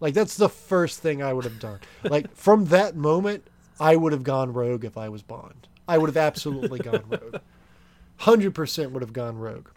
Like 0.00 0.14
that's 0.14 0.36
the 0.36 0.48
first 0.48 1.00
thing 1.00 1.22
I 1.22 1.32
would 1.32 1.44
have 1.44 1.60
done. 1.60 1.80
Like 2.02 2.34
from 2.34 2.66
that 2.66 2.96
moment, 2.96 3.46
I 3.78 3.96
would 3.96 4.12
have 4.12 4.24
gone 4.24 4.52
rogue 4.52 4.84
if 4.84 4.96
I 4.96 5.08
was 5.08 5.22
Bond. 5.22 5.68
I 5.86 5.98
would 5.98 6.08
have 6.08 6.16
absolutely 6.16 6.78
gone 6.78 7.04
rogue. 7.08 7.40
100% 8.20 8.90
would 8.90 9.02
have 9.02 9.12
gone 9.12 9.38
rogue. 9.38 9.68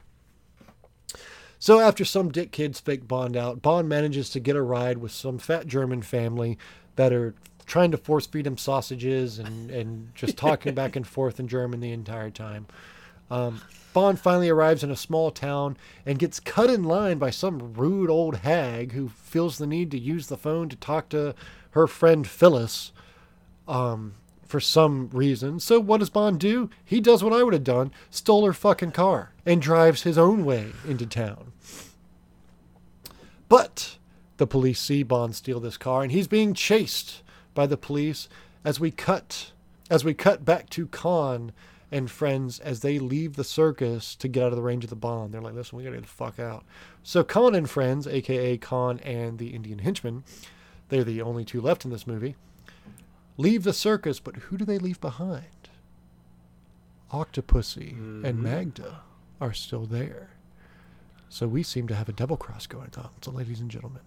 So 1.60 1.80
after 1.80 2.04
some 2.04 2.30
dick 2.30 2.52
kids 2.52 2.80
fake 2.80 3.08
Bond 3.08 3.38
out, 3.38 3.62
Bond 3.62 3.88
manages 3.88 4.30
to 4.32 4.40
get 4.40 4.56
a 4.56 4.62
ride 4.62 4.98
with 4.98 5.12
some 5.12 5.38
fat 5.38 5.66
German 5.66 6.02
family 6.02 6.58
that 6.98 7.14
are 7.14 7.36
trying 7.66 7.92
to 7.92 7.98
force 7.98 8.28
feed 8.28 8.46
him 8.46 8.58
sausages 8.58 9.40
and, 9.40 9.72
and 9.72 10.14
just 10.14 10.36
talking 10.36 10.74
back 10.76 10.98
and 10.98 11.08
forth 11.08 11.40
in 11.40 11.48
German 11.48 11.80
the 11.80 11.92
entire 11.92 12.30
time. 12.30 12.68
Um, 13.32 13.62
Bond 13.94 14.20
finally 14.20 14.50
arrives 14.50 14.84
in 14.84 14.92
a 14.92 14.96
small 14.96 15.32
town 15.32 15.78
and 16.06 16.20
gets 16.20 16.40
cut 16.40 16.70
in 16.70 16.84
line 16.84 17.20
by 17.20 17.30
some 17.30 17.74
rude 17.74 18.10
old 18.10 18.38
hag 18.38 18.94
who 18.94 19.10
feels 19.10 19.58
the 19.58 19.68
need 19.68 19.92
to 19.92 20.00
use 20.00 20.28
the 20.28 20.38
phone 20.38 20.68
to 20.70 20.76
talk 20.76 21.10
to 21.10 21.36
her 21.72 21.88
friend 21.88 22.28
Phyllis 22.28 22.92
um, 23.68 24.16
for 24.46 24.60
some 24.60 25.10
reason. 25.14 25.60
So 25.60 25.80
what 25.80 26.00
does 26.00 26.10
Bond 26.10 26.40
do? 26.40 26.70
He 26.84 27.00
does 27.00 27.24
what 27.24 27.34
I 27.34 27.44
would 27.44 27.54
have 27.54 27.64
done: 27.64 27.92
stole 28.10 28.46
her 28.46 28.54
fucking 28.54 28.92
car 28.92 29.32
and 29.46 29.62
drives 29.62 30.04
his 30.04 30.18
own 30.18 30.44
way 30.44 30.72
into 30.88 31.06
town. 31.06 31.52
But 33.48 33.98
the 34.38 34.48
police 34.48 34.80
see 34.80 35.04
Bond 35.04 35.36
steal 35.36 35.60
this 35.60 35.78
car, 35.78 36.02
and 36.02 36.12
he's 36.12 36.28
being 36.28 36.54
chased 36.54 37.22
by 37.54 37.68
the 37.68 37.78
police 37.78 38.28
as 38.66 38.80
we 38.80 38.90
cut 38.90 39.52
as 39.90 40.04
we 40.04 40.14
cut 40.14 40.44
back 40.44 40.70
to 40.72 40.88
Khan 40.88 41.52
and 41.94 42.10
friends 42.10 42.60
as 42.60 42.80
they 42.80 42.98
leave 42.98 43.36
the 43.36 43.44
circus 43.44 44.16
to 44.16 44.28
get 44.28 44.44
out 44.44 44.52
of 44.52 44.56
the 44.56 44.64
range 44.64 44.84
of 44.84 44.90
the 44.90 44.96
bomb. 44.96 45.32
They're 45.32 45.42
like, 45.42 45.54
listen, 45.54 45.78
we 45.78 45.84
gotta 45.84 45.98
get 45.98 46.02
the 46.02 46.08
fuck 46.08 46.40
out. 46.40 46.66
So 47.04 47.24
Khan 47.24 47.54
and 47.54 47.70
friends, 47.70 48.08
aka 48.08 48.58
Khan 48.58 49.00
and 49.00 49.38
the 49.38 49.50
Indian 49.50 49.80
henchman, 49.80 50.24
they're 50.90 51.04
the 51.04 51.22
only 51.22 51.46
two 51.46 51.62
left 51.62 51.86
in 51.86 51.92
this 51.92 52.08
movie, 52.08 52.36
leave 53.38 53.64
the 53.64 53.74
circus, 53.74 54.20
but 54.20 54.36
who 54.36 54.58
do 54.58 54.66
they 54.66 54.80
leave 54.80 55.00
behind? 55.00 55.46
Octopussy 57.12 57.92
and 57.92 58.24
mm-hmm. 58.24 58.44
Magda 58.44 59.02
are 59.40 59.54
still 59.54 59.86
there. 59.86 60.32
So 61.30 61.48
we 61.48 61.62
seem 61.62 61.88
to 61.88 61.96
have 61.96 62.10
a 62.10 62.14
double 62.14 62.38
cross 62.38 62.66
going 62.66 62.92
on, 62.98 63.10
so 63.22 63.32
ladies 63.32 63.60
and 63.60 63.70
gentlemen. 63.70 64.02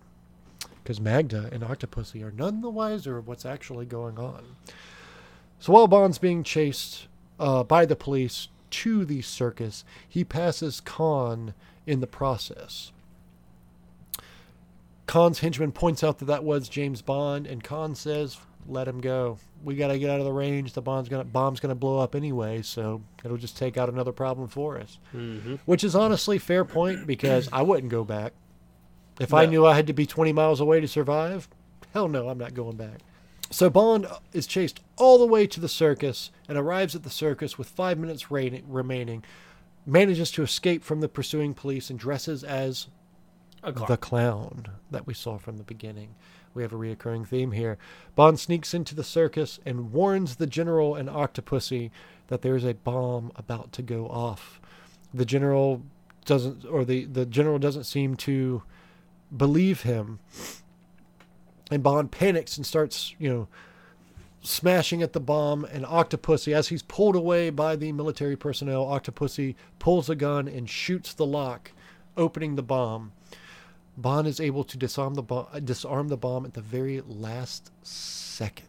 Because 0.82 1.00
Magda 1.00 1.48
and 1.52 1.62
Octopussy 1.62 2.22
are 2.24 2.32
none 2.32 2.62
the 2.62 2.70
wiser 2.70 3.16
of 3.16 3.28
what's 3.28 3.46
actually 3.46 3.86
going 3.86 4.18
on. 4.18 4.56
So 5.58 5.72
while 5.72 5.86
Bond's 5.86 6.18
being 6.18 6.42
chased 6.42 7.06
uh, 7.38 7.64
by 7.64 7.84
the 7.84 7.96
police 7.96 8.48
to 8.70 9.04
the 9.04 9.22
circus, 9.22 9.84
he 10.08 10.24
passes 10.24 10.80
Khan 10.80 11.54
in 11.86 12.00
the 12.00 12.06
process. 12.06 12.92
Khan's 15.06 15.38
henchman 15.38 15.72
points 15.72 16.02
out 16.02 16.18
that 16.18 16.24
that 16.26 16.44
was 16.44 16.68
James 16.68 17.00
Bond, 17.00 17.46
and 17.46 17.62
Khan 17.62 17.94
says, 17.94 18.38
"Let 18.66 18.88
him 18.88 19.00
go. 19.00 19.38
We 19.62 19.76
got 19.76 19.88
to 19.88 19.98
get 19.98 20.10
out 20.10 20.18
of 20.18 20.24
the 20.24 20.32
range. 20.32 20.72
The 20.72 20.82
bomb's 20.82 21.08
gonna 21.08 21.24
bomb's 21.24 21.60
gonna 21.60 21.76
blow 21.76 22.00
up 22.00 22.14
anyway, 22.14 22.62
so 22.62 23.02
it'll 23.24 23.36
just 23.36 23.56
take 23.56 23.76
out 23.76 23.88
another 23.88 24.12
problem 24.12 24.48
for 24.48 24.78
us." 24.78 24.98
Mm-hmm. 25.14 25.56
Which 25.64 25.84
is 25.84 25.94
honestly 25.94 26.38
fair 26.38 26.64
point 26.64 27.06
because 27.06 27.48
I 27.52 27.62
wouldn't 27.62 27.90
go 27.90 28.04
back. 28.04 28.32
If 29.20 29.32
I 29.32 29.46
knew 29.46 29.64
I 29.64 29.74
had 29.74 29.86
to 29.86 29.94
be 29.94 30.04
20 30.04 30.32
miles 30.32 30.60
away 30.60 30.80
to 30.80 30.88
survive, 30.88 31.48
hell 31.94 32.08
no, 32.08 32.28
I'm 32.28 32.36
not 32.36 32.52
going 32.52 32.76
back. 32.76 33.00
So 33.51 33.70
Bond 33.70 34.06
is 34.32 34.47
chased 34.47 34.81
all 34.97 35.18
the 35.18 35.27
way 35.27 35.47
to 35.47 35.60
the 35.60 35.68
circus 35.68 36.31
and 36.48 36.59
arrives 36.59 36.94
at 36.94 37.05
the 37.05 37.10
circus 37.10 37.56
with 37.56 37.68
five 37.68 37.98
minutes 37.98 38.31
remaining, 38.31 39.24
manages 39.86 40.31
to 40.32 40.43
escape 40.43 40.82
from 40.82 41.01
the 41.01 41.09
pursuing 41.09 41.55
police 41.55 41.89
and 41.90 41.98
dresses 41.98 42.43
as 42.43 42.89
A 43.62 43.73
clock. 43.73 43.89
the 43.89 43.97
clown 43.97 44.66
that 44.90 45.06
we 45.06 45.14
saw 45.14 45.39
from 45.39 45.59
the 45.59 45.64
beginning. 45.64 46.14
We 46.55 46.62
have 46.62 46.73
a 46.73 46.77
reoccurring 46.77 47.28
theme 47.28 47.52
here. 47.52 47.78
Bond 48.14 48.40
sneaks 48.40 48.74
into 48.74 48.94
the 48.94 49.05
circus 49.05 49.60
and 49.66 49.93
warns 49.93 50.36
the 50.36 50.47
general 50.47 50.94
and 50.94 51.09
Octopussy 51.09 51.90
that 52.28 52.43
there 52.43 52.56
is 52.56 52.64
a 52.64 52.74
bomb 52.74 53.31
about 53.36 53.73
to 53.73 53.82
go 53.82 54.09
off. 54.09 54.60
The 55.14 55.27
general 55.27 55.82
doesn't, 56.24 56.64
or 56.64 56.85
the, 56.85 57.05
the 57.05 57.27
general 57.27 57.59
doesn't 57.59 57.85
seem 57.85 58.16
to 58.16 58.62
believe 59.35 59.82
him. 59.82 60.18
And 61.70 61.82
Bond 61.82 62.12
panics 62.12 62.56
and 62.56 62.64
starts, 62.64 63.14
you 63.18 63.28
know, 63.28 63.48
smashing 64.40 65.02
at 65.02 65.12
the 65.12 65.20
bomb. 65.20 65.64
And 65.64 65.84
Octopussy, 65.84 66.52
as 66.55 66.68
he's 66.68 66.82
pulled 66.82 67.16
away 67.16 67.51
by 67.51 67.74
the 67.76 67.90
military 67.93 68.36
personnel, 68.36 68.86
Octopussy 68.86 69.55
pulls 69.78 70.09
a 70.09 70.14
gun 70.14 70.47
and 70.47 70.68
shoots 70.70 71.12
the 71.14 71.26
lock, 71.26 71.72
opening 72.16 72.55
the 72.55 72.62
bomb. 72.62 73.12
Bond 73.97 74.28
is 74.28 74.40
able 74.40 74.62
to 74.64 74.76
disarm 74.76 75.14
the 75.14 75.22
bomb, 75.22 75.47
disarm 75.64 76.09
the 76.09 76.16
bomb 76.18 76.44
at 76.44 76.55
the 76.55 76.60
very 76.60 77.01
last 77.06 77.70
second, 77.82 78.68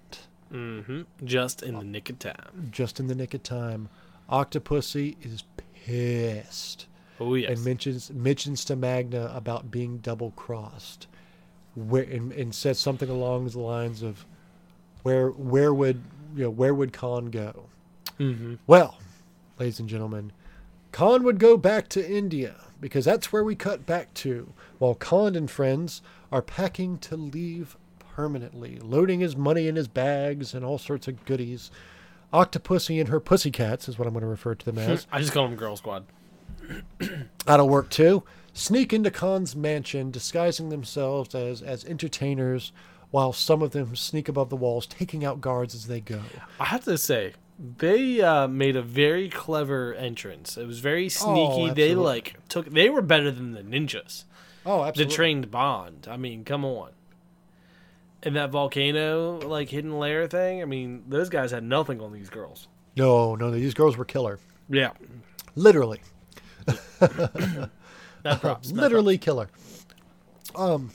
Mm-hmm. 0.51 1.01
Just 1.25 1.61
in 1.61 1.77
the 1.77 1.83
nick 1.83 2.09
of 2.09 2.19
time. 2.19 2.69
just 2.71 3.01
in 3.01 3.07
the 3.07 3.15
nick 3.15 3.33
of 3.33 3.43
time. 3.43 3.89
Octopussy 4.31 5.17
is 5.21 5.43
pissed 5.85 6.87
Oh 7.19 7.35
yes. 7.35 7.49
and 7.51 7.65
mentions 7.65 8.11
mentions 8.11 8.63
to 8.65 8.77
Magda 8.77 9.29
about 9.35 9.69
being 9.71 9.97
double 9.97 10.31
crossed, 10.31 11.07
where 11.77 12.03
and, 12.03 12.31
and 12.31 12.53
says 12.53 12.79
something 12.79 13.09
along 13.09 13.47
the 13.49 13.59
lines 13.59 14.01
of, 14.01 14.25
"Where 15.03 15.29
where 15.29 15.73
would 15.73 16.01
you 16.35 16.43
know 16.43 16.49
where 16.49 16.73
would 16.73 16.93
Khan 16.93 17.27
go?" 17.27 17.65
mm-hmm. 18.19 18.55
Well, 18.65 18.97
ladies 19.59 19.79
and 19.79 19.87
gentlemen, 19.87 20.31
Khan 20.91 21.23
would 21.23 21.39
go 21.39 21.57
back 21.57 21.87
to 21.89 22.09
India 22.09 22.55
because 22.81 23.05
that's 23.05 23.31
where 23.31 23.43
we 23.43 23.55
cut 23.55 23.85
back 23.85 24.13
to, 24.15 24.53
while 24.79 24.95
Khan 24.95 25.35
and 25.35 25.49
friends 25.49 26.01
are 26.31 26.41
packing 26.41 26.97
to 26.99 27.15
leave 27.15 27.77
permanently, 27.99 28.79
loading 28.79 29.19
his 29.19 29.35
money 29.35 29.67
in 29.67 29.75
his 29.75 29.87
bags 29.87 30.53
and 30.53 30.65
all 30.65 30.77
sorts 30.77 31.07
of 31.07 31.23
goodies. 31.25 31.69
Octopussy 32.33 32.99
and 32.99 33.09
her 33.09 33.19
pussycats 33.19 33.87
is 33.87 33.97
what 33.97 34.07
I'm 34.07 34.13
going 34.13 34.21
to 34.21 34.27
refer 34.27 34.55
to 34.55 34.65
them 34.65 34.77
as. 34.91 35.07
I 35.11 35.19
just 35.19 35.33
call 35.33 35.47
them 35.47 35.55
Girl 35.55 35.75
Squad. 35.75 36.05
That'll 37.45 37.69
work 37.69 37.89
too. 37.89 38.23
Sneak 38.57 38.91
into 38.91 39.11
Khan's 39.11 39.55
mansion, 39.55 40.09
disguising 40.09 40.69
themselves 40.69 41.35
as, 41.35 41.61
as 41.61 41.85
entertainers, 41.85 42.71
while 43.11 43.31
some 43.31 43.61
of 43.61 43.69
them 43.69 43.95
sneak 43.95 44.27
above 44.27 44.49
the 44.49 44.55
walls, 44.55 44.87
taking 44.87 45.23
out 45.23 45.39
guards 45.39 45.75
as 45.75 45.85
they 45.85 46.01
go. 46.01 46.21
I 46.59 46.65
have 46.65 46.83
to 46.85 46.97
say, 46.97 47.33
they 47.77 48.19
uh, 48.19 48.47
made 48.47 48.75
a 48.75 48.81
very 48.81 49.29
clever 49.29 49.93
entrance. 49.93 50.57
It 50.57 50.65
was 50.65 50.79
very 50.79 51.07
sneaky. 51.07 51.69
they 51.69 51.93
like 51.93 52.33
took. 52.49 52.65
They 52.65 52.89
were 52.89 53.03
better 53.03 53.29
than 53.29 53.51
the 53.51 53.61
ninjas. 53.61 54.23
Oh, 54.65 54.83
absolutely. 54.83 55.11
The 55.11 55.15
trained 55.15 55.51
Bond. 55.51 56.07
I 56.09 56.17
mean, 56.17 56.43
come 56.43 56.65
on. 56.65 56.93
And 58.23 58.35
that 58.35 58.49
volcano, 58.49 59.37
like 59.37 59.69
hidden 59.69 59.99
layer 59.99 60.27
thing. 60.27 60.63
I 60.63 60.65
mean, 60.65 61.03
those 61.07 61.29
guys 61.29 61.51
had 61.51 61.63
nothing 61.63 62.01
on 62.01 62.11
these 62.11 62.31
girls. 62.31 62.67
no, 62.95 63.35
no, 63.35 63.51
these 63.51 63.75
girls 63.75 63.97
were 63.97 64.05
killer. 64.05 64.39
Yeah, 64.67 64.93
Literally. 65.53 66.01
that 68.23 68.41
props. 68.41 68.71
literally 68.71 69.17
killer. 69.17 69.49
Um, 70.55 70.91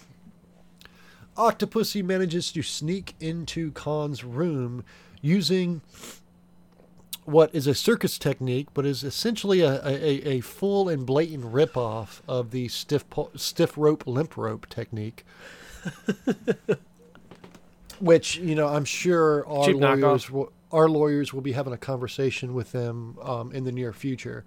Octopussy 1.36 2.04
manages 2.04 2.52
to 2.52 2.62
sneak 2.62 3.14
into 3.20 3.72
Khan's 3.72 4.22
room 4.24 4.84
using 5.20 5.80
what 7.24 7.54
is 7.54 7.66
a 7.66 7.74
circus 7.74 8.18
technique, 8.18 8.68
but 8.74 8.84
is 8.84 9.04
essentially 9.04 9.60
a, 9.60 9.84
a, 9.86 10.28
a 10.28 10.40
full 10.40 10.88
and 10.88 11.06
blatant 11.06 11.44
ripoff 11.44 12.20
of 12.28 12.50
the 12.50 12.68
stiff 12.68 13.08
po- 13.08 13.30
stiff 13.36 13.78
rope 13.78 14.06
limp 14.06 14.36
rope 14.36 14.68
technique. 14.68 15.24
Which 18.00 18.36
you 18.36 18.54
know, 18.54 18.68
I'm 18.68 18.84
sure 18.84 19.46
our 19.46 19.66
Cheap 19.66 19.76
lawyers 19.76 20.30
will, 20.30 20.52
our 20.72 20.88
lawyers 20.88 21.32
will 21.32 21.40
be 21.40 21.52
having 21.52 21.72
a 21.72 21.78
conversation 21.78 22.52
with 22.54 22.72
them 22.72 23.16
um, 23.22 23.52
in 23.52 23.64
the 23.64 23.72
near 23.72 23.92
future 23.92 24.44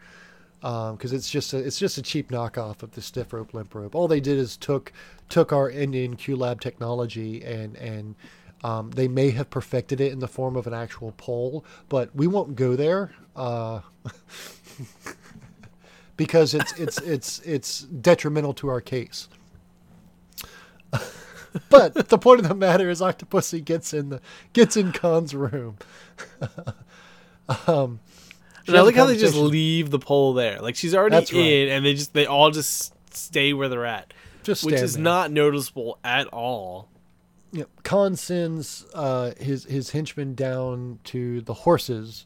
because 0.65 1.13
it's 1.13 1.29
just 1.29 1.53
a, 1.53 1.59
it's 1.59 1.77
just 1.77 1.99
a 1.99 2.01
cheap 2.01 2.31
knockoff 2.31 2.81
of 2.81 2.91
the 2.91 3.01
stiff 3.01 3.33
rope 3.33 3.53
limp 3.53 3.75
rope. 3.75 3.93
All 3.93 4.07
they 4.07 4.19
did 4.19 4.39
is 4.39 4.57
took 4.57 4.91
took 5.29 5.53
our 5.53 5.69
Indian 5.69 6.15
Q 6.15 6.35
Lab 6.35 6.59
technology 6.59 7.43
and 7.43 7.75
and 7.75 8.15
um, 8.63 8.89
they 8.91 9.07
may 9.07 9.29
have 9.29 9.51
perfected 9.51 10.01
it 10.01 10.11
in 10.11 10.19
the 10.19 10.27
form 10.27 10.55
of 10.55 10.65
an 10.65 10.73
actual 10.73 11.13
pole, 11.17 11.63
but 11.87 12.15
we 12.15 12.25
won't 12.25 12.55
go 12.55 12.75
there 12.75 13.13
uh, 13.35 13.81
because 16.17 16.55
it's 16.55 16.73
it's 16.79 16.99
it's 17.01 17.39
it's 17.41 17.81
detrimental 17.81 18.55
to 18.55 18.69
our 18.69 18.81
case. 18.81 19.27
but 21.69 22.09
the 22.09 22.17
point 22.17 22.39
of 22.39 22.47
the 22.47 22.55
matter 22.55 22.89
is, 22.89 23.01
Octopussy 23.01 23.63
gets 23.63 23.93
in 23.93 24.09
the 24.09 24.19
gets 24.53 24.75
in 24.75 24.91
Khan's 24.91 25.35
room. 25.35 25.77
um, 27.67 27.99
And 28.67 28.77
I 28.77 28.81
like 28.81 28.95
how 28.95 29.05
they 29.05 29.17
just 29.17 29.35
leave 29.35 29.91
the 29.91 29.99
pole 29.99 30.33
there. 30.33 30.59
Like 30.59 30.75
she's 30.75 30.95
already 30.95 31.15
That's 31.15 31.31
right. 31.33 31.41
in, 31.41 31.69
and 31.69 31.85
they 31.85 31.93
just 31.93 32.13
they 32.13 32.25
all 32.25 32.51
just 32.51 32.93
stay 33.13 33.53
where 33.53 33.69
they're 33.69 33.85
at, 33.85 34.13
just 34.43 34.63
which 34.63 34.75
is 34.75 34.95
there. 34.95 35.03
not 35.03 35.31
noticeable 35.31 35.99
at 36.03 36.27
all. 36.27 36.89
know, 37.51 37.65
Khan 37.83 38.15
sends 38.15 38.85
uh, 38.93 39.33
his 39.39 39.65
his 39.65 39.91
henchmen 39.91 40.35
down 40.35 40.99
to 41.05 41.41
the 41.41 41.53
horses 41.53 42.25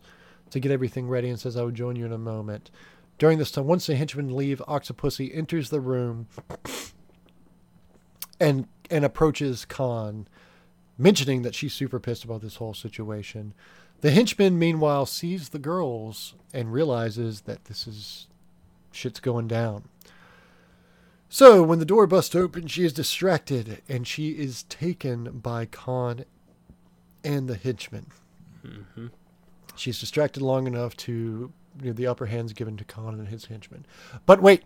to 0.51 0.59
get 0.59 0.71
everything 0.71 1.07
ready 1.07 1.29
and 1.29 1.39
says, 1.39 1.57
"I 1.57 1.63
will 1.63 1.71
join 1.71 1.95
you 1.95 2.05
in 2.05 2.13
a 2.13 2.17
moment." 2.17 2.71
During 3.17 3.37
this 3.37 3.51
time, 3.51 3.65
once 3.65 3.85
the 3.85 3.95
henchmen 3.95 4.33
leave, 4.33 4.61
Octopussy 4.65 5.35
enters 5.35 5.69
the 5.69 5.81
room 5.81 6.27
and 8.39 8.67
and 8.89 9.05
approaches 9.05 9.65
Khan, 9.65 10.27
mentioning 10.97 11.41
that 11.43 11.53
she's 11.53 11.73
super 11.73 11.99
pissed 11.99 12.23
about 12.23 12.41
this 12.41 12.55
whole 12.55 12.73
situation. 12.73 13.53
The 14.01 14.11
henchman, 14.11 14.57
meanwhile, 14.57 15.05
sees 15.05 15.49
the 15.49 15.59
girls 15.59 16.35
and 16.53 16.71
realizes 16.71 17.41
that 17.41 17.65
this 17.65 17.85
is 17.87 18.27
shit's 18.91 19.19
going 19.19 19.47
down. 19.47 19.83
So, 21.27 21.61
when 21.61 21.79
the 21.79 21.85
door 21.85 22.07
busts 22.07 22.35
open, 22.35 22.67
she 22.67 22.85
is 22.85 22.93
distracted 22.93 23.81
and 23.87 24.07
she 24.07 24.29
is 24.31 24.63
taken 24.63 25.39
by 25.39 25.65
Khan 25.65 26.25
and 27.23 27.47
the 27.47 27.55
henchman. 27.55 28.07
Mm-hmm. 28.65 29.07
She's 29.75 29.99
distracted 29.99 30.41
long 30.41 30.65
enough 30.65 30.97
to 30.97 31.51
you 31.81 31.87
know, 31.87 31.93
the 31.93 32.07
upper 32.07 32.25
hand's 32.25 32.53
given 32.53 32.77
to 32.77 32.83
Khan 32.83 33.13
and 33.13 33.27
his 33.27 33.45
henchmen. 33.45 33.85
But 34.25 34.41
wait! 34.41 34.63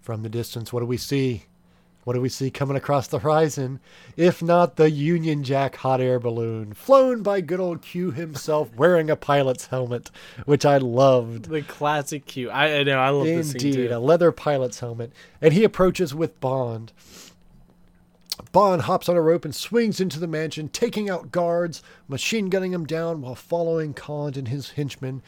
From 0.00 0.22
the 0.22 0.28
distance, 0.28 0.72
what 0.72 0.80
do 0.80 0.86
we 0.86 0.96
see? 0.96 1.44
What 2.08 2.14
do 2.14 2.22
we 2.22 2.30
see 2.30 2.50
coming 2.50 2.74
across 2.74 3.06
the 3.06 3.18
horizon? 3.18 3.80
If 4.16 4.42
not 4.42 4.76
the 4.76 4.90
Union 4.90 5.44
Jack 5.44 5.76
hot 5.76 6.00
air 6.00 6.18
balloon, 6.18 6.72
flown 6.72 7.22
by 7.22 7.42
good 7.42 7.60
old 7.60 7.82
Q 7.82 8.12
himself, 8.12 8.74
wearing 8.74 9.10
a 9.10 9.14
pilot's 9.14 9.66
helmet, 9.66 10.10
which 10.46 10.64
I 10.64 10.78
loved. 10.78 11.50
The 11.50 11.60
classic 11.60 12.24
Q. 12.24 12.48
I, 12.48 12.78
I 12.78 12.82
know. 12.84 12.98
I 12.98 13.10
love 13.10 13.26
this 13.26 13.50
scene 13.50 13.56
Indeed, 13.56 13.88
too. 13.88 13.94
a 13.94 13.98
leather 13.98 14.32
pilot's 14.32 14.80
helmet. 14.80 15.12
And 15.42 15.52
he 15.52 15.64
approaches 15.64 16.14
with 16.14 16.40
Bond. 16.40 16.94
Bond 18.52 18.82
hops 18.82 19.10
on 19.10 19.16
a 19.16 19.20
rope 19.20 19.44
and 19.44 19.54
swings 19.54 20.00
into 20.00 20.18
the 20.18 20.26
mansion, 20.26 20.70
taking 20.70 21.10
out 21.10 21.30
guards, 21.30 21.82
machine 22.08 22.48
gunning 22.48 22.72
them 22.72 22.86
down 22.86 23.20
while 23.20 23.34
following 23.34 23.92
Khan 23.92 24.32
and 24.34 24.48
his 24.48 24.70
henchmen 24.70 25.22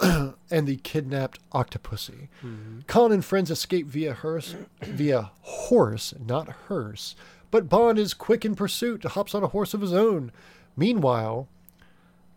and 0.50 0.66
the 0.66 0.76
kidnapped 0.82 1.38
Octopussy. 1.52 2.28
Mm-hmm. 2.42 2.80
Khan 2.86 3.12
and 3.12 3.24
friends 3.24 3.50
escape 3.50 3.86
via 3.86 4.12
hearse, 4.14 4.54
via 4.82 5.30
horse, 5.42 6.14
not 6.24 6.48
hearse. 6.68 7.14
But 7.50 7.68
Bond 7.68 7.98
is 7.98 8.14
quick 8.14 8.44
in 8.44 8.54
pursuit, 8.54 9.02
hops 9.04 9.34
on 9.34 9.42
a 9.42 9.48
horse 9.48 9.74
of 9.74 9.80
his 9.80 9.92
own. 9.92 10.30
Meanwhile, 10.76 11.48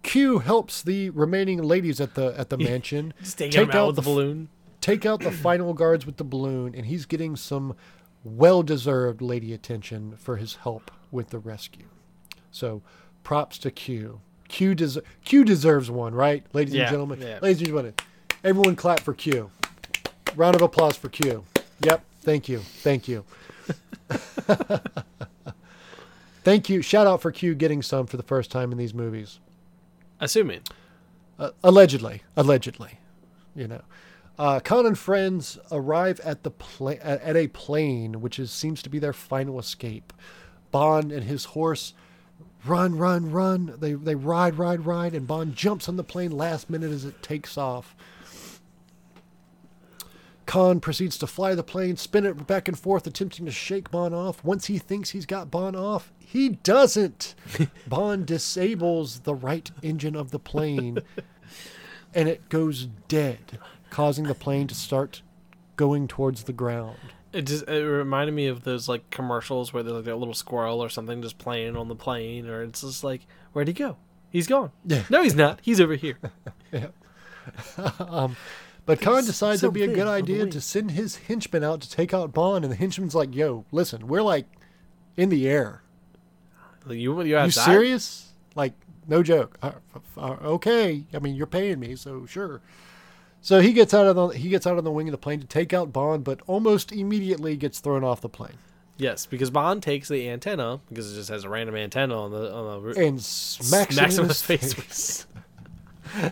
Q 0.01 0.39
helps 0.39 0.81
the 0.81 1.11
remaining 1.11 1.61
ladies 1.61 2.01
at 2.01 2.15
the 2.15 2.33
at 2.37 2.49
the 2.49 2.57
mansion 2.69 3.13
taking 3.35 3.61
him 3.61 3.71
out 3.71 3.87
with 3.87 3.95
the 3.97 4.01
f- 4.01 4.05
balloon. 4.05 4.49
take 4.81 5.05
out 5.05 5.21
the 5.21 5.31
final 5.47 5.73
guards 5.73 6.05
with 6.05 6.17
the 6.17 6.23
balloon, 6.23 6.73
and 6.75 6.87
he's 6.87 7.05
getting 7.05 7.35
some 7.35 7.75
well 8.23 8.63
deserved 8.63 9.21
lady 9.21 9.53
attention 9.53 10.15
for 10.17 10.37
his 10.37 10.55
help 10.55 10.91
with 11.11 11.29
the 11.29 11.39
rescue. 11.39 11.85
So 12.51 12.81
props 13.23 13.57
to 13.59 13.71
Q. 13.71 14.19
Q, 14.47 14.75
des- 14.75 15.01
Q 15.25 15.43
deserves 15.43 15.89
one, 15.89 16.13
right, 16.13 16.43
ladies 16.53 16.73
Yeah, 16.75 16.83
and 16.83 16.91
gentlemen? 16.91 17.21
yeah. 17.21 17.39
Ladies 17.41 17.59
and 17.59 17.67
gentlemen, 17.67 17.93
everyone 18.43 18.75
clap 18.75 18.99
for 18.99 19.13
Q. 19.13 19.49
Round 20.35 20.55
of 20.55 20.61
applause 20.61 20.95
for 20.97 21.09
Q. 21.09 21.43
Yep, 21.81 22.03
thank 22.21 22.47
you. 22.49 22.59
Thank 22.59 23.07
you. 23.07 23.23
thank 26.43 26.69
you. 26.69 26.81
Shout 26.81 27.07
out 27.07 27.21
for 27.21 27.31
Q 27.31 27.55
getting 27.55 27.81
some 27.81 28.05
for 28.07 28.17
the 28.17 28.23
first 28.23 28.51
time 28.51 28.71
in 28.71 28.77
these 28.77 28.93
movies. 28.93 29.39
Assuming. 30.19 30.61
Uh, 31.39 31.51
allegedly, 31.63 32.21
allegedly, 32.37 32.99
you 33.55 33.67
know. 33.67 33.81
Uh, 34.37 34.59
Khan 34.59 34.85
and 34.85 34.97
friends 34.97 35.59
arrive 35.71 36.19
at 36.21 36.43
the 36.43 36.51
pla- 36.51 36.91
at 37.01 37.21
at 37.21 37.35
a 37.35 37.47
plane, 37.47 38.21
which 38.21 38.39
is 38.39 38.51
seems 38.51 38.81
to 38.83 38.89
be 38.89 38.99
their 38.99 39.13
final 39.13 39.59
escape. 39.59 40.13
Bond 40.71 41.11
and 41.11 41.23
his 41.25 41.45
horse 41.45 41.93
run, 42.65 42.97
run, 42.97 43.31
run. 43.31 43.75
They 43.79 43.93
they 43.93 44.15
ride, 44.15 44.57
ride, 44.57 44.85
ride, 44.85 45.13
and 45.13 45.27
Bond 45.27 45.55
jumps 45.55 45.87
on 45.89 45.97
the 45.97 46.03
plane 46.03 46.31
last 46.31 46.69
minute 46.69 46.91
as 46.91 47.05
it 47.05 47.21
takes 47.21 47.57
off. 47.57 47.95
Khan 50.45 50.79
proceeds 50.79 51.17
to 51.19 51.27
fly 51.27 51.55
the 51.55 51.63
plane, 51.63 51.95
spin 51.95 52.25
it 52.25 52.45
back 52.45 52.67
and 52.67 52.77
forth, 52.77 53.07
attempting 53.07 53.45
to 53.45 53.51
shake 53.51 53.89
Bond 53.91 54.13
off. 54.13 54.43
Once 54.43 54.65
he 54.65 54.77
thinks 54.77 55.11
he's 55.11 55.25
got 55.25 55.49
Bond 55.49 55.75
off, 55.75 56.11
he 56.19 56.49
doesn't. 56.49 57.33
Bond 57.87 58.25
disables 58.25 59.21
the 59.21 59.35
right 59.35 59.71
engine 59.81 60.15
of 60.15 60.31
the 60.31 60.39
plane, 60.39 60.99
and 62.13 62.27
it 62.27 62.49
goes 62.49 62.87
dead, 63.07 63.57
causing 63.89 64.25
the 64.25 64.35
plane 64.35 64.67
to 64.67 64.75
start 64.75 65.21
going 65.75 66.07
towards 66.07 66.43
the 66.43 66.53
ground. 66.53 66.97
It 67.33 67.43
just 67.43 67.67
it 67.67 67.83
reminded 67.83 68.33
me 68.33 68.47
of 68.47 68.63
those 68.63 68.87
like 68.87 69.09
commercials 69.09 69.73
where 69.73 69.83
there's 69.83 70.05
like 70.05 70.13
a 70.13 70.15
little 70.15 70.33
squirrel 70.33 70.83
or 70.83 70.89
something 70.89 71.21
just 71.21 71.37
playing 71.37 71.75
on 71.75 71.87
the 71.87 71.95
plane, 71.95 72.47
or 72.47 72.61
it's 72.63 72.81
just 72.81 73.03
like, 73.03 73.21
where'd 73.53 73.67
he 73.67 73.73
go? 73.73 73.97
He's 74.29 74.47
gone. 74.47 74.71
Yeah. 74.85 75.03
No, 75.09 75.23
he's 75.23 75.35
not. 75.35 75.59
He's 75.61 75.81
over 75.81 75.95
here. 75.95 76.17
Um, 77.99 78.37
But 78.85 79.01
Khan 79.01 79.25
decides 79.25 79.61
so 79.61 79.67
it'd 79.67 79.73
be 79.73 79.83
a 79.83 79.93
good 79.93 80.07
idea 80.07 80.45
to 80.45 80.61
send 80.61 80.91
his 80.91 81.15
henchman 81.15 81.63
out 81.63 81.81
to 81.81 81.89
take 81.89 82.13
out 82.13 82.33
Bond, 82.33 82.65
and 82.65 82.71
the 82.71 82.75
henchman's 82.75 83.15
like, 83.15 83.33
"Yo, 83.33 83.65
listen, 83.71 84.07
we're 84.07 84.21
like 84.21 84.45
in 85.15 85.29
the 85.29 85.47
air. 85.47 85.83
Like, 86.85 86.97
you 86.97 87.21
you 87.21 87.37
You 87.39 87.51
serious? 87.51 88.33
Like, 88.55 88.73
no 89.07 89.23
joke. 89.23 89.57
Uh, 89.61 89.71
uh, 90.17 90.35
okay, 90.43 91.05
I 91.13 91.19
mean, 91.19 91.35
you're 91.35 91.47
paying 91.47 91.79
me, 91.79 91.95
so 91.95 92.25
sure." 92.25 92.61
So 93.43 93.59
he 93.59 93.73
gets 93.73 93.93
out 93.93 94.07
of 94.07 94.15
the 94.15 94.29
he 94.29 94.49
gets 94.49 94.65
out 94.65 94.77
on 94.77 94.83
the 94.83 94.91
wing 94.91 95.07
of 95.07 95.11
the 95.11 95.17
plane 95.19 95.39
to 95.41 95.45
take 95.45 95.73
out 95.73 95.93
Bond, 95.93 96.23
but 96.23 96.41
almost 96.47 96.91
immediately 96.91 97.55
gets 97.55 97.79
thrown 97.79 98.03
off 98.03 98.21
the 98.21 98.29
plane 98.29 98.57
Yes, 98.97 99.25
because 99.25 99.49
Bond 99.49 99.81
takes 99.81 100.07
the 100.07 100.29
antenna 100.29 100.79
because 100.89 101.11
it 101.11 101.15
just 101.15 101.29
has 101.29 101.43
a 101.43 101.49
random 101.49 101.75
antenna 101.75 102.19
on 102.19 102.31
the 102.31 102.53
on 102.53 102.73
the 102.73 102.79
roof. 102.79 102.97
and 102.97 103.21
smacks, 103.21 103.97
him 103.97 104.23
in 104.23 104.27
his 104.27 104.41
face. 104.41 104.73
face. 104.73 105.27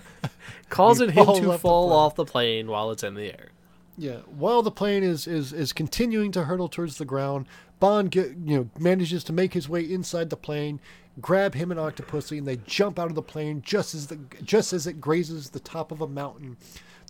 Causing 0.69 1.09
him 1.09 1.25
to 1.25 1.31
off 1.31 1.41
the 1.41 1.57
fall 1.59 1.91
off 1.91 2.15
the 2.15 2.25
plane 2.25 2.67
while 2.67 2.91
it's 2.91 3.03
in 3.03 3.15
the 3.15 3.25
air. 3.25 3.49
Yeah, 3.97 4.17
while 4.27 4.61
the 4.61 4.71
plane 4.71 5.03
is 5.03 5.27
is 5.27 5.53
is 5.53 5.73
continuing 5.73 6.31
to 6.33 6.43
hurtle 6.43 6.69
towards 6.69 6.97
the 6.97 7.05
ground, 7.05 7.47
Bond 7.79 8.11
get, 8.11 8.27
you 8.45 8.57
know 8.57 8.69
manages 8.79 9.23
to 9.25 9.33
make 9.33 9.53
his 9.53 9.67
way 9.67 9.81
inside 9.81 10.29
the 10.29 10.37
plane, 10.37 10.79
grab 11.19 11.55
him 11.55 11.71
and 11.71 11.79
Octopussy, 11.79 12.37
and 12.37 12.47
they 12.47 12.57
jump 12.57 12.99
out 12.99 13.07
of 13.07 13.15
the 13.15 13.21
plane 13.23 13.63
just 13.65 13.95
as 13.95 14.07
the 14.07 14.19
just 14.43 14.71
as 14.71 14.85
it 14.85 15.01
grazes 15.01 15.49
the 15.49 15.59
top 15.59 15.91
of 15.91 15.99
a 15.99 16.07
mountain. 16.07 16.57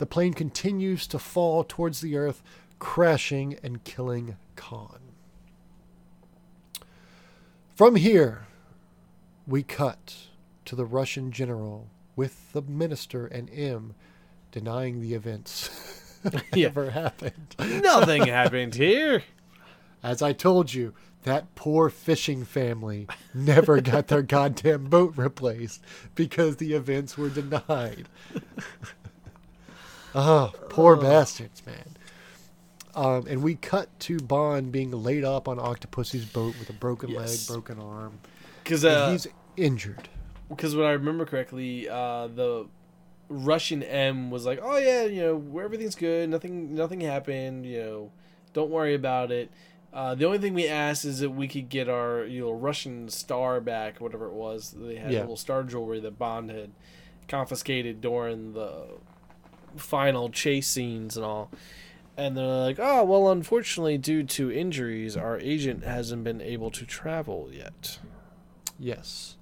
The 0.02 0.08
plane 0.08 0.34
continues 0.34 1.06
to 1.06 1.20
fall 1.20 1.64
towards 1.64 2.02
the 2.02 2.18
earth, 2.18 2.42
crashing 2.80 3.60
and 3.62 3.84
killing 3.84 4.36
Khan. 4.56 4.98
From 7.76 7.96
here, 7.98 8.48
we 9.46 9.62
cut 9.62 10.16
to 10.66 10.76
the 10.76 10.86
Russian 10.86 11.32
general 11.32 11.92
with 12.16 12.52
the 12.52 12.64
minister 12.64 13.28
and 13.28 13.48
M 13.52 13.94
denying 14.52 15.02
the 15.02 15.14
events 15.14 15.70
Yeah. 16.56 16.70
ever 16.70 16.90
happened. 16.90 17.56
Nothing 17.60 18.26
happened 18.26 18.74
here. 18.74 19.22
As 20.02 20.24
I 20.24 20.34
told 20.34 20.74
you, 20.74 20.96
that 21.26 21.54
poor 21.54 21.92
fishing 21.92 22.44
family 22.44 23.08
never 23.36 23.80
got 23.82 24.08
their 24.08 24.24
goddamn 24.24 24.86
boat 24.86 25.14
replaced 25.16 25.84
because 26.16 26.56
the 26.56 26.74
events 26.74 27.20
were 27.20 27.30
denied. 27.30 28.10
Oh, 30.16 30.52
poor 30.70 30.96
bastards, 30.96 31.62
man. 31.66 31.96
Um, 32.94 33.26
and 33.28 33.42
we 33.42 33.56
cut 33.56 33.88
to 34.02 34.18
Bond 34.18 34.72
being 34.72 34.92
laid 34.92 35.24
up 35.24 35.48
on 35.48 35.60
Octopussy's 35.60 36.26
boat 36.26 36.56
with 36.60 36.70
a 36.70 36.74
broken 36.74 37.10
Yes. 37.10 37.48
leg, 37.50 37.56
broken 37.56 37.82
arm. 37.82 38.20
Because 38.64 38.84
uh, 38.84 39.12
he's 39.12 39.28
injured. 39.56 40.10
because 40.50 40.76
when 40.76 40.86
I 40.86 40.92
remember 40.92 41.26
correctly, 41.26 41.88
uh, 41.88 42.28
the 42.28 42.68
Russian 43.30 43.82
M 43.82 44.30
was 44.30 44.46
like, 44.46 44.60
"Oh 44.62 44.78
yeah, 44.78 45.06
you 45.06 45.22
know, 45.22 45.60
everything's 45.60 45.96
good. 45.96 46.30
Nothing, 46.30 46.76
nothing 46.76 47.00
happened. 47.00 47.66
You 47.66 47.80
know, 47.82 48.12
don't 48.54 48.70
worry 48.70 48.94
about 48.94 49.32
it." 49.32 49.50
Uh, 49.94 50.16
the 50.16 50.26
only 50.26 50.38
thing 50.38 50.54
we 50.54 50.68
asked 50.68 51.06
is 51.06 51.20
that 51.20 51.30
we 51.32 51.48
could 51.48 51.70
get 51.70 51.88
our 51.88 52.26
you 52.26 52.42
know 52.42 52.52
Russian 52.52 53.08
star 53.08 53.62
back, 53.62 54.02
whatever 54.02 54.26
it 54.28 54.34
was. 54.34 54.76
They 54.78 54.96
had 54.98 55.12
Yeah. 55.14 55.20
a 55.20 55.22
little 55.22 55.38
star 55.38 55.64
jewelry 55.64 56.02
that 56.02 56.20
Bond 56.20 56.50
had 56.50 56.72
confiscated 57.30 58.02
during 58.02 58.52
the 58.54 58.88
final 59.78 60.30
chase 60.30 60.68
scenes 60.68 61.16
and 61.16 61.26
all. 61.26 61.52
And 62.18 62.36
they're 62.38 62.46
like, 62.46 62.78
"Oh 62.80 63.04
well, 63.04 63.32
unfortunately, 63.32 63.98
due 63.98 64.24
to 64.24 64.52
injuries, 64.52 65.16
our 65.18 65.40
agent 65.40 65.84
hasn't 65.84 66.24
been 66.24 66.42
able 66.42 66.70
to 66.72 66.86
travel 66.86 67.50
yet." 67.52 68.00
Yes. 68.78 69.38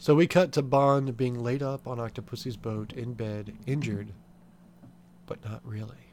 So 0.00 0.14
we 0.14 0.26
cut 0.26 0.52
to 0.52 0.62
Bond 0.62 1.16
being 1.16 1.42
laid 1.42 1.62
up 1.62 1.86
on 1.86 1.98
Octopussy's 1.98 2.56
boat 2.56 2.92
in 2.92 3.14
bed, 3.14 3.52
injured, 3.66 4.12
but 5.26 5.44
not 5.44 5.60
really. 5.64 6.12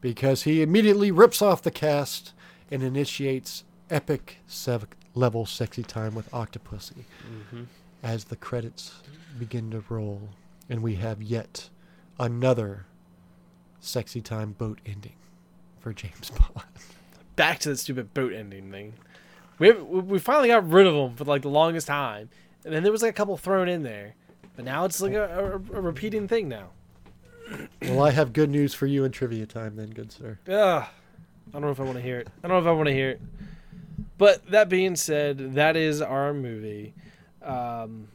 Because 0.00 0.42
he 0.42 0.60
immediately 0.60 1.10
rips 1.10 1.40
off 1.40 1.62
the 1.62 1.70
cast 1.70 2.32
and 2.70 2.82
initiates 2.82 3.64
epic 3.90 4.38
sev- 4.46 4.86
level 5.14 5.46
sexy 5.46 5.82
time 5.82 6.14
with 6.14 6.30
Octopussy 6.32 7.04
Mm-hmm. 7.30 7.62
as 8.02 8.24
the 8.24 8.36
credits 8.36 8.92
begin 9.38 9.70
to 9.70 9.84
roll 9.88 10.28
and 10.68 10.82
we 10.82 10.96
have 10.96 11.22
yet 11.22 11.68
another 12.18 12.86
sexy 13.80 14.20
time 14.20 14.52
boat 14.52 14.78
ending 14.86 15.16
for 15.80 15.92
James 15.92 16.30
Bond. 16.54 16.66
back 17.36 17.58
to 17.60 17.70
the 17.70 17.76
stupid 17.76 18.14
boat 18.14 18.32
ending 18.32 18.70
thing. 18.70 18.94
We 19.58 19.68
have, 19.68 19.82
we 19.82 20.18
finally 20.18 20.48
got 20.48 20.68
rid 20.68 20.86
of 20.86 20.94
them 20.94 21.14
for 21.16 21.24
like 21.24 21.42
the 21.42 21.48
longest 21.48 21.86
time, 21.86 22.28
and 22.64 22.74
then 22.74 22.82
there 22.82 22.90
was 22.92 23.02
like 23.02 23.10
a 23.10 23.14
couple 23.14 23.36
thrown 23.36 23.68
in 23.68 23.82
there, 23.82 24.14
but 24.56 24.64
now 24.64 24.84
it's 24.84 25.00
like 25.00 25.12
a, 25.12 25.60
a, 25.72 25.76
a 25.76 25.80
repeating 25.80 26.26
thing 26.26 26.48
now. 26.48 26.70
well, 27.82 28.02
I 28.02 28.10
have 28.10 28.32
good 28.32 28.50
news 28.50 28.74
for 28.74 28.86
you 28.86 29.04
in 29.04 29.12
trivia 29.12 29.46
time 29.46 29.76
then, 29.76 29.90
good 29.90 30.10
sir. 30.10 30.38
Ugh, 30.48 30.52
I 30.54 30.88
don't 31.52 31.62
know 31.62 31.70
if 31.70 31.78
I 31.78 31.84
want 31.84 31.96
to 31.96 32.02
hear 32.02 32.18
it. 32.18 32.28
I 32.42 32.48
don't 32.48 32.56
know 32.56 32.60
if 32.60 32.66
I 32.66 32.72
want 32.76 32.88
to 32.88 32.94
hear 32.94 33.10
it. 33.10 33.20
But 34.16 34.46
that 34.50 34.68
being 34.68 34.96
said, 34.96 35.54
that 35.54 35.76
is 35.76 36.00
our 36.00 36.32
movie, 36.32 36.94
um, 37.42 38.08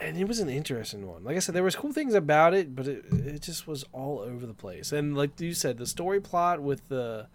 and 0.00 0.16
it 0.16 0.26
was 0.26 0.40
an 0.40 0.48
interesting 0.48 1.06
one. 1.06 1.24
Like 1.24 1.36
I 1.36 1.40
said, 1.40 1.54
there 1.54 1.62
was 1.62 1.76
cool 1.76 1.92
things 1.92 2.14
about 2.14 2.54
it, 2.54 2.74
but 2.74 2.86
it 2.86 3.04
it 3.10 3.42
just 3.42 3.66
was 3.66 3.84
all 3.92 4.20
over 4.20 4.46
the 4.46 4.54
place. 4.54 4.92
And 4.92 5.16
like 5.16 5.40
you 5.40 5.54
said, 5.54 5.78
the 5.78 5.86
story 5.86 6.20
plot 6.20 6.60
with 6.62 6.88
the 6.88 7.26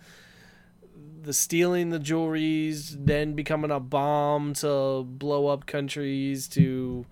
the 1.22 1.34
stealing 1.34 1.90
the 1.90 2.00
jewelries, 2.00 2.96
then 3.00 3.34
becoming 3.34 3.72
a 3.72 3.80
bomb 3.80 4.54
to 4.54 5.04
blow 5.08 5.48
up 5.48 5.66
countries 5.66 6.48
to, 6.50 7.06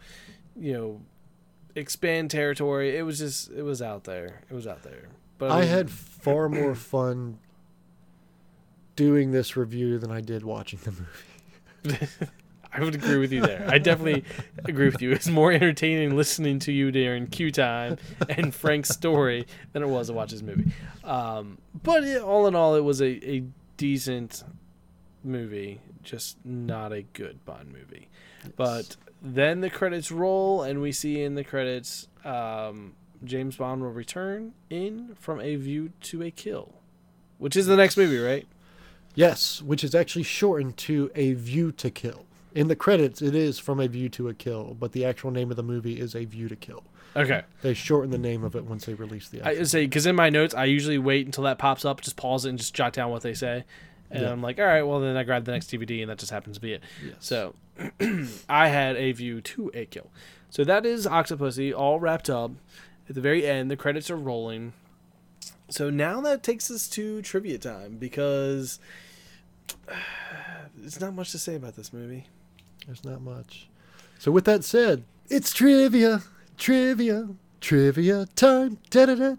you 0.59 0.73
know, 0.73 1.01
expand 1.75 2.31
territory. 2.31 2.95
It 2.97 3.03
was 3.03 3.19
just 3.19 3.51
it 3.51 3.63
was 3.63 3.81
out 3.81 4.03
there. 4.03 4.41
It 4.49 4.53
was 4.53 4.67
out 4.67 4.83
there. 4.83 5.09
But 5.37 5.51
I 5.51 5.61
mean- 5.61 5.69
had 5.69 5.89
far 5.89 6.49
more 6.49 6.75
fun 6.75 7.39
doing 8.95 9.31
this 9.31 9.57
review 9.57 9.97
than 9.97 10.11
I 10.11 10.21
did 10.21 10.43
watching 10.43 10.79
the 10.83 10.91
movie. 10.91 12.07
I 12.73 12.81
would 12.81 12.95
agree 12.95 13.17
with 13.17 13.31
you 13.31 13.41
there. 13.41 13.65
I 13.67 13.77
definitely 13.77 14.23
agree 14.65 14.87
with 14.87 15.01
you. 15.01 15.11
It's 15.11 15.27
more 15.27 15.51
entertaining 15.51 16.15
listening 16.15 16.59
to 16.59 16.71
you 16.71 16.91
during 16.91 17.27
Q 17.27 17.51
time 17.51 17.97
and 18.27 18.53
Frank's 18.53 18.89
story 18.89 19.45
than 19.73 19.83
it 19.83 19.87
was 19.87 20.07
to 20.07 20.13
watch 20.13 20.31
this 20.31 20.41
movie. 20.41 20.71
Um, 21.03 21.59
but 21.83 22.03
it, 22.03 22.21
all 22.21 22.47
in 22.47 22.55
all, 22.55 22.75
it 22.75 22.83
was 22.83 23.01
a, 23.01 23.29
a 23.29 23.43
decent 23.77 24.43
movie, 25.23 25.81
just 26.01 26.43
not 26.43 26.91
a 26.91 27.03
good 27.03 27.45
Bond 27.45 27.71
movie. 27.71 28.09
But 28.55 28.95
then 29.21 29.61
the 29.61 29.69
credits 29.69 30.11
roll, 30.11 30.63
and 30.63 30.81
we 30.81 30.91
see 30.91 31.21
in 31.21 31.35
the 31.35 31.43
credits 31.43 32.07
um, 32.25 32.95
James 33.23 33.55
Bond 33.55 33.81
will 33.81 33.91
return 33.91 34.53
in 34.69 35.15
from 35.19 35.39
a 35.39 35.55
view 35.55 35.91
to 36.01 36.23
a 36.23 36.31
kill, 36.31 36.73
which 37.37 37.55
is 37.55 37.67
the 37.67 37.75
next 37.75 37.97
movie, 37.97 38.17
right? 38.17 38.47
Yes, 39.15 39.61
which 39.61 39.83
is 39.83 39.93
actually 39.93 40.23
shortened 40.23 40.75
to 40.77 41.11
A 41.13 41.33
View 41.33 41.71
to 41.73 41.91
Kill. 41.91 42.25
In 42.55 42.67
the 42.67 42.75
credits, 42.75 43.21
it 43.21 43.33
is 43.35 43.57
From 43.59 43.79
a 43.79 43.87
View 43.87 44.09
to 44.09 44.29
a 44.29 44.33
Kill, 44.33 44.75
but 44.79 44.91
the 44.91 45.05
actual 45.05 45.31
name 45.31 45.49
of 45.49 45.57
the 45.57 45.63
movie 45.63 45.99
is 45.99 46.15
A 46.15 46.25
View 46.25 46.47
to 46.47 46.55
Kill. 46.55 46.83
Okay. 47.15 47.43
They 47.61 47.73
shorten 47.73 48.11
the 48.11 48.17
name 48.17 48.43
of 48.43 48.55
it 48.55 48.65
once 48.65 48.85
they 48.85 48.93
release 48.93 49.29
the 49.29 49.43
I 49.43 49.63
say 49.63 49.85
because 49.85 50.05
in 50.05 50.15
my 50.15 50.29
notes 50.29 50.53
I 50.55 50.65
usually 50.65 50.97
wait 50.97 51.25
until 51.25 51.43
that 51.43 51.59
pops 51.59 51.85
up, 51.85 52.01
just 52.01 52.15
pause 52.15 52.45
it 52.45 52.49
and 52.49 52.57
just 52.57 52.73
jot 52.73 52.93
down 52.93 53.11
what 53.11 53.21
they 53.21 53.33
say, 53.35 53.65
and 54.09 54.21
Yeah. 54.23 54.31
I'm 54.31 54.41
like, 54.41 54.59
all 54.59 54.65
right, 54.65 54.81
well 54.83 54.99
then 54.99 55.15
I 55.15 55.23
grab 55.23 55.45
the 55.45 55.51
next 55.51 55.69
DVD 55.71 56.01
and 56.01 56.09
that 56.09 56.17
just 56.17 56.31
happens 56.31 56.55
to 56.57 56.61
be 56.61 56.73
it. 56.73 56.83
Yes. 57.05 57.15
So 57.19 57.53
I 58.49 58.67
had 58.69 58.95
a 58.97 59.11
view 59.11 59.41
to 59.41 59.69
a 59.73 59.85
kill. 59.85 60.09
So 60.49 60.63
that 60.63 60.85
is 60.85 61.05
Octopussy 61.07 61.73
all 61.75 61.99
wrapped 61.99 62.29
up. 62.29 62.51
At 63.09 63.15
the 63.15 63.21
very 63.21 63.45
end, 63.45 63.69
the 63.69 63.75
credits 63.77 64.09
are 64.09 64.15
rolling. 64.15 64.73
So 65.69 65.89
now 65.89 66.21
that 66.21 66.41
takes 66.43 66.69
us 66.71 66.87
to 66.89 67.21
trivia 67.21 67.57
time 67.57 67.97
because 67.97 68.79
there's 70.75 70.99
not 70.99 71.13
much 71.13 71.31
to 71.31 71.39
say 71.39 71.55
about 71.55 71.75
this 71.75 71.93
movie. 71.93 72.25
There's 72.85 73.03
not 73.03 73.21
much. 73.21 73.69
So 74.19 74.31
with 74.31 74.45
that 74.45 74.63
said, 74.63 75.03
it's 75.29 75.53
trivia, 75.53 76.23
trivia, 76.57 77.29
trivia 77.61 78.25
time. 78.35 78.77
Da-da-da. 78.89 79.35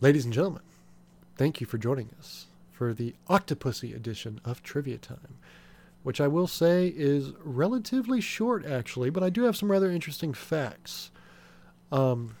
Ladies 0.00 0.24
and 0.24 0.34
gentlemen, 0.34 0.62
thank 1.36 1.60
you 1.60 1.66
for 1.66 1.78
joining 1.78 2.10
us 2.18 2.46
for 2.72 2.92
the 2.92 3.14
Octopussy 3.28 3.94
edition 3.94 4.40
of 4.44 4.62
Trivia 4.62 4.98
Time, 4.98 5.38
which 6.02 6.20
I 6.20 6.28
will 6.28 6.46
say 6.46 6.88
is 6.88 7.32
relatively 7.42 8.20
short 8.20 8.66
actually, 8.66 9.10
but 9.10 9.22
I 9.22 9.30
do 9.30 9.44
have 9.44 9.56
some 9.56 9.70
rather 9.70 9.90
interesting 9.90 10.34
facts. 10.34 11.10
Um, 11.92 12.36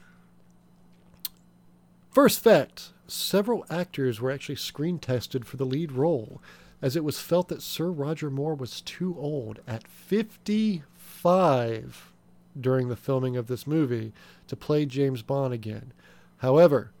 first 2.10 2.40
fact, 2.42 2.90
several 3.06 3.64
actors 3.70 4.20
were 4.20 4.30
actually 4.30 4.56
screen 4.56 4.98
tested 4.98 5.46
for 5.46 5.56
the 5.56 5.64
lead 5.66 5.92
role 5.92 6.42
as 6.84 6.94
it 6.96 7.02
was 7.02 7.18
felt 7.18 7.48
that 7.48 7.62
Sir 7.62 7.90
Roger 7.90 8.28
Moore 8.28 8.54
was 8.54 8.82
too 8.82 9.16
old 9.18 9.58
at 9.66 9.88
55 9.88 12.12
during 12.60 12.88
the 12.88 12.96
filming 12.96 13.38
of 13.38 13.46
this 13.46 13.66
movie 13.66 14.12
to 14.48 14.54
play 14.54 14.84
James 14.84 15.22
Bond 15.22 15.54
again. 15.54 15.94
However, 16.36 16.92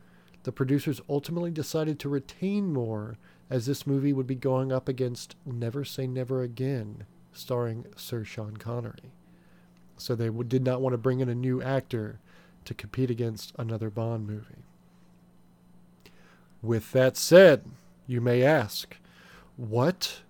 the 0.44 0.52
producers 0.52 1.02
ultimately 1.06 1.50
decided 1.50 1.98
to 1.98 2.08
retain 2.08 2.72
Moore 2.72 3.18
as 3.50 3.66
this 3.66 3.86
movie 3.86 4.14
would 4.14 4.26
be 4.26 4.34
going 4.34 4.72
up 4.72 4.88
against 4.88 5.36
Never 5.44 5.84
Say 5.84 6.06
Never 6.06 6.42
Again, 6.42 7.04
starring 7.34 7.84
Sir 7.94 8.24
Sean 8.24 8.56
Connery. 8.56 9.12
So 9.98 10.14
they 10.14 10.30
did 10.30 10.64
not 10.64 10.80
want 10.80 10.94
to 10.94 10.98
bring 10.98 11.20
in 11.20 11.28
a 11.28 11.34
new 11.34 11.60
actor 11.60 12.20
to 12.64 12.72
compete 12.72 13.10
against 13.10 13.52
another 13.58 13.90
Bond 13.90 14.26
movie. 14.26 14.64
With 16.62 16.92
that 16.92 17.18
said, 17.18 17.66
you 18.06 18.22
may 18.22 18.42
ask, 18.42 18.96
what? 19.56 20.20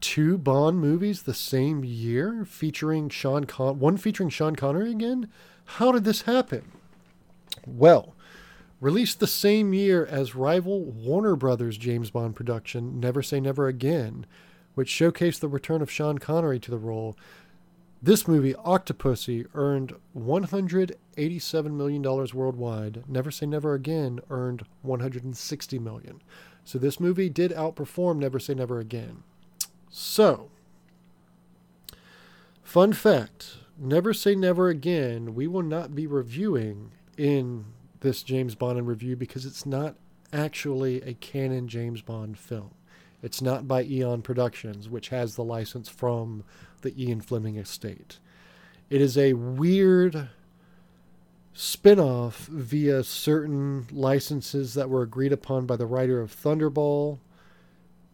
Two 0.00 0.38
Bond 0.38 0.78
movies 0.80 1.22
the 1.22 1.34
same 1.34 1.84
year 1.84 2.46
featuring 2.46 3.10
Sean 3.10 3.44
Con 3.44 3.78
one 3.78 3.98
featuring 3.98 4.30
Sean 4.30 4.56
Connery 4.56 4.90
again? 4.90 5.28
How 5.64 5.92
did 5.92 6.04
this 6.04 6.22
happen? 6.22 6.72
Well, 7.66 8.14
released 8.80 9.20
the 9.20 9.26
same 9.26 9.74
year 9.74 10.06
as 10.06 10.34
rival 10.34 10.84
Warner 10.84 11.36
Brothers 11.36 11.76
James 11.76 12.10
Bond 12.10 12.34
production 12.34 12.98
Never 12.98 13.22
Say 13.22 13.40
Never 13.40 13.68
Again, 13.68 14.24
which 14.74 14.90
showcased 14.90 15.40
the 15.40 15.48
return 15.48 15.82
of 15.82 15.90
Sean 15.90 16.16
Connery 16.16 16.58
to 16.60 16.70
the 16.70 16.78
role. 16.78 17.16
This 18.02 18.26
movie, 18.26 18.54
Octopussy, 18.54 19.46
earned 19.52 19.94
$187 20.16 21.70
million 21.72 22.02
worldwide. 22.02 23.04
Never 23.06 23.30
Say 23.30 23.44
Never 23.44 23.74
Again 23.74 24.20
earned 24.30 24.64
$160 24.86 25.80
million. 25.80 26.22
So 26.70 26.78
this 26.78 27.00
movie 27.00 27.28
did 27.28 27.50
outperform 27.50 28.18
Never 28.18 28.38
Say 28.38 28.54
Never 28.54 28.78
Again. 28.78 29.24
So, 29.88 30.50
fun 32.62 32.92
fact 32.92 33.56
Never 33.76 34.14
Say 34.14 34.36
Never 34.36 34.68
Again, 34.68 35.34
we 35.34 35.48
will 35.48 35.64
not 35.64 35.96
be 35.96 36.06
reviewing 36.06 36.92
in 37.18 37.64
this 38.02 38.22
James 38.22 38.54
Bond 38.54 38.78
in 38.78 38.86
review 38.86 39.16
because 39.16 39.44
it's 39.44 39.66
not 39.66 39.96
actually 40.32 41.02
a 41.02 41.14
canon 41.14 41.66
James 41.66 42.02
Bond 42.02 42.38
film. 42.38 42.70
It's 43.20 43.42
not 43.42 43.66
by 43.66 43.82
Eon 43.82 44.22
Productions, 44.22 44.88
which 44.88 45.08
has 45.08 45.34
the 45.34 45.42
license 45.42 45.88
from 45.88 46.44
the 46.82 46.94
Ian 46.96 47.20
Fleming 47.20 47.56
estate. 47.56 48.20
It 48.88 49.00
is 49.00 49.18
a 49.18 49.32
weird 49.32 50.28
spin-off 51.52 52.46
via 52.46 53.02
certain 53.02 53.86
licenses 53.90 54.74
that 54.74 54.88
were 54.88 55.02
agreed 55.02 55.32
upon 55.32 55.66
by 55.66 55.76
the 55.76 55.86
writer 55.86 56.20
of 56.20 56.34
Thunderball 56.34 57.18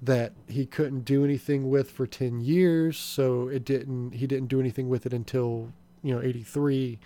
that 0.03 0.33
he 0.49 0.67
couldn't 0.67 1.05
do 1.05 1.25
anything 1.25 1.71
with 1.71 1.91
for 1.91 2.07
10 2.07 2.41
years, 2.41 2.99
so 2.99 3.49
it 3.49 3.65
didn't 3.65 4.13
he 4.13 4.27
didn't 4.27 4.49
do 4.49 4.61
anything 4.61 4.89
with 4.89 5.07
it 5.07 5.13
until, 5.13 5.73
you 6.03 6.15
know, 6.15 6.23
83 6.23 6.99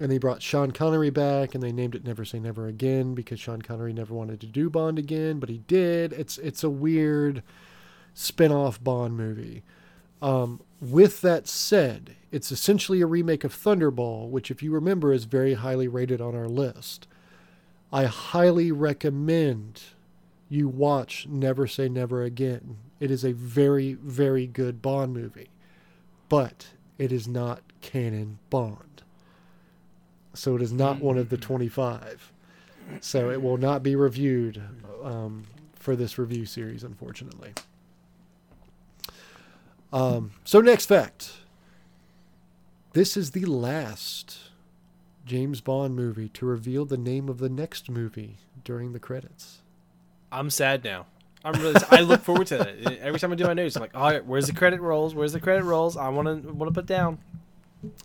and 0.00 0.10
they 0.10 0.18
brought 0.18 0.42
Sean 0.42 0.72
Connery 0.72 1.10
back 1.10 1.54
and 1.54 1.62
they 1.62 1.72
named 1.72 1.94
it 1.94 2.04
Never 2.04 2.24
Say 2.24 2.40
Never 2.40 2.66
Again 2.66 3.14
because 3.14 3.38
Sean 3.38 3.62
Connery 3.62 3.92
never 3.92 4.14
wanted 4.14 4.40
to 4.40 4.46
do 4.46 4.68
Bond 4.68 4.98
again, 4.98 5.38
but 5.38 5.48
he 5.48 5.58
did. 5.58 6.12
It's 6.12 6.38
it's 6.38 6.64
a 6.64 6.70
weird 6.70 7.42
spin-off 8.12 8.82
Bond 8.82 9.16
movie. 9.16 9.62
Um, 10.20 10.60
with 10.90 11.20
that 11.22 11.48
said, 11.48 12.16
it's 12.30 12.52
essentially 12.52 13.00
a 13.00 13.06
remake 13.06 13.44
of 13.44 13.54
Thunderball, 13.54 14.28
which 14.28 14.50
if 14.50 14.62
you 14.62 14.72
remember 14.72 15.12
is 15.12 15.24
very 15.24 15.54
highly 15.54 15.88
rated 15.88 16.20
on 16.20 16.34
our 16.34 16.48
list. 16.48 17.06
I 17.92 18.06
highly 18.06 18.72
recommend 18.72 19.82
you 20.48 20.68
watch 20.68 21.26
Never 21.28 21.66
Say 21.66 21.88
Never 21.88 22.22
Again. 22.22 22.76
It 22.98 23.10
is 23.10 23.24
a 23.24 23.32
very 23.32 23.94
very 23.94 24.46
good 24.46 24.82
Bond 24.82 25.14
movie, 25.14 25.50
but 26.28 26.68
it 26.98 27.12
is 27.12 27.28
not 27.28 27.62
canon 27.80 28.38
Bond 28.50 28.94
so 30.34 30.56
it 30.56 30.62
is 30.62 30.72
not 30.72 31.00
one 31.00 31.16
of 31.16 31.30
the 31.30 31.36
25. 31.36 32.32
So 33.00 33.30
it 33.30 33.40
will 33.40 33.56
not 33.56 33.82
be 33.82 33.96
reviewed 33.96 34.60
um, 35.02 35.44
for 35.74 35.96
this 35.96 36.18
review 36.18 36.44
series, 36.44 36.84
unfortunately. 36.84 37.52
Um, 39.94 40.32
so, 40.44 40.60
next 40.60 40.86
fact 40.86 41.32
this 42.94 43.16
is 43.16 43.32
the 43.32 43.44
last 43.44 44.38
James 45.24 45.60
Bond 45.60 45.96
movie 45.96 46.28
to 46.30 46.46
reveal 46.46 46.84
the 46.84 46.96
name 46.96 47.28
of 47.28 47.38
the 47.38 47.48
next 47.48 47.90
movie 47.90 48.36
during 48.62 48.92
the 48.92 49.00
credits. 49.00 49.62
I'm 50.30 50.50
sad 50.50 50.84
now. 50.84 51.06
I'm 51.44 51.60
really. 51.60 51.80
I 51.90 52.00
look 52.00 52.22
forward 52.22 52.46
to 52.48 52.60
it 52.60 52.98
every 53.02 53.20
time 53.20 53.32
I 53.32 53.34
do 53.36 53.44
my 53.44 53.54
news. 53.54 53.76
I'm 53.76 53.82
like, 53.82 53.96
all 53.96 54.10
right, 54.10 54.24
where's 54.24 54.46
the 54.46 54.52
credit 54.52 54.80
rolls? 54.80 55.14
Where's 55.14 55.32
the 55.32 55.40
credit 55.40 55.64
rolls? 55.64 55.96
I 55.96 56.08
want 56.08 56.26
to 56.42 56.52
want 56.52 56.72
to 56.72 56.74
put 56.74 56.86
down. 56.86 57.18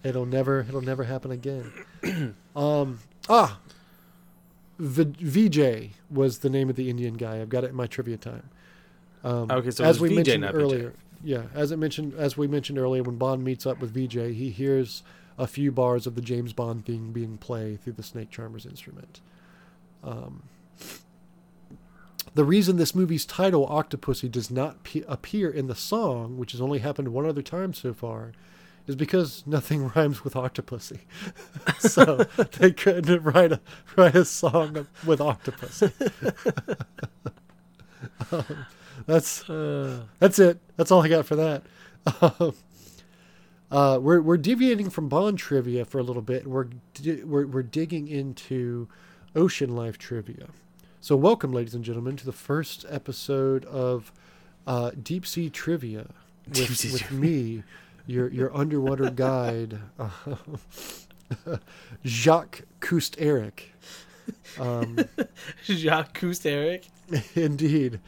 It'll 0.04 0.26
never 0.26 0.62
it'll 0.68 0.82
never 0.82 1.04
happen 1.06 1.32
again. 1.32 1.72
um 2.56 3.00
ah 3.30 3.60
v- 4.78 5.06
Vijay 5.06 5.92
was 6.10 6.40
the 6.40 6.50
name 6.50 6.70
of 6.70 6.76
the 6.76 6.90
Indian 6.90 7.14
guy. 7.14 7.42
I've 7.42 7.50
got 7.50 7.64
it 7.64 7.70
in 7.70 7.76
my 7.76 7.88
trivia 7.88 8.18
time. 8.18 8.50
Um, 9.24 9.52
Okay, 9.52 9.72
so 9.72 9.84
as 9.84 10.00
we 10.00 10.10
Vijay, 10.10 10.16
mentioned 10.16 10.46
earlier, 10.54 10.94
yeah, 11.24 11.44
as 11.54 11.72
it 11.72 11.78
mentioned 11.78 12.14
as 12.18 12.38
we 12.38 12.48
mentioned 12.48 12.78
earlier, 12.80 13.04
when 13.04 13.18
Bond 13.18 13.44
meets 13.44 13.66
up 13.66 13.80
with 13.80 13.94
Vijay, 13.94 14.34
he 14.34 14.50
hears 14.50 15.04
a 15.38 15.48
few 15.48 15.72
bars 15.72 16.06
of 16.08 16.16
the 16.16 16.22
James 16.22 16.54
Bond 16.54 16.86
theme 16.86 17.12
being 17.12 17.38
played 17.38 17.82
through 17.82 17.94
the 17.94 18.04
Snake 18.04 18.30
Charmer's 18.30 18.66
instrument. 18.66 19.22
Um, 20.04 20.44
the 22.36 22.44
reason 22.44 22.78
this 22.78 22.94
movie's 22.94 23.26
title, 23.26 23.68
Octopussy, 23.68 24.30
does 24.30 24.52
not 24.52 24.84
pe- 24.84 25.04
appear 25.08 25.50
in 25.50 25.68
the 25.68 25.76
song, 25.76 26.38
which 26.38 26.52
has 26.52 26.62
only 26.62 26.80
happened 26.80 27.10
one 27.10 27.26
other 27.26 27.42
time 27.42 27.74
so 27.74 27.94
far, 27.94 28.34
is 28.86 28.96
because 28.96 29.44
nothing 29.46 29.92
rhymes 29.96 30.24
with 30.24 30.34
Octopussy. 30.36 31.00
so 31.80 32.18
they 32.60 32.72
couldn't 32.72 33.24
write 33.24 33.54
a 33.54 33.60
write 33.96 34.16
a 34.16 34.26
song 34.26 34.88
with 35.06 35.20
Octopussy. 35.20 35.92
um, 38.32 38.66
that's 39.06 39.50
Uh, 39.50 40.04
that's 40.20 40.40
it. 40.40 40.60
That's 40.78 40.92
all 40.92 41.02
I 41.04 41.08
got 41.10 41.26
for 41.26 41.36
that. 41.36 41.64
Um, 42.22 42.54
uh, 43.72 44.00
we're 44.02 44.22
we're 44.22 44.38
deviating 44.38 44.90
from 44.90 45.10
Bond 45.10 45.38
trivia 45.38 45.86
for 45.86 46.00
a 46.00 46.04
little 46.04 46.22
bit. 46.22 46.48
We're 46.48 46.68
di- 46.96 47.24
we're 47.24 47.46
we're 47.46 47.64
digging 47.64 48.08
into 48.08 48.88
ocean 49.36 49.76
life 49.76 49.98
trivia. 49.98 50.48
So 51.02 51.16
welcome, 51.16 51.54
ladies 51.54 51.76
and 51.76 51.84
gentlemen, 51.84 52.18
to 52.18 52.26
the 52.26 52.32
first 52.32 52.86
episode 52.90 53.66
of 53.66 54.12
uh, 54.68 54.92
Deep 55.02 55.26
Sea 55.26 55.50
Trivia 55.50 56.08
with, 56.48 56.54
Deep 56.56 56.70
sea 56.70 56.92
with 56.92 57.02
trivia. 57.04 57.20
me, 57.20 57.64
your 58.08 58.30
your 58.30 58.56
underwater 58.58 59.10
guide, 59.16 59.80
uh, 60.00 60.10
Jacques 62.06 62.62
Couste 62.80 63.16
Eric. 63.20 63.72
Um, 64.60 64.98
Jacques 65.64 66.14
Couste 66.14 66.46
Eric. 66.48 66.88
indeed. 67.36 68.00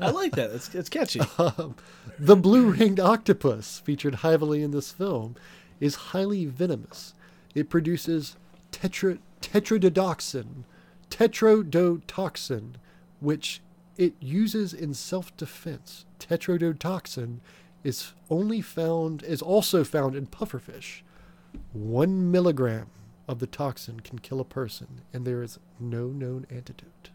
I 0.00 0.10
like 0.10 0.32
that. 0.36 0.50
It's 0.50 0.74
it's 0.74 0.88
catchy. 0.88 1.20
Um, 1.38 1.76
the 2.18 2.36
blue 2.36 2.70
ringed 2.70 2.98
octopus, 2.98 3.80
featured 3.80 4.16
heavily 4.16 4.62
in 4.62 4.70
this 4.70 4.90
film, 4.90 5.36
is 5.80 5.94
highly 5.96 6.46
venomous. 6.46 7.14
It 7.54 7.68
produces 7.68 8.36
tetra, 8.72 9.18
tetrodotoxin, 9.40 10.64
tetrodotoxin, 11.10 12.74
which 13.20 13.60
it 13.96 14.14
uses 14.20 14.72
in 14.72 14.94
self 14.94 15.36
defense. 15.36 16.04
Tetrodotoxin 16.18 17.38
is 17.84 18.12
only 18.30 18.60
found 18.60 19.22
is 19.22 19.42
also 19.42 19.84
found 19.84 20.14
in 20.14 20.26
pufferfish. 20.26 21.02
One 21.72 22.30
milligram 22.30 22.88
of 23.28 23.38
the 23.38 23.46
toxin 23.46 24.00
can 24.00 24.18
kill 24.18 24.40
a 24.40 24.44
person, 24.44 25.02
and 25.12 25.26
there 25.26 25.42
is 25.42 25.58
no 25.78 26.08
known 26.08 26.46
antidote. 26.50 27.10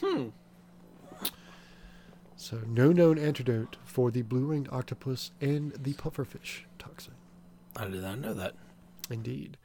Hmm. 0.00 0.28
So, 2.36 2.60
no 2.66 2.90
known 2.90 3.18
antidote 3.18 3.76
for 3.84 4.10
the 4.10 4.22
blue 4.22 4.46
ringed 4.46 4.68
octopus 4.72 5.30
and 5.40 5.72
the 5.72 5.94
pufferfish 5.94 6.62
toxin. 6.78 7.14
I 7.76 7.86
did 7.86 8.02
not 8.02 8.18
know 8.18 8.34
that. 8.34 8.54
Indeed. 9.10 9.56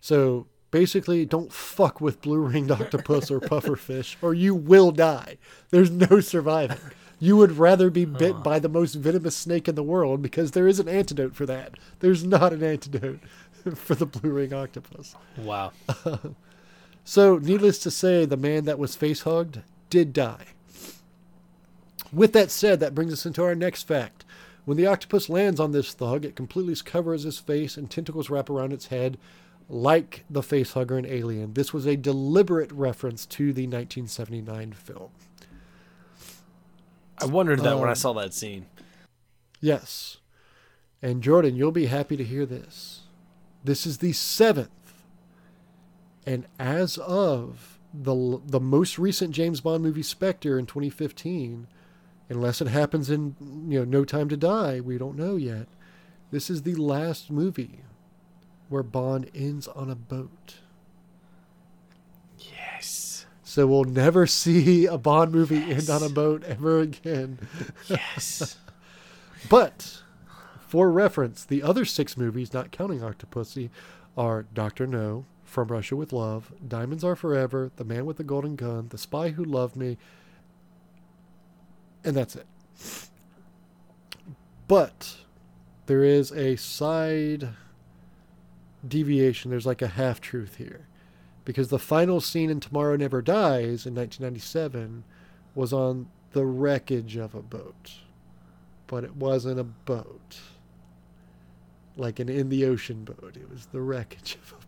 So, 0.00 0.46
basically, 0.70 1.24
don't 1.26 1.52
fuck 1.52 2.00
with 2.00 2.22
blue 2.22 2.38
ringed 2.38 2.70
octopus 2.80 3.30
or 3.30 3.40
pufferfish, 3.40 4.16
or 4.22 4.34
you 4.34 4.54
will 4.54 4.92
die. 4.92 5.36
There's 5.70 5.90
no 5.90 6.20
surviving. 6.20 6.78
You 7.18 7.36
would 7.36 7.58
rather 7.58 7.90
be 7.90 8.04
bit 8.04 8.34
Huh. 8.34 8.40
by 8.42 8.58
the 8.58 8.68
most 8.68 8.94
venomous 8.94 9.36
snake 9.36 9.68
in 9.68 9.74
the 9.74 9.82
world 9.82 10.22
because 10.22 10.52
there 10.52 10.66
is 10.68 10.78
an 10.80 10.88
antidote 10.88 11.34
for 11.34 11.46
that. 11.46 11.74
There's 12.00 12.24
not 12.24 12.52
an 12.52 12.62
antidote 12.62 13.20
for 13.74 13.94
the 13.94 14.06
blue 14.06 14.30
ring 14.30 14.52
octopus. 14.52 15.14
Wow. 15.36 15.72
So, 17.04 17.38
needless 17.38 17.78
to 17.80 17.90
say, 17.90 18.24
the 18.24 18.36
man 18.36 18.64
that 18.64 18.78
was 18.78 18.94
face 18.96 19.22
hugged 19.22 19.60
did 19.90 20.12
die. 20.12 20.46
With 22.12 22.32
that 22.34 22.50
said, 22.50 22.80
that 22.80 22.94
brings 22.94 23.12
us 23.12 23.26
into 23.26 23.42
our 23.42 23.54
next 23.54 23.88
fact. 23.88 24.24
When 24.64 24.76
the 24.76 24.86
octopus 24.86 25.28
lands 25.28 25.58
on 25.58 25.72
this 25.72 25.92
thug, 25.92 26.24
it 26.24 26.36
completely 26.36 26.76
covers 26.76 27.24
his 27.24 27.38
face 27.38 27.76
and 27.76 27.90
tentacles 27.90 28.30
wrap 28.30 28.48
around 28.48 28.72
its 28.72 28.86
head 28.86 29.18
like 29.68 30.24
the 30.30 30.42
face 30.42 30.72
hugger 30.74 30.98
in 30.98 31.06
Alien. 31.06 31.54
This 31.54 31.72
was 31.72 31.86
a 31.86 31.96
deliberate 31.96 32.70
reference 32.70 33.26
to 33.26 33.52
the 33.52 33.62
1979 33.66 34.72
film. 34.72 35.10
I 37.18 37.24
wondered 37.26 37.60
that 37.60 37.78
when 37.78 37.88
I 37.88 37.92
Um, 37.92 37.96
saw 37.96 38.12
that 38.14 38.34
scene. 38.34 38.66
Yes. 39.60 40.18
And 41.00 41.22
Jordan, 41.22 41.56
you'll 41.56 41.72
be 41.72 41.86
happy 41.86 42.16
to 42.16 42.24
hear 42.24 42.46
this. 42.46 43.00
This 43.64 43.86
is 43.86 43.98
the 43.98 44.12
seventh. 44.12 44.70
And 46.26 46.46
as 46.58 46.98
of 46.98 47.78
the 47.92 48.40
the 48.46 48.60
most 48.60 48.98
recent 48.98 49.34
James 49.34 49.60
Bond 49.60 49.82
movie 49.82 50.02
Spectre 50.02 50.58
in 50.58 50.66
2015, 50.66 51.66
unless 52.28 52.60
it 52.60 52.68
happens 52.68 53.10
in 53.10 53.34
you 53.68 53.80
know 53.80 53.84
No 53.84 54.04
Time 54.04 54.28
to 54.28 54.36
Die, 54.36 54.80
we 54.80 54.98
don't 54.98 55.16
know 55.16 55.36
yet. 55.36 55.66
This 56.30 56.48
is 56.48 56.62
the 56.62 56.74
last 56.74 57.30
movie 57.30 57.80
where 58.68 58.82
Bond 58.82 59.30
ends 59.34 59.68
on 59.68 59.90
a 59.90 59.94
boat. 59.94 60.56
Yes. 62.38 63.26
So 63.42 63.66
we'll 63.66 63.84
never 63.84 64.26
see 64.26 64.86
a 64.86 64.96
Bond 64.96 65.32
movie 65.32 65.58
end 65.70 65.90
on 65.90 66.02
a 66.02 66.08
boat 66.08 66.42
ever 66.44 66.80
again. 66.80 67.38
Yes. 67.88 68.56
But 69.50 70.02
for 70.68 70.90
reference, 70.92 71.44
the 71.44 71.64
other 71.64 71.84
six 71.84 72.16
movies, 72.16 72.52
not 72.54 72.70
counting 72.70 73.00
Octopussy, 73.00 73.70
are 74.16 74.44
Doctor 74.54 74.86
No, 74.86 75.24
From 75.52 75.68
Russia 75.68 75.96
with 75.96 76.14
Love, 76.14 76.50
Diamonds 76.66 77.04
Are 77.04 77.14
Forever, 77.14 77.70
The 77.76 77.84
Man 77.84 78.06
with 78.06 78.16
the 78.16 78.24
Golden 78.24 78.56
Gun, 78.56 78.86
The 78.88 78.96
Spy 78.96 79.28
Who 79.28 79.44
Loved 79.44 79.76
Me, 79.76 79.98
and 82.02 82.16
that's 82.16 82.36
it. 82.36 82.46
But 84.66 85.18
there 85.84 86.04
is 86.04 86.32
a 86.32 86.56
side 86.56 87.50
deviation. 88.88 89.50
There's 89.50 89.66
like 89.66 89.82
a 89.82 89.88
half 89.88 90.22
truth 90.22 90.56
here. 90.56 90.86
Because 91.44 91.68
the 91.68 91.78
final 91.78 92.22
scene 92.22 92.48
in 92.48 92.58
Tomorrow 92.58 92.96
Never 92.96 93.20
Dies 93.20 93.84
in 93.84 93.94
1997 93.94 95.04
was 95.54 95.74
on 95.74 96.08
the 96.32 96.46
wreckage 96.46 97.16
of 97.16 97.34
a 97.34 97.42
boat. 97.42 97.92
But 98.86 99.04
it 99.04 99.16
wasn't 99.16 99.60
a 99.60 99.64
boat. 99.64 100.38
Like 101.94 102.20
an 102.20 102.30
in 102.30 102.48
the 102.48 102.64
ocean 102.64 103.04
boat. 103.04 103.36
It 103.36 103.50
was 103.50 103.66
the 103.66 103.82
wreckage 103.82 104.38
of 104.42 104.54
a. 104.58 104.61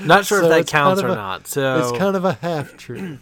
Not 0.00 0.26
sure 0.26 0.40
So 0.40 0.46
if 0.46 0.50
that 0.50 0.60
it's 0.60 0.72
kind 0.72 0.84
counts 0.88 1.00
of 1.02 1.06
or 1.10 1.12
a- 1.12 1.14
not. 1.16 1.46
So 1.46 1.78
It's 1.78 1.98
kind 1.98 2.16
of 2.16 2.24
a 2.24 2.32
half 2.34 2.76
truth. 2.76 3.20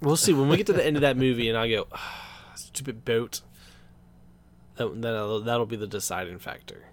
we'll 0.00 0.16
see 0.16 0.32
when 0.32 0.48
we 0.48 0.56
get 0.56 0.66
to 0.66 0.72
the 0.72 0.84
end 0.84 0.96
of 0.96 1.02
that 1.02 1.16
movie, 1.16 1.48
and 1.48 1.56
I 1.58 1.68
go, 1.68 1.86
ah, 1.92 2.52
"Stupid 2.54 3.04
boat." 3.04 3.40
That, 4.76 5.00
that'll, 5.02 5.40
that'll 5.40 5.66
be 5.66 5.76
the 5.76 5.86
deciding 5.86 6.38
factor. 6.38 6.84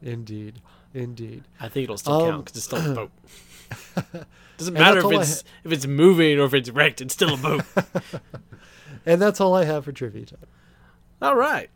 Indeed. 0.00 0.60
Indeed. 0.94 1.44
I 1.60 1.68
think 1.68 1.84
it'll 1.84 1.98
still 1.98 2.12
Um, 2.22 2.30
count 2.30 2.44
because 2.44 2.56
it's 2.58 2.66
still 2.66 2.92
a 2.92 2.94
boat. 4.14 4.26
Doesn't 4.56 4.74
matter 4.74 4.98
if 4.98 5.04
all 5.04 5.18
I 5.18 5.22
it's 5.22 5.44
if 5.64 5.72
it's 5.72 5.86
moving 5.86 6.38
or 6.38 6.44
if 6.44 6.54
it's 6.54 6.70
wrecked. 6.70 7.00
It's 7.00 7.14
still 7.14 7.34
a 7.34 7.36
boat. 7.36 7.64
And 9.06 9.22
that's 9.22 9.40
all 9.40 9.54
I 9.54 9.64
have 9.64 9.84
for 9.86 9.92
trivia 9.92 10.26
time. 10.26 10.46
All 11.22 11.34
right. 11.36 11.70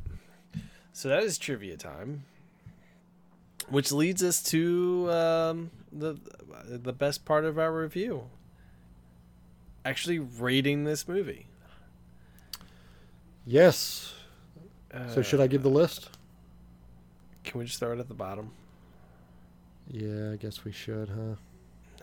So 0.92 1.08
that 1.08 1.22
is 1.22 1.38
trivia 1.38 1.76
time, 1.78 2.24
which 3.68 3.92
leads 3.92 4.22
us 4.22 4.42
to 4.44 5.10
um, 5.10 5.70
the 5.92 6.16
the 6.68 6.92
best 6.92 7.24
part 7.24 7.44
of 7.44 7.58
our 7.58 7.72
review. 7.72 8.24
Actually, 9.84 10.18
rating 10.20 10.84
this 10.84 11.08
movie. 11.08 11.46
Yes. 13.44 14.14
So 15.08 15.22
should 15.22 15.40
I 15.40 15.46
give 15.46 15.62
the 15.62 15.70
Uh, 15.70 15.74
list? 15.74 16.10
Can 17.44 17.58
we 17.58 17.64
just 17.66 17.80
throw 17.80 17.92
it 17.92 17.98
at 17.98 18.08
the 18.08 18.14
bottom? 18.14 18.50
Yeah, 19.88 20.32
I 20.32 20.36
guess 20.36 20.64
we 20.64 20.70
should, 20.72 21.08
huh? 21.08 21.34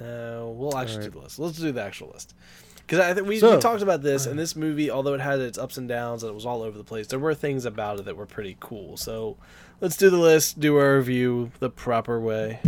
No, 0.03 0.53
we'll 0.57 0.77
actually 0.77 0.95
Alright. 0.97 1.11
do 1.13 1.17
the 1.19 1.23
list. 1.23 1.39
Let's 1.39 1.57
do 1.59 1.71
the 1.71 1.81
actual 1.81 2.09
list. 2.13 2.33
Because 2.77 2.99
I 2.99 3.13
think 3.13 3.27
we, 3.27 3.39
So- 3.39 3.55
we 3.55 3.61
talked 3.61 3.81
about 3.83 4.01
this, 4.01 4.25
and 4.25 4.37
this 4.39 4.55
movie, 4.55 4.89
although 4.89 5.13
it 5.13 5.21
had 5.21 5.39
its 5.39 5.57
ups 5.57 5.77
and 5.77 5.87
downs 5.87 6.23
and 6.23 6.31
it 6.31 6.33
was 6.33 6.45
all 6.45 6.61
over 6.63 6.77
the 6.77 6.83
place, 6.83 7.07
there 7.07 7.19
were 7.19 7.35
things 7.35 7.63
about 7.65 7.99
it 7.99 8.05
that 8.05 8.17
were 8.17 8.25
pretty 8.25 8.57
cool. 8.59 8.97
So 8.97 9.37
let's 9.81 9.97
do 9.97 10.09
the 10.09 10.17
list, 10.17 10.59
do 10.59 10.77
our 10.77 10.97
review 10.97 11.51
the 11.59 11.69
proper 11.69 12.19
way. 12.19 12.59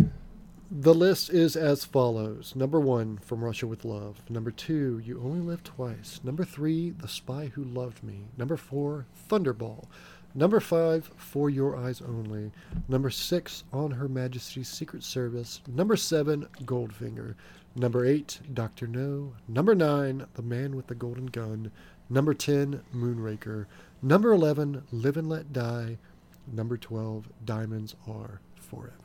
The 0.73 0.93
list 0.93 1.29
is 1.29 1.57
as 1.57 1.83
follows. 1.83 2.55
Number 2.55 2.79
one, 2.79 3.17
From 3.17 3.43
Russia 3.43 3.67
with 3.67 3.83
Love. 3.83 4.21
Number 4.29 4.51
two, 4.51 5.01
You 5.03 5.19
Only 5.21 5.41
Live 5.41 5.63
Twice. 5.63 6.21
Number 6.23 6.45
three, 6.45 6.91
The 6.91 7.09
Spy 7.09 7.47
Who 7.47 7.63
Loved 7.63 8.01
Me. 8.03 8.27
Number 8.37 8.55
four, 8.55 9.05
Thunderball. 9.29 9.85
Number 10.33 10.61
five, 10.61 11.11
For 11.17 11.49
Your 11.49 11.75
Eyes 11.75 12.01
Only. 12.01 12.51
Number 12.87 13.09
six, 13.09 13.65
On 13.73 13.91
Her 13.91 14.07
Majesty's 14.07 14.69
Secret 14.69 15.03
Service. 15.03 15.59
Number 15.67 15.97
seven, 15.97 16.47
Goldfinger. 16.63 17.35
Number 17.75 18.05
eight, 18.05 18.39
Doctor 18.53 18.87
No. 18.87 19.33
Number 19.49 19.75
nine, 19.75 20.25
The 20.35 20.41
Man 20.41 20.77
with 20.77 20.87
the 20.87 20.95
Golden 20.95 21.25
Gun. 21.25 21.71
Number 22.09 22.33
ten, 22.33 22.81
Moonraker. 22.95 23.65
Number 24.01 24.31
eleven, 24.31 24.83
Live 24.93 25.17
and 25.17 25.27
Let 25.27 25.51
Die. 25.51 25.97
Number 26.47 26.77
twelve, 26.77 27.29
Diamonds 27.43 27.95
Are 28.07 28.41
Forever. 28.55 28.95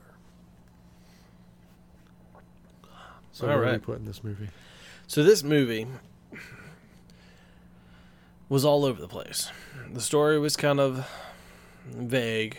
So 3.32 3.48
All 3.48 3.58
what 3.58 3.68
are 3.68 3.72
we 3.72 3.78
put 3.78 3.98
in 3.98 4.06
this 4.06 4.24
movie? 4.24 4.48
So 5.06 5.22
this 5.22 5.42
movie 5.42 5.86
was 8.48 8.64
all 8.64 8.84
over 8.84 9.00
the 9.00 9.08
place. 9.08 9.50
The 9.92 10.00
story 10.00 10.38
was 10.38 10.56
kind 10.56 10.80
of 10.80 11.08
vague 11.86 12.58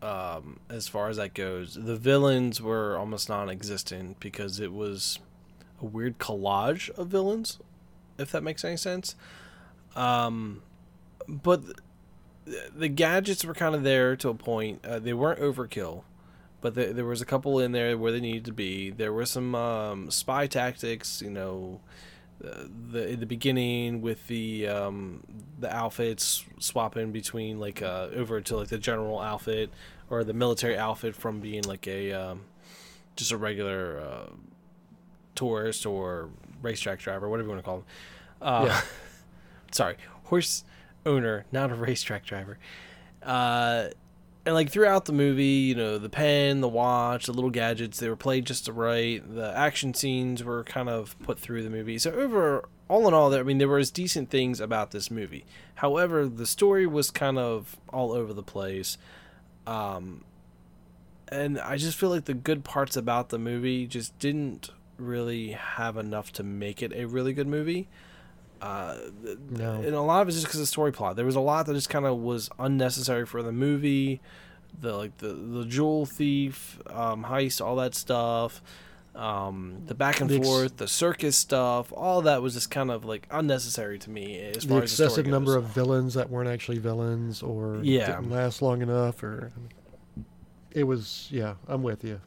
um, 0.00 0.60
as 0.68 0.88
far 0.88 1.08
as 1.08 1.16
that 1.18 1.34
goes. 1.34 1.74
The 1.74 1.96
villains 1.96 2.62
were 2.62 2.96
almost 2.96 3.28
non-existent 3.28 4.20
because 4.20 4.58
it 4.58 4.72
was 4.72 5.18
a 5.82 5.84
weird 5.84 6.18
collage 6.18 6.90
of 6.90 7.08
villains, 7.08 7.58
if 8.18 8.32
that 8.32 8.42
makes 8.42 8.64
any 8.64 8.76
sense. 8.76 9.14
Um, 9.94 10.62
but 11.28 11.62
the 12.74 12.88
gadgets 12.88 13.44
were 13.44 13.54
kind 13.54 13.74
of 13.74 13.82
there 13.82 14.16
to 14.16 14.28
a 14.28 14.34
point. 14.34 14.84
Uh, 14.84 14.98
they 14.98 15.12
weren't 15.12 15.40
overkill 15.40 16.02
but 16.60 16.74
there, 16.74 16.92
there 16.92 17.04
was 17.04 17.20
a 17.20 17.24
couple 17.24 17.60
in 17.60 17.72
there 17.72 17.96
where 17.96 18.12
they 18.12 18.20
needed 18.20 18.44
to 18.46 18.52
be. 18.52 18.90
There 18.90 19.12
were 19.12 19.26
some 19.26 19.54
um, 19.54 20.10
spy 20.10 20.46
tactics, 20.46 21.22
you 21.22 21.30
know, 21.30 21.80
uh, 22.44 22.64
the 22.92 23.08
in 23.08 23.20
the 23.20 23.26
beginning 23.26 24.00
with 24.00 24.26
the 24.28 24.68
um, 24.68 25.24
the 25.58 25.74
outfits 25.74 26.44
swapping 26.58 27.12
between 27.12 27.58
like 27.58 27.82
uh, 27.82 28.08
over 28.14 28.40
to 28.40 28.56
like 28.56 28.68
the 28.68 28.78
general 28.78 29.20
outfit 29.20 29.70
or 30.10 30.24
the 30.24 30.32
military 30.32 30.78
outfit 30.78 31.16
from 31.16 31.40
being 31.40 31.62
like 31.62 31.86
a 31.88 32.12
um, 32.12 32.42
just 33.16 33.32
a 33.32 33.36
regular 33.36 34.00
uh, 34.00 34.30
tourist 35.34 35.84
or 35.84 36.30
racetrack 36.62 37.00
driver, 37.00 37.28
whatever 37.28 37.48
you 37.48 37.52
want 37.54 37.64
to 37.64 37.64
call 37.64 37.76
them. 37.78 37.86
Uh, 38.40 38.64
Yeah. 38.66 38.80
sorry, 39.72 39.96
horse 40.24 40.64
owner, 41.08 41.46
not 41.50 41.70
a 41.70 41.74
racetrack 41.86 42.24
driver. 42.24 42.58
Uh, 43.22 43.88
and 44.46 44.54
like 44.54 44.70
throughout 44.70 45.04
the 45.04 45.12
movie, 45.12 45.44
you 45.44 45.74
know, 45.74 45.98
the 45.98 46.08
pen, 46.08 46.60
the 46.60 46.68
watch, 46.68 47.26
the 47.26 47.32
little 47.32 47.50
gadgets, 47.50 47.98
they 47.98 48.08
were 48.08 48.16
played 48.16 48.46
just 48.46 48.68
right. 48.68 49.22
The 49.34 49.54
action 49.54 49.92
scenes 49.92 50.42
were 50.42 50.64
kind 50.64 50.88
of 50.88 51.18
put 51.20 51.38
through 51.38 51.62
the 51.62 51.70
movie. 51.70 51.98
So 51.98 52.12
over 52.12 52.66
all 52.88 53.06
in 53.06 53.14
all, 53.14 53.28
there 53.28 53.40
I 53.40 53.42
mean, 53.42 53.58
there 53.58 53.68
was 53.68 53.90
decent 53.90 54.30
things 54.30 54.60
about 54.60 54.90
this 54.90 55.10
movie. 55.10 55.44
However, 55.76 56.26
the 56.26 56.46
story 56.46 56.86
was 56.86 57.10
kind 57.10 57.38
of 57.38 57.76
all 57.90 58.12
over 58.12 58.32
the 58.32 58.42
place. 58.42 58.96
Um, 59.66 60.24
and 61.30 61.60
I 61.60 61.76
just 61.76 61.98
feel 61.98 62.08
like 62.08 62.24
the 62.24 62.32
good 62.32 62.64
parts 62.64 62.96
about 62.96 63.28
the 63.28 63.38
movie 63.38 63.86
just 63.86 64.18
didn't 64.18 64.70
really 64.96 65.50
have 65.50 65.96
enough 65.96 66.32
to 66.32 66.42
make 66.42 66.82
it 66.82 66.92
a 66.94 67.04
really 67.04 67.34
good 67.34 67.48
movie. 67.48 67.88
Uh, 68.60 68.96
No. 69.50 69.72
and 69.74 69.94
a 69.94 70.00
lot 70.02 70.22
of 70.22 70.28
it's 70.28 70.36
just 70.36 70.46
because 70.46 70.58
of 70.60 70.62
the 70.62 70.66
story 70.66 70.92
plot. 70.92 71.16
There 71.16 71.24
was 71.26 71.36
a 71.36 71.40
lot 71.40 71.66
that 71.66 71.74
just 71.74 71.90
kind 71.90 72.04
of 72.06 72.18
was 72.18 72.50
unnecessary 72.58 73.24
for 73.26 73.42
the 73.42 73.52
movie, 73.52 74.20
the 74.80 74.94
like 74.96 75.16
the 75.18 75.28
the 75.28 75.64
jewel 75.64 76.06
thief 76.06 76.80
um, 76.90 77.24
heist, 77.24 77.64
all 77.64 77.76
that 77.76 77.94
stuff, 77.94 78.60
um, 79.14 79.82
the 79.86 79.94
back 79.94 80.20
and 80.20 80.28
The 80.28 80.38
ex- 80.38 80.46
forth, 80.48 80.76
the 80.76 80.88
circus 80.88 81.36
stuff, 81.36 81.92
all 81.92 82.22
that 82.22 82.42
was 82.42 82.54
just 82.54 82.70
kind 82.70 82.90
of 82.90 83.04
like 83.04 83.26
unnecessary 83.30 83.98
to 84.00 84.10
me 84.10 84.38
as 84.40 84.64
the 84.64 84.68
far 84.74 84.82
as 84.82 84.96
the 84.96 85.04
excessive 85.04 85.26
number 85.26 85.54
goes. 85.54 85.64
of 85.64 85.70
villains 85.70 86.14
that 86.14 86.28
weren't 86.30 86.48
actually 86.48 86.78
villains 86.78 87.42
or 87.42 87.78
Yeah. 87.82 88.06
didn't 88.06 88.30
last 88.30 88.60
long 88.62 88.82
enough 88.82 89.22
or 89.22 89.52
it 90.72 90.84
was 90.84 91.28
yeah 91.30 91.54
i'm 91.66 91.82
with 91.82 92.04
you 92.04 92.20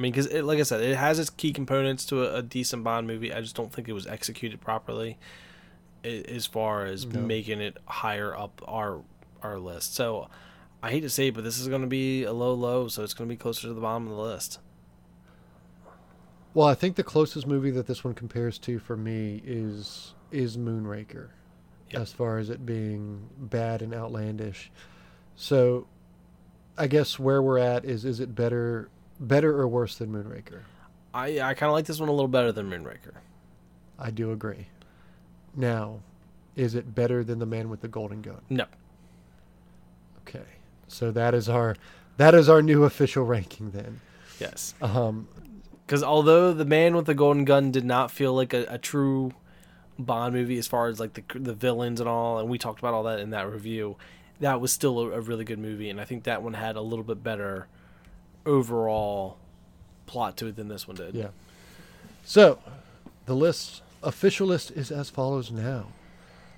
I 0.00 0.02
mean, 0.02 0.12
because 0.12 0.32
like 0.32 0.58
I 0.58 0.62
said, 0.62 0.80
it 0.80 0.96
has 0.96 1.18
its 1.18 1.28
key 1.28 1.52
components 1.52 2.06
to 2.06 2.24
a, 2.24 2.36
a 2.36 2.42
decent 2.42 2.82
Bond 2.84 3.06
movie. 3.06 3.34
I 3.34 3.42
just 3.42 3.54
don't 3.54 3.70
think 3.70 3.86
it 3.86 3.92
was 3.92 4.06
executed 4.06 4.58
properly, 4.62 5.18
as 6.02 6.46
far 6.46 6.86
as 6.86 7.04
No. 7.04 7.20
making 7.20 7.60
it 7.60 7.76
higher 7.84 8.34
up 8.34 8.62
our 8.66 9.02
our 9.42 9.58
list. 9.58 9.94
So, 9.94 10.28
I 10.82 10.90
hate 10.90 11.00
to 11.00 11.10
say 11.10 11.26
it, 11.28 11.34
but 11.34 11.44
this 11.44 11.58
is 11.58 11.68
going 11.68 11.82
to 11.82 11.86
be 11.86 12.24
a 12.24 12.32
low 12.32 12.54
low, 12.54 12.88
so 12.88 13.02
it's 13.04 13.12
going 13.12 13.28
to 13.28 13.32
be 13.34 13.36
closer 13.36 13.68
to 13.68 13.74
the 13.74 13.80
bottom 13.82 14.04
of 14.08 14.16
the 14.16 14.22
list. 14.22 14.58
well 16.54 16.66
i 16.66 16.74
think 16.74 16.96
the 16.96 17.04
closest 17.04 17.46
movie 17.46 17.70
that 17.70 17.86
this 17.86 18.02
one 18.02 18.14
compares 18.14 18.58
to 18.58 18.78
for 18.78 18.96
me 18.96 19.42
is 19.44 20.14
is 20.30 20.56
moonraker 20.56 21.28
Yep. 21.90 22.00
as 22.02 22.12
far 22.12 22.38
as 22.38 22.48
it 22.50 22.64
being 22.64 23.28
bad 23.36 23.82
and 23.82 23.92
outlandish 23.94 24.70
so 25.36 25.86
i 26.78 26.86
guess 26.86 27.18
where 27.18 27.42
we're 27.42 27.58
at 27.58 27.84
is 27.84 28.04
is 28.04 28.18
it 28.20 28.34
better 28.34 28.88
better 29.20 29.56
or 29.60 29.68
worse 29.68 29.96
than 29.96 30.10
moonraker? 30.12 30.62
I 31.14 31.40
I 31.40 31.54
kind 31.54 31.68
of 31.68 31.72
like 31.74 31.84
this 31.86 32.00
one 32.00 32.08
a 32.08 32.12
little 32.12 32.28
better 32.28 32.52
than 32.52 32.70
Moonraker. 32.70 33.14
i 33.98 34.10
do 34.10 34.32
agree. 34.32 34.66
Now 35.54 36.00
is 36.56 36.74
it 36.74 36.94
better 36.94 37.22
than 37.22 37.38
the 37.38 37.46
man 37.46 37.68
with 37.70 37.80
the 37.80 37.88
golden 37.88 38.22
gun 38.22 38.40
No, 38.48 38.66
okay. 40.26 40.44
So 40.88 41.10
that 41.12 41.34
is 41.34 41.48
our 41.48 41.76
that 42.16 42.34
is 42.34 42.48
our 42.48 42.62
new 42.62 42.84
official 42.90 43.24
ranking 43.24 43.70
then. 43.70 44.00
Yes, 44.38 44.74
um 44.80 45.28
because 45.86 46.02
although 46.04 46.52
the 46.54 46.64
Man 46.64 46.94
with 46.94 47.06
the 47.06 47.14
Golden 47.14 47.44
Gun 47.44 47.72
did 47.72 47.84
not 47.84 48.12
feel 48.12 48.32
like 48.32 48.54
a, 48.54 48.64
a 48.68 48.78
true 48.78 49.32
Bond 49.98 50.32
movie 50.34 50.56
as 50.56 50.68
far 50.68 50.86
as 50.86 51.00
like 51.00 51.14
the 51.14 51.24
the 51.38 51.52
villains 51.52 51.98
and 51.98 52.08
all, 52.08 52.38
and 52.38 52.48
we 52.48 52.58
talked 52.58 52.78
about 52.78 52.94
all 52.94 53.02
that 53.02 53.18
in 53.18 53.30
that 53.30 53.50
review. 53.50 53.96
that 54.38 54.60
was 54.60 54.72
still 54.72 55.00
a, 55.00 55.10
a 55.10 55.20
really 55.20 55.44
good 55.44 55.58
movie, 55.58 55.90
and 55.90 56.00
I 56.00 56.04
think 56.04 56.24
that 56.24 56.42
one 56.44 56.54
had 56.54 56.76
a 56.76 56.80
little 56.80 57.04
bit 57.04 57.22
better 57.24 57.66
overall 58.46 59.38
plot 60.06 60.36
to 60.38 60.46
it 60.46 60.56
than 60.56 60.68
this 60.68 60.86
one 60.88 60.96
did. 60.96 61.14
Yeah. 61.14 61.28
So, 62.24 62.58
the 63.26 63.34
list, 63.34 63.82
official 64.02 64.46
list, 64.46 64.70
is 64.72 64.90
as 64.90 65.10
follows 65.10 65.50
now. 65.50 65.86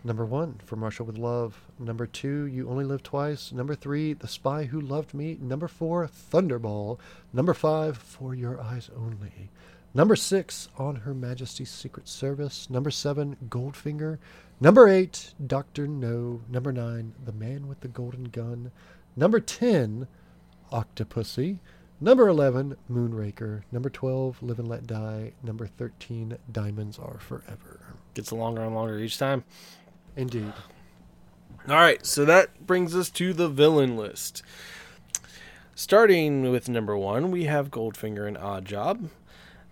Number 0.04 0.24
one, 0.24 0.60
From 0.64 0.82
Russia 0.82 1.04
with 1.04 1.16
Love. 1.16 1.60
Number 1.78 2.06
two, 2.06 2.44
You 2.46 2.68
Only 2.68 2.84
Live 2.84 3.04
Twice. 3.04 3.52
Number 3.52 3.74
three, 3.76 4.14
The 4.14 4.26
Spy 4.26 4.64
Who 4.64 4.80
Loved 4.80 5.14
Me. 5.14 5.38
Number 5.40 5.68
four, 5.68 6.08
Thunderball. 6.08 6.98
Number 7.32 7.54
five, 7.54 7.98
For 7.98 8.34
Your 8.34 8.60
Eyes 8.60 8.90
Only. 8.96 9.50
Number 9.94 10.16
six, 10.16 10.68
On 10.76 10.96
Her 10.96 11.14
Majesty's 11.14 11.70
Secret 11.70 12.08
Service. 12.08 12.68
Number 12.68 12.90
seven, 12.90 13.36
Goldfinger. 13.48 14.18
Number 14.60 14.88
eight, 14.88 15.34
Doctor 15.46 15.86
No. 15.86 16.40
Number 16.48 16.72
nine, 16.72 17.14
The 17.24 17.32
Man 17.32 17.68
with 17.68 17.80
the 17.80 17.88
Golden 17.88 18.24
Gun. 18.24 18.72
Number 19.14 19.38
ten, 19.38 20.08
Octopussy. 20.72 21.58
Number 22.00 22.26
11, 22.26 22.76
Moonraker. 22.90 23.62
Number 23.70 23.88
12, 23.88 24.42
Live 24.42 24.58
and 24.58 24.68
Let 24.68 24.86
Die. 24.86 25.32
Number 25.42 25.66
13, 25.66 26.36
Diamonds 26.50 26.98
Are 26.98 27.18
Forever. 27.20 27.94
Gets 28.14 28.32
longer 28.32 28.62
and 28.62 28.74
longer 28.74 28.98
each 28.98 29.18
time. 29.18 29.44
Indeed. 30.16 30.52
All 31.68 31.76
right, 31.76 32.04
so 32.04 32.24
that 32.24 32.66
brings 32.66 32.96
us 32.96 33.08
to 33.10 33.32
the 33.32 33.48
villain 33.48 33.96
list. 33.96 34.42
Starting 35.74 36.50
with 36.50 36.68
number 36.68 36.96
one, 36.96 37.30
we 37.30 37.44
have 37.44 37.70
Goldfinger 37.70 38.26
and 38.26 38.36
Oddjob. 38.36 39.08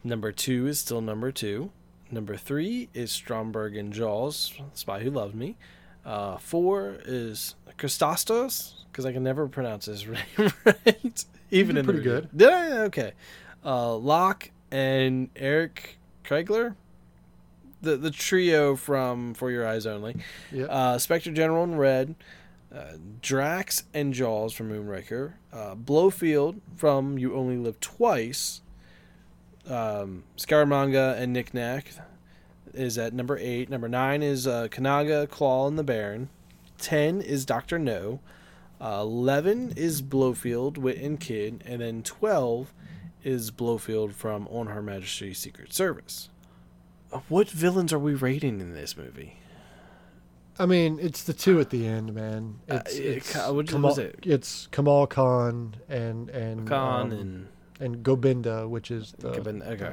Number 0.05 0.31
two 0.31 0.69
is 0.69 0.79
still 0.79 1.01
number 1.01 1.33
two. 1.33 1.73
Number 2.11 2.37
three 2.37 2.89
is 2.95 3.11
Stromberg 3.11 3.77
and 3.77 3.93
Jaws, 3.93 4.55
Spy 4.73 5.01
Who 5.01 5.11
Loved 5.11 5.35
Me. 5.35 5.57
Uh, 6.05 6.39
four 6.39 6.97
is 7.05 7.55
Christostos, 7.79 8.85
because 8.91 9.05
I 9.07 9.13
can 9.13 9.23
never 9.23 9.47
pronounce 9.49 9.87
his 9.87 10.07
name 10.39 10.53
right. 10.65 11.25
Even 11.51 11.77
in 11.77 11.85
pretty 11.85 12.01
the 12.01 12.05
good. 12.05 12.43
I? 12.43 12.79
Okay. 12.85 13.13
Uh, 13.65 13.95
Locque 13.97 14.51
and 14.71 15.29
Eric 15.37 15.99
Kriegler, 16.25 16.75
the 17.83 17.97
the 17.97 18.11
trio 18.11 18.77
from 18.77 19.35
For 19.35 19.51
Your 19.51 19.67
Eyes 19.67 19.87
Only. 19.87 20.17
Yeah. 20.53 20.67
Uh, 20.67 20.99
Spectre 20.99 21.33
General 21.33 21.65
in 21.65 21.77
red. 21.77 22.15
Uh, 22.75 22.93
Drax 23.21 23.83
and 23.93 24.15
Jaws 24.15 24.53
from 24.53 24.71
Moonraker. 24.71 25.33
Uh, 25.53 25.75
Blofeld 25.75 26.61
from 26.77 27.19
You 27.19 27.35
Only 27.35 27.57
Live 27.57 27.81
Twice. 27.81 28.61
Um, 29.69 30.23
Scaramanga 30.37 31.19
and 31.21 31.33
Nick 31.33 31.53
Nack 31.53 31.91
is 32.75 32.99
at 32.99 33.13
number 33.13 33.37
eight. 33.39 33.69
Number 33.71 33.89
nine 33.89 34.23
is 34.23 34.47
uh, 34.47 34.69
Kananga, 34.69 35.29
Claw, 35.29 35.67
and 35.69 35.79
the 35.79 35.85
Baron. 35.85 36.29
Ten 36.79 37.21
is 37.21 37.45
Doctor 37.45 37.79
No. 37.79 38.21
Uh, 38.81 39.01
Eleven 39.03 39.73
is 39.77 40.01
Blofeld, 40.01 40.79
Wint 40.79 40.99
and 40.99 41.21
Kidd, 41.21 41.63
and 41.67 41.83
then 41.83 42.03
twelve 42.03 42.73
is 43.23 43.51
Blofeld 43.51 44.15
from 44.15 44.49
On 44.49 44.69
Her 44.69 44.81
Majesty's 44.83 45.39
Secret 45.39 45.73
Service. 45.75 46.31
Uh, 47.13 47.21
What 47.29 47.51
villains 47.51 47.93
are 47.93 47.99
we 47.99 48.15
rating 48.15 48.61
in 48.61 48.73
this 48.73 48.97
movie? 48.97 49.37
I 50.59 50.67
mean, 50.67 50.99
it's 51.01 51.23
the 51.23 51.33
two 51.33 51.61
at 51.61 51.71
the 51.71 51.87
end, 51.87 52.15
man. 52.15 52.61
Uh, 52.69 52.81
It's, 52.87 52.95
it 52.95 53.05
it's 53.17 53.35
what 53.49 53.67
Kamal, 53.69 53.99
it? 53.99 54.19
It's 54.23 54.67
Kamal 54.69 55.07
Khan 55.07 55.77
and 55.89 56.29
and 56.31 56.67
Khan 56.67 57.13
um, 57.13 57.19
and 57.19 57.49
and 57.81 58.05
Gobinda, 58.05 58.69
which 58.69 58.91
is 58.91 59.13
the, 59.19 59.33
Gobin- 59.33 59.63
okay. 59.63 59.93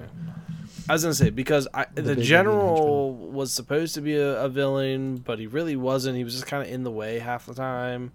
I 0.89 0.93
was 0.93 1.03
gonna 1.03 1.13
say 1.15 1.29
because 1.29 1.67
I, 1.73 1.85
The 1.95 2.01
the, 2.01 2.15
general 2.23 3.13
was 3.15 3.51
supposed 3.53 3.95
to 3.95 4.01
be 4.01 4.15
a, 4.15 4.43
a 4.43 4.49
villain, 4.49 5.17
but 5.17 5.39
he 5.39 5.47
really 5.47 5.75
wasn't. 5.75 6.17
He 6.17 6.23
was 6.23 6.33
just 6.33 6.45
kind 6.45 6.61
of 6.65 6.69
in 6.71 6.83
the 6.83 6.91
way 6.91 7.19
half 7.19 7.45
the 7.45 7.53
time, 7.53 8.11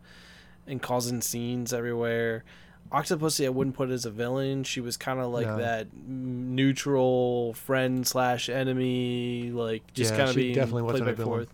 and 0.66 0.80
causing 0.80 1.20
scenes 1.20 1.72
everywhere. 1.72 2.44
Octopussy, 2.92 3.46
I 3.46 3.48
wouldn't 3.48 3.74
put 3.74 3.88
as 3.90 4.04
a 4.04 4.10
villain. 4.10 4.64
She 4.64 4.80
was 4.80 4.98
kind 4.98 5.18
of 5.18 5.32
like 5.32 5.46
No. 5.46 5.56
that 5.58 5.86
neutral 5.96 7.54
friend 7.54 8.06
slash 8.06 8.48
enemy, 8.48 9.50
like 9.50 9.82
just 9.94 10.10
Yeah, 10.12 10.16
kind 10.18 10.30
of 10.30 10.36
being 10.36 10.54
definitely 10.54 10.90
played 10.90 11.04
back 11.04 11.16
and 11.16 11.24
forth. 11.24 11.48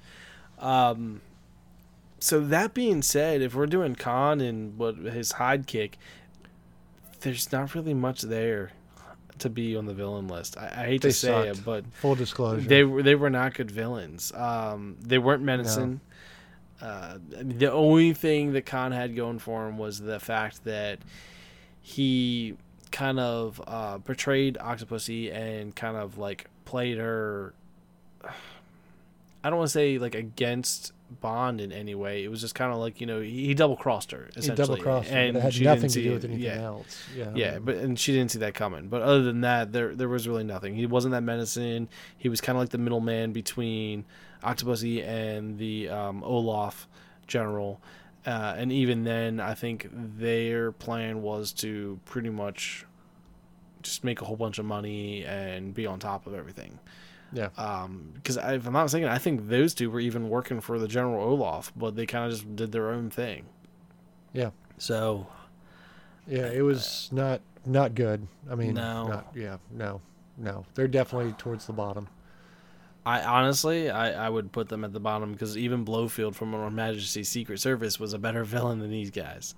Um, 0.58 1.20
so 2.18 2.40
that 2.40 2.74
being 2.74 3.02
said, 3.02 3.40
if 3.42 3.54
we're 3.54 3.66
doing 3.66 3.94
Khan 3.94 4.40
and 4.40 4.76
what 4.76 4.96
his 4.96 5.32
sidekick, 5.34 5.92
there's 7.20 7.50
not 7.52 7.74
really 7.74 7.94
much 7.94 8.22
there 8.22 8.72
to 9.38 9.48
be 9.50 9.76
on 9.76 9.86
the 9.86 9.94
villain 9.94 10.28
list. 10.28 10.58
I, 10.58 10.66
I 10.66 10.86
hate 10.86 11.02
They 11.02 11.08
to 11.10 11.14
say 11.14 11.48
it, 11.48 11.64
but 11.64 11.84
full 11.94 12.14
disclosure. 12.14 12.66
they 12.68 12.84
were 12.84 13.02
they 13.02 13.14
were 13.14 13.30
not 13.30 13.54
good 13.54 13.70
villains. 13.70 14.32
Um, 14.32 14.96
they 15.00 15.18
weren't 15.18 15.42
menacing. 15.42 16.00
Uh, 16.80 17.18
the 17.40 17.72
only 17.72 18.12
thing 18.14 18.52
that 18.52 18.64
Khan 18.66 18.92
had 18.92 19.16
going 19.16 19.40
for 19.40 19.66
him 19.68 19.78
was 19.78 20.00
the 20.00 20.20
fact 20.20 20.64
that 20.64 21.00
he 21.82 22.54
kind 22.92 23.18
of 23.18 23.60
uh, 23.66 23.98
portrayed 23.98 24.56
Octopussy 24.60 25.32
and 25.34 25.74
kind 25.74 25.96
of 25.96 26.18
like 26.18 26.46
played 26.64 26.98
her. 26.98 27.54
I 29.44 29.50
don't 29.50 29.58
want 29.58 29.68
to 29.68 29.72
say 29.72 29.98
like 29.98 30.14
against 30.14 30.92
Bond 31.20 31.60
in 31.60 31.72
any 31.72 31.94
way. 31.94 32.22
It 32.22 32.28
was 32.30 32.40
just 32.40 32.54
kind 32.54 32.72
of 32.72 32.78
like 32.78 33.00
you 33.00 33.06
know 33.06 33.20
he, 33.20 33.46
he 33.46 33.54
double 33.54 33.76
crossed 33.76 34.10
her 34.12 34.28
he 34.34 34.40
essentially, 34.40 34.66
double 34.66 34.82
crossed, 34.82 35.10
and 35.10 35.36
it 35.36 35.40
had 35.40 35.60
nothing 35.60 35.88
to 35.90 36.02
do 36.02 36.12
with 36.12 36.24
anything 36.24 36.42
Yeah. 36.42 36.60
else. 36.62 37.02
Yeah, 37.16 37.32
Yeah, 37.34 37.58
but 37.58 37.76
and 37.76 37.98
she 37.98 38.12
didn't 38.12 38.30
see 38.30 38.38
that 38.40 38.54
coming. 38.54 38.88
But 38.88 39.02
other 39.02 39.22
than 39.22 39.40
that, 39.42 39.72
there 39.72 39.94
there 39.94 40.08
was 40.08 40.28
really 40.28 40.44
nothing. 40.44 40.74
He 40.74 40.86
wasn't 40.86 41.12
that 41.12 41.22
menacing. 41.22 41.88
He 42.16 42.28
was 42.28 42.40
kind 42.40 42.56
of 42.56 42.60
like 42.62 42.70
the 42.70 42.78
middleman 42.78 43.32
between 43.32 44.04
Octopussy 44.42 45.04
and 45.06 45.58
the 45.58 45.88
um, 45.88 46.22
Orlov 46.22 46.86
general. 47.26 47.80
Uh, 48.26 48.54
and 48.58 48.70
even 48.72 49.04
then, 49.04 49.40
I 49.40 49.54
think 49.54 49.88
their 49.92 50.72
plan 50.72 51.22
was 51.22 51.52
to 51.54 51.98
pretty 52.04 52.30
much 52.30 52.84
just 53.82 54.04
make 54.04 54.20
a 54.20 54.24
whole 54.24 54.36
bunch 54.36 54.58
of 54.58 54.64
money 54.66 55.24
and 55.24 55.72
be 55.72 55.86
on 55.86 55.98
top 55.98 56.26
of 56.26 56.34
everything. 56.34 56.78
Yeah. 57.32 57.48
Um, 57.58 58.12
because 58.14 58.36
if 58.36 58.66
I'm 58.66 58.72
not 58.72 58.84
mistaken, 58.84 59.08
I 59.08 59.18
think 59.18 59.48
those 59.48 59.74
two 59.74 59.90
were 59.90 60.00
even 60.00 60.28
working 60.28 60.60
for 60.60 60.78
the 60.78 60.88
General 60.88 61.22
Orlov, 61.22 61.72
but 61.76 61.94
they 61.96 62.06
kind 62.06 62.24
of 62.24 62.30
just 62.32 62.56
did 62.56 62.72
their 62.72 62.90
own 62.90 63.10
thing. 63.10 63.46
Yeah. 64.32 64.50
So 64.78 65.26
Yeah, 66.26 66.50
it 66.50 66.62
was 66.62 67.08
not 67.12 67.40
not 67.66 67.94
good. 67.94 68.26
I 68.50 68.54
mean, 68.54 68.74
No. 68.74 69.08
not, 69.08 69.28
yeah, 69.34 69.58
no, 69.70 70.00
no. 70.38 70.64
They're 70.74 70.88
definitely 70.88 71.32
towards 71.32 71.66
the 71.66 71.72
bottom. 71.74 72.08
I 73.04 73.22
honestly, 73.22 73.90
I, 73.90 74.26
I 74.26 74.28
would 74.28 74.52
put 74.52 74.68
them 74.68 74.84
at 74.84 74.92
the 74.92 75.00
bottom 75.00 75.32
because 75.32 75.56
even 75.56 75.84
Blofeld 75.84 76.34
from 76.36 76.52
Her 76.52 76.70
Majesty's 76.70 77.28
Secret 77.28 77.58
Service 77.60 77.98
was 78.00 78.12
a 78.12 78.18
better 78.18 78.44
villain 78.56 78.78
than 78.78 78.90
these 78.90 79.10
guys. 79.10 79.54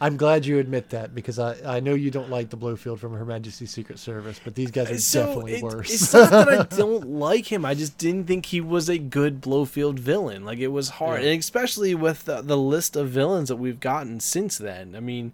I'm 0.00 0.16
glad 0.16 0.44
you 0.44 0.58
admit 0.58 0.90
that 0.90 1.14
because 1.14 1.38
I, 1.38 1.76
I 1.76 1.80
know 1.80 1.94
you 1.94 2.10
don't 2.10 2.28
like 2.28 2.50
the 2.50 2.56
Blofeld 2.56 2.98
from 3.00 3.14
Her 3.14 3.24
Majesty's 3.24 3.70
Secret 3.70 3.98
Service, 3.98 4.40
but 4.44 4.54
these 4.54 4.70
guys 4.70 4.90
are 4.90 4.98
So 4.98 5.24
definitely 5.26 5.54
it- 5.54 5.62
worse. 5.62 5.92
it's 5.94 6.12
not 6.12 6.30
that 6.30 6.48
I 6.48 6.62
don't 6.76 7.06
like 7.08 7.50
him. 7.50 7.64
I 7.64 7.74
just 7.74 7.96
didn't 7.96 8.26
think 8.26 8.46
he 8.46 8.60
was 8.60 8.88
a 8.90 8.98
good 8.98 9.40
Blofeld 9.40 9.98
villain. 9.98 10.44
Like 10.44 10.58
it 10.58 10.68
was 10.68 10.90
hard, 10.90 11.22
Yeah. 11.22 11.30
and 11.30 11.40
especially 11.40 11.94
with 11.94 12.24
the, 12.24 12.42
the 12.42 12.56
list 12.58 12.96
of 12.96 13.08
villains 13.08 13.48
that 13.48 13.56
we've 13.56 13.80
gotten 13.80 14.20
since 14.20 14.58
then. 14.58 14.94
I 14.96 15.00
mean, 15.00 15.32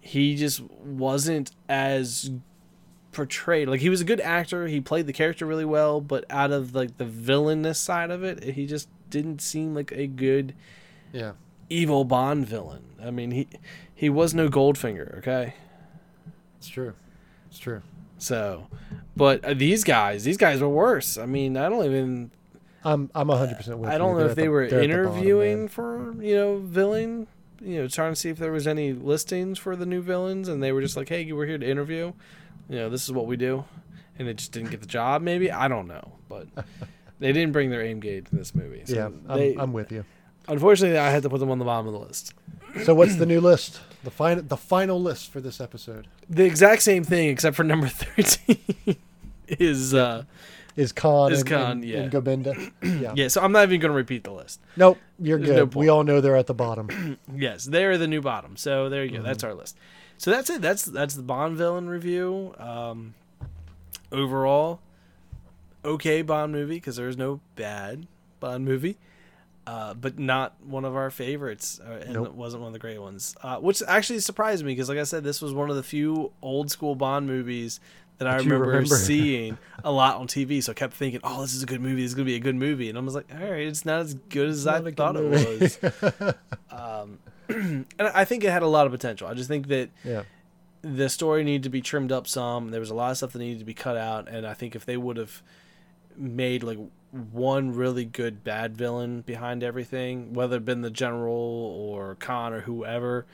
he 0.00 0.36
just 0.36 0.62
wasn't 0.62 1.50
as 1.68 2.30
portrayed. 3.12 3.68
Like 3.68 3.80
he 3.80 3.88
was 3.90 4.00
a 4.00 4.04
good 4.04 4.20
actor. 4.20 4.66
He 4.68 4.80
played 4.80 5.06
the 5.06 5.12
character 5.12 5.44
really 5.46 5.64
well, 5.64 6.00
but 6.00 6.24
out 6.30 6.52
of 6.52 6.74
like 6.74 6.96
the 6.96 7.04
villainous 7.04 7.78
side 7.80 8.10
of 8.10 8.22
it, 8.22 8.42
he 8.44 8.66
just 8.66 8.88
didn't 9.10 9.40
seem 9.40 9.74
like 9.74 9.90
a 9.92 10.06
good 10.06 10.54
yeah, 11.12 11.32
evil 11.68 12.04
Bond 12.04 12.46
villain. 12.46 12.84
I 13.02 13.10
mean, 13.10 13.30
he 13.30 13.48
he 13.96 14.08
was 14.08 14.32
no 14.34 14.48
Goldfinger, 14.48 15.18
okay? 15.18 15.54
it's 16.58 16.68
true. 16.68 16.94
It's 17.50 17.58
true. 17.58 17.82
So, 18.18 18.68
but 19.16 19.44
uh, 19.44 19.54
these 19.54 19.82
guys, 19.84 20.22
these 20.24 20.36
guys 20.36 20.60
were 20.60 20.68
worse. 20.68 21.18
I 21.18 21.26
mean, 21.26 21.56
I 21.56 21.68
don't 21.68 21.84
even 21.84 22.30
I'm 22.84 23.10
I'm 23.14 23.28
100 23.28 23.56
percent 23.56 23.78
with 23.78 23.90
I 23.90 23.98
don't 23.98 24.12
know 24.12 24.20
They're 24.20 24.28
if 24.30 24.36
they 24.36 24.42
the- 24.44 24.48
were 24.50 24.68
they're 24.68 24.80
the 24.82 24.86
bottom, 24.88 25.00
interviewing 25.16 25.68
for, 25.68 26.14
you 26.22 26.34
know, 26.36 26.58
villain, 26.58 27.26
you 27.60 27.80
know, 27.82 27.88
trying 27.88 28.12
to 28.12 28.16
see 28.16 28.28
if 28.30 28.38
there 28.38 28.52
was 28.52 28.66
any 28.66 28.92
listings 28.92 29.58
for 29.58 29.74
the 29.76 29.84
new 29.86 30.00
villains 30.02 30.48
and 30.48 30.62
they 30.62 30.72
were 30.72 30.80
just 30.80 30.96
like, 30.96 31.08
"Hey, 31.08 31.30
we're 31.32 31.46
here 31.46 31.58
to 31.58 31.68
interview. 31.68 32.12
You 32.68 32.76
know, 32.76 32.88
this 32.90 33.04
is 33.04 33.12
what 33.12 33.26
we 33.26 33.36
do." 33.36 33.64
And 34.18 34.26
they 34.28 34.32
just 34.34 34.52
didn't 34.52 34.70
get 34.70 34.80
the 34.80 34.86
job 34.86 35.20
maybe. 35.22 35.50
I 35.50 35.68
don't 35.68 35.86
know, 35.88 36.12
but 36.28 36.46
they 37.18 37.32
didn't 37.32 37.52
bring 37.52 37.68
their 37.70 37.82
aim 37.82 38.00
gauge 38.00 38.26
to 38.30 38.36
this 38.36 38.54
movie. 38.54 38.82
So 38.86 38.94
yeah, 38.94 39.06
I'm, 39.06 39.38
they, 39.38 39.54
I'm 39.56 39.72
with 39.74 39.92
you. 39.92 40.04
unfortunately, 40.48 40.98
I 40.98 41.10
had 41.10 41.22
to 41.24 41.28
put 41.30 41.38
them 41.40 41.50
on 41.50 41.58
the 41.58 41.64
bottom 41.66 41.86
of 41.86 41.92
the 41.92 42.00
list. 42.00 42.32
So 42.84 42.94
what's 42.94 43.16
the 43.16 43.26
new 43.26 43.40
list? 43.40 43.80
The 44.04 44.10
final 44.10 44.42
the 44.42 44.56
final 44.56 45.00
list 45.00 45.32
for 45.32 45.40
this 45.40 45.60
episode 45.60 46.06
The 46.28 46.44
exact 46.44 46.82
same 46.82 47.02
thing 47.02 47.28
except 47.28 47.56
for 47.56 47.64
number 47.64 47.88
13 47.88 48.96
is 49.48 49.94
uh 49.94 50.24
is 50.76 50.92
Khan 50.92 51.32
Is 51.32 51.40
and, 51.40 51.48
Khan, 51.48 51.70
and, 51.70 51.84
yeah. 51.84 51.98
and 52.00 52.12
Gobinda. 52.12 52.72
yeah. 53.00 53.12
yeah, 53.16 53.28
so 53.28 53.40
I'm 53.40 53.50
not 53.50 53.62
even 53.64 53.80
going 53.80 53.92
to 53.92 53.96
repeat 53.96 54.24
the 54.24 54.30
list. 54.30 54.60
Nope, 54.76 54.98
you're 55.18 55.38
There's 55.38 55.50
good. 55.50 55.74
no 55.74 55.80
we 55.80 55.88
all 55.88 56.04
know 56.04 56.20
they're 56.20 56.36
at 56.36 56.46
the 56.46 56.54
bottom. 56.54 57.18
Yes, 57.34 57.64
they're 57.64 57.98
the 57.98 58.06
new 58.06 58.20
bottom. 58.20 58.56
So 58.56 58.88
there 58.88 59.02
you 59.04 59.10
go. 59.10 59.16
Mm-hmm. 59.16 59.26
That's 59.26 59.44
our 59.44 59.54
list. 59.54 59.76
So 60.18 60.30
that's 60.30 60.48
it. 60.50 60.62
That's 60.62 60.84
that's 60.84 61.14
the 61.14 61.22
Bond 61.22 61.56
villain 61.56 61.88
review. 61.88 62.54
Um, 62.58 63.14
overall, 64.12 64.80
okay 65.84 66.22
Bond 66.22 66.52
movie 66.52 66.76
because 66.76 66.96
there's 66.96 67.16
no 67.16 67.40
bad 67.54 68.06
Bond 68.40 68.64
movie. 68.64 68.96
Uh, 69.66 69.94
but 69.94 70.18
not 70.18 70.54
one 70.64 70.84
of 70.84 70.94
our 70.94 71.10
favorites, 71.10 71.80
uh, 71.84 71.92
and 72.04 72.12
Nope. 72.14 72.26
it 72.28 72.34
wasn't 72.34 72.62
one 72.62 72.68
of 72.68 72.72
the 72.72 72.78
great 72.78 73.00
ones. 73.00 73.34
Uh, 73.42 73.56
which 73.56 73.82
actually 73.86 74.20
surprised 74.20 74.64
me 74.64 74.72
because, 74.72 74.88
like 74.88 74.98
I 74.98 75.04
said, 75.04 75.24
this 75.24 75.42
was 75.42 75.52
one 75.52 75.70
of 75.70 75.76
the 75.76 75.82
few 75.82 76.32
old 76.40 76.70
school 76.70 76.94
Bond 76.94 77.26
movies 77.26 77.80
that 78.18 78.28
I 78.28 78.36
That 78.38 78.44
remember, 78.44 78.66
remember. 78.68 78.94
seeing 78.96 79.58
a 79.84 79.90
lot 79.92 80.16
on 80.16 80.26
TV. 80.28 80.62
So 80.62 80.72
I 80.72 80.74
kept 80.74 80.94
thinking, 80.94 81.20
"Oh, 81.24 81.42
this 81.42 81.54
is 81.54 81.62
a 81.62 81.66
good 81.66 81.80
movie. 81.80 82.02
This 82.02 82.10
is 82.10 82.14
gonna 82.14 82.24
be 82.26 82.36
a 82.36 82.40
good 82.40 82.54
movie," 82.56 82.88
and 82.88 82.96
I 82.96 83.00
was 83.00 83.14
like, 83.14 83.26
"All 83.32 83.38
right, 83.50 83.66
it's 83.66 83.84
not 83.84 84.00
as 84.00 84.14
good 84.14 84.48
as 84.48 84.66
I 84.66 84.74
Not 84.78 84.84
good 84.84 84.96
thought 84.96 85.16
it 85.16 85.24
was." 85.60 86.34
um, 86.70 87.18
and 87.48 87.86
I 87.98 88.24
think 88.24 88.44
it 88.44 88.50
had 88.50 88.62
a 88.62 88.66
lot 88.68 88.86
of 88.86 88.92
potential. 88.92 89.26
I 89.28 89.34
just 89.34 89.48
think 89.48 89.68
that 89.68 89.90
yeah. 90.04 90.22
the 90.82 91.08
story 91.08 91.44
needed 91.44 91.64
to 91.64 91.68
be 91.70 91.80
trimmed 91.80 92.12
up 92.12 92.26
some. 92.26 92.70
There 92.70 92.80
was 92.80 92.90
a 92.90 92.94
lot 92.94 93.10
of 93.10 93.16
stuff 93.18 93.32
that 93.32 93.38
needed 93.40 93.58
to 93.58 93.64
be 93.64 93.74
cut 93.74 93.96
out, 93.96 94.28
and 94.28 94.46
I 94.46 94.54
think 94.54 94.74
if 94.74 94.86
they 94.86 94.96
would 94.96 95.16
have 95.16 95.42
made 96.16 96.62
like 96.62 96.78
one 97.32 97.72
really 97.72 98.04
good 98.04 98.44
bad 98.44 98.76
villain 98.76 99.20
behind 99.22 99.62
everything, 99.62 100.32
whether 100.34 100.56
it 100.56 100.64
been 100.64 100.82
the 100.82 100.90
general 100.90 101.32
or 101.34 102.14
Khan 102.16 102.52
or 102.52 102.60
whoever, 102.60 103.26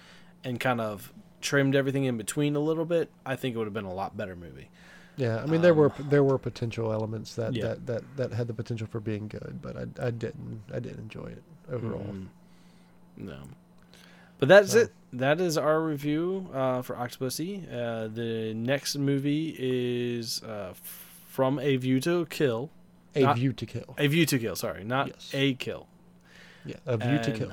and 0.45 0.59
kind 0.61 0.81
of 0.81 1.13
trimmed 1.41 1.75
everything 1.75 2.05
in 2.05 2.17
between 2.17 2.55
a 2.57 2.61
little 2.61 2.85
bit, 2.85 3.11
I 3.27 3.37
think 3.37 3.55
it 3.55 3.59
would 3.59 3.67
have 3.67 3.75
been 3.75 3.85
a 3.85 3.93
lot 3.95 4.17
better 4.17 4.37
movie. 4.37 4.69
Yeah, 5.17 5.43
I 5.43 5.47
mean 5.47 5.61
there 5.61 5.73
Um, 5.73 5.79
were 5.79 5.93
there 5.99 6.25
were 6.25 6.39
potential 6.39 6.91
elements 6.93 7.35
that, 7.35 7.53
Yeah. 7.53 7.69
that, 7.69 7.87
that, 7.87 8.17
that 8.17 8.33
had 8.33 8.47
the 8.47 8.55
potential 8.55 8.87
for 8.87 8.99
being 9.01 9.29
good, 9.29 9.59
but 9.61 9.77
I, 9.77 10.07
I 10.07 10.11
didn't 10.11 10.63
I 10.73 10.79
didn't 10.81 11.01
enjoy 11.01 11.27
it 11.27 11.43
overall. 11.71 12.01
Mm, 12.01 12.27
no. 13.19 13.39
But 14.39 14.49
that's 14.49 14.73
So- 14.73 14.79
it. 14.81 14.93
That 15.15 15.43
is 15.43 15.59
our 15.59 15.83
review 15.83 16.49
uh, 16.55 16.81
for 16.81 16.97
Octopussy. 16.97 17.67
Uh, 17.71 18.09
the 18.09 18.55
next 18.55 18.97
movie 18.97 19.55
is 19.59 20.43
uh, 20.43 20.73
From 21.29 21.59
A 21.59 21.77
View 21.77 22.01
to 22.01 22.25
Kill. 22.31 22.71
A 23.15 23.21
Not- 23.21 23.37
View 23.37 23.53
to 23.53 23.67
Kill. 23.67 23.95
A 23.99 24.07
View 24.09 24.27
to 24.27 24.39
Kill, 24.39 24.57
sorry, 24.57 24.85
not 24.85 25.09
Yes. 25.09 25.31
A 25.33 25.55
Kill. 25.55 25.87
Yeah, 26.65 26.77
A 26.87 26.97
View 26.97 27.19
to 27.23 27.33
Kill. 27.33 27.53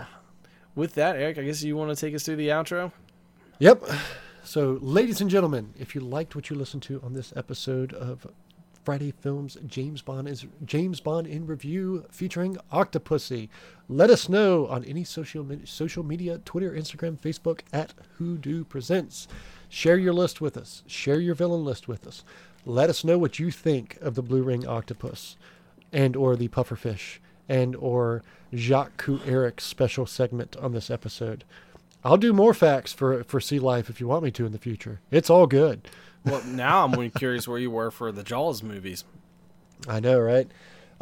With 0.76 0.94
that, 0.96 1.16
Eric, 1.16 1.38
I 1.38 1.44
guess 1.44 1.64
you 1.64 1.76
want 1.76 1.96
to 1.96 2.00
take 2.00 2.14
us 2.16 2.24
through 2.24 2.38
the 2.38 2.50
outro. 2.50 2.92
Yep. 3.60 3.84
So, 4.44 4.78
ladies 4.82 5.20
and 5.22 5.30
gentlemen, 5.30 5.74
if 5.78 5.94
you 5.96 6.02
liked 6.02 6.36
what 6.36 6.50
you 6.50 6.56
listened 6.56 6.84
to 6.84 7.02
on 7.04 7.14
this 7.14 7.34
episode 7.36 7.94
of 7.94 8.26
Friday 8.84 9.12
Films 9.12 9.58
James 9.68 10.02
Bond 10.02 10.28
is 10.28 10.46
James 10.66 11.00
Bond 11.02 11.28
in 11.28 11.46
review 11.46 12.06
featuring 12.10 12.58
Octopussy, 12.72 13.50
let 13.90 14.10
us 14.10 14.30
know 14.30 14.66
on 14.68 14.84
any 14.86 15.04
social 15.04 15.46
social 15.66 16.04
media, 16.04 16.40
Twitter, 16.46 16.72
Instagram, 16.72 17.20
Facebook 17.20 17.62
at 17.74 17.94
Hoodoo 18.18 18.64
Presents. 18.64 19.28
Share 19.68 19.98
your 19.98 20.14
list 20.14 20.40
with 20.42 20.58
us. 20.58 20.82
Share 20.88 21.20
your 21.20 21.36
villain 21.36 21.64
list 21.66 21.88
with 21.88 22.08
us. 22.08 22.24
Let 22.66 22.90
us 22.90 23.04
know 23.04 23.18
what 23.18 23.40
you 23.40 23.52
think 23.52 23.98
of 24.02 24.16
the 24.16 24.22
Blue 24.22 24.44
Ring 24.44 24.68
Octopus 24.68 25.38
and 25.92 26.16
or 26.16 26.36
the 26.36 26.50
Pufferfish 26.50 27.18
and 27.48 27.76
or 27.76 28.24
Jacques 28.54 28.98
Coup 28.98 29.20
Eric 29.26 29.62
special 29.62 30.06
segment 30.06 30.56
on 30.58 30.74
this 30.74 30.90
episode. 30.90 31.44
I'll 32.04 32.18
do 32.18 32.32
more 32.34 32.54
facts 32.54 32.94
for 32.94 33.24
for 33.24 33.40
Sea 33.40 33.60
Life 33.60 33.90
if 33.90 34.00
you 34.00 34.08
want 34.08 34.24
me 34.24 34.32
to 34.32 34.46
in 34.46 34.52
the 34.52 34.58
future. 34.58 35.02
It's 35.12 35.30
all 35.30 35.48
good. 35.48 35.90
Well, 36.24 36.44
now 36.44 36.86
I'm 36.86 36.92
really 36.92 37.10
curious 37.10 37.48
where 37.48 37.60
you 37.60 37.72
were 37.72 37.92
for 37.92 38.12
the 38.12 38.24
Jaws 38.24 38.62
movies. 38.62 39.04
I 39.88 40.00
know, 40.00 40.20
right? 40.20 40.48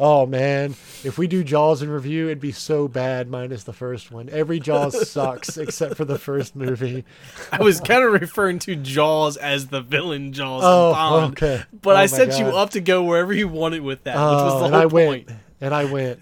Oh 0.00 0.26
man, 0.26 0.70
if 1.02 1.18
we 1.18 1.26
do 1.26 1.42
Jaws 1.42 1.82
in 1.82 1.90
review, 1.90 2.26
it'd 2.26 2.38
be 2.40 2.52
so 2.52 2.86
bad 2.86 3.28
minus 3.28 3.64
the 3.64 3.72
first 3.72 4.12
one. 4.12 4.28
Every 4.30 4.60
Jaws 4.60 5.08
sucks 5.10 5.56
except 5.58 5.96
for 5.96 6.04
the 6.04 6.18
first 6.18 6.54
movie. 6.54 7.04
I 7.50 7.60
was 7.62 7.80
kind 7.80 8.04
of 8.04 8.12
referring 8.12 8.60
to 8.60 8.76
Jaws 8.76 9.36
as 9.36 9.66
the 9.68 9.80
villain 9.80 10.32
Jaws 10.32 10.62
Oh, 10.64 10.92
Bond, 10.92 11.32
okay. 11.32 11.62
but 11.82 11.96
Oh 11.96 11.98
I 11.98 12.06
set 12.06 12.38
you 12.38 12.46
up 12.46 12.70
to 12.70 12.80
go 12.80 13.02
wherever 13.02 13.32
you 13.32 13.48
wanted 13.48 13.82
with 13.82 14.04
that, 14.04 14.14
which 14.14 14.20
was 14.20 14.52
Oh, 14.52 14.58
the 14.60 14.64
and 14.66 14.74
whole 14.74 14.82
I 14.82 14.86
point. 14.88 15.26
went, 15.28 15.38
and 15.60 15.74
I 15.74 15.84
went. 15.86 16.20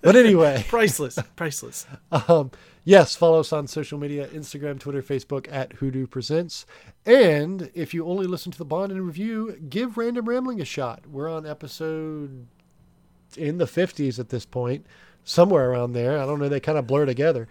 But 0.00 0.16
anyway, 0.16 0.64
Priceless, 0.68 1.18
priceless. 1.36 1.86
um, 2.10 2.50
yes, 2.84 3.14
follow 3.14 3.40
us 3.40 3.52
on 3.52 3.66
social 3.66 3.98
media: 3.98 4.26
Instagram, 4.28 4.80
Twitter, 4.80 5.02
Facebook 5.02 5.48
at 5.52 5.74
Hoodoo 5.74 6.06
Presents. 6.06 6.64
And 7.04 7.70
if 7.74 7.92
you 7.92 8.06
only 8.06 8.26
listen 8.26 8.52
to 8.52 8.58
the 8.58 8.64
Bond 8.64 8.90
in 8.92 9.04
review, 9.04 9.58
give 9.68 9.98
Random 9.98 10.26
Rambling 10.26 10.60
a 10.62 10.64
shot. 10.64 11.06
We're 11.06 11.28
on 11.30 11.44
episode 11.46 12.46
in 13.38 13.58
the 13.58 13.64
50s 13.64 14.18
at 14.18 14.28
this 14.28 14.44
point, 14.44 14.86
somewhere 15.24 15.70
around 15.70 15.92
there. 15.92 16.18
I 16.18 16.26
don't 16.26 16.38
know, 16.38 16.48
they 16.48 16.60
kind 16.60 16.78
of 16.78 16.86
blur 16.86 17.06
together. 17.06 17.48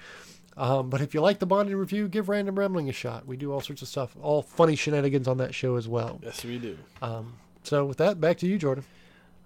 Um, 0.58 0.90
but 0.90 1.02
if 1.02 1.14
you 1.14 1.22
like 1.22 1.40
the 1.40 1.46
Bond 1.46 1.70
review, 1.70 2.08
give 2.08 2.30
Random 2.30 2.58
Rambling 2.58 2.90
a 2.90 2.94
shot. 2.94 3.28
We 3.28 3.38
do 3.38 3.52
all 3.52 3.62
sorts 3.62 3.84
of 3.84 3.88
stuff, 3.88 4.16
all 4.22 4.42
funny 4.42 4.76
shenanigans 4.76 5.28
on 5.28 5.38
that 5.38 5.54
show 5.54 5.76
as 5.76 5.88
well. 5.88 6.20
Yes, 6.24 6.44
we 6.44 6.58
do. 6.58 6.78
Um, 7.02 7.34
so 7.64 7.86
with 7.86 7.98
that, 7.98 8.20
back 8.20 8.38
to 8.40 8.48
you, 8.48 8.58
Jordan. 8.58 8.84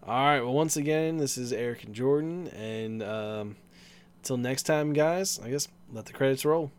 All 0.07 0.25
right. 0.25 0.39
Well, 0.41 0.53
once 0.53 0.77
again, 0.77 1.17
this 1.17 1.37
is 1.37 1.51
Eric 1.51 1.83
and 1.83 1.93
Jordan, 1.93 2.47
and 2.49 3.03
um, 3.03 3.55
until 4.19 4.37
next 4.37 4.63
time, 4.63 4.93
guys. 4.93 5.39
I 5.43 5.49
guess 5.49 5.67
let 5.91 6.05
the 6.05 6.13
credits 6.13 6.45
roll. 6.45 6.71